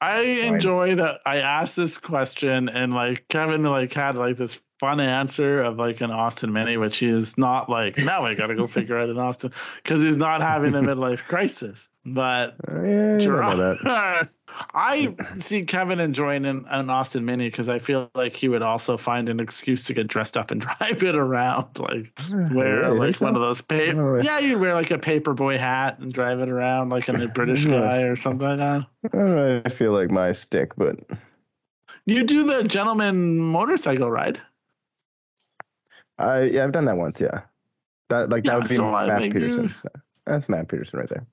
I 0.00 0.20
enjoy 0.20 0.96
that 0.96 1.20
I 1.24 1.38
asked 1.38 1.76
this 1.76 1.98
question 1.98 2.68
and 2.68 2.92
like 2.94 3.26
Kevin 3.28 3.62
like 3.62 3.92
had 3.92 4.16
like 4.16 4.36
this 4.36 4.60
fun 4.80 5.00
answer 5.00 5.62
of 5.62 5.78
like 5.78 6.00
an 6.00 6.10
Austin 6.10 6.52
Mini, 6.52 6.76
which 6.76 6.98
he 6.98 7.06
is 7.06 7.36
not 7.38 7.68
like 7.70 7.98
now 7.98 8.24
I 8.24 8.34
gotta 8.34 8.54
go 8.54 8.66
figure 8.78 8.98
out 8.98 9.08
an 9.08 9.18
Austin 9.18 9.52
because 9.82 10.02
he's 10.02 10.16
not 10.16 10.40
having 10.40 10.74
a 10.74 10.80
midlife 10.82 11.20
crisis. 11.26 11.88
But 12.04 12.54
Uh, 12.68 12.82
yeah. 12.84 13.18
Gerard, 13.18 13.78
I 14.72 15.14
see 15.38 15.64
Kevin 15.64 15.98
enjoying 16.00 16.46
an, 16.46 16.64
an 16.70 16.88
Austin 16.88 17.24
Mini 17.24 17.48
because 17.50 17.68
I 17.68 17.78
feel 17.78 18.10
like 18.14 18.34
he 18.34 18.48
would 18.48 18.62
also 18.62 18.96
find 18.96 19.28
an 19.28 19.40
excuse 19.40 19.84
to 19.84 19.92
get 19.94 20.06
dressed 20.08 20.36
up 20.36 20.50
and 20.50 20.60
drive 20.60 21.02
it 21.02 21.14
around, 21.16 21.78
like 21.78 22.12
wear 22.30 22.76
Really? 22.78 22.98
like 23.10 23.20
one 23.20 23.34
so? 23.34 23.40
of 23.40 23.40
those 23.42 23.60
paper. 23.60 24.20
Yeah, 24.22 24.38
you 24.38 24.56
wear 24.58 24.72
like 24.74 24.90
a 24.92 24.98
paperboy 24.98 25.58
hat 25.58 25.98
and 25.98 26.12
drive 26.12 26.38
it 26.40 26.48
around 26.48 26.88
like 26.90 27.08
a 27.08 27.28
British 27.28 27.64
guy 27.66 28.02
or 28.02 28.14
something 28.16 28.46
like 28.46 28.58
that. 28.58 28.86
I 29.04 29.08
don't 29.16 29.34
know, 29.34 29.62
I 29.66 29.68
feel 29.68 29.92
like 29.92 30.10
my 30.10 30.32
stick, 30.32 30.76
but 30.76 30.96
You 32.06 32.24
do 32.24 32.44
the 32.44 32.62
gentleman 32.64 33.38
motorcycle 33.38 34.10
ride. 34.10 34.40
I 36.18 36.42
yeah, 36.44 36.64
I've 36.64 36.72
done 36.72 36.86
that 36.86 36.96
once. 36.96 37.20
Yeah, 37.20 37.42
that 38.08 38.28
like 38.28 38.44
that 38.44 38.52
Yeah, 38.52 38.58
would 38.58 38.68
be 38.68 38.76
so 38.76 38.90
Matt 38.90 39.22
Peterson. 39.22 39.74
That's 40.24 40.48
Matt 40.48 40.68
Peterson 40.68 40.98
right 40.98 41.08
there. 41.08 41.26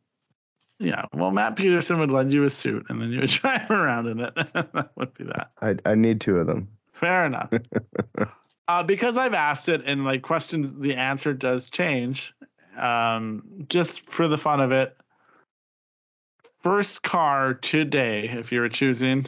Yeah. 0.80 1.06
Well, 1.14 1.32
Matt 1.32 1.56
Peterson 1.56 2.00
would 2.00 2.12
lend 2.12 2.34
you 2.34 2.44
a 2.44 2.50
suit 2.50 2.88
and 2.90 3.02
then 3.02 3.12
you 3.12 3.22
would 3.22 3.30
drive 3.42 3.72
around 3.72 4.08
in 4.08 4.20
it. 4.20 4.34
that 4.36 4.92
would 4.96 5.14
be 5.14 5.26
that. 5.26 5.52
I 5.62 5.76
I 5.86 5.96
need 5.96 6.22
two 6.22 6.38
of 6.38 6.48
them. 6.48 6.68
Fair 6.92 7.26
enough. 7.26 7.52
uh, 8.68 8.84
because 8.84 9.18
I've 9.18 9.34
asked 9.34 9.70
it 9.70 9.84
and 9.86 10.04
like 10.04 10.22
questions, 10.22 10.72
the 10.78 10.96
answer 10.96 11.34
does 11.34 11.70
change. 11.70 12.34
Um, 12.78 13.66
just 13.70 14.10
for 14.10 14.28
the 14.28 14.38
fun 14.38 14.60
of 14.60 14.72
it, 14.72 14.96
first 16.62 17.04
car 17.04 17.54
today, 17.54 18.30
if 18.30 18.52
you 18.52 18.62
were 18.62 18.70
choosing, 18.70 19.28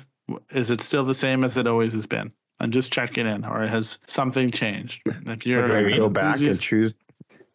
is 0.49 0.71
it 0.71 0.81
still 0.81 1.05
the 1.05 1.15
same 1.15 1.43
as 1.43 1.57
it 1.57 1.67
always 1.67 1.93
has 1.93 2.07
been? 2.07 2.31
I'm 2.59 2.71
just 2.71 2.91
checking 2.91 3.27
in, 3.27 3.45
or 3.45 3.65
has 3.67 3.97
something 4.07 4.51
changed? 4.51 5.01
If 5.05 5.45
you're 5.45 5.63
Or 5.63 5.81
do 5.81 5.93
I 5.93 5.97
go 5.97 6.09
back 6.09 6.39
and 6.39 6.59
choose 6.59 6.93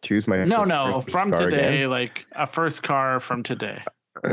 choose 0.01 0.27
my 0.27 0.43
no, 0.45 0.63
no, 0.63 1.01
from 1.01 1.31
today, 1.31 1.77
again? 1.77 1.89
like 1.89 2.25
a 2.31 2.47
first 2.47 2.83
car 2.83 3.19
from 3.19 3.43
today. 3.43 3.83
Oh, 4.23 4.31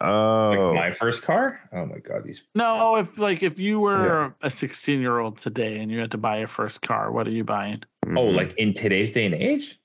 like 0.00 0.74
my 0.74 0.92
first 0.92 1.22
car. 1.22 1.60
Oh 1.72 1.86
my 1.86 1.98
god, 1.98 2.24
these 2.24 2.42
No, 2.54 2.96
if 2.96 3.18
like 3.18 3.42
if 3.42 3.58
you 3.58 3.80
were 3.80 4.34
a 4.40 4.50
16 4.50 5.00
year 5.00 5.18
old 5.18 5.40
today 5.40 5.78
and 5.78 5.90
you 5.90 6.00
had 6.00 6.12
to 6.12 6.18
buy 6.18 6.38
your 6.38 6.48
first 6.48 6.82
car, 6.82 7.10
what 7.12 7.26
are 7.26 7.32
you 7.32 7.44
buying? 7.44 7.82
Oh, 8.06 8.08
mhm. 8.08 8.36
like 8.36 8.54
in 8.56 8.74
today's 8.74 9.12
day 9.12 9.26
and 9.26 9.34
age? 9.34 9.78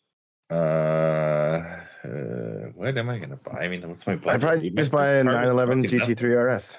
Uh, 0.49 0.53
uh 0.53 2.07
what 2.76 2.97
am 2.97 3.09
I 3.09 3.19
gonna 3.19 3.38
buy? 3.38 3.59
I 3.61 3.67
mean, 3.67 3.88
what's 3.88 4.05
my 4.07 4.15
budget? 4.15 4.34
I'd 4.36 4.41
probably 4.41 4.69
just 4.69 4.91
buy 4.91 5.07
a 5.07 5.23
first 5.23 5.32
car 5.32 5.55
was 5.55 5.91
911. 5.91 6.15
GT3 6.15 6.55
RS. 6.55 6.78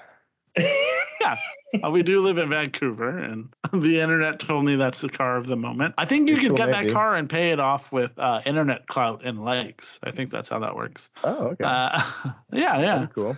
Uh, 1.83 1.91
we 1.91 2.01
do 2.01 2.21
live 2.21 2.37
in 2.37 2.49
Vancouver, 2.49 3.17
and 3.17 3.53
the 3.73 3.99
internet 3.99 4.39
told 4.39 4.65
me 4.65 4.75
that's 4.75 5.01
the 5.01 5.09
car 5.09 5.37
of 5.37 5.47
the 5.47 5.57
moment. 5.57 5.93
I 5.97 6.05
think 6.05 6.29
you 6.29 6.35
It 6.35 6.39
could 6.39 6.45
still 6.45 6.55
get 6.55 6.69
may 6.69 6.87
that 6.87 6.93
car 6.93 7.15
and 7.15 7.29
pay 7.29 7.51
it 7.51 7.59
off 7.59 7.91
with 7.91 8.17
uh, 8.17 8.41
internet 8.45 8.87
clout 8.87 9.25
and 9.25 9.43
likes. 9.43 9.99
I 10.03 10.11
think 10.11 10.31
that's 10.31 10.49
how 10.49 10.59
that 10.59 10.75
works. 10.75 11.09
Oh, 11.23 11.49
okay. 11.49 11.63
Uh, 11.63 12.01
yeah, 12.53 12.79
yeah. 12.79 12.97
Pretty 12.99 13.13
cool. 13.13 13.37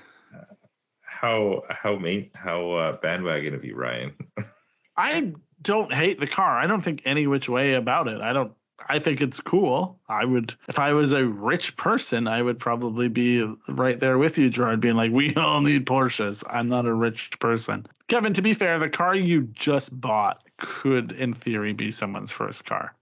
how 1.01 1.63
how 1.69 1.95
main 1.97 2.29
how 2.33 2.71
uh, 2.71 2.97
bandwagon 2.97 3.55
of 3.55 3.65
you, 3.65 3.75
Ryan? 3.75 4.13
I 4.97 5.33
don't 5.61 5.93
hate 5.93 6.19
the 6.19 6.27
car. 6.27 6.57
I 6.57 6.67
don't 6.67 6.81
think 6.81 7.01
any 7.05 7.25
which 7.25 7.49
way 7.49 7.73
about 7.73 8.07
it. 8.07 8.21
I 8.21 8.33
don't. 8.33 8.53
I 8.87 8.99
think 8.99 9.21
it's 9.21 9.39
cool. 9.39 9.99
I 10.07 10.25
would, 10.25 10.55
if 10.67 10.79
I 10.79 10.93
was 10.93 11.13
a 11.13 11.25
rich 11.25 11.75
person, 11.77 12.27
I 12.27 12.41
would 12.41 12.59
probably 12.59 13.07
be 13.07 13.43
right 13.67 13.99
there 13.99 14.17
with 14.17 14.37
you, 14.37 14.49
Gerard, 14.49 14.79
being 14.79 14.95
like, 14.95 15.11
"We 15.11 15.33
all 15.35 15.61
need 15.61 15.85
Porsches." 15.85 16.43
I'm 16.49 16.69
not 16.69 16.85
a 16.85 16.93
rich 16.93 17.37
person. 17.39 17.85
Kevin, 18.07 18.33
to 18.33 18.41
be 18.41 18.53
fair, 18.53 18.79
the 18.79 18.89
car 18.89 19.15
you 19.15 19.43
just 19.53 19.97
bought 19.99 20.43
could, 20.57 21.11
in 21.11 21.33
theory, 21.33 21.73
be 21.73 21.91
someone's 21.91 22.31
first 22.31 22.65
car. 22.65 22.95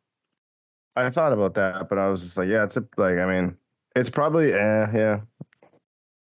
I 0.95 1.09
thought 1.09 1.31
about 1.31 1.53
that, 1.53 1.89
but 1.89 1.97
I 1.97 2.09
was 2.09 2.21
just 2.21 2.37
like, 2.37 2.49
yeah, 2.49 2.63
it's 2.63 2.75
a 2.75 2.85
like. 2.97 3.17
I 3.17 3.25
mean, 3.25 3.55
it's 3.95 4.09
probably 4.09 4.53
eh, 4.53 4.87
yeah. 4.93 5.19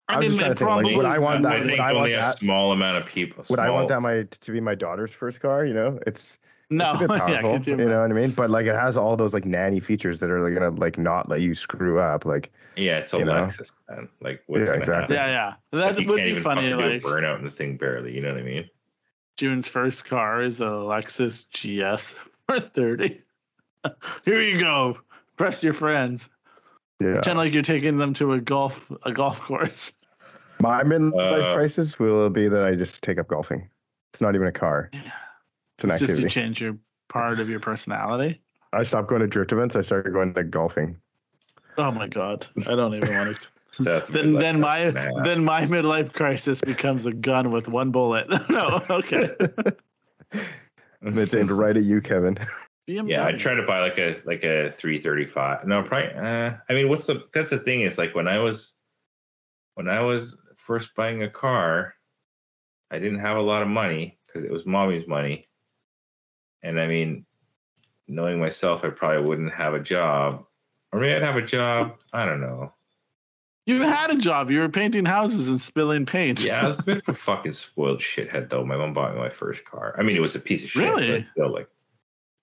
I 0.07 0.19
was 0.19 0.35
just 0.35 0.37
trying 0.37 0.55
to 0.55 0.55
think, 0.55 0.85
like, 0.85 0.97
would 0.97 1.05
I 1.05 1.17
want 1.17 1.43
that- 1.43 1.53
I 1.53 1.59
would 1.59 1.67
think 1.67 1.79
I 1.79 1.93
want 1.93 1.97
only 1.97 2.13
a 2.13 2.31
small 2.33 2.71
amount 2.71 2.97
of 2.97 3.05
people. 3.05 3.43
Would 3.49 3.59
I 3.59 3.71
want 3.71 3.89
that 3.89 4.01
my 4.01 4.23
to 4.23 4.51
be 4.51 4.59
my 4.59 4.75
daughter's 4.75 5.11
first 5.11 5.39
car? 5.39 5.65
You 5.65 5.73
know, 5.73 5.99
it's 6.05 6.37
No, 6.69 6.93
it's 6.93 7.03
a 7.03 7.07
bit 7.07 7.19
powerful. 7.19 7.53
could 7.53 7.67
you, 7.67 7.77
you 7.77 7.85
know 7.85 8.01
what 8.01 8.09
I 8.11 8.13
mean? 8.13 8.31
But 8.31 8.49
like, 8.49 8.65
it 8.65 8.75
has 8.75 8.97
all 8.97 9.15
those 9.15 9.33
like 9.33 9.45
nanny 9.45 9.79
features 9.79 10.19
that 10.19 10.29
are 10.31 10.41
like, 10.41 10.53
gonna 10.59 10.75
like 10.79 10.97
not 10.97 11.29
let 11.29 11.41
you 11.41 11.53
screw 11.53 11.99
up. 11.99 12.25
Like, 12.25 12.51
Yeah, 12.75 12.97
it's 12.99 13.13
a 13.13 13.19
you 13.19 13.25
know? 13.25 13.33
Lexus, 13.33 13.71
man. 13.89 14.09
Like, 14.21 14.41
what's 14.47 14.67
Yeah, 14.67 14.75
exactly. 14.75 15.15
happen? 15.15 15.31
yeah, 15.33 15.55
yeah. 15.71 15.79
That 15.79 15.99
you 16.01 16.07
would 16.07 16.17
be 16.17 16.39
funny. 16.41 16.69
fucking 16.71 16.77
do 16.77 16.79
a 16.79 16.89
Like 16.93 17.01
burnout 17.03 17.37
in 17.39 17.45
this 17.45 17.55
thing 17.55 17.77
barely. 17.77 18.13
You 18.15 18.21
know 18.21 18.29
what 18.29 18.37
I 18.39 18.43
mean? 18.43 18.69
June's 19.37 19.67
first 19.67 20.05
car 20.05 20.41
is 20.41 20.59
a 20.61 20.63
Lexus 20.63 21.45
GS 21.51 22.15
for 22.47 22.59
thirty. 22.73 23.21
Here 24.25 24.41
you 24.41 24.59
go. 24.59 24.97
Press 25.37 25.61
your 25.61 25.73
friends. 25.73 26.27
Yeah. 26.99 27.13
Pretend 27.15 27.37
like 27.37 27.53
you're 27.53 27.61
taking 27.61 27.97
them 27.97 28.13
to 28.15 28.33
a 28.33 28.39
golf 28.41 28.89
a 29.03 29.11
golf 29.11 29.39
course. 29.41 29.91
My 30.61 30.83
midlife 30.83 31.43
Uh, 31.47 31.53
crisis 31.53 31.99
will 31.99 32.29
be 32.29 32.47
that 32.47 32.63
I 32.63 32.75
just 32.75 33.03
take 33.03 33.19
up 33.19 33.27
golfing. 33.27 33.69
It's 34.13 34.21
not 34.21 34.33
even 34.35 34.47
a 34.47 34.51
car. 34.53 34.89
Yeah. 34.93 35.11
It's 35.75 35.83
an 35.83 35.91
It's 35.91 35.99
just 35.99 36.11
activity. 36.11 36.23
you 36.23 36.29
change 36.29 36.61
your 36.61 36.77
part 37.09 37.39
of 37.39 37.49
your 37.49 37.59
personality. 37.59 38.41
I 38.73 38.83
stopped 38.83 39.07
going 39.09 39.21
to 39.21 39.27
drift 39.27 39.51
events. 39.51 39.75
I 39.75 39.81
started 39.81 40.11
going 40.13 40.33
to 40.33 40.43
golfing. 40.43 40.97
Oh 41.77 41.91
my 41.91 42.07
god. 42.07 42.47
I 42.67 42.75
don't 42.75 42.95
even 42.95 43.13
want 43.13 43.35
to 43.35 43.47
That's 43.83 44.09
then 44.09 44.33
midlife 44.33 44.39
then 44.39 44.59
my 44.61 44.91
crisis 44.91 44.93
now. 44.95 45.23
then 45.23 45.43
my 45.43 45.61
midlife 45.65 46.13
crisis 46.13 46.61
becomes 46.61 47.05
a 47.05 47.11
gun 47.13 47.51
with 47.51 47.67
one 47.67 47.91
bullet. 47.91 48.27
no, 48.49 48.81
okay. 48.89 49.35
And 51.01 51.19
it's 51.19 51.33
aimed 51.33 51.51
right 51.51 51.75
at 51.75 51.83
you, 51.83 51.99
Kevin. 52.01 52.37
BMW. 52.87 53.09
Yeah, 53.09 53.25
I 53.25 53.33
try 53.33 53.53
to 53.55 53.63
buy 53.63 53.79
like 53.81 53.97
a 53.97 54.15
like 54.25 54.43
a 54.45 54.71
335. 54.71 55.67
No, 55.67 55.83
probably. 55.83 56.13
Uh, 56.13 56.53
I 56.69 56.73
mean, 56.73 56.87
what's 56.87 57.05
the? 57.05 57.23
That's 57.33 57.49
the 57.49 57.59
thing 57.59 57.81
is 57.81 57.97
like 57.97 58.15
when 58.15 58.27
I 58.29 58.37
was 58.39 58.73
when 59.73 59.89
I 59.89 60.01
was 60.01 60.37
first 60.55 60.95
buying 60.95 61.23
a 61.23 61.29
car, 61.29 61.95
I 62.91 62.99
didn't 62.99 63.19
have 63.19 63.35
a 63.37 63.41
lot 63.41 63.61
of 63.61 63.67
money 63.67 64.19
because 64.25 64.45
it 64.45 64.51
was 64.51 64.65
mommy's 64.65 65.05
money, 65.07 65.45
and 66.63 66.79
I 66.79 66.87
mean, 66.87 67.25
knowing 68.07 68.39
myself, 68.39 68.83
I 68.83 68.89
probably 68.89 69.27
wouldn't 69.27 69.53
have 69.53 69.73
a 69.73 69.79
job, 69.79 70.45
or 70.91 70.99
maybe 70.99 71.15
I'd 71.15 71.21
have 71.23 71.35
a 71.37 71.41
job. 71.41 71.99
I 72.13 72.25
don't 72.25 72.41
know. 72.41 72.71
You 73.65 73.81
had 73.81 74.11
a 74.11 74.15
job. 74.15 74.51
You 74.51 74.59
were 74.59 74.69
painting 74.69 75.05
houses 75.05 75.47
and 75.47 75.59
spilling 75.59 76.05
paint. 76.05 76.43
Yeah, 76.43 76.61
I 76.61 76.67
was 76.67 76.79
a 76.79 76.83
bit 76.83 76.97
of 76.97 77.09
a 77.09 77.13
fucking 77.13 77.51
spoiled 77.53 77.99
shithead 77.99 78.49
though. 78.49 78.63
My 78.63 78.77
mom 78.77 78.93
bought 78.93 79.13
me 79.15 79.19
my 79.19 79.29
first 79.29 79.65
car. 79.65 79.95
I 79.97 80.03
mean, 80.03 80.15
it 80.15 80.19
was 80.21 80.35
a 80.35 80.39
piece 80.39 80.63
of 80.63 80.69
shit. 80.69 80.83
Really? 80.83 81.27
Still, 81.31 81.51
like, 81.51 81.67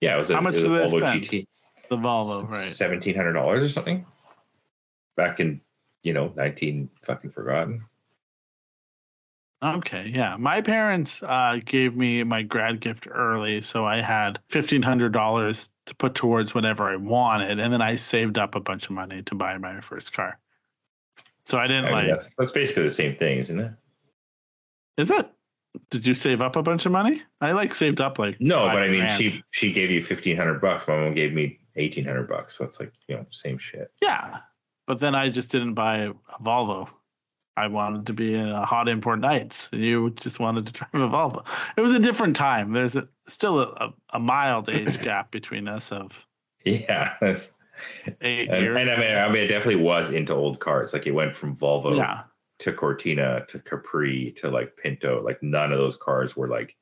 yeah, 0.00 0.14
it 0.14 0.18
was 0.18 0.30
a, 0.30 0.34
How 0.34 0.40
much 0.40 0.56
it 0.56 0.68
was 0.68 0.92
a 0.92 0.96
Volvo 0.96 1.06
spend? 1.06 1.22
GT. 1.24 1.46
the 1.88 1.96
Volvo, 1.96 2.48
right? 2.48 2.60
seventeen 2.60 3.14
hundred 3.14 3.34
dollars 3.34 3.62
or 3.62 3.68
something. 3.68 4.04
Back 5.16 5.38
in 5.38 5.60
you 6.02 6.12
know 6.12 6.32
nineteen 6.34 6.90
fucking 7.02 7.30
forgotten. 7.30 7.84
Okay, 9.62 10.10
yeah. 10.12 10.36
My 10.36 10.60
parents 10.60 11.22
uh, 11.22 11.58
gave 11.64 11.94
me 11.94 12.24
my 12.24 12.42
grad 12.42 12.80
gift 12.80 13.06
early, 13.08 13.62
so 13.62 13.84
I 13.84 14.00
had 14.00 14.40
fifteen 14.48 14.82
hundred 14.82 15.12
dollars 15.12 15.70
to 15.86 15.94
put 15.94 16.14
towards 16.14 16.54
whatever 16.54 16.84
I 16.84 16.96
wanted, 16.96 17.60
and 17.60 17.72
then 17.72 17.80
I 17.80 17.94
saved 17.96 18.38
up 18.38 18.56
a 18.56 18.60
bunch 18.60 18.86
of 18.86 18.90
money 18.90 19.22
to 19.24 19.34
buy 19.36 19.56
my 19.58 19.80
first 19.80 20.12
car. 20.12 20.38
So 21.46 21.58
I 21.58 21.64
I 21.64 21.66
didn't 21.68 21.84
mean, 21.84 21.92
like. 21.92 22.08
that's 22.08 22.30
that's 22.36 22.50
basically 22.50 22.84
the 22.84 22.90
same 22.90 23.16
thing, 23.16 23.38
isn't 23.38 23.60
it? 23.60 23.72
Is 24.96 25.10
it? 25.10 25.30
Did 25.90 26.06
you 26.06 26.14
save 26.14 26.42
up 26.42 26.56
a 26.56 26.62
bunch 26.62 26.84
of 26.84 26.92
money? 26.92 27.22
I 27.40 27.52
like 27.52 27.74
saved 27.74 28.00
up 28.00 28.18
like. 28.18 28.40
No, 28.40 28.66
but 28.66 28.82
I 28.82 28.88
mean, 28.88 29.00
grand. 29.00 29.22
she 29.22 29.44
she 29.52 29.72
gave 29.72 29.90
you 29.92 30.02
fifteen 30.02 30.36
hundred 30.36 30.60
bucks. 30.60 30.88
My 30.88 30.96
mom 30.96 31.14
gave 31.14 31.32
me 31.32 31.60
eighteen 31.76 32.04
hundred 32.04 32.28
bucks. 32.28 32.58
So 32.58 32.64
it's 32.64 32.80
like 32.80 32.92
you 33.06 33.16
know 33.16 33.26
same 33.30 33.58
shit. 33.58 33.92
Yeah, 34.02 34.38
but 34.88 34.98
then 34.98 35.14
I 35.14 35.28
just 35.28 35.52
didn't 35.52 35.74
buy 35.74 35.98
a 35.98 36.12
Volvo. 36.42 36.88
I 37.56 37.66
wanted 37.66 38.06
to 38.06 38.12
be 38.12 38.34
in 38.34 38.48
a 38.48 38.64
hot 38.64 38.88
import 38.88 39.20
nights. 39.20 39.68
and 39.72 39.82
You 39.82 40.10
just 40.10 40.40
wanted 40.40 40.66
to 40.66 40.72
drive 40.72 40.94
a 40.94 41.08
Volvo. 41.08 41.44
It 41.76 41.80
was 41.82 41.92
a 41.92 41.98
different 41.98 42.34
time. 42.34 42.72
There's 42.72 42.96
a, 42.96 43.06
still 43.28 43.60
a, 43.60 43.92
a, 44.10 44.18
mild 44.18 44.70
age 44.70 45.00
gap 45.02 45.30
between 45.30 45.68
us 45.68 45.92
of 45.92 46.18
Yeah, 46.64 47.14
eight 48.20 48.48
and, 48.50 48.62
years. 48.62 48.78
and 48.78 48.90
I 48.90 48.96
mean, 48.96 49.16
I 49.16 49.28
mean, 49.28 49.44
it 49.44 49.48
definitely 49.48 49.82
was 49.82 50.10
into 50.10 50.32
old 50.32 50.60
cars. 50.60 50.92
Like 50.92 51.06
it 51.06 51.12
went 51.12 51.36
from 51.36 51.56
Volvo 51.56 51.96
yeah, 51.96 52.22
to 52.60 52.72
Cortina 52.72 53.44
to 53.48 53.58
Capri 53.58 54.32
to 54.38 54.50
like 54.50 54.76
Pinto. 54.76 55.22
Like 55.22 55.42
none 55.42 55.72
of 55.72 55.78
those 55.78 55.96
cars 55.96 56.36
were 56.36 56.48
like. 56.48 56.76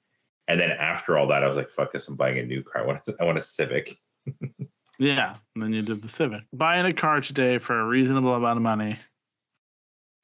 And 0.47 0.59
then 0.59 0.73
after 0.73 1.17
all 1.17 1.29
that, 1.29 1.45
I 1.45 1.47
was 1.47 1.57
like, 1.57 1.71
"Fuck 1.71 1.93
this! 1.93 2.09
I'm 2.09 2.17
buying 2.17 2.39
a 2.39 2.43
new 2.43 2.65
car. 2.65 2.83
I 2.83 2.87
want 2.87 3.07
a, 3.07 3.15
I 3.21 3.25
want 3.25 3.39
a 3.39 3.41
Civic." 3.41 3.97
yeah. 4.99 5.37
And 5.55 5.63
then 5.63 5.73
you 5.73 5.83
did 5.83 6.03
the 6.03 6.09
Civic. 6.09 6.43
Buying 6.53 6.87
a 6.87 6.93
car 6.93 7.21
today 7.21 7.59
for 7.59 7.79
a 7.79 7.87
reasonable 7.87 8.35
amount 8.35 8.57
of 8.57 8.63
money. 8.65 8.99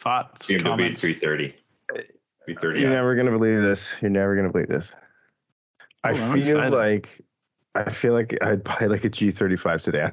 Thoughts, 0.00 0.46
BMW 0.46 0.62
comments? 0.62 1.00
330. 1.00 1.48
330. 2.44 2.80
You're 2.80 2.90
never 2.90 3.14
gonna 3.16 3.30
believe 3.32 3.60
this. 3.62 3.88
You're 4.00 4.10
never 4.10 4.36
gonna 4.36 4.50
believe 4.50 4.68
this. 4.68 4.92
I 6.04 6.10
Oh, 6.10 6.14
I'm 6.14 6.32
feel 6.34 6.42
excited. 6.58 6.72
like 6.72 7.20
I 7.74 7.90
feel 7.90 8.12
like 8.12 8.36
I'd 8.42 8.62
buy 8.64 8.86
like 8.86 9.04
a 9.04 9.10
G35 9.10 9.80
sedan 9.82 10.12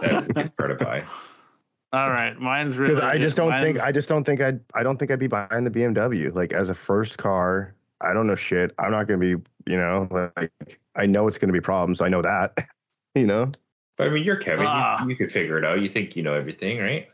That's 0.00 0.28
a 0.28 0.32
good 0.32 0.56
car 0.56 0.68
to 0.68 0.74
buy. 0.76 1.04
All 1.92 2.10
right, 2.10 2.38
mine's 2.40 2.76
really. 2.76 2.92
because 2.94 3.00
I 3.04 3.18
just 3.18 3.36
don't 3.36 3.50
mine's- 3.50 3.64
think 3.64 3.80
I 3.80 3.92
just 3.92 4.08
don't 4.08 4.24
think 4.24 4.40
I'd 4.40 4.60
I 4.74 4.82
don't 4.82 4.98
think 4.98 5.10
I'd 5.10 5.18
be 5.18 5.26
buying 5.26 5.64
the 5.64 5.70
BMW 5.70 6.32
like 6.34 6.52
as 6.52 6.68
a 6.70 6.74
first 6.74 7.18
car. 7.18 7.74
I 8.00 8.12
don't 8.12 8.26
know 8.26 8.36
shit. 8.36 8.72
I'm 8.78 8.90
not 8.90 9.06
gonna 9.08 9.18
be 9.18 9.28
you 9.66 9.76
know 9.76 10.08
like 10.36 10.78
I 10.96 11.06
know 11.06 11.26
it's 11.28 11.38
gonna 11.38 11.52
be 11.52 11.60
problems. 11.60 12.00
I 12.00 12.08
know 12.08 12.22
that 12.22 12.56
you 13.14 13.26
know. 13.26 13.50
But 13.96 14.08
I 14.08 14.10
mean, 14.10 14.24
you're 14.24 14.36
Kevin. 14.36 14.66
Ah. 14.68 15.02
You, 15.04 15.10
you 15.10 15.16
could 15.16 15.30
figure 15.30 15.56
it 15.56 15.64
out. 15.64 15.80
You 15.80 15.88
think 15.88 16.16
you 16.16 16.22
know 16.24 16.34
everything, 16.34 16.78
right? 16.78 17.08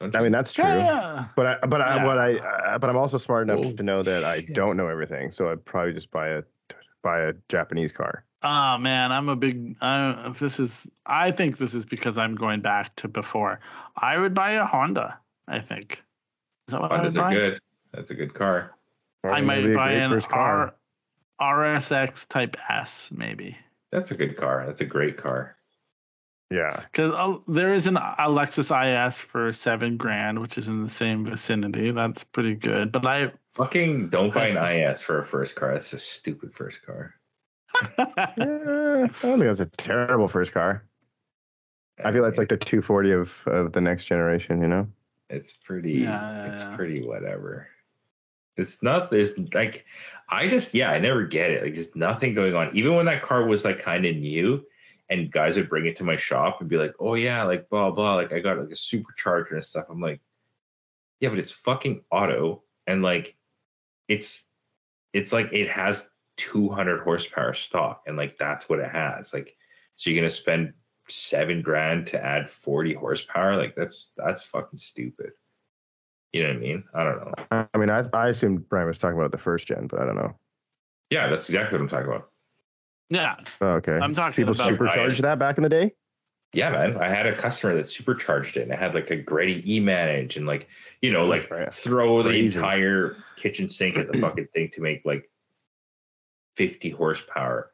Don't 0.00 0.14
I 0.16 0.22
mean 0.22 0.32
that's 0.32 0.52
true. 0.52 0.64
Yeah. 0.64 1.26
But 1.36 1.46
I, 1.62 1.66
but 1.66 1.80
I, 1.80 1.96
Yeah. 1.96 2.04
what 2.06 2.18
I, 2.18 2.34
uh, 2.38 2.78
but 2.78 2.90
I'm 2.90 2.96
also 2.96 3.16
smart 3.18 3.48
enough 3.48 3.64
Oh, 3.64 3.72
to 3.72 3.82
know 3.82 4.02
that 4.02 4.24
I 4.24 4.40
shit. 4.40 4.54
don't 4.54 4.76
know 4.76 4.88
everything. 4.88 5.30
So 5.32 5.50
I'd 5.50 5.64
probably 5.64 5.92
just 5.92 6.10
buy 6.10 6.28
a, 6.28 6.42
buy 7.02 7.20
a 7.20 7.34
Japanese 7.48 7.92
car. 7.92 8.24
Oh 8.42 8.76
man, 8.76 9.12
I'm 9.12 9.28
a 9.28 9.36
big. 9.36 9.76
I, 9.80 10.34
this 10.38 10.60
is. 10.60 10.86
I 11.06 11.30
think 11.30 11.58
this 11.58 11.72
is 11.74 11.86
because 11.86 12.18
I'm 12.18 12.34
going 12.34 12.60
back 12.60 12.94
to 12.96 13.08
before. 13.08 13.60
I 13.96 14.18
would 14.18 14.34
buy 14.34 14.52
a 14.52 14.64
Honda. 14.66 15.18
I 15.48 15.60
think. 15.60 16.02
Is 16.68 16.72
that 16.72 16.80
what 16.80 16.92
I 16.92 17.00
would 17.00 17.12
Hondas 17.12 17.22
are 17.22 17.30
good. 17.32 17.60
That's 17.92 18.10
a 18.10 18.14
good 18.14 18.34
car. 18.34 18.74
I 19.24 19.40
might 19.40 19.72
buy 19.74 19.92
an 19.92 20.10
first 20.10 20.28
car. 20.28 20.74
R, 21.38 21.54
RSX 21.64 22.28
Type 22.28 22.56
S 22.68 23.10
maybe. 23.14 23.56
That's 23.92 24.10
a 24.10 24.14
good 24.14 24.36
car. 24.36 24.64
That's 24.66 24.80
a 24.80 24.84
great 24.84 25.16
car. 25.16 25.56
Yeah. 26.50 26.82
Because 26.92 27.12
uh, 27.12 27.38
there 27.48 27.74
is 27.74 27.86
an 27.86 27.96
Lexus 27.96 28.70
IS 28.70 29.16
for 29.16 29.52
seven 29.52 29.96
grand, 29.96 30.40
which 30.40 30.58
is 30.58 30.68
in 30.68 30.82
the 30.82 30.90
same 30.90 31.24
vicinity. 31.24 31.90
That's 31.90 32.24
pretty 32.24 32.54
good. 32.54 32.92
But 32.92 33.06
I, 33.06 33.32
Fucking 33.54 34.08
don't 34.08 34.34
buy 34.34 34.48
an 34.48 34.56
IS 34.90 35.00
for 35.00 35.18
a 35.18 35.24
first 35.24 35.54
car. 35.56 35.72
That's 35.72 35.92
a 35.92 35.98
stupid 35.98 36.54
first 36.54 36.84
car. 36.84 37.14
Eh, 37.98 39.02
I 39.04 39.06
don't 39.22 39.38
think 39.38 39.44
that's 39.44 39.60
a 39.60 39.66
terrible 39.66 40.28
first 40.28 40.52
car. 40.52 40.84
I 42.04 42.12
feel 42.12 42.22
that's 42.22 42.38
like 42.38 42.48
the 42.48 42.56
240 42.56 43.12
of, 43.12 43.32
of 43.46 43.72
the 43.72 43.80
next 43.80 44.04
generation, 44.04 44.60
you 44.60 44.68
know? 44.68 44.88
it's 45.34 45.52
pretty. 45.52 45.92
Yeah, 45.92 46.20
yeah, 46.20 46.46
it's 46.52 46.60
yeah. 46.60 46.76
pretty 46.76 47.06
whatever. 47.06 47.68
It's 48.56 48.82
not 48.82 49.10
this 49.10 49.32
like 49.52 49.84
I 50.28 50.46
just 50.46 50.74
yeah 50.74 50.90
I 50.90 51.00
never 51.00 51.24
get 51.24 51.50
it 51.50 51.62
like 51.64 51.74
just 51.74 51.96
nothing 51.96 52.34
going 52.34 52.54
on 52.54 52.70
even 52.76 52.94
when 52.94 53.06
that 53.06 53.22
car 53.22 53.44
was 53.44 53.64
like 53.64 53.80
kind 53.80 54.06
of 54.06 54.14
new 54.14 54.64
and 55.10 55.30
guys 55.30 55.56
would 55.56 55.68
bring 55.68 55.86
it 55.86 55.96
to 55.96 56.04
my 56.04 56.16
shop 56.16 56.60
and 56.60 56.68
be 56.68 56.76
like 56.76 56.94
oh 56.98 57.14
yeah 57.14 57.42
like 57.42 57.68
blah 57.68 57.90
blah 57.90 58.14
like 58.14 58.32
I 58.32 58.40
got 58.40 58.58
like 58.58 58.70
a 58.70 58.74
supercharger 58.74 59.52
and 59.52 59.64
stuff. 59.64 59.86
I'm 59.90 60.00
like 60.00 60.20
yeah 61.20 61.28
but 61.28 61.38
it's 61.38 61.52
fucking 61.52 62.02
auto 62.10 62.62
and 62.86 63.02
like 63.02 63.36
it's 64.08 64.44
it's 65.12 65.32
like 65.32 65.52
it 65.52 65.70
has 65.70 66.08
200 66.36 67.02
horsepower 67.02 67.54
stock 67.54 68.02
and 68.06 68.16
like 68.16 68.36
that's 68.36 68.68
what 68.68 68.80
it 68.80 68.90
has. 68.90 69.32
Like 69.32 69.56
so 69.96 70.10
you're 70.10 70.20
gonna 70.20 70.30
spend 70.30 70.72
seven 71.08 71.62
grand 71.62 72.06
to 72.08 72.24
add 72.24 72.48
40 72.48 72.94
horsepower? 72.94 73.56
Like 73.56 73.74
that's 73.74 74.12
that's 74.16 74.42
fucking 74.42 74.78
stupid. 74.78 75.32
You 76.32 76.42
know 76.42 76.48
what 76.48 76.56
I 76.56 76.60
mean? 76.60 76.84
I 76.94 77.04
don't 77.04 77.16
know. 77.18 77.68
I 77.72 77.78
mean, 77.78 77.90
I, 77.90 78.04
I 78.12 78.28
assumed 78.28 78.68
Brian 78.68 78.88
was 78.88 78.98
talking 78.98 79.18
about 79.18 79.30
the 79.30 79.38
first 79.38 79.68
gen, 79.68 79.86
but 79.86 80.00
I 80.00 80.04
don't 80.04 80.16
know. 80.16 80.34
Yeah, 81.10 81.28
that's 81.28 81.48
exactly 81.48 81.78
what 81.78 81.82
I'm 81.82 81.88
talking 81.88 82.08
about. 82.08 82.30
Yeah, 83.10 83.36
Oh, 83.60 83.74
okay. 83.74 83.92
I'm 84.00 84.14
talking 84.14 84.34
People 84.34 84.54
about. 84.54 84.68
supercharged 84.68 85.22
that 85.22 85.38
back 85.38 85.58
in 85.58 85.62
the 85.62 85.68
day? 85.68 85.92
Yeah, 86.52 86.70
man. 86.70 86.96
I 86.96 87.08
had 87.08 87.26
a 87.26 87.34
customer 87.34 87.74
that 87.74 87.88
supercharged 87.90 88.56
it 88.56 88.62
and 88.62 88.72
it 88.72 88.78
had 88.78 88.94
like 88.94 89.10
a 89.10 89.16
GReddy 89.22 89.66
E 89.66 89.80
manage 89.80 90.36
and 90.36 90.46
like, 90.46 90.68
you 91.02 91.12
know, 91.12 91.24
like 91.26 91.50
throw 91.72 92.22
the 92.22 92.30
Crazy. 92.30 92.56
entire 92.56 93.16
kitchen 93.36 93.68
sink 93.68 93.96
at 93.96 94.10
the 94.10 94.18
fucking 94.18 94.46
thing 94.54 94.70
to 94.74 94.80
make 94.80 95.04
like 95.04 95.28
50 96.56 96.90
horsepower 96.90 97.72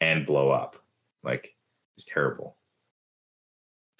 and 0.00 0.26
blow 0.26 0.48
up. 0.50 0.76
Like, 1.22 1.54
it's 1.96 2.06
terrible. 2.06 2.56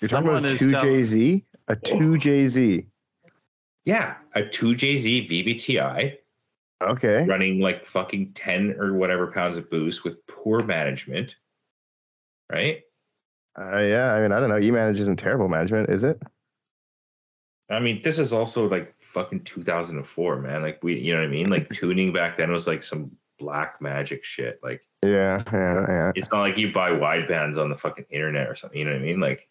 You're 0.01 0.09
talking 0.09 0.29
about 0.29 0.45
a 0.45 0.49
2JZ? 0.49 1.45
A 1.69 1.77
2JZ. 1.77 2.87
Yeah, 3.85 4.15
a 4.35 4.43
2JZ 4.43 5.31
VVTi 5.31 6.17
Okay. 6.91 7.25
running 7.25 7.61
like 7.61 7.87
fucking 7.87 8.33
10 8.33 8.77
or 8.79 8.95
whatever 8.95 9.29
pounds 9.29 9.59
of 9.59 9.71
boost 9.71 10.05
with 10.05 10.27
poor 10.27 10.61
management. 10.61 11.37
Right? 12.51 12.83
Uh, 13.59 13.79
yeah, 13.79 14.15
I 14.15 14.21
mean, 14.23 14.33
I 14.33 14.41
don't 14.41 14.49
know. 14.49 14.59
E-Manage 14.59 15.01
isn't 15.01 15.19
terrible 15.19 15.49
management, 15.49 15.91
is 15.91 16.05
it? 16.05 16.21
I 17.71 17.81
mean, 17.81 18.03
this 18.03 18.19
is 18.19 18.33
also 18.33 18.69
like 18.69 18.95
fucking 19.01 19.45
2004, 19.45 20.41
man. 20.41 20.63
Like 20.63 20.83
we, 20.83 20.99
you 20.99 21.15
know 21.15 21.21
what 21.21 21.27
I 21.27 21.31
mean? 21.31 21.51
Like 21.51 21.69
tuning 21.73 22.13
back 22.13 22.37
then 22.37 22.51
was 22.51 22.67
like 22.67 22.83
some 22.83 23.13
black 23.39 23.81
magic 23.81 24.25
shit. 24.25 24.61
Like 24.63 24.83
Yeah, 25.03 25.43
yeah, 25.53 25.87
yeah. 25.89 26.13
it's 26.15 26.31
not 26.31 26.41
like 26.41 26.59
you 26.59 26.73
buy 26.73 26.93
wide 26.93 27.27
bands 27.27 27.59
on 27.59 27.71
the 27.71 27.77
fucking 27.77 28.07
internet 28.11 28.49
or 28.49 28.55
something. 28.55 28.79
You 28.79 28.85
know 28.87 28.93
what 28.93 29.01
I 29.01 29.05
mean? 29.05 29.21
Like 29.21 29.49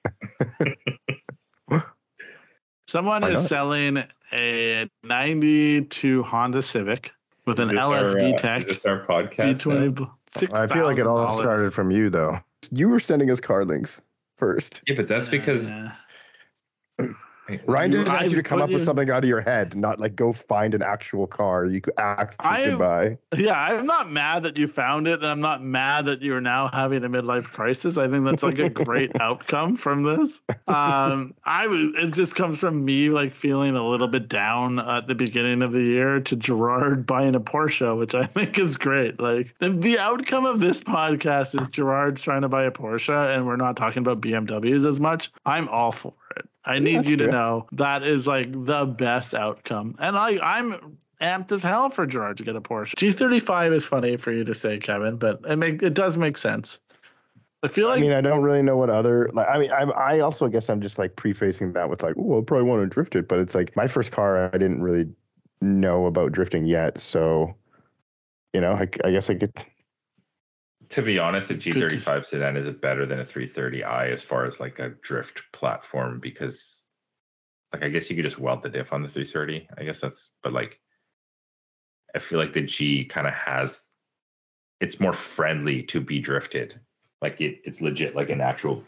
Someone 2.88 3.24
is 3.24 3.48
selling 3.48 4.04
a 4.34 4.90
92 5.04 6.24
Honda 6.24 6.62
Civic 6.62 7.14
with 7.46 7.60
an 7.60 7.70
this 7.70 7.78
LS 7.78 8.14
our, 8.14 8.20
uh, 8.20 8.24
VTEC 8.24 8.60
is 8.60 8.66
this 8.68 8.86
our 8.86 9.06
podcast? 9.06 9.66
now? 9.66 10.08
V20. 10.42 10.54
I 10.54 10.68
feel 10.68 10.86
like 10.86 10.98
it 10.98 11.08
all 11.08 11.40
started 11.40 11.74
from 11.74 11.92
you, 11.92 12.10
though. 12.10 12.40
you 12.72 12.88
were 12.88 13.00
sending 13.00 13.30
us 13.32 13.40
card 13.40 13.68
links 13.68 14.02
first. 14.38 14.82
Yeah, 14.88 14.96
but 14.96 15.08
that's 15.08 15.30
because 15.30 15.70
Yeah. 15.70 15.92
Ryan 17.66 17.92
You- 17.92 17.98
didn't 18.00 18.14
ask 18.14 18.30
you 18.30 18.36
to 18.36 18.44
come 18.44 18.62
up 18.62 18.70
with 18.70 18.84
something 18.84 19.10
out 19.10 19.24
of 19.24 19.28
your 19.30 19.42
head, 19.42 19.76
not 19.76 20.00
like 20.00 20.16
go 20.16 20.34
find 20.34 20.74
an 20.74 20.82
actual 20.82 21.28
car 21.28 21.66
you 21.66 21.82
could 21.82 21.94
act 21.98 22.38
buy. 22.38 23.18
Yeah, 23.36 23.60
I'm 23.60 23.86
not 23.86 24.12
mad 24.12 24.44
that 24.44 24.58
you 24.58 24.68
found 24.68 25.08
it, 25.08 25.20
and 25.20 25.28
I'm 25.28 25.40
not 25.42 25.64
mad 25.64 26.06
that 26.06 26.22
you're 26.22 26.42
now 26.42 26.68
having 26.68 27.04
a 27.04 27.10
midlife 27.10 27.46
crisis. 27.46 27.98
I 27.98 28.08
think 28.08 28.26
that's 28.26 28.44
like 28.44 28.60
a 28.60 28.70
great 28.70 29.12
outcome 29.22 29.76
from 29.76 30.04
this. 30.04 30.42
Um, 30.68 31.34
I 31.46 31.68
was 31.68 31.92
it 31.96 32.14
just 32.14 32.36
comes 32.36 32.58
from 32.58 32.84
me 32.84 33.10
like 33.10 33.34
feeling 33.34 33.76
a 33.76 33.88
little 33.88 34.08
bit 34.08 34.28
down 34.28 34.80
at 34.80 35.08
the 35.08 35.16
beginning 35.16 35.62
of 35.62 35.72
the 35.72 35.82
year 35.82 36.20
to 36.22 36.36
Gerard 36.36 37.06
buying 37.06 37.36
a 37.36 37.40
Porsche, 37.42 37.98
which 37.98 38.16
I 38.16 38.24
think 38.24 38.58
is 38.60 38.76
great. 38.76 39.20
Like 39.20 39.56
the, 39.60 39.70
the 39.70 40.00
outcome 40.00 40.46
of 40.46 40.60
this 40.60 40.82
podcast 40.82 41.60
is 41.60 41.68
Gerard's 41.70 42.22
trying 42.22 42.42
to 42.42 42.50
buy 42.50 42.64
a 42.64 42.72
Porsche, 42.72 43.36
and 43.36 43.46
we're 43.46 43.56
not 43.56 43.76
talking 43.78 44.00
about 44.00 44.22
BMWs 44.22 44.86
as 44.88 45.00
much. 45.00 45.32
I'm 45.46 45.68
all 45.70 45.92
for 45.92 46.14
it. 46.32 46.48
I 46.66 46.80
need 46.80 47.08
you 47.08 47.18
to 47.18 47.28
know 47.28 47.68
that 47.74 48.04
is 48.04 48.28
like 48.28 48.52
the 48.52 48.86
best 48.86 49.34
outcome, 49.34 49.96
and 50.00 50.18
I 50.18 50.40
I'm 50.42 50.98
amped 51.22 51.52
as 51.52 51.62
hell 51.62 51.90
for 51.90 52.06
Gerard 52.06 52.38
to 52.38 52.44
get 52.44 52.56
a 52.56 52.62
Porsche. 52.62 52.96
G35 52.96 53.74
is 53.74 53.86
funny 53.86 54.18
for 54.18 54.32
you 54.32 54.44
to 54.44 54.56
say, 54.56 54.80
Kevin, 54.80 55.18
but 55.18 55.40
it 55.48 55.56
make 55.56 55.82
it 55.82 55.94
does 55.94 56.18
make 56.18 56.38
sense. 56.38 56.80
I 57.64 57.68
feel 57.68 57.88
like. 57.88 58.00
I 58.00 58.02
mean, 58.02 58.12
I 58.12 58.22
don't 58.22 58.42
really 58.42 58.64
know 58.64 58.78
what 58.78 58.90
other 58.90 59.30
like. 59.34 59.48
I 59.48 59.60
mean, 59.60 59.72
I 59.72 59.84
I 59.84 60.20
also 60.20 60.48
guess 60.48 60.70
I'm 60.70 60.82
just 60.82 60.98
like 60.98 61.16
prefacing 61.16 61.74
that 61.74 61.90
with 61.90 62.02
like, 62.02 62.16
oh, 62.18 62.40
I 62.40 62.44
probably 62.44 62.68
want 62.68 62.82
to 62.82 62.88
drift 62.88 63.16
it, 63.16 63.28
but 63.28 63.40
it's 63.40 63.54
like 63.54 63.76
my 63.76 63.88
first 63.88 64.12
car. 64.12 64.50
I 64.54 64.58
didn't 64.58 64.82
really 64.82 65.08
know 65.62 66.08
about 66.08 66.32
drifting 66.32 66.66
yet, 66.66 67.00
so 67.00 67.56
you 68.54 68.62
know, 68.62 68.74
I, 68.74 68.88
I 69.06 69.12
guess 69.12 69.30
I 69.30 69.36
could. 69.36 69.54
To 70.92 71.02
be 71.02 71.18
honest, 71.18 71.50
a 71.52 71.56
G35 71.56 72.26
sedan 72.26 72.58
is 72.58 72.70
better 72.70 73.06
than 73.06 73.20
a 73.20 73.26
330i 73.26 74.12
as 74.12 74.22
far 74.22 74.46
as 74.46 74.60
like 74.60 74.80
a 74.80 74.90
drift 74.90 75.42
platform 75.54 76.20
because, 76.20 76.90
like, 77.74 77.84
I 77.84 77.90
guess 77.90 78.10
you 78.10 78.16
could 78.16 78.26
just 78.26 78.40
weld 78.40 78.62
the 78.62 78.70
diff 78.70 78.92
on 78.92 79.02
the 79.02 79.08
330. 79.08 79.70
I 79.78 79.84
guess 79.84 80.02
that's, 80.02 80.30
but 80.44 80.54
like, 80.54 80.80
I 82.14 82.20
feel 82.20 82.40
like 82.40 82.54
the 82.54 82.62
G 82.62 83.06
kind 83.06 83.26
of 83.26 83.34
has, 83.34 83.88
it's 84.82 85.00
more 85.00 85.14
friendly 85.14 85.82
to 85.84 86.02
be 86.02 86.20
drifted. 86.20 86.80
Like 87.22 87.40
it, 87.40 87.62
it's 87.64 87.82
legit 87.82 88.16
like 88.16 88.30
an 88.30 88.42
actual 88.42 88.84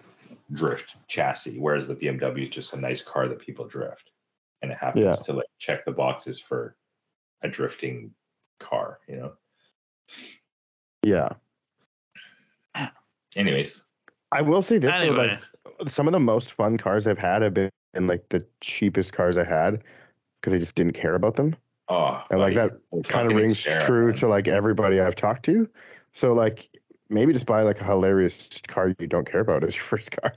drift 0.52 0.98
chassis, 1.08 1.58
whereas 1.58 1.88
the 1.88 1.96
BMW 1.96 2.44
is 2.44 2.50
just 2.50 2.74
a 2.74 2.78
nice 2.78 3.02
car 3.02 3.30
that 3.30 3.40
people 3.40 3.66
drift, 3.68 4.12
and 4.62 4.72
it 4.72 4.78
happens 4.78 5.04
Yeah. 5.06 5.16
to 5.16 5.34
like 5.34 5.48
check 5.60 5.86
the 5.86 5.92
boxes 5.92 6.40
for 6.40 6.76
a 7.44 7.48
drifting 7.48 8.12
car. 8.60 9.00
You 9.08 9.16
know. 9.18 9.34
Yeah, 11.04 11.30
Anyways, 13.38 13.84
I 14.32 14.42
will 14.42 14.62
say 14.62 14.78
this. 14.78 14.92
though, 14.92 15.14
like 15.14 15.40
some 15.88 16.08
of 16.08 16.14
the 16.14 16.20
most 16.20 16.52
fun 16.52 16.78
cars 16.78 17.08
I've 17.08 17.18
had 17.18 17.42
have 17.42 17.54
been 17.54 17.70
like 17.96 18.28
the 18.30 18.46
cheapest 18.62 19.14
cars 19.14 19.38
I 19.38 19.44
had 19.44 19.84
because 20.42 20.54
I 20.54 20.60
just 20.60 20.76
didn't 20.76 20.94
care 20.94 21.16
about 21.16 21.36
them. 21.36 21.56
oh, 21.90 22.22
And 22.30 22.40
like 22.40 22.56
that 22.56 22.72
kind 23.08 23.30
of 23.32 23.38
rings 23.38 23.64
Xterra, 23.64 23.86
true 23.86 24.06
man. 24.08 24.16
to 24.16 24.28
like 24.28 24.48
everybody 24.48 25.00
I've 25.00 25.16
talked 25.16 25.46
to. 25.46 25.70
So 26.14 26.34
like 26.34 26.70
maybe 27.10 27.34
just 27.34 27.46
buy 27.46 27.62
like 27.62 27.80
a 27.80 27.84
hilarious 27.84 28.50
car 28.68 28.94
you 29.00 29.08
don't 29.08 29.30
care 29.30 29.42
about 29.42 29.64
as 29.64 29.76
your 29.76 29.84
first 29.90 30.12
car. 30.12 30.34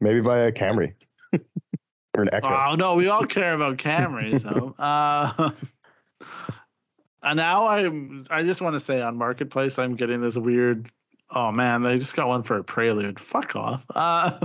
Maybe 0.00 0.20
buy 0.20 0.40
a 0.40 0.52
Camry 0.52 0.92
or 1.32 2.22
an 2.22 2.28
Echo. 2.32 2.48
Oh 2.48 2.74
no, 2.74 2.94
we 2.94 3.08
all 3.08 3.24
care 3.26 3.54
about 3.54 3.78
Camrys 3.78 4.42
though. 4.42 4.74
Uh, 4.82 5.50
and 7.22 7.36
now 7.36 7.66
I'm. 7.66 8.24
I 8.30 8.42
just 8.42 8.60
want 8.60 8.74
to 8.74 8.80
say 8.80 9.00
on 9.00 9.16
Marketplace, 9.16 9.78
I'm 9.78 9.96
getting 9.96 10.20
this 10.20 10.36
weird. 10.36 10.90
Oh 11.30 11.50
man, 11.50 11.82
they 11.82 11.98
just 11.98 12.14
got 12.14 12.28
one 12.28 12.42
for 12.42 12.56
a 12.56 12.64
Prelude. 12.64 13.18
Fuck 13.18 13.56
off. 13.56 13.84
Uh, 13.96 14.38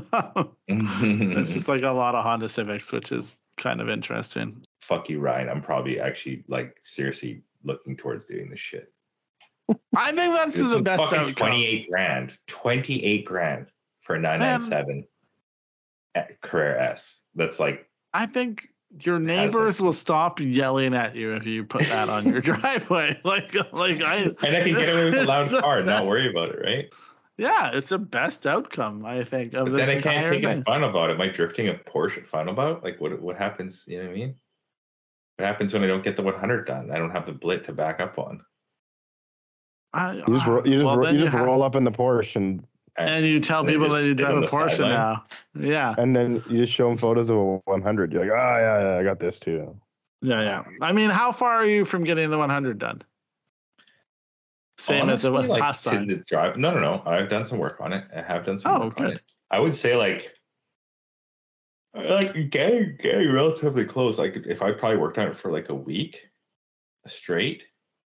it's 0.67 1.51
just 1.51 1.67
like 1.67 1.83
a 1.83 1.91
lot 1.91 2.15
of 2.15 2.23
Honda 2.23 2.49
Civics, 2.49 2.91
which 2.91 3.11
is 3.11 3.37
kind 3.57 3.81
of 3.81 3.89
interesting. 3.89 4.61
Fuck 4.81 5.09
you, 5.09 5.19
Ryan. 5.19 5.49
I'm 5.49 5.61
probably 5.61 5.99
actually 5.99 6.43
like 6.47 6.77
seriously 6.81 7.43
looking 7.63 7.95
towards 7.95 8.25
doing 8.25 8.49
this 8.49 8.59
shit. 8.59 8.91
I 9.95 10.11
think 10.11 10.33
that's 10.33 10.57
It's 10.57 10.69
the 10.69 10.81
best 10.81 11.03
fucking 11.03 11.19
outcome. 11.19 11.47
28 11.49 11.89
grand. 11.89 12.37
28 12.47 13.25
grand 13.25 13.67
for 14.01 14.15
a 14.15 14.19
997 14.19 15.05
Carrera 16.41 16.91
S. 16.91 17.21
That's 17.35 17.59
like, 17.59 17.87
I 18.13 18.25
think 18.25 18.67
your 18.99 19.19
neighbors 19.19 19.79
will 19.79 19.93
stop 19.93 20.39
yelling 20.39 20.93
at 20.93 21.15
you 21.15 21.33
if 21.35 21.45
you 21.45 21.63
put 21.63 21.83
that 21.87 22.09
on 22.09 22.25
your 22.27 22.41
driveway. 22.41 23.19
Like, 23.23 23.53
like 23.73 24.01
I. 24.01 24.17
and 24.17 24.37
I 24.57 24.63
can 24.63 24.75
get 24.75 24.89
away 24.89 25.05
with 25.05 25.13
a 25.15 25.23
loud 25.25 25.49
car 25.49 25.77
and 25.77 25.85
not 25.87 26.05
worry 26.05 26.29
about 26.29 26.49
it, 26.49 26.59
right? 26.63 26.85
Yeah, 27.37 27.71
it's 27.73 27.89
the 27.89 27.97
best 27.97 28.45
outcome 28.45 29.05
I 29.05 29.23
think 29.23 29.53
of 29.53 29.65
But 29.65 29.71
this 29.77 29.87
then 29.87 29.97
I 29.97 30.01
can't 30.01 30.27
take 30.31 30.43
thing. 30.43 30.59
it 30.59 30.65
fun 30.65 30.83
about 30.83 31.09
it. 31.09 31.13
Am 31.13 31.21
I 31.21 31.27
drifting 31.29 31.69
a 31.69 31.73
Porsche 31.73 32.25
fun 32.25 32.49
about? 32.49 32.83
Like, 32.83 32.99
what 32.99 33.19
what 33.21 33.37
happens? 33.37 33.85
You 33.87 33.97
know 33.99 34.03
what 34.05 34.11
I 34.11 34.15
mean? 34.15 34.35
What 35.37 35.45
happens 35.45 35.73
when 35.73 35.83
I 35.83 35.87
don't 35.87 36.03
get 36.03 36.17
the 36.17 36.21
100 36.23 36.67
done? 36.67 36.91
I 36.91 36.97
don't 36.97 37.09
have 37.11 37.25
the 37.25 37.31
blit 37.31 37.63
to 37.65 37.73
back 37.73 37.99
up 37.99 38.19
on. 38.19 38.41
I, 39.93 40.13
You 40.15 40.23
just, 40.27 40.45
ro- 40.45 40.63
you 40.65 40.73
just, 40.73 40.85
well, 40.85 40.97
ro- 40.97 41.09
you 41.09 41.19
just 41.21 41.31
have- 41.31 41.45
roll 41.45 41.63
up 41.63 41.75
in 41.75 41.83
the 41.83 41.91
Porsche 41.91 42.35
and 42.35 42.63
and 42.97 43.25
you 43.25 43.39
tell 43.39 43.61
and 43.61 43.69
people 43.69 43.89
that 43.89 43.97
you 43.99 44.11
sit 44.11 44.17
drive 44.17 44.37
a 44.37 44.41
the 44.41 44.47
Porsche 44.47 44.71
sideline. 44.71 44.91
now. 44.91 45.25
Yeah, 45.57 45.95
and 45.97 46.15
then 46.15 46.43
you 46.49 46.57
just 46.57 46.73
show 46.73 46.89
them 46.89 46.97
photos 46.97 47.29
of 47.29 47.37
a 47.37 47.55
100. 47.65 48.11
You're 48.13 48.21
like, 48.21 48.31
oh 48.31 48.35
yeah, 48.35 48.81
yeah, 48.93 48.99
I 48.99 49.03
got 49.03 49.19
this 49.19 49.39
too. 49.39 49.75
yeah, 50.21 50.41
yeah. 50.41 50.63
I 50.81 50.91
mean, 50.91 51.09
how 51.09 51.31
far 51.31 51.51
are 51.55 51.65
you 51.65 51.85
from 51.85 52.03
getting 52.03 52.29
the 52.29 52.37
100 52.37 52.77
done? 52.79 53.01
Same 54.77 55.09
as 55.09 55.23
it 55.23 55.31
was 55.31 55.47
like, 55.47 55.61
last 55.61 55.83
time. 55.83 56.07
the 56.07 56.15
drive. 56.17 56.57
No, 56.57 56.71
no, 56.73 56.79
no. 56.79 57.03
I've 57.05 57.29
done 57.29 57.45
some 57.45 57.59
work 57.59 57.79
on 57.81 57.93
it. 57.93 58.03
I 58.15 58.21
have 58.23 58.45
done 58.45 58.57
some 58.59 58.71
Oh, 58.81 58.85
work 58.87 58.99
on 58.99 59.05
good. 59.07 59.15
it. 59.17 59.21
I 59.51 59.59
would 59.59 59.75
say 59.75 59.95
like 59.95 60.33
like 61.93 62.49
getting 62.49 62.97
getting 62.99 63.31
relatively 63.31 63.85
close. 63.85 64.17
Like 64.17 64.35
if 64.47 64.61
I 64.61 64.71
probably 64.71 64.97
worked 64.97 65.17
on 65.19 65.27
it 65.27 65.37
for 65.37 65.51
like 65.51 65.69
a 65.69 65.75
week 65.75 66.27
straight, 67.05 67.63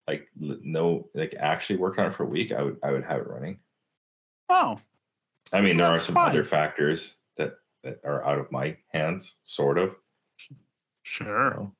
like 0.08 0.28
no, 0.38 1.10
like 1.14 1.36
actually 1.38 1.78
worked 1.78 2.00
on 2.00 2.08
it 2.08 2.14
for 2.14 2.24
a 2.24 2.28
week, 2.28 2.52
I 2.54 2.62
would 2.62 2.78
I 2.84 2.92
would 2.92 3.04
have 3.04 3.20
it 3.22 3.28
running. 3.28 3.60
Oh, 4.52 4.80
I 5.54 5.62
mean, 5.62 5.78
there 5.78 5.88
are 5.88 6.00
some 6.00 6.16
fine. 6.16 6.30
other 6.30 6.44
factors 6.44 7.14
that 7.38 7.56
that 7.84 8.00
are 8.04 8.24
out 8.26 8.38
of 8.40 8.52
my 8.52 8.78
hands, 8.94 9.36
sort 9.44 9.78
of. 9.78 9.96
sure. 11.04 11.52
know. 11.52 11.72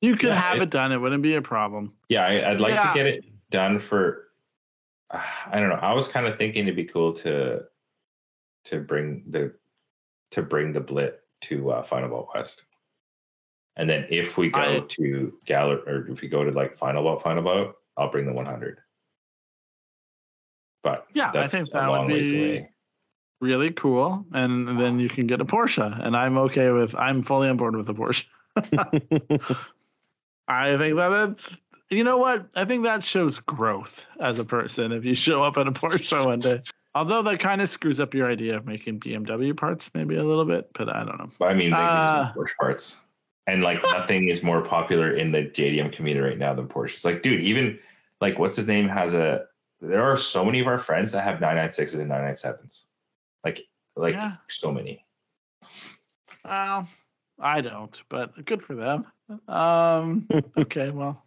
You 0.00 0.16
could 0.16 0.30
Yeah, 0.30 0.34
have 0.40 0.56
it- 0.58 0.62
it 0.62 0.70
done. 0.70 0.92
It 0.92 0.98
wouldn't 0.98 1.22
be 1.22 1.34
a 1.34 1.42
problem. 1.42 1.92
Yeah, 2.08 2.24
I, 2.26 2.50
I'd 2.50 2.60
like 2.60 2.74
Yeah. 2.74 2.92
to 2.92 2.94
get 2.96 3.06
it 3.06 3.24
done 3.50 3.78
for. 3.78 4.28
uh, 5.10 5.22
I 5.46 5.60
don't 5.60 5.68
know. 5.68 5.74
I 5.76 5.92
was 5.92 6.08
kind 6.08 6.26
of 6.26 6.36
thinking 6.38 6.64
it'd 6.64 6.76
be 6.76 6.84
cool 6.84 7.12
to 7.14 7.64
to 8.64 8.80
bring 8.80 9.24
the 9.30 9.54
to 10.32 10.42
bring 10.42 10.72
the 10.72 10.80
Blit 10.80 11.14
to 11.42 11.70
uh, 11.72 11.82
Final 11.82 12.08
Bout 12.10 12.28
West, 12.34 12.62
and 13.76 13.88
then 13.90 14.06
if 14.10 14.36
we 14.38 14.50
go 14.50 14.60
I- 14.60 14.80
to 14.88 15.32
Gallop 15.44 15.86
or 15.86 16.06
if 16.08 16.20
we 16.22 16.28
go 16.28 16.44
to 16.44 16.50
like 16.50 16.76
Final 16.76 17.02
Bout, 17.04 17.22
Final 17.22 17.42
Bout, 17.42 17.76
I'll 17.96 18.10
bring 18.10 18.26
the 18.26 18.32
100. 18.32 18.80
But 20.82 21.06
Yeah, 21.14 21.32
I 21.34 21.46
think 21.48 21.70
that 21.70 21.90
would 21.90 22.08
be- 22.08 22.66
Really 23.40 23.70
cool. 23.70 24.26
And 24.32 24.78
then 24.78 25.00
you 25.00 25.08
can 25.08 25.26
get 25.26 25.40
a 25.40 25.46
Porsche. 25.46 25.98
And 26.04 26.14
I'm 26.14 26.36
okay 26.38 26.70
with, 26.70 26.94
I'm 26.94 27.22
fully 27.22 27.48
on 27.48 27.56
board 27.56 27.74
with 27.74 27.86
the 27.86 27.94
Porsche. 27.94 28.26
I 30.48 30.76
think 30.76 30.96
that 30.96 31.30
it's, 31.30 31.58
you 31.88 32.04
know 32.04 32.18
what? 32.18 32.50
I 32.54 32.64
think 32.66 32.84
that 32.84 33.02
shows 33.02 33.40
growth 33.40 34.04
as 34.20 34.38
a 34.38 34.44
person 34.44 34.92
if 34.92 35.04
you 35.04 35.14
show 35.14 35.42
up 35.42 35.56
at 35.56 35.66
a 35.66 35.72
Porsche 35.72 36.24
one 36.24 36.40
day. 36.40 36.60
Although 36.94 37.22
that 37.22 37.40
kind 37.40 37.62
of 37.62 37.70
screws 37.70 38.00
up 38.00 38.14
your 38.14 38.28
idea 38.28 38.56
of 38.56 38.66
making 38.66 39.00
BMW 39.00 39.56
parts 39.56 39.90
maybe 39.94 40.16
a 40.16 40.24
little 40.24 40.44
bit, 40.44 40.70
but 40.74 40.88
I 40.94 41.04
don't 41.04 41.18
know. 41.18 41.30
But 41.38 41.50
I 41.52 41.54
mean, 41.54 41.70
like 41.70 41.80
Uh, 41.80 42.32
Porsche 42.32 42.56
parts, 42.58 43.00
and 43.46 43.62
like 43.62 43.80
nothing 43.92 44.28
is 44.28 44.42
more 44.42 44.60
popular 44.60 45.12
in 45.12 45.30
the 45.32 45.42
JDM 45.44 45.92
community 45.92 46.26
right 46.26 46.38
now 46.38 46.52
than 46.52 46.66
Porsche. 46.66 46.94
It's 46.94 47.04
like, 47.04 47.22
dude, 47.22 47.40
even 47.40 47.78
like 48.20 48.38
what's 48.38 48.56
his 48.56 48.66
name 48.66 48.88
has 48.88 49.14
a. 49.14 49.46
There 49.80 50.02
are 50.02 50.16
so 50.16 50.44
many 50.44 50.60
of 50.60 50.66
our 50.66 50.78
friends 50.78 51.12
that 51.12 51.24
have 51.24 51.38
996s 51.40 51.94
and 51.94 52.10
997s, 52.10 52.82
like 53.44 53.62
like 53.96 54.14
Yeah. 54.14 54.32
so 54.48 54.70
many. 54.72 55.04
Well, 56.44 56.88
I 57.38 57.60
don't, 57.60 58.00
but 58.08 58.44
good 58.44 58.62
for 58.62 58.74
them. 58.74 59.06
Um, 59.48 60.28
okay, 60.58 60.90
well, 60.90 61.24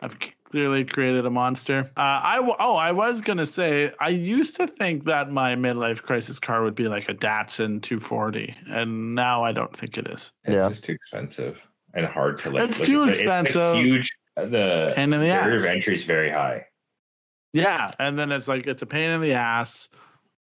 I've 0.00 0.16
clearly 0.44 0.84
created 0.84 1.26
a 1.26 1.30
monster. 1.30 1.90
Uh, 1.96 2.20
I 2.22 2.36
w- 2.36 2.54
oh, 2.58 2.76
I 2.76 2.92
was 2.92 3.20
gonna 3.20 3.46
say 3.46 3.92
I 4.00 4.10
used 4.10 4.56
to 4.56 4.66
think 4.66 5.04
that 5.06 5.30
my 5.30 5.54
midlife 5.56 6.02
crisis 6.02 6.38
car 6.38 6.62
would 6.62 6.74
be 6.74 6.88
like 6.88 7.08
a 7.08 7.14
Datsun 7.14 7.82
240, 7.82 8.54
and 8.68 9.14
now 9.14 9.42
I 9.44 9.52
don't 9.52 9.76
think 9.76 9.98
it 9.98 10.06
is. 10.08 10.30
It's 10.44 10.54
Yeah. 10.54 10.68
just 10.68 10.84
too 10.84 10.92
expensive 10.92 11.60
and 11.94 12.06
hard 12.06 12.40
to 12.40 12.50
like. 12.50 12.68
It's 12.68 12.78
like, 12.80 12.86
too 12.86 13.02
a- 13.02 13.08
expensive. 13.08 13.46
It's 13.46 13.56
a 13.56 13.76
huge. 13.76 14.12
The 14.36 14.92
Pain 14.94 15.10
the 15.10 15.16
barrier 15.16 15.56
of 15.56 15.64
entry 15.64 15.94
is 15.94 16.04
very 16.04 16.30
high. 16.30 16.65
Yeah, 17.56 17.90
and 17.98 18.18
then 18.18 18.32
it's 18.32 18.48
like 18.48 18.66
it's 18.66 18.82
a 18.82 18.86
pain 18.86 19.10
in 19.10 19.20
the 19.20 19.34
ass. 19.34 19.88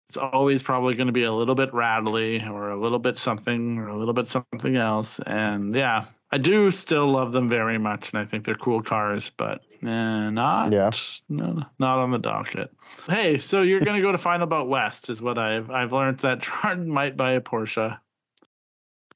It's 0.09 0.17
always 0.17 0.63
probably 0.63 0.95
going 0.95 1.07
to 1.07 1.13
be 1.13 1.23
a 1.23 1.33
little 1.33 1.55
bit 1.55 1.73
rattly 1.73 2.43
or 2.45 2.71
a 2.71 2.81
little 2.81 2.99
bit 2.99 3.17
something 3.17 3.79
or 3.79 3.89
a 3.89 3.97
little 3.97 4.15
bit 4.15 4.29
something 4.29 4.75
else. 4.77 5.21
And 5.25 5.73
yeah, 5.75 6.07
I 6.33 6.39
do 6.39 6.73
still 6.73 7.07
love 7.07 7.31
them 7.33 7.49
very 7.49 7.79
much, 7.79 8.11
and 8.13 8.19
I 8.19 8.25
think 8.25 8.45
they're 8.45 8.57
cool 8.57 8.83
cars, 8.83 9.31
but 9.37 9.63
eh, 9.83 10.31
not 10.31 10.73
Yeah. 10.73 10.91
no, 11.29 11.63
not 11.79 11.99
on 11.99 12.11
the 12.11 12.19
docket. 12.19 12.73
Hey, 13.07 13.39
so 13.39 13.63
you're 13.63 13.81
gonna 13.81 14.01
go 14.01 14.11
to 14.11 14.19
Final 14.19 14.49
Bout 14.49 14.69
West, 14.69 15.11
is 15.11 15.23
what 15.23 15.39
I've 15.39 15.71
I've 15.71 15.93
learned 15.93 16.19
that 16.21 16.41
Jordan 16.63 16.89
might 16.89 17.17
buy 17.17 17.33
a 17.33 17.41
Porsche, 17.41 17.99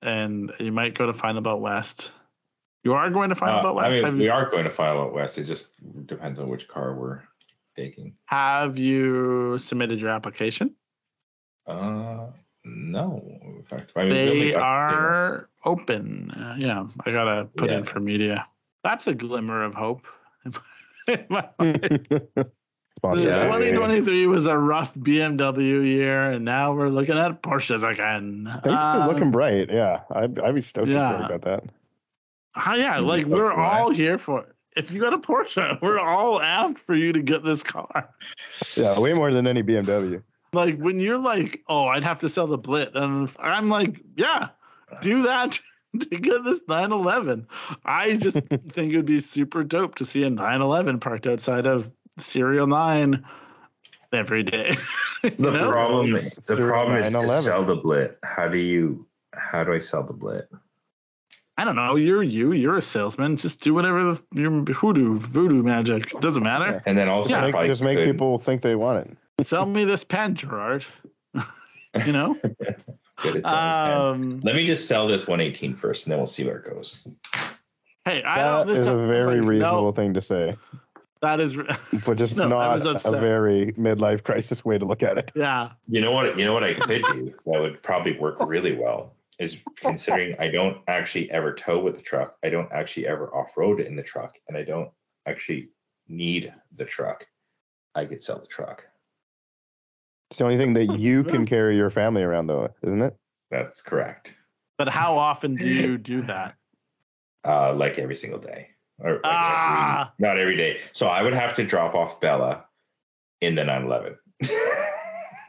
and 0.03 0.53
you 0.61 0.73
might 0.73 0.95
go 0.95 1.07
to 1.07 1.13
Final 1.13 1.41
Bout 1.43 1.61
West. 1.61 2.11
You 2.85 2.93
are 2.93 3.09
going 3.11 3.31
to 3.31 3.35
Final 3.35 3.61
Uh, 3.61 3.63
Bout 3.63 3.73
I 3.79 3.89
West. 3.89 3.95
mean, 3.95 4.05
have, 4.05 4.15
we 4.17 4.25
you, 4.25 4.31
are 4.31 4.51
going 4.51 4.65
to 4.65 4.71
Final 4.71 5.05
Bout 5.07 5.15
West. 5.15 5.39
It 5.39 5.45
just 5.45 5.69
depends 6.07 6.39
on 6.39 6.49
which 6.49 6.69
car 6.69 6.95
we're 6.95 7.23
taking. 7.77 8.15
have 8.27 8.79
you 8.79 9.59
submitted 9.59 10.01
your 10.01 10.11
application? 10.11 10.75
Uh, 11.67 12.27
no. 12.65 13.23
In 13.43 13.63
fact, 13.65 13.93
I 13.97 14.03
mean, 14.05 14.13
They 14.13 14.53
got- 14.53 14.63
are 14.63 15.49
open. 15.65 16.31
Uh, 16.31 16.57
yeah, 16.59 16.87
I 17.07 17.11
gotta 17.13 17.47
put 17.57 17.71
in 17.71 17.85
for 17.85 18.01
media. 18.01 18.47
That's 18.83 19.07
a 19.07 19.15
glimmer 19.15 19.65
of 19.65 19.75
hope. 19.75 20.03
in 21.09 21.25
my 21.31 21.49
life. 21.59 21.81
Yeah, 22.11 22.45
by- 23.03 23.17
yeah. 23.19 23.45
2023 23.45 24.27
was 24.27 24.47
a 24.47 24.57
rough 24.57 24.95
BMW 24.95 25.85
year, 25.87 26.23
and 26.33 26.45
now 26.45 26.73
we're 26.75 26.89
looking 26.89 27.19
at 27.19 27.43
Porsches 27.43 27.83
again. 27.83 28.45
Things 28.63 28.79
are 28.79 29.03
Um, 29.03 29.09
looking 29.13 29.31
bright. 29.31 29.71
Yeah, 29.71 30.01
I'd, 30.11 30.39
I'd 30.39 30.55
be 30.55 30.63
stoked 30.63 30.87
to 30.87 30.93
yeah. 30.93 31.17
hear 31.17 31.27
about 31.27 31.43
that. 31.43 31.65
ah, 32.55 32.75
yeah, 32.77 32.99
You 32.99 33.05
like 33.07 33.27
we're 33.27 33.53
all 33.53 33.91
here 33.91 34.17
for. 34.19 34.54
It. 34.77 34.85
If 34.85 34.91
you 34.91 35.01
got 35.01 35.13
a 35.13 35.19
Porsche, 35.19 35.79
we're 35.83 35.99
all 35.99 36.41
amped 36.41 36.79
for 36.79 36.95
you 36.95 37.13
to 37.13 37.23
get 37.23 37.45
this 37.45 37.63
car. 37.63 38.09
Yeah, 38.77 38.99
way 38.99 39.13
more 39.13 39.33
than 39.33 39.47
any 39.47 39.63
BMW. 39.63 40.23
Like 40.53 40.79
when 40.79 41.01
you're 41.01 41.19
like, 41.19 41.63
oh, 41.69 41.87
I'd 41.87 42.05
have 42.05 42.21
to 42.21 42.29
sell 42.29 42.47
the 42.47 42.59
Blit, 42.59 42.95
and 42.95 43.31
I'm 43.39 43.69
like, 43.69 44.01
yeah, 44.17 44.49
do 45.03 45.23
that 45.23 45.59
to 46.01 46.07
get 46.07 46.45
this 46.45 46.61
911. 46.69 47.47
I 47.85 48.15
just 48.17 48.37
think 48.69 48.93
it 48.93 48.97
would 48.97 49.07
be 49.07 49.21
super 49.21 49.65
dope 49.65 49.97
to 49.97 50.07
see 50.07 50.23
a 50.23 50.31
911 50.31 51.01
parked 51.01 51.27
outside 51.27 51.67
of 51.67 51.91
Serial 52.19 52.67
9 52.67 53.25
every 54.13 54.43
day. 54.45 54.77
The 55.23 55.31
know? 55.39 55.71
problem, 55.71 56.13
the 56.13 56.57
problem 56.57 56.99
is 56.99 57.11
to 57.11 57.43
sell 57.43 57.65
the 57.65 57.77
blit. 57.77 58.17
How 58.23 58.49
do 58.49 58.59
you? 58.59 59.07
How 59.33 59.65
do 59.65 59.73
I 59.73 59.79
sell 59.79 60.03
the 60.03 60.13
blit? 60.13 60.47
I 61.57 61.65
don't 61.65 61.77
know. 61.77 61.95
You're 61.97 62.23
you. 62.23 62.53
You're 62.53 62.77
a 62.79 62.83
salesman. 62.83 63.37
Just 63.37 63.61
do 63.61 63.75
whatever 63.75 64.15
the, 64.15 64.23
your 64.41 64.51
hoodoo 64.75 65.15
voodoo 65.17 65.63
magic. 65.63 66.11
Doesn't 66.21 66.43
matter. 66.43 66.83
And 66.85 66.99
then 66.99 67.09
also 67.09 67.31
Yeah. 67.31 67.43
Make, 67.51 67.67
just 67.67 67.83
make 67.83 67.99
could- 67.99 68.07
people 68.07 68.39
think 68.39 68.63
they 68.63 68.75
want 68.75 69.07
it. 69.39 69.47
Sell 69.47 69.67
me 69.67 69.85
this 69.85 70.05
pen, 70.05 70.35
Gerard. 70.35 70.85
you 72.07 72.13
know. 72.13 72.35
Good 73.23 73.37
at 73.37 73.45
selling 73.45 73.45
pen. 73.45 73.45
Um, 73.45 74.41
Let 74.43 74.55
me 74.57 74.65
just 74.67 74.87
sell 74.89 75.07
this 75.09 75.27
118 75.27 75.75
first, 75.77 76.07
and 76.07 76.13
then 76.13 76.19
we'll 76.19 76.27
see 76.27 76.45
where 76.45 76.59
it 76.59 76.71
goes. 76.73 77.05
hey, 78.05 78.23
I 78.23 78.37
That 78.43 78.45
don't. 78.45 78.67
This 78.69 78.79
is 78.81 78.89
a 78.89 78.97
very 78.97 79.41
like, 79.41 79.49
reasonable 79.49 79.83
No, 79.83 79.93
thing 79.93 80.15
to 80.15 80.21
say, 80.21 80.57
that 81.21 81.41
is. 81.41 81.57
re- 81.57 81.67
but 82.07 82.17
just 82.19 82.37
No, 82.37 82.49
not 82.49 82.85
a 83.05 83.11
very 83.13 83.73
midlife 83.73 84.23
crisis 84.25 84.65
way 84.65 84.77
to 84.79 84.85
look 84.85 85.03
at 85.03 85.19
it. 85.19 85.33
yeah. 85.35 85.71
You 85.89 86.01
know 86.01 86.13
what? 86.13 86.37
You 86.39 86.45
know 86.45 86.53
what 86.53 86.63
I 86.65 86.75
could 86.75 86.89
do 86.89 87.35
that 87.47 87.61
would 87.61 87.83
probably 87.83 88.19
work 88.19 88.37
really 88.41 88.77
well 88.77 89.14
is 89.39 89.59
considering 89.77 90.37
I 90.39 90.49
don't 90.49 90.79
actually 90.89 91.31
ever 91.31 91.55
tow 91.55 91.81
with 91.81 91.97
the 91.97 92.03
truck. 92.03 92.37
I 92.45 92.51
don't 92.51 92.71
actually 92.73 93.07
ever 93.07 93.35
off 93.35 93.57
road 93.57 93.81
in 93.81 93.97
the 93.97 94.03
truck, 94.03 94.37
and 94.49 94.57
I 94.57 94.63
don't 94.63 94.91
actually 95.27 95.71
need 96.09 96.53
the 96.77 96.85
truck. 96.85 97.27
I 97.95 98.05
could 98.05 98.23
sell 98.23 98.39
the 98.39 98.47
truck. 98.47 98.85
It's 100.31 100.39
the 100.39 100.45
only 100.45 100.57
thing 100.57 100.73
that 100.75 100.99
you 100.99 101.23
can 101.23 101.47
carry 101.47 101.77
your 101.77 101.91
family 101.91 102.23
around, 102.23 102.49
though, 102.49 102.69
isn't 102.83 103.03
it? 103.03 103.17
That's 103.51 103.83
correct. 103.83 104.33
But 104.79 104.89
how 104.89 105.17
often 105.17 105.55
do 105.55 105.69
you 105.69 105.97
do 105.99 106.23
that? 106.23 106.57
Uh, 107.47 107.75
like 107.75 107.99
every 107.99 108.17
single 108.17 108.41
day, 108.41 108.69
or 108.99 109.13
like 109.13 109.21
Ah. 109.25 110.13
every, 110.19 110.27
not 110.29 110.39
every 110.39 110.57
day. 110.57 110.81
So 110.93 111.07
I 111.07 111.23
would 111.23 111.35
have 111.35 111.55
to 111.57 111.65
drop 111.65 111.95
off 111.95 112.21
Bella 112.21 112.65
in 113.41 113.55
the 113.55 113.65
911. 113.65 114.17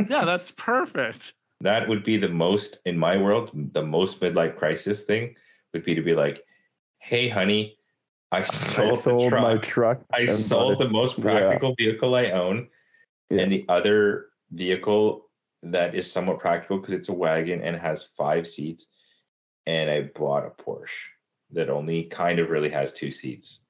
Yeah, 0.10 0.26
that's 0.26 0.52
perfect. 0.52 1.34
That 1.66 1.88
would 1.88 2.04
be 2.04 2.18
the 2.18 2.30
most 2.30 2.78
in 2.86 2.98
my 2.98 3.18
world 3.18 3.52
the 3.74 3.84
most 3.84 4.20
midlife 4.20 4.58
crisis 4.58 5.02
thing 5.02 5.36
would 5.74 5.84
be 5.84 5.96
to 5.96 6.02
be 6.02 6.14
like 6.16 6.44
hey 7.00 7.28
honey 7.30 7.78
i 8.32 8.42
sold, 8.42 8.92
I 8.94 8.96
sold 8.96 9.30
truck. 9.30 9.42
my 9.42 9.58
truck. 9.58 10.02
i 10.14 10.26
sold 10.26 10.78
bought 10.78 10.84
the 10.84 10.90
most 10.90 11.20
practical 11.20 11.76
vehicle 11.78 12.16
i 12.16 12.32
own 12.32 12.68
Yeah. 13.30 13.42
and 13.42 13.52
the 13.52 13.66
other 13.70 14.28
vehicle 14.52 15.30
that 15.64 15.96
is 15.96 16.12
somewhat 16.12 16.40
practical 16.40 16.78
because 16.78 16.94
it's 16.94 17.10
a 17.10 17.14
wagon 17.14 17.62
and 17.62 17.76
has 17.76 18.04
five 18.04 18.48
seats 18.48 18.88
and 19.66 19.90
i 19.90 20.02
bought 20.16 20.46
a 20.46 20.50
porsche 20.64 20.90
that 21.52 21.70
only 21.70 22.04
kind 22.04 22.40
of 22.40 22.50
really 22.50 22.70
has 22.70 22.94
two 22.94 23.12
seats 23.12 23.62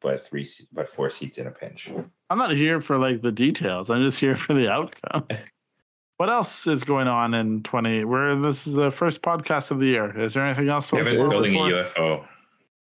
but 0.00 0.20
three 0.20 0.46
but 0.72 0.88
four 0.88 1.08
seats 1.10 1.38
in 1.38 1.46
a 1.46 1.50
pinch 1.50 1.90
I'm 2.30 2.38
not 2.38 2.52
here 2.52 2.80
for 2.80 2.98
like 2.98 3.20
the 3.20 3.30
details. 3.30 3.90
I'm 3.90 4.02
just 4.02 4.18
here 4.18 4.34
for 4.34 4.54
the 4.54 4.68
outcome. 4.68 5.26
What 6.16 6.30
else 6.30 6.66
is 6.66 6.84
going 6.84 7.08
on 7.08 7.34
in 7.34 7.62
20? 7.64 8.04
Where 8.04 8.36
this 8.36 8.66
is 8.66 8.74
the 8.74 8.90
first 8.90 9.20
podcast 9.22 9.70
of 9.70 9.80
the 9.80 9.86
year. 9.86 10.16
Is 10.18 10.34
there 10.34 10.44
anything 10.46 10.68
else? 10.68 10.90
to 10.90 10.96
look 10.96 11.04
kevin's 11.06 11.32
building 11.32 11.54
for? 11.54 11.68
a 11.68 11.84
ufo 11.84 12.24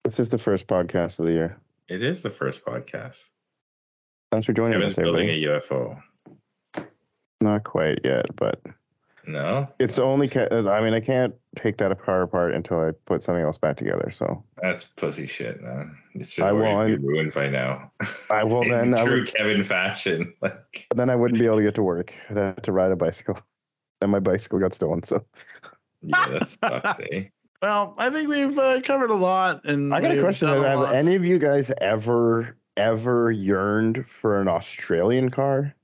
This 0.05 0.19
is 0.19 0.31
the 0.31 0.39
first 0.39 0.67
podcast 0.67 1.19
of 1.21 1.27
the 1.27 1.33
year. 1.33 1.57
it 1.89 2.03
is 2.03 2.23
the 2.23 2.31
first 2.31 2.65
podcast 2.65 3.29
Thanks 4.33 4.47
for 4.47 4.53
joining 4.53 4.75
kevin's 4.79 4.95
us, 4.99 5.03
building 5.03 5.29
everybody. 5.31 5.45
a 5.45 5.61
ufo 5.61 6.03
Not 7.41 7.65
quite 7.65 8.01
yet, 8.05 8.27
but 8.37 8.61
no 9.33 9.69
it's 9.79 9.99
only. 9.99 10.29
Ca- 10.29 10.49
I 10.51 10.81
mean, 10.83 10.95
I 10.95 11.01
can't 11.01 11.35
take 11.57 11.79
that 11.79 11.99
car 12.03 12.23
apart 12.23 12.55
until 12.55 12.81
I 12.81 12.91
put 13.07 13.23
something 13.23 13.43
else 13.43 13.59
back 13.59 13.77
together. 13.77 14.11
So 14.15 14.45
That's 14.63 14.85
pussy 14.85 15.27
shit, 15.27 15.61
man. 15.63 15.97
It 16.15 16.27
should 16.27 16.45
I 16.45 16.51
already 16.51 16.97
be 16.97 17.03
won't. 17.03 17.05
ruined 17.07 17.33
by 17.35 17.49
now. 17.49 17.91
I 18.31 18.45
will 18.45 18.63
In 18.71 18.71
then. 18.71 18.95
I 18.95 19.05
true 19.05 19.21
would, 19.21 19.35
Kevin 19.35 19.65
fashion. 19.65 20.35
Like, 20.43 20.87
then 20.95 21.11
I 21.11 21.17
wouldn't 21.17 21.39
be 21.41 21.47
able 21.47 21.57
to 21.57 21.63
get 21.63 21.75
to 21.77 21.83
work. 21.83 22.13
I 22.31 22.35
had 22.35 22.63
to 22.65 22.73
ride 22.73 22.93
a 22.93 22.97
bicycle. 22.97 23.39
And 24.03 24.11
my 24.11 24.19
bicycle 24.19 24.59
got 24.59 24.73
stolen. 24.73 25.03
So 25.03 25.23
yeah, 26.01 26.27
that 26.31 26.49
sucks, 26.49 27.01
eh? 27.13 27.25
Well, 27.61 27.95
I 27.99 28.09
think 28.09 28.31
we've 28.31 28.59
uh, 28.59 28.81
covered 28.81 29.11
a 29.11 29.15
lot. 29.15 29.67
And 29.67 29.95
I 29.95 30.01
got 30.01 30.11
a 30.13 30.15
we've 30.15 30.23
question. 30.23 30.49
a 30.49 30.55
Have 30.67 30.81
lot. 30.81 30.95
any 30.95 31.15
of 31.17 31.25
you 31.27 31.39
guys 31.39 31.71
ever 31.83 32.57
ever 32.79 33.31
yearned 33.31 34.09
for 34.09 34.41
an 34.41 34.49
Australian 34.49 35.31
car? 35.31 35.75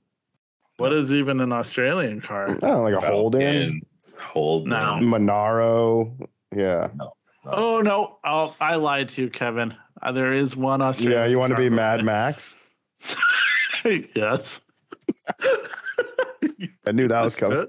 What 0.77 0.93
is 0.93 1.11
even 1.13 1.41
an 1.41 1.51
Australian 1.51 2.21
car? 2.21 2.57
Oh, 2.61 2.81
like 2.83 2.93
a 2.93 2.99
Holden, 3.01 3.41
Falcon, 3.41 3.81
Holden. 4.19 4.69
No. 4.69 4.99
Monaro. 5.01 6.15
Yeah. 6.55 6.89
Oh 7.45 7.81
no! 7.81 8.17
Oh, 8.23 8.55
I 8.61 8.75
lied 8.75 9.09
to 9.09 9.21
you, 9.23 9.29
Kevin. 9.29 9.73
Uh, 10.01 10.11
there 10.11 10.31
is 10.31 10.55
one 10.55 10.81
Australian. 10.81 11.19
Yeah, 11.21 11.25
you 11.27 11.39
want 11.39 11.51
to 11.51 11.57
be. 11.57 11.69
Mad 11.69 12.03
Max? 12.05 12.55
yes. 14.15 14.61
I 16.85 16.91
knew 16.91 17.07
that 17.07 17.23
was 17.23 17.35
coming. 17.35 17.65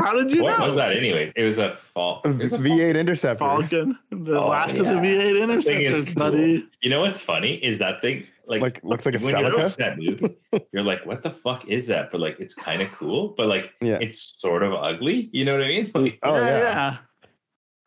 How 0.00 0.12
did 0.14 0.30
you 0.30 0.36
know? 0.38 0.42
What 0.44 0.58
know? 0.58 0.66
was 0.66 0.76
that 0.76 0.92
anyway? 0.92 1.32
It 1.36 1.42
was 1.44 1.58
a 1.58 1.70
fall. 1.70 2.20
It 2.24 2.36
was 2.36 2.52
a 2.52 2.58
fall- 2.58 2.66
V8 2.66 2.98
Interceptor. 2.98 3.38
Falcon, 3.44 3.98
the 4.10 4.36
Oh, 4.38 4.48
last 4.48 4.78
of 4.78 4.86
the. 4.86 4.92
V8 4.92 5.42
interceptors, 5.42 6.04
cool. 6.06 6.14
buddy. 6.14 6.68
You 6.82 6.90
know 6.90 7.00
what's 7.00 7.20
funny 7.20 7.54
is 7.54 7.78
that 7.78 8.00
thing 8.02 8.26
like, 8.46 8.62
Like 8.62 8.80
looks 8.84 9.04
like 9.06 9.14
a 9.20 9.24
when 9.24 9.36
you 9.36 9.44
watch 9.44 9.52
Celica. 9.74 9.76
that 9.76 9.98
movie, 9.98 10.36
you're 10.72 10.82
like, 10.82 11.04
what 11.04 11.22
the 11.22 11.30
fuck 11.30 11.66
is 11.68 11.86
that? 11.88 12.10
But 12.10 12.20
like, 12.20 12.38
it's 12.40 12.54
kind 12.54 12.80
of 12.82 12.90
cool. 12.92 13.34
But 13.36 13.48
like, 13.48 13.72
Yeah. 13.80 13.98
it's 14.00 14.34
sort 14.38 14.62
of 14.62 14.72
ugly. 14.72 15.28
You 15.32 15.44
know 15.44 15.52
what 15.54 15.62
I 15.64 15.68
mean? 15.68 15.90
Like, 15.94 16.18
Oh 16.22 16.36
yeah, 16.36 16.46
yeah. 16.48 16.58
yeah. 16.60 16.96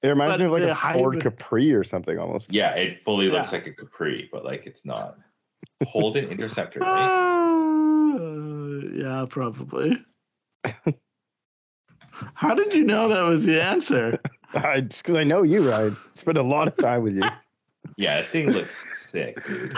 It 0.02 0.08
reminds 0.08 0.34
But 0.34 0.40
me 0.40 0.46
of 0.46 0.52
like 0.54 0.62
the 0.64 0.72
a 0.72 0.76
Ford 0.76 1.16
hybrid- 1.16 1.24
Capri 1.24 1.74
or 1.74 1.84
something 1.84 2.18
almost. 2.18 2.54
yeah, 2.54 2.72
it 2.76 3.04
fully 3.04 3.30
looks 3.30 3.52
like 3.52 3.68
a 3.68 3.74
Capri, 3.74 4.30
but 4.32 4.46
like, 4.46 4.66
it's 4.66 4.86
not. 4.86 5.18
Holden 5.86 6.26
Interceptor, 6.30 6.80
right? 6.80 7.26
Uh, 8.20 8.88
yeah, 8.94 9.26
probably. 9.30 9.96
How 12.34 12.54
did 12.56 12.74
you 12.74 12.84
know 12.84 13.08
that 13.08 13.22
was 13.24 13.46
the 13.46 13.62
answer? 13.62 14.20
I 14.54 14.82
just 14.82 15.04
because 15.04 15.16
I 15.16 15.24
know 15.24 15.44
you, 15.44 15.70
Ryan. 15.70 15.96
Spent 16.16 16.38
a 16.38 16.44
lot 16.44 16.68
of 16.68 16.76
time 16.78 17.04
with 17.04 17.14
you. 17.16 17.24
Yeah, 17.98 18.22
that 18.22 18.30
thing 18.32 18.50
looks 18.52 18.84
sick, 19.10 19.46
dude. 19.46 19.78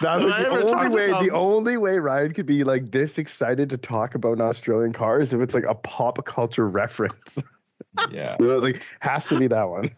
That's 0.00 0.22
Have 0.22 0.30
like 0.30 0.42
the 0.44 0.48
only 0.74 0.88
way. 0.94 1.08
about- 1.08 1.24
The 1.24 1.30
only 1.30 1.76
way 1.76 1.98
Ryan 1.98 2.32
could 2.34 2.46
be 2.46 2.64
like 2.64 2.90
this 2.90 3.18
excited 3.18 3.70
to 3.70 3.76
talk 3.78 4.14
about 4.14 4.32
an 4.34 4.42
Australian 4.42 4.92
car 4.92 5.20
is 5.20 5.32
if 5.32 5.40
it's 5.40 5.54
like 5.54 5.64
a 5.66 5.74
pop 5.74 6.24
culture 6.24 6.68
reference. 6.68 7.38
Yeah. 8.10 8.36
it 8.38 8.42
was 8.42 8.62
like 8.62 8.82
has 9.00 9.26
to 9.28 9.38
be 9.38 9.46
that 9.46 9.64
one. 9.64 9.90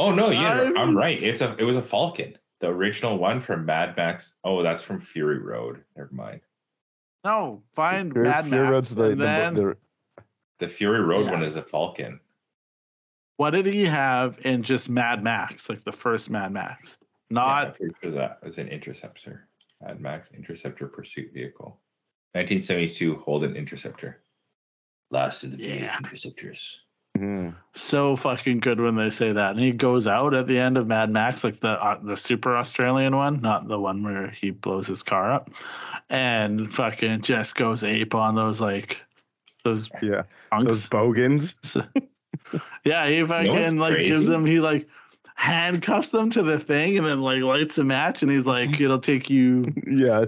Oh 0.00 0.12
no, 0.12 0.30
yeah, 0.30 0.60
I'm- 0.62 0.76
I'm 0.76 0.96
right. 0.96 1.22
It's 1.22 1.40
a 1.42 1.54
it 1.58 1.64
was 1.64 1.76
a 1.76 1.82
Falcon, 1.82 2.36
the 2.60 2.66
original 2.68 3.18
one 3.18 3.40
from 3.40 3.64
Mad 3.64 3.96
Max. 3.96 4.34
Oh, 4.42 4.62
that's 4.64 4.82
from 4.82 5.00
Fury 5.00 5.38
Road. 5.38 5.84
Never 5.96 6.08
mind. 6.12 6.40
No, 7.24 7.62
find 7.76 8.12
Fury- 8.12 8.26
Mad 8.28 8.46
Fury 8.46 8.62
Max. 8.62 8.70
Road's 8.72 8.94
the, 8.96 9.04
and 9.04 9.20
the- 9.20 9.24
then 9.24 9.54
the- 9.54 9.76
The 10.58 10.68
Fury 10.68 11.00
Road 11.02 11.26
Yeah. 11.26 11.32
one 11.32 11.42
is 11.44 11.54
a 11.56 11.62
Falcon. 11.62 12.18
what 13.36 13.50
did 13.50 13.66
he 13.66 13.84
have 13.84 14.38
in 14.44 14.62
just 14.62 14.88
Mad 14.88 15.22
Max, 15.22 15.68
like 15.68 15.84
the 15.84 15.92
first 15.92 16.30
Mad 16.30 16.50
Max? 16.52 16.96
Yeah, 17.30 17.34
Not 17.34 17.76
pretty 17.76 17.94
sure 18.02 18.12
that 18.12 18.42
was 18.44 18.58
an 18.58 18.68
Interceptor. 18.68 19.48
Mad 19.82 20.00
Max 20.00 20.30
Interceptor 20.32 20.86
pursuit 20.88 21.32
vehicle. 21.34 21.80
1972 22.34 23.16
Holden 23.16 23.56
Interceptor. 23.56 24.20
Last 25.10 25.44
of 25.44 25.56
the 25.56 25.64
Yeah. 25.64 25.98
Interceptors. 25.98 26.80
Mhm. 27.18 27.54
So 27.74 28.14
fucking 28.16 28.60
good 28.60 28.78
when 28.80 28.94
they 28.94 29.10
say 29.10 29.32
that. 29.32 29.52
And 29.52 29.60
he 29.60 29.72
goes 29.72 30.06
out 30.06 30.34
at 30.34 30.46
the 30.46 30.58
end 30.58 30.76
of 30.76 30.86
Mad 30.86 31.10
Max, 31.10 31.42
like 31.44 31.60
the 31.60 31.82
uh, 31.82 31.98
the 32.02 32.16
super 32.16 32.54
Australian 32.56 33.16
one, 33.16 33.40
not 33.40 33.66
the 33.68 33.78
one 33.80 34.02
where 34.02 34.28
he 34.28 34.50
blows 34.50 34.86
his 34.86 35.02
car 35.02 35.30
up, 35.32 35.50
and 36.10 36.72
fucking 36.72 37.22
just 37.22 37.54
goes 37.54 37.82
ape 37.82 38.14
on 38.14 38.34
those 38.34 38.60
like 38.60 38.98
those 39.64 39.88
Yeah. 40.02 40.24
punks. 40.50 40.66
Those 40.68 40.86
bogans. 40.88 41.54
yeah, 42.84 43.08
he 43.08 43.24
fucking 43.26 43.50
what's 43.52 43.74
like 43.74 43.96
gives 43.96 44.10
crazy? 44.18 44.26
them 44.26 44.44
he 44.46 44.60
like 44.60 44.86
handcuffs 45.36 46.08
them 46.08 46.30
to 46.30 46.42
the 46.42 46.58
thing 46.58 46.96
and 46.96 47.06
then 47.06 47.20
like 47.20 47.42
lights 47.42 47.76
a 47.78 47.84
match 47.84 48.22
and 48.22 48.30
he's 48.32 48.46
like 48.46 48.80
it'll 48.80 48.98
take 48.98 49.28
you 49.30 49.64
Yeah. 49.86 50.24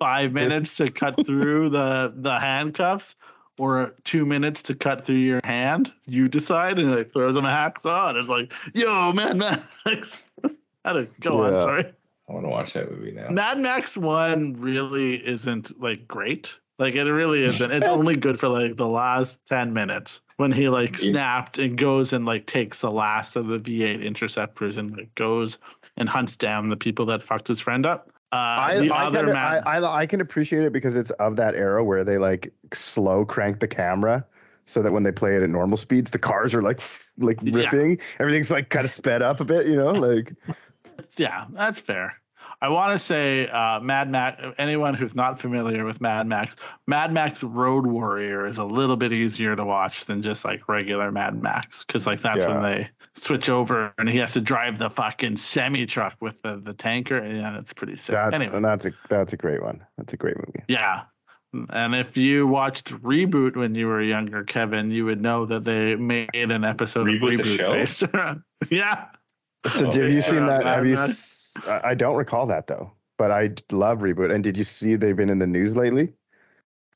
five 0.00 0.32
minutes 0.32 0.76
to 0.76 0.90
cut 0.90 1.14
through 1.24 1.70
the 1.70 2.12
the 2.16 2.38
handcuffs 2.38 3.14
or 3.56 3.94
two 4.04 4.26
minutes 4.26 4.62
to 4.62 4.74
cut 4.74 5.04
through 5.04 5.16
your 5.16 5.40
hand. 5.44 5.92
You 6.06 6.28
decide 6.28 6.78
and 6.78 6.90
like 6.94 7.12
throws 7.12 7.34
them 7.34 7.44
a 7.44 7.48
hacksaw 7.48 8.10
and 8.10 8.18
it's 8.18 8.28
like, 8.28 8.52
yo, 8.74 9.12
man, 9.12 9.38
Max. 9.38 10.16
How 10.84 10.92
to 10.92 11.08
go 11.20 11.42
on, 11.44 11.56
sorry. 11.58 11.84
I 12.28 12.32
want 12.32 12.44
to 12.44 12.50
watch 12.50 12.72
that 12.74 12.90
movie 12.90 13.12
now. 13.12 13.28
Mad 13.30 13.58
Max 13.58 13.96
one 13.96 14.54
really 14.60 15.14
isn't 15.16 15.80
like 15.80 16.06
great. 16.06 16.54
Like 16.78 16.94
it 16.94 17.02
really 17.04 17.42
isn't. 17.42 17.70
It's 17.72 17.88
only 17.88 18.16
good 18.16 18.38
for 18.38 18.48
like 18.48 18.76
the 18.76 18.86
last 18.88 19.38
ten 19.48 19.72
minutes 19.72 20.20
when 20.38 20.52
he 20.52 20.68
like 20.68 20.98
Yeah. 20.98 21.10
snapped 21.10 21.58
and 21.58 21.76
goes 21.76 22.12
and 22.12 22.24
like 22.26 22.46
takes 22.46 22.80
the 22.80 22.90
last 22.90 23.36
of 23.36 23.48
the 23.48 23.60
V8 23.60 24.02
interceptors 24.04 24.76
and 24.78 24.96
like 24.96 25.14
goes 25.14 25.58
and 25.96 26.08
hunts 26.08 26.36
down 26.36 26.68
the 26.70 26.76
people 26.76 27.06
that 27.06 27.22
fucked 27.22 27.48
his 27.48 27.60
friend 27.60 27.84
up. 27.86 28.10
Uh, 28.32 28.36
I, 28.36 28.78
the 28.78 28.90
I, 28.92 29.04
other 29.06 29.24
can, 29.24 29.32
Mad, 29.32 29.62
I, 29.66 29.78
I 29.78 30.00
I 30.02 30.06
can 30.06 30.20
appreciate 30.20 30.62
it 30.64 30.72
because 30.72 30.96
it's 30.96 31.10
of 31.12 31.36
that 31.36 31.54
era 31.54 31.82
where 31.84 32.04
they 32.04 32.18
like 32.18 32.52
slow 32.72 33.24
crank 33.24 33.60
the 33.60 33.68
camera 33.68 34.26
so 34.66 34.82
that 34.82 34.92
when 34.92 35.02
they 35.02 35.12
play 35.12 35.36
it 35.36 35.42
at 35.42 35.48
normal 35.50 35.76
speeds, 35.78 36.10
the 36.10 36.18
cars 36.18 36.54
are 36.54 36.62
like 36.62 36.80
like 37.18 37.38
Yeah. 37.40 37.52
ripping. 37.72 37.98
Everything's 38.20 38.50
like 38.50 38.68
kind 38.70 38.84
of 38.84 38.90
sped 38.90 39.22
up 39.22 39.40
a 39.40 39.44
bit, 39.44 39.66
you 39.66 39.76
know, 39.76 39.94
like 39.94 40.34
yeah, 41.16 41.46
that's 41.50 41.80
fair. 41.80 42.17
I 42.60 42.70
want 42.70 42.92
to 42.92 42.98
say 42.98 43.46
uh, 43.46 43.78
Mad 43.80 44.10
Max. 44.10 44.42
Anyone 44.58 44.94
who's 44.94 45.14
not 45.14 45.40
familiar 45.40 45.84
with 45.84 46.00
Mad 46.00 46.26
Max, 46.26 46.56
Mad 46.86 47.12
Max 47.12 47.42
Road 47.42 47.86
Warrior 47.86 48.46
is 48.46 48.58
a 48.58 48.64
little 48.64 48.96
bit 48.96 49.12
easier 49.12 49.54
to 49.54 49.64
watch 49.64 50.06
than 50.06 50.22
just 50.22 50.44
like 50.44 50.68
regular 50.68 51.12
Mad 51.12 51.40
Max 51.40 51.84
because 51.84 52.06
like 52.06 52.20
that's 52.20 52.46
when 52.46 52.62
they 52.62 52.90
switch 53.14 53.48
over 53.48 53.92
and 53.98 54.08
he 54.08 54.18
has 54.18 54.32
to 54.32 54.40
drive 54.40 54.78
the 54.78 54.90
fucking 54.90 55.36
semi 55.36 55.86
truck 55.86 56.16
with 56.20 56.40
the, 56.42 56.56
the 56.56 56.74
tanker. 56.74 57.24
Yeah, 57.24 57.52
that's 57.52 57.72
pretty 57.72 57.96
sick. 57.96 58.14
that's 58.14 58.34
anyway, 58.34 58.56
and 58.56 58.64
that's 58.64 58.84
a 58.86 58.92
that's 59.08 59.32
a 59.32 59.36
great 59.36 59.62
one. 59.62 59.84
That's 59.96 60.12
a 60.12 60.16
great 60.16 60.36
movie. 60.36 60.64
yeah. 60.68 61.02
And 61.70 61.94
if 61.94 62.18
you 62.18 62.46
watched 62.46 62.88
Reboot 63.02 63.56
when 63.56 63.74
you 63.74 63.86
were 63.86 64.02
younger, 64.02 64.44
Kevin, 64.44 64.90
you 64.90 65.06
would 65.06 65.20
know 65.20 65.46
that 65.46 65.64
they 65.64 65.96
made 65.96 66.28
an 66.34 66.62
episode 66.62 67.06
Reboot 67.06 67.40
of 67.40 67.46
the 67.46 67.56
Reboot 67.56 67.56
show? 67.56 67.72
based 67.72 68.02
around. 68.14 68.42
yeah. 68.68 69.06
So 69.66 69.86
Oh, 69.86 69.90
have 69.90 70.10
you 70.12 70.22
seen 70.22 70.46
that? 70.46 70.66
Have 70.66 70.86
you? 70.86 70.96
Max. 71.66 71.66
s- 71.66 71.82
I 71.84 71.90
I 71.90 71.94
don't 71.94 72.16
recall 72.16 72.46
that 72.46 72.66
though, 72.66 72.92
but 73.18 73.30
I 73.30 73.50
love 73.72 73.98
reboot. 73.98 74.34
And 74.34 74.44
did 74.44 74.56
you 74.56 74.64
see 74.64 74.96
they've 74.96 75.16
been 75.16 75.30
in 75.30 75.38
the 75.38 75.46
news 75.46 75.76
lately? 75.76 76.12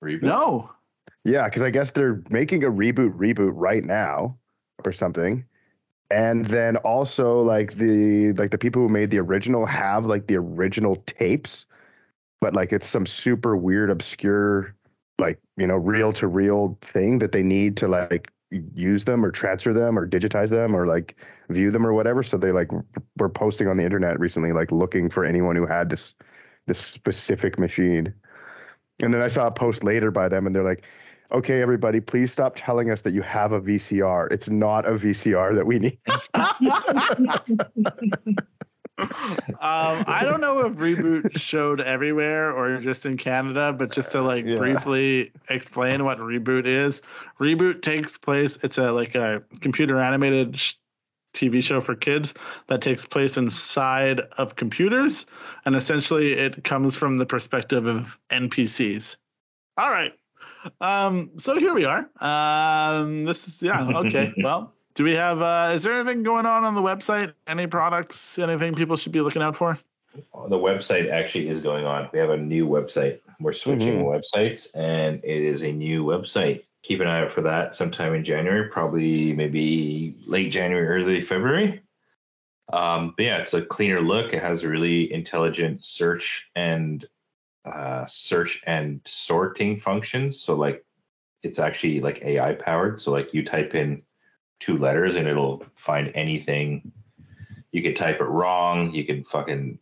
Reboot? 0.02 0.22
No. 0.22 0.70
Yeah, 1.24 1.44
because 1.48 1.62
I 1.62 1.70
guess 1.70 1.90
they're 1.93 2.22
making 2.30 2.64
a 2.64 2.70
reboot 2.70 3.16
reboot 3.16 3.52
right 3.55 3.84
now 3.84 4.39
or 4.84 4.93
something. 4.93 5.44
And 6.10 6.44
then 6.47 6.76
also 6.78 7.40
like 7.43 7.74
the 7.78 8.32
like 8.32 8.51
the 8.51 8.59
people 8.59 8.82
who 8.82 8.89
made 8.89 9.10
the 9.10 9.18
original 9.18 9.64
have 9.66 10.05
like 10.05 10.26
the 10.26 10.36
original 10.36 10.97
tapes, 11.06 11.66
but 12.40 12.55
like 12.55 12.72
it's 12.72 12.86
some 12.86 13.06
super 13.06 13.56
weird, 13.56 13.90
obscure, 13.90 14.74
like, 15.18 15.39
you 15.56 15.66
know, 15.66 15.76
reel 15.76 16.12
to 16.14 16.26
reel 16.26 16.76
thing 16.82 17.18
that 17.20 17.32
they 17.32 17.43
need 17.43 17.76
to 17.78 17.89
like 17.89 18.30
use 18.74 19.04
them 19.04 19.24
or 19.24 19.30
transfer 19.30 19.72
them 19.72 19.98
or 19.98 20.06
digitize 20.06 20.50
them 20.50 20.74
or 20.74 20.86
like 20.86 21.16
view 21.48 21.70
them 21.70 21.86
or 21.86 21.92
whatever. 21.92 22.22
So 22.22 22.36
they 22.36 22.52
like 22.52 22.70
were 23.18 23.28
posting 23.28 23.68
on 23.68 23.76
the 23.76 23.84
internet 23.84 24.18
recently, 24.18 24.52
like 24.52 24.72
looking 24.72 25.10
for 25.10 25.24
anyone 25.24 25.56
who 25.56 25.66
had 25.66 25.90
this 25.90 26.14
this 26.66 26.78
specific 26.78 27.58
machine. 27.58 28.12
And 29.00 29.12
then 29.12 29.22
I 29.22 29.28
saw 29.28 29.46
a 29.46 29.50
post 29.50 29.82
later 29.82 30.10
by 30.10 30.28
them, 30.28 30.46
and 30.46 30.54
they're 30.54 30.62
like, 30.62 30.84
"Okay, 31.32 31.60
everybody, 31.60 32.00
please 32.00 32.30
stop 32.30 32.54
telling 32.56 32.90
us 32.90 33.02
that 33.02 33.12
you 33.12 33.22
have 33.22 33.52
a 33.52 33.60
VCR. 33.60 34.28
It's 34.30 34.48
not 34.48 34.86
a 34.86 34.92
VCR 34.92 35.54
that 35.56 35.66
we 35.66 35.78
need." 35.78 35.98
um, 38.98 39.09
I 39.60 40.23
don't 40.24 40.40
know 40.40 40.66
if 40.66 40.74
reboot 40.74 41.32
showed 41.39 41.81
everywhere 41.81 42.52
or 42.52 42.78
just 42.78 43.06
in 43.06 43.16
Canada, 43.16 43.73
but 43.73 43.90
just 43.90 44.12
to 44.12 44.23
like 44.23 44.44
Yeah. 44.44 44.56
briefly 44.56 45.32
explain 45.48 46.05
what 46.05 46.19
reboot 46.19 46.66
is. 46.66 47.02
Reboot 47.40 47.82
takes 47.82 48.19
place. 48.19 48.59
It's 48.62 48.78
a 48.78 48.93
like 48.93 49.14
a 49.14 49.43
computer 49.60 49.98
animated 49.98 50.56
sh- 50.56 50.74
TV 51.35 51.62
show 51.62 51.81
for 51.81 51.94
kids 51.94 52.35
that 52.69 52.82
takes 52.82 53.06
place 53.06 53.36
inside 53.39 54.20
of 54.36 54.55
computers, 54.55 55.24
and 55.64 55.74
essentially 55.74 56.35
it 56.35 56.62
comes 56.62 56.94
from 56.94 57.14
the 57.14 57.24
perspective 57.27 57.86
of 57.86 58.19
NPCs. 58.31 59.16
All 59.78 59.89
right. 59.90 60.12
Um, 60.81 61.31
so 61.39 61.59
here 61.59 61.74
we 61.74 61.86
are. 61.86 62.09
Um, 62.20 63.24
this 63.24 63.48
is 63.48 63.62
yeah 63.62 63.89
okay. 64.01 64.32
well, 64.43 64.74
do 64.94 65.05
we 65.05 65.12
have? 65.12 65.40
Uh, 65.40 65.73
is 65.74 65.82
there 65.82 65.94
anything 65.94 66.23
going 66.23 66.47
on 66.47 66.64
on 66.64 66.74
the 66.74 66.82
website? 66.82 67.32
Any 67.47 67.66
products? 67.66 68.39
Anything 68.39 68.74
people 68.74 68.97
should 68.97 69.12
be 69.12 69.20
looking 69.20 69.43
out 69.43 69.56
for? 69.56 69.78
The 70.14 70.59
website 70.59 71.10
actually 71.10 71.48
is 71.48 71.62
going 71.62 71.86
on. 71.86 72.10
We 72.12 72.19
have 72.19 72.31
a 72.31 72.36
new 72.36 72.69
website. 72.69 73.20
We're 73.40 73.55
switching 73.55 74.05
websites, 74.05 74.69
and 74.74 75.20
it 75.24 75.43
is 75.43 75.62
a 75.62 75.73
new 75.73 76.05
website. 76.05 76.64
Keep 76.82 77.01
an 77.01 77.06
eye 77.06 77.23
out 77.23 77.32
for 77.32 77.40
that 77.43 77.74
sometime 77.74 78.14
in 78.14 78.24
January, 78.24 78.69
probably 78.69 79.32
maybe 79.32 80.14
late 80.27 80.51
January, 80.51 80.86
early 80.86 81.20
February. 81.23 81.81
Um, 82.73 83.14
but 83.16 83.24
yeah, 83.24 83.39
it's 83.39 83.55
a 83.55 83.62
cleaner 83.62 84.01
look. 84.01 84.35
It 84.35 84.43
has 84.43 84.62
a 84.62 84.69
really 84.69 85.12
intelligent 85.12 85.82
search 85.82 86.51
and 86.55 87.05
uh, 87.64 88.05
search 88.06 88.62
and 88.66 89.01
sorting 89.05 89.78
functions. 89.78 90.40
So 90.40 90.55
like, 90.55 90.85
it's 91.43 91.59
actually 91.59 92.01
like 92.01 92.23
AI 92.23 92.55
powered. 92.55 93.01
So 93.01 93.12
like, 93.12 93.32
you 93.32 93.44
type 93.44 93.74
in 93.74 94.02
two 94.62 94.78
letters 94.78 95.16
and 95.16 95.26
it'll 95.26 95.64
find 95.74 96.12
anything. 96.14 96.93
You 97.72 97.82
could 97.82 97.97
type 97.97 98.20
it 98.20 98.24
wrong. 98.24 98.93
You 98.93 99.05
can 99.05 99.24
fucking 99.24 99.78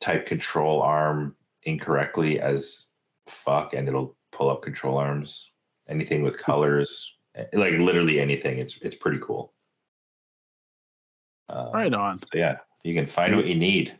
type 0.00 0.26
control 0.26 0.82
arm 0.82 1.34
incorrectly 1.64 2.38
as 2.40 2.86
fuck 3.26 3.72
and 3.72 3.88
it'll 3.88 4.16
pull 4.32 4.50
up 4.50 4.62
control 4.62 4.98
arms 4.98 5.50
anything 5.88 6.22
with 6.22 6.36
colors 6.38 7.12
eh, 7.36 7.44
like 7.52 7.74
literally 7.74 8.20
anything 8.20 8.58
it's 8.58 8.78
it's 8.82 8.96
pretty 8.96 9.18
cool 9.22 9.52
uh, 11.48 11.70
Right 11.72 11.92
on. 11.94 12.20
so 12.20 12.38
yeah 12.38 12.56
you 12.84 12.94
can 12.94 13.06
find 13.06 13.34
what 13.36 13.46
you 13.46 13.54
need 13.54 13.96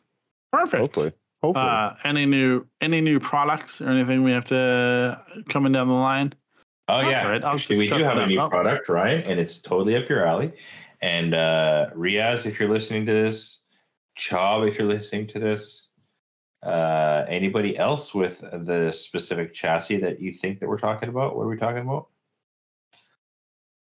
Perfect. 0.53 0.81
Hopefully, 0.83 1.13
hopefully. 1.43 1.67
Uh, 1.67 1.95
any 2.05 2.27
new 2.27 2.67
any 2.83 3.01
new 3.01 3.19
products 3.19 3.81
or 3.81 3.89
anything 3.89 4.23
we 4.23 4.33
have 4.33 4.45
to 4.47 5.19
coming 5.49 5.73
down 5.73 5.89
the 5.89 5.95
line? 5.95 6.35
Oh 6.89 6.99
That's 7.01 7.11
yeah 7.11 7.27
right. 7.29 7.45
Actually 7.45 7.79
we 7.79 7.87
do 7.89 8.03
have 8.05 8.19
a 8.19 8.27
new 8.27 8.41
out. 8.41 8.51
product 8.51 8.89
right? 8.89 9.25
and 9.25 9.39
it's 9.41 9.59
totally 9.59 9.97
up 9.97 10.09
your 10.09 10.27
alley 10.27 10.53
and 11.01 11.35
uh 11.35 11.91
riaz 11.97 12.47
if 12.47 12.59
you're 12.61 12.69
listening 12.71 13.07
to 13.07 13.13
this 13.13 13.59
Chob, 14.17 14.69
if 14.69 14.79
you're 14.79 14.87
listening 14.87 15.27
to 15.29 15.39
this 15.39 15.89
uh 16.63 17.25
anybody 17.29 17.77
else 17.79 18.15
with 18.15 18.41
the 18.41 18.93
specific 18.93 19.53
chassis 19.55 19.99
that 19.99 20.21
you 20.21 20.33
think 20.33 20.61
that 20.61 20.69
we're 20.69 20.79
talking 20.79 21.09
about 21.09 21.35
what 21.37 21.45
are 21.45 21.49
we 21.49 21.57
talking 21.57 21.83
about 21.83 22.09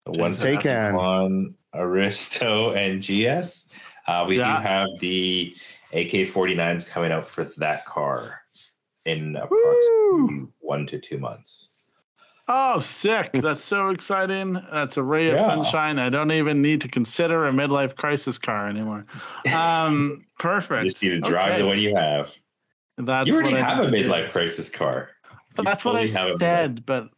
the 0.05 0.11
one 0.19 0.31
Jason 0.33 0.55
Taycan. 0.57 0.97
on 0.99 1.55
Aristo 1.73 2.71
and 2.73 3.01
GS. 3.01 3.65
Uh, 4.05 4.25
we 4.27 4.37
Yeah. 4.37 4.57
do 4.57 4.63
have 4.67 4.87
the 4.99 5.55
AK-49s 5.93 6.89
coming 6.89 7.11
out 7.11 7.25
for 7.25 7.45
that 7.57 7.85
car 7.85 8.41
in 9.05 9.35
approximately 9.37 10.47
one 10.59 10.85
to 10.87 10.99
two 10.99 11.17
months. 11.19 11.69
Oh, 12.47 12.81
sick! 12.81 13.31
That's 13.33 13.63
so 13.63 13.89
exciting. 13.89 14.53
That's 14.71 14.97
a 14.97 15.03
ray 15.03 15.29
of 15.29 15.39
Yeah. 15.39 15.45
sunshine. 15.47 15.97
I 15.99 16.09
don't 16.09 16.31
even 16.31 16.61
need 16.61 16.81
to 16.81 16.87
consider 16.89 17.45
a 17.45 17.51
midlife 17.51 17.95
crisis 17.95 18.37
car 18.37 18.67
anymore. 18.67 19.05
Um, 19.53 20.19
You 20.21 20.25
perfect. 20.39 20.85
just 20.91 21.01
need 21.03 21.09
to 21.09 21.21
drive 21.21 21.53
Okay. 21.53 21.61
the 21.61 21.67
one 21.67 21.79
you 21.79 21.95
have. 21.95 22.35
That's 22.97 23.27
you 23.27 23.33
already 23.35 23.53
what 23.53 23.61
I 23.61 23.65
have 23.75 23.79
a 23.87 23.89
need 23.91 23.97
to 23.99 24.03
do. 24.03 24.09
midlife 24.11 24.31
crisis 24.31 24.69
car. 24.69 25.09
You 25.57 25.63
that's 25.63 25.85
what 25.85 25.95
I 25.95 26.05
fully 26.05 26.11
have 26.11 26.27
a 26.29 26.33
midlife- 26.33 26.39
said. 26.39 26.85
But 26.85 27.09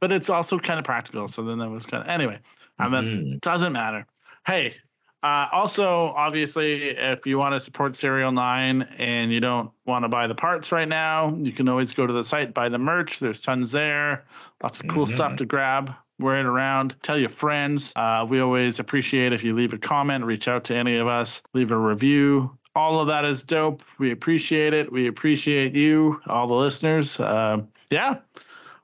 but 0.00 0.12
it's 0.12 0.30
also 0.30 0.58
kind 0.60 0.78
of 0.78 0.84
practical. 0.84 1.26
So 1.26 1.42
then 1.42 1.58
that 1.58 1.68
was 1.70 1.84
kind 1.84 2.04
of 2.04 2.08
anyway. 2.08 2.38
I 2.78 2.88
mean, 2.88 3.02
Mhm. 3.36 3.40
doesn't 3.40 3.72
matter. 3.72 4.06
Hey, 4.46 4.76
uh, 5.22 5.46
also, 5.52 6.12
obviously, 6.14 6.90
if 6.90 7.26
you 7.26 7.38
want 7.38 7.54
to 7.54 7.60
support 7.60 7.96
Serial 7.96 8.30
9 8.32 8.82
and 8.98 9.32
you 9.32 9.40
don't 9.40 9.70
want 9.84 10.04
to 10.04 10.08
buy 10.08 10.26
the 10.28 10.34
parts 10.34 10.70
right 10.70 10.88
now, 10.88 11.34
you 11.36 11.52
can 11.52 11.68
always 11.68 11.92
go 11.94 12.06
to 12.06 12.12
the 12.12 12.24
site, 12.24 12.54
buy 12.54 12.68
the 12.68 12.78
merch. 12.78 13.18
There's 13.18 13.40
tons 13.40 13.72
there. 13.72 14.24
Lots 14.62 14.80
of 14.80 14.88
cool 14.88 15.06
Mhm. 15.06 15.14
stuff 15.14 15.36
to 15.36 15.46
grab. 15.46 15.92
Wear 16.20 16.40
it 16.40 16.46
around. 16.46 16.96
Tell 17.02 17.16
your 17.18 17.28
friends. 17.28 17.92
Uh, 17.94 18.26
we 18.28 18.40
always 18.40 18.78
appreciate 18.80 19.32
if 19.32 19.44
you 19.44 19.54
leave 19.54 19.72
a 19.72 19.78
comment, 19.78 20.24
reach 20.24 20.48
out 20.48 20.64
to 20.64 20.74
any 20.74 20.96
of 20.96 21.06
us, 21.06 21.42
leave 21.54 21.70
a 21.70 21.76
review. 21.78 22.56
All 22.74 23.00
of 23.00 23.08
that 23.08 23.24
is 23.24 23.42
dope. 23.42 23.82
We 23.98 24.12
appreciate 24.12 24.72
it. 24.72 24.90
We 24.92 25.08
appreciate 25.08 25.74
you, 25.74 26.20
all 26.26 26.46
the 26.46 26.54
listeners. 26.54 27.18
Uh, 27.18 27.62
yeah. 27.90 28.18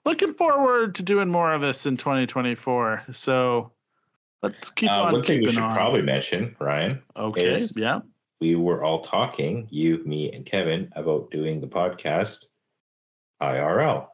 Looking 0.05 0.35
forward 0.35 0.97
to 0.97 1.03
doing 1.03 1.29
more 1.29 1.53
of 1.53 1.61
this 1.61 1.87
in 1.87 1.97
2024. 1.97 3.05
So, 3.13 3.71
Let's 4.45 4.69
keep 4.71 4.91
Uh, 4.91 5.05
on 5.05 5.13
one 5.15 5.23
thing 5.25 5.41
we 5.41 5.51
should 5.51 5.63
on. 5.63 5.75
probably 5.75 6.03
mention, 6.03 6.55
Ryan, 6.61 7.03
okay. 7.17 7.53
is- 7.55 7.73
Yeah. 7.77 8.01
we 8.41 8.55
were 8.57 8.85
all 8.85 9.01
talking, 9.01 9.67
you, 9.71 10.03
me, 10.05 10.31
and 10.33 10.45
Kevin, 10.45 10.93
about 10.95 11.31
doing 11.31 11.61
the 11.63 11.67
podcast 11.67 12.45
IRL. 13.43 14.09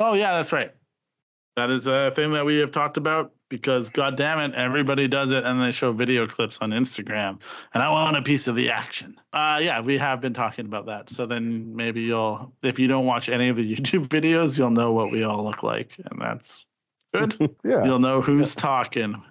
Oh 0.00 0.14
yeah, 0.14 0.34
that's 0.36 0.52
right. 0.52 0.72
That 1.56 1.70
is 1.70 1.86
a 1.86 2.10
thing 2.10 2.32
that 2.32 2.44
we 2.44 2.58
have 2.58 2.70
talked 2.72 2.96
about 2.96 3.32
because 3.48 3.88
god 3.88 4.16
damn 4.16 4.38
it, 4.40 4.54
everybody 4.56 5.06
does 5.08 5.30
it 5.30 5.44
and 5.44 5.62
they 5.62 5.70
show 5.72 5.92
video 5.92 6.26
clips 6.26 6.58
on 6.60 6.70
Instagram. 6.72 7.38
And 7.72 7.82
I 7.82 7.88
want 7.90 8.16
a 8.16 8.22
piece 8.22 8.46
of 8.48 8.56
the 8.56 8.70
action. 8.70 9.14
Uh 9.32 9.60
yeah, 9.62 9.80
we 9.80 9.96
have 9.96 10.20
been 10.20 10.34
talking 10.34 10.66
about 10.66 10.86
that. 10.86 11.08
So 11.08 11.24
then 11.24 11.74
maybe 11.76 12.02
you'll 12.02 12.52
if 12.62 12.78
you 12.80 12.88
don't 12.88 13.06
watch 13.06 13.28
any 13.28 13.48
of 13.48 13.56
the 13.56 13.74
YouTube 13.76 14.08
videos, 14.08 14.58
you'll 14.58 14.70
know 14.70 14.92
what 14.92 15.10
we 15.12 15.22
all 15.22 15.44
look 15.44 15.62
like. 15.62 15.92
And 16.10 16.20
that's 16.20 16.66
good. 17.14 17.36
yeah. 17.64 17.84
You'll 17.84 18.00
know 18.00 18.20
who's 18.20 18.54
talking. 18.54 19.22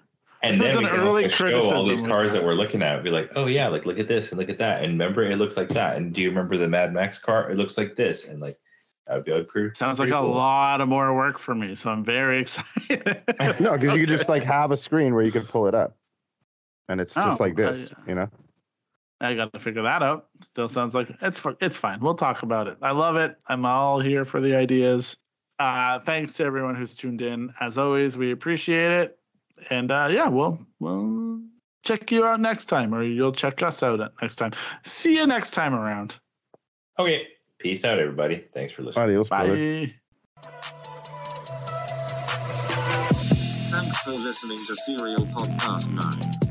And 0.51 0.61
then 0.61 0.77
we 0.77 0.83
an 0.85 0.89
can 0.91 0.99
early 0.99 1.23
also 1.25 1.35
show 1.49 1.71
all 1.73 1.85
these 1.85 2.01
cars 2.01 2.33
that 2.33 2.43
we're 2.43 2.53
looking 2.53 2.81
at. 2.81 3.03
Be 3.03 3.09
like, 3.09 3.31
oh 3.35 3.45
yeah, 3.47 3.67
like 3.67 3.85
look 3.85 3.99
at 3.99 4.07
this 4.07 4.29
and 4.29 4.39
look 4.39 4.49
at 4.49 4.57
that. 4.59 4.83
And 4.83 4.93
remember, 4.93 5.23
it 5.23 5.37
looks 5.37 5.57
like 5.57 5.69
that. 5.69 5.97
And 5.97 6.13
do 6.13 6.21
you 6.21 6.29
remember 6.29 6.57
the 6.57 6.67
Mad 6.67 6.93
Max 6.93 7.17
car? 7.19 7.49
It 7.49 7.57
looks 7.57 7.77
like 7.77 7.95
this. 7.95 8.27
And 8.27 8.39
like 8.39 8.57
that 9.07 9.15
would 9.15 9.25
be 9.25 9.31
like 9.33 9.47
pretty. 9.47 9.75
Sounds 9.75 9.99
like 9.99 10.09
pretty 10.09 10.23
a 10.23 10.27
lot 10.27 10.81
of 10.81 10.87
more 10.87 11.15
work 11.15 11.37
for 11.39 11.53
me. 11.55 11.75
So 11.75 11.89
I'm 11.91 12.03
very 12.03 12.41
excited. 12.41 13.21
No, 13.59 13.73
because 13.77 13.93
you 13.93 13.99
could 14.05 14.07
just 14.09 14.29
like 14.29 14.43
have 14.55 14.71
a 14.71 14.77
screen 14.77 15.13
where 15.13 15.23
you 15.23 15.31
could 15.31 15.47
pull 15.47 15.67
it 15.67 15.75
up, 15.75 15.95
and 16.89 16.99
it's 16.99 17.13
just 17.13 17.39
Oh, 17.39 17.43
like 17.43 17.55
this, 17.55 17.91
I- 17.91 18.09
you 18.09 18.15
know. 18.15 18.29
I 19.21 19.33
got 19.33 19.53
to 19.53 19.59
figure 19.59 19.83
that 19.83 20.03
out. 20.03 20.27
Still 20.41 20.67
sounds 20.67 20.93
like 20.93 21.07
it's 21.21 21.41
it's 21.61 21.77
fine. 21.77 22.01
We'll 22.01 22.15
talk 22.15 22.43
about 22.43 22.67
it. 22.67 22.77
I 22.81 22.91
love 22.91 23.15
it. 23.15 23.37
I'm 23.47 23.65
all 23.65 23.99
here 24.01 24.25
for 24.25 24.41
the 24.41 24.55
ideas. 24.55 25.15
Uh, 25.57 25.99
thanks 25.99 26.33
to 26.33 26.43
everyone 26.43 26.75
who's 26.75 26.95
tuned 26.95 27.21
in. 27.21 27.53
As 27.61 27.77
always, 27.77 28.17
we 28.17 28.31
appreciate 28.31 28.91
it. 28.91 29.17
And 29.69 29.91
uh, 29.91 30.09
yeah, 30.11 30.27
we'll 30.27 30.59
we'll 30.79 31.41
check 31.83 32.11
you 32.11 32.25
out 32.25 32.39
next 32.39 32.65
time, 32.65 32.93
or 32.93 33.03
you'll 33.03 33.31
check 33.31 33.61
us 33.61 33.83
out 33.83 34.13
next 34.21 34.35
time. 34.35 34.51
See 34.83 35.15
you 35.15 35.27
next 35.27 35.51
time 35.51 35.73
around. 35.73 36.17
Okay. 36.99 37.27
Peace 37.57 37.85
out, 37.85 37.99
everybody. 37.99 38.45
Thanks 38.53 38.73
for 38.73 38.83
listening. 38.83 39.05
Adios, 39.05 39.29
brother. 39.29 39.55
Bye. 39.55 39.93
Thanks 43.71 43.99
for 43.99 44.11
listening 44.11 44.59
to 44.67 44.75
Serial 44.85 45.21
Podcast 45.21 45.87
9. 45.89 46.44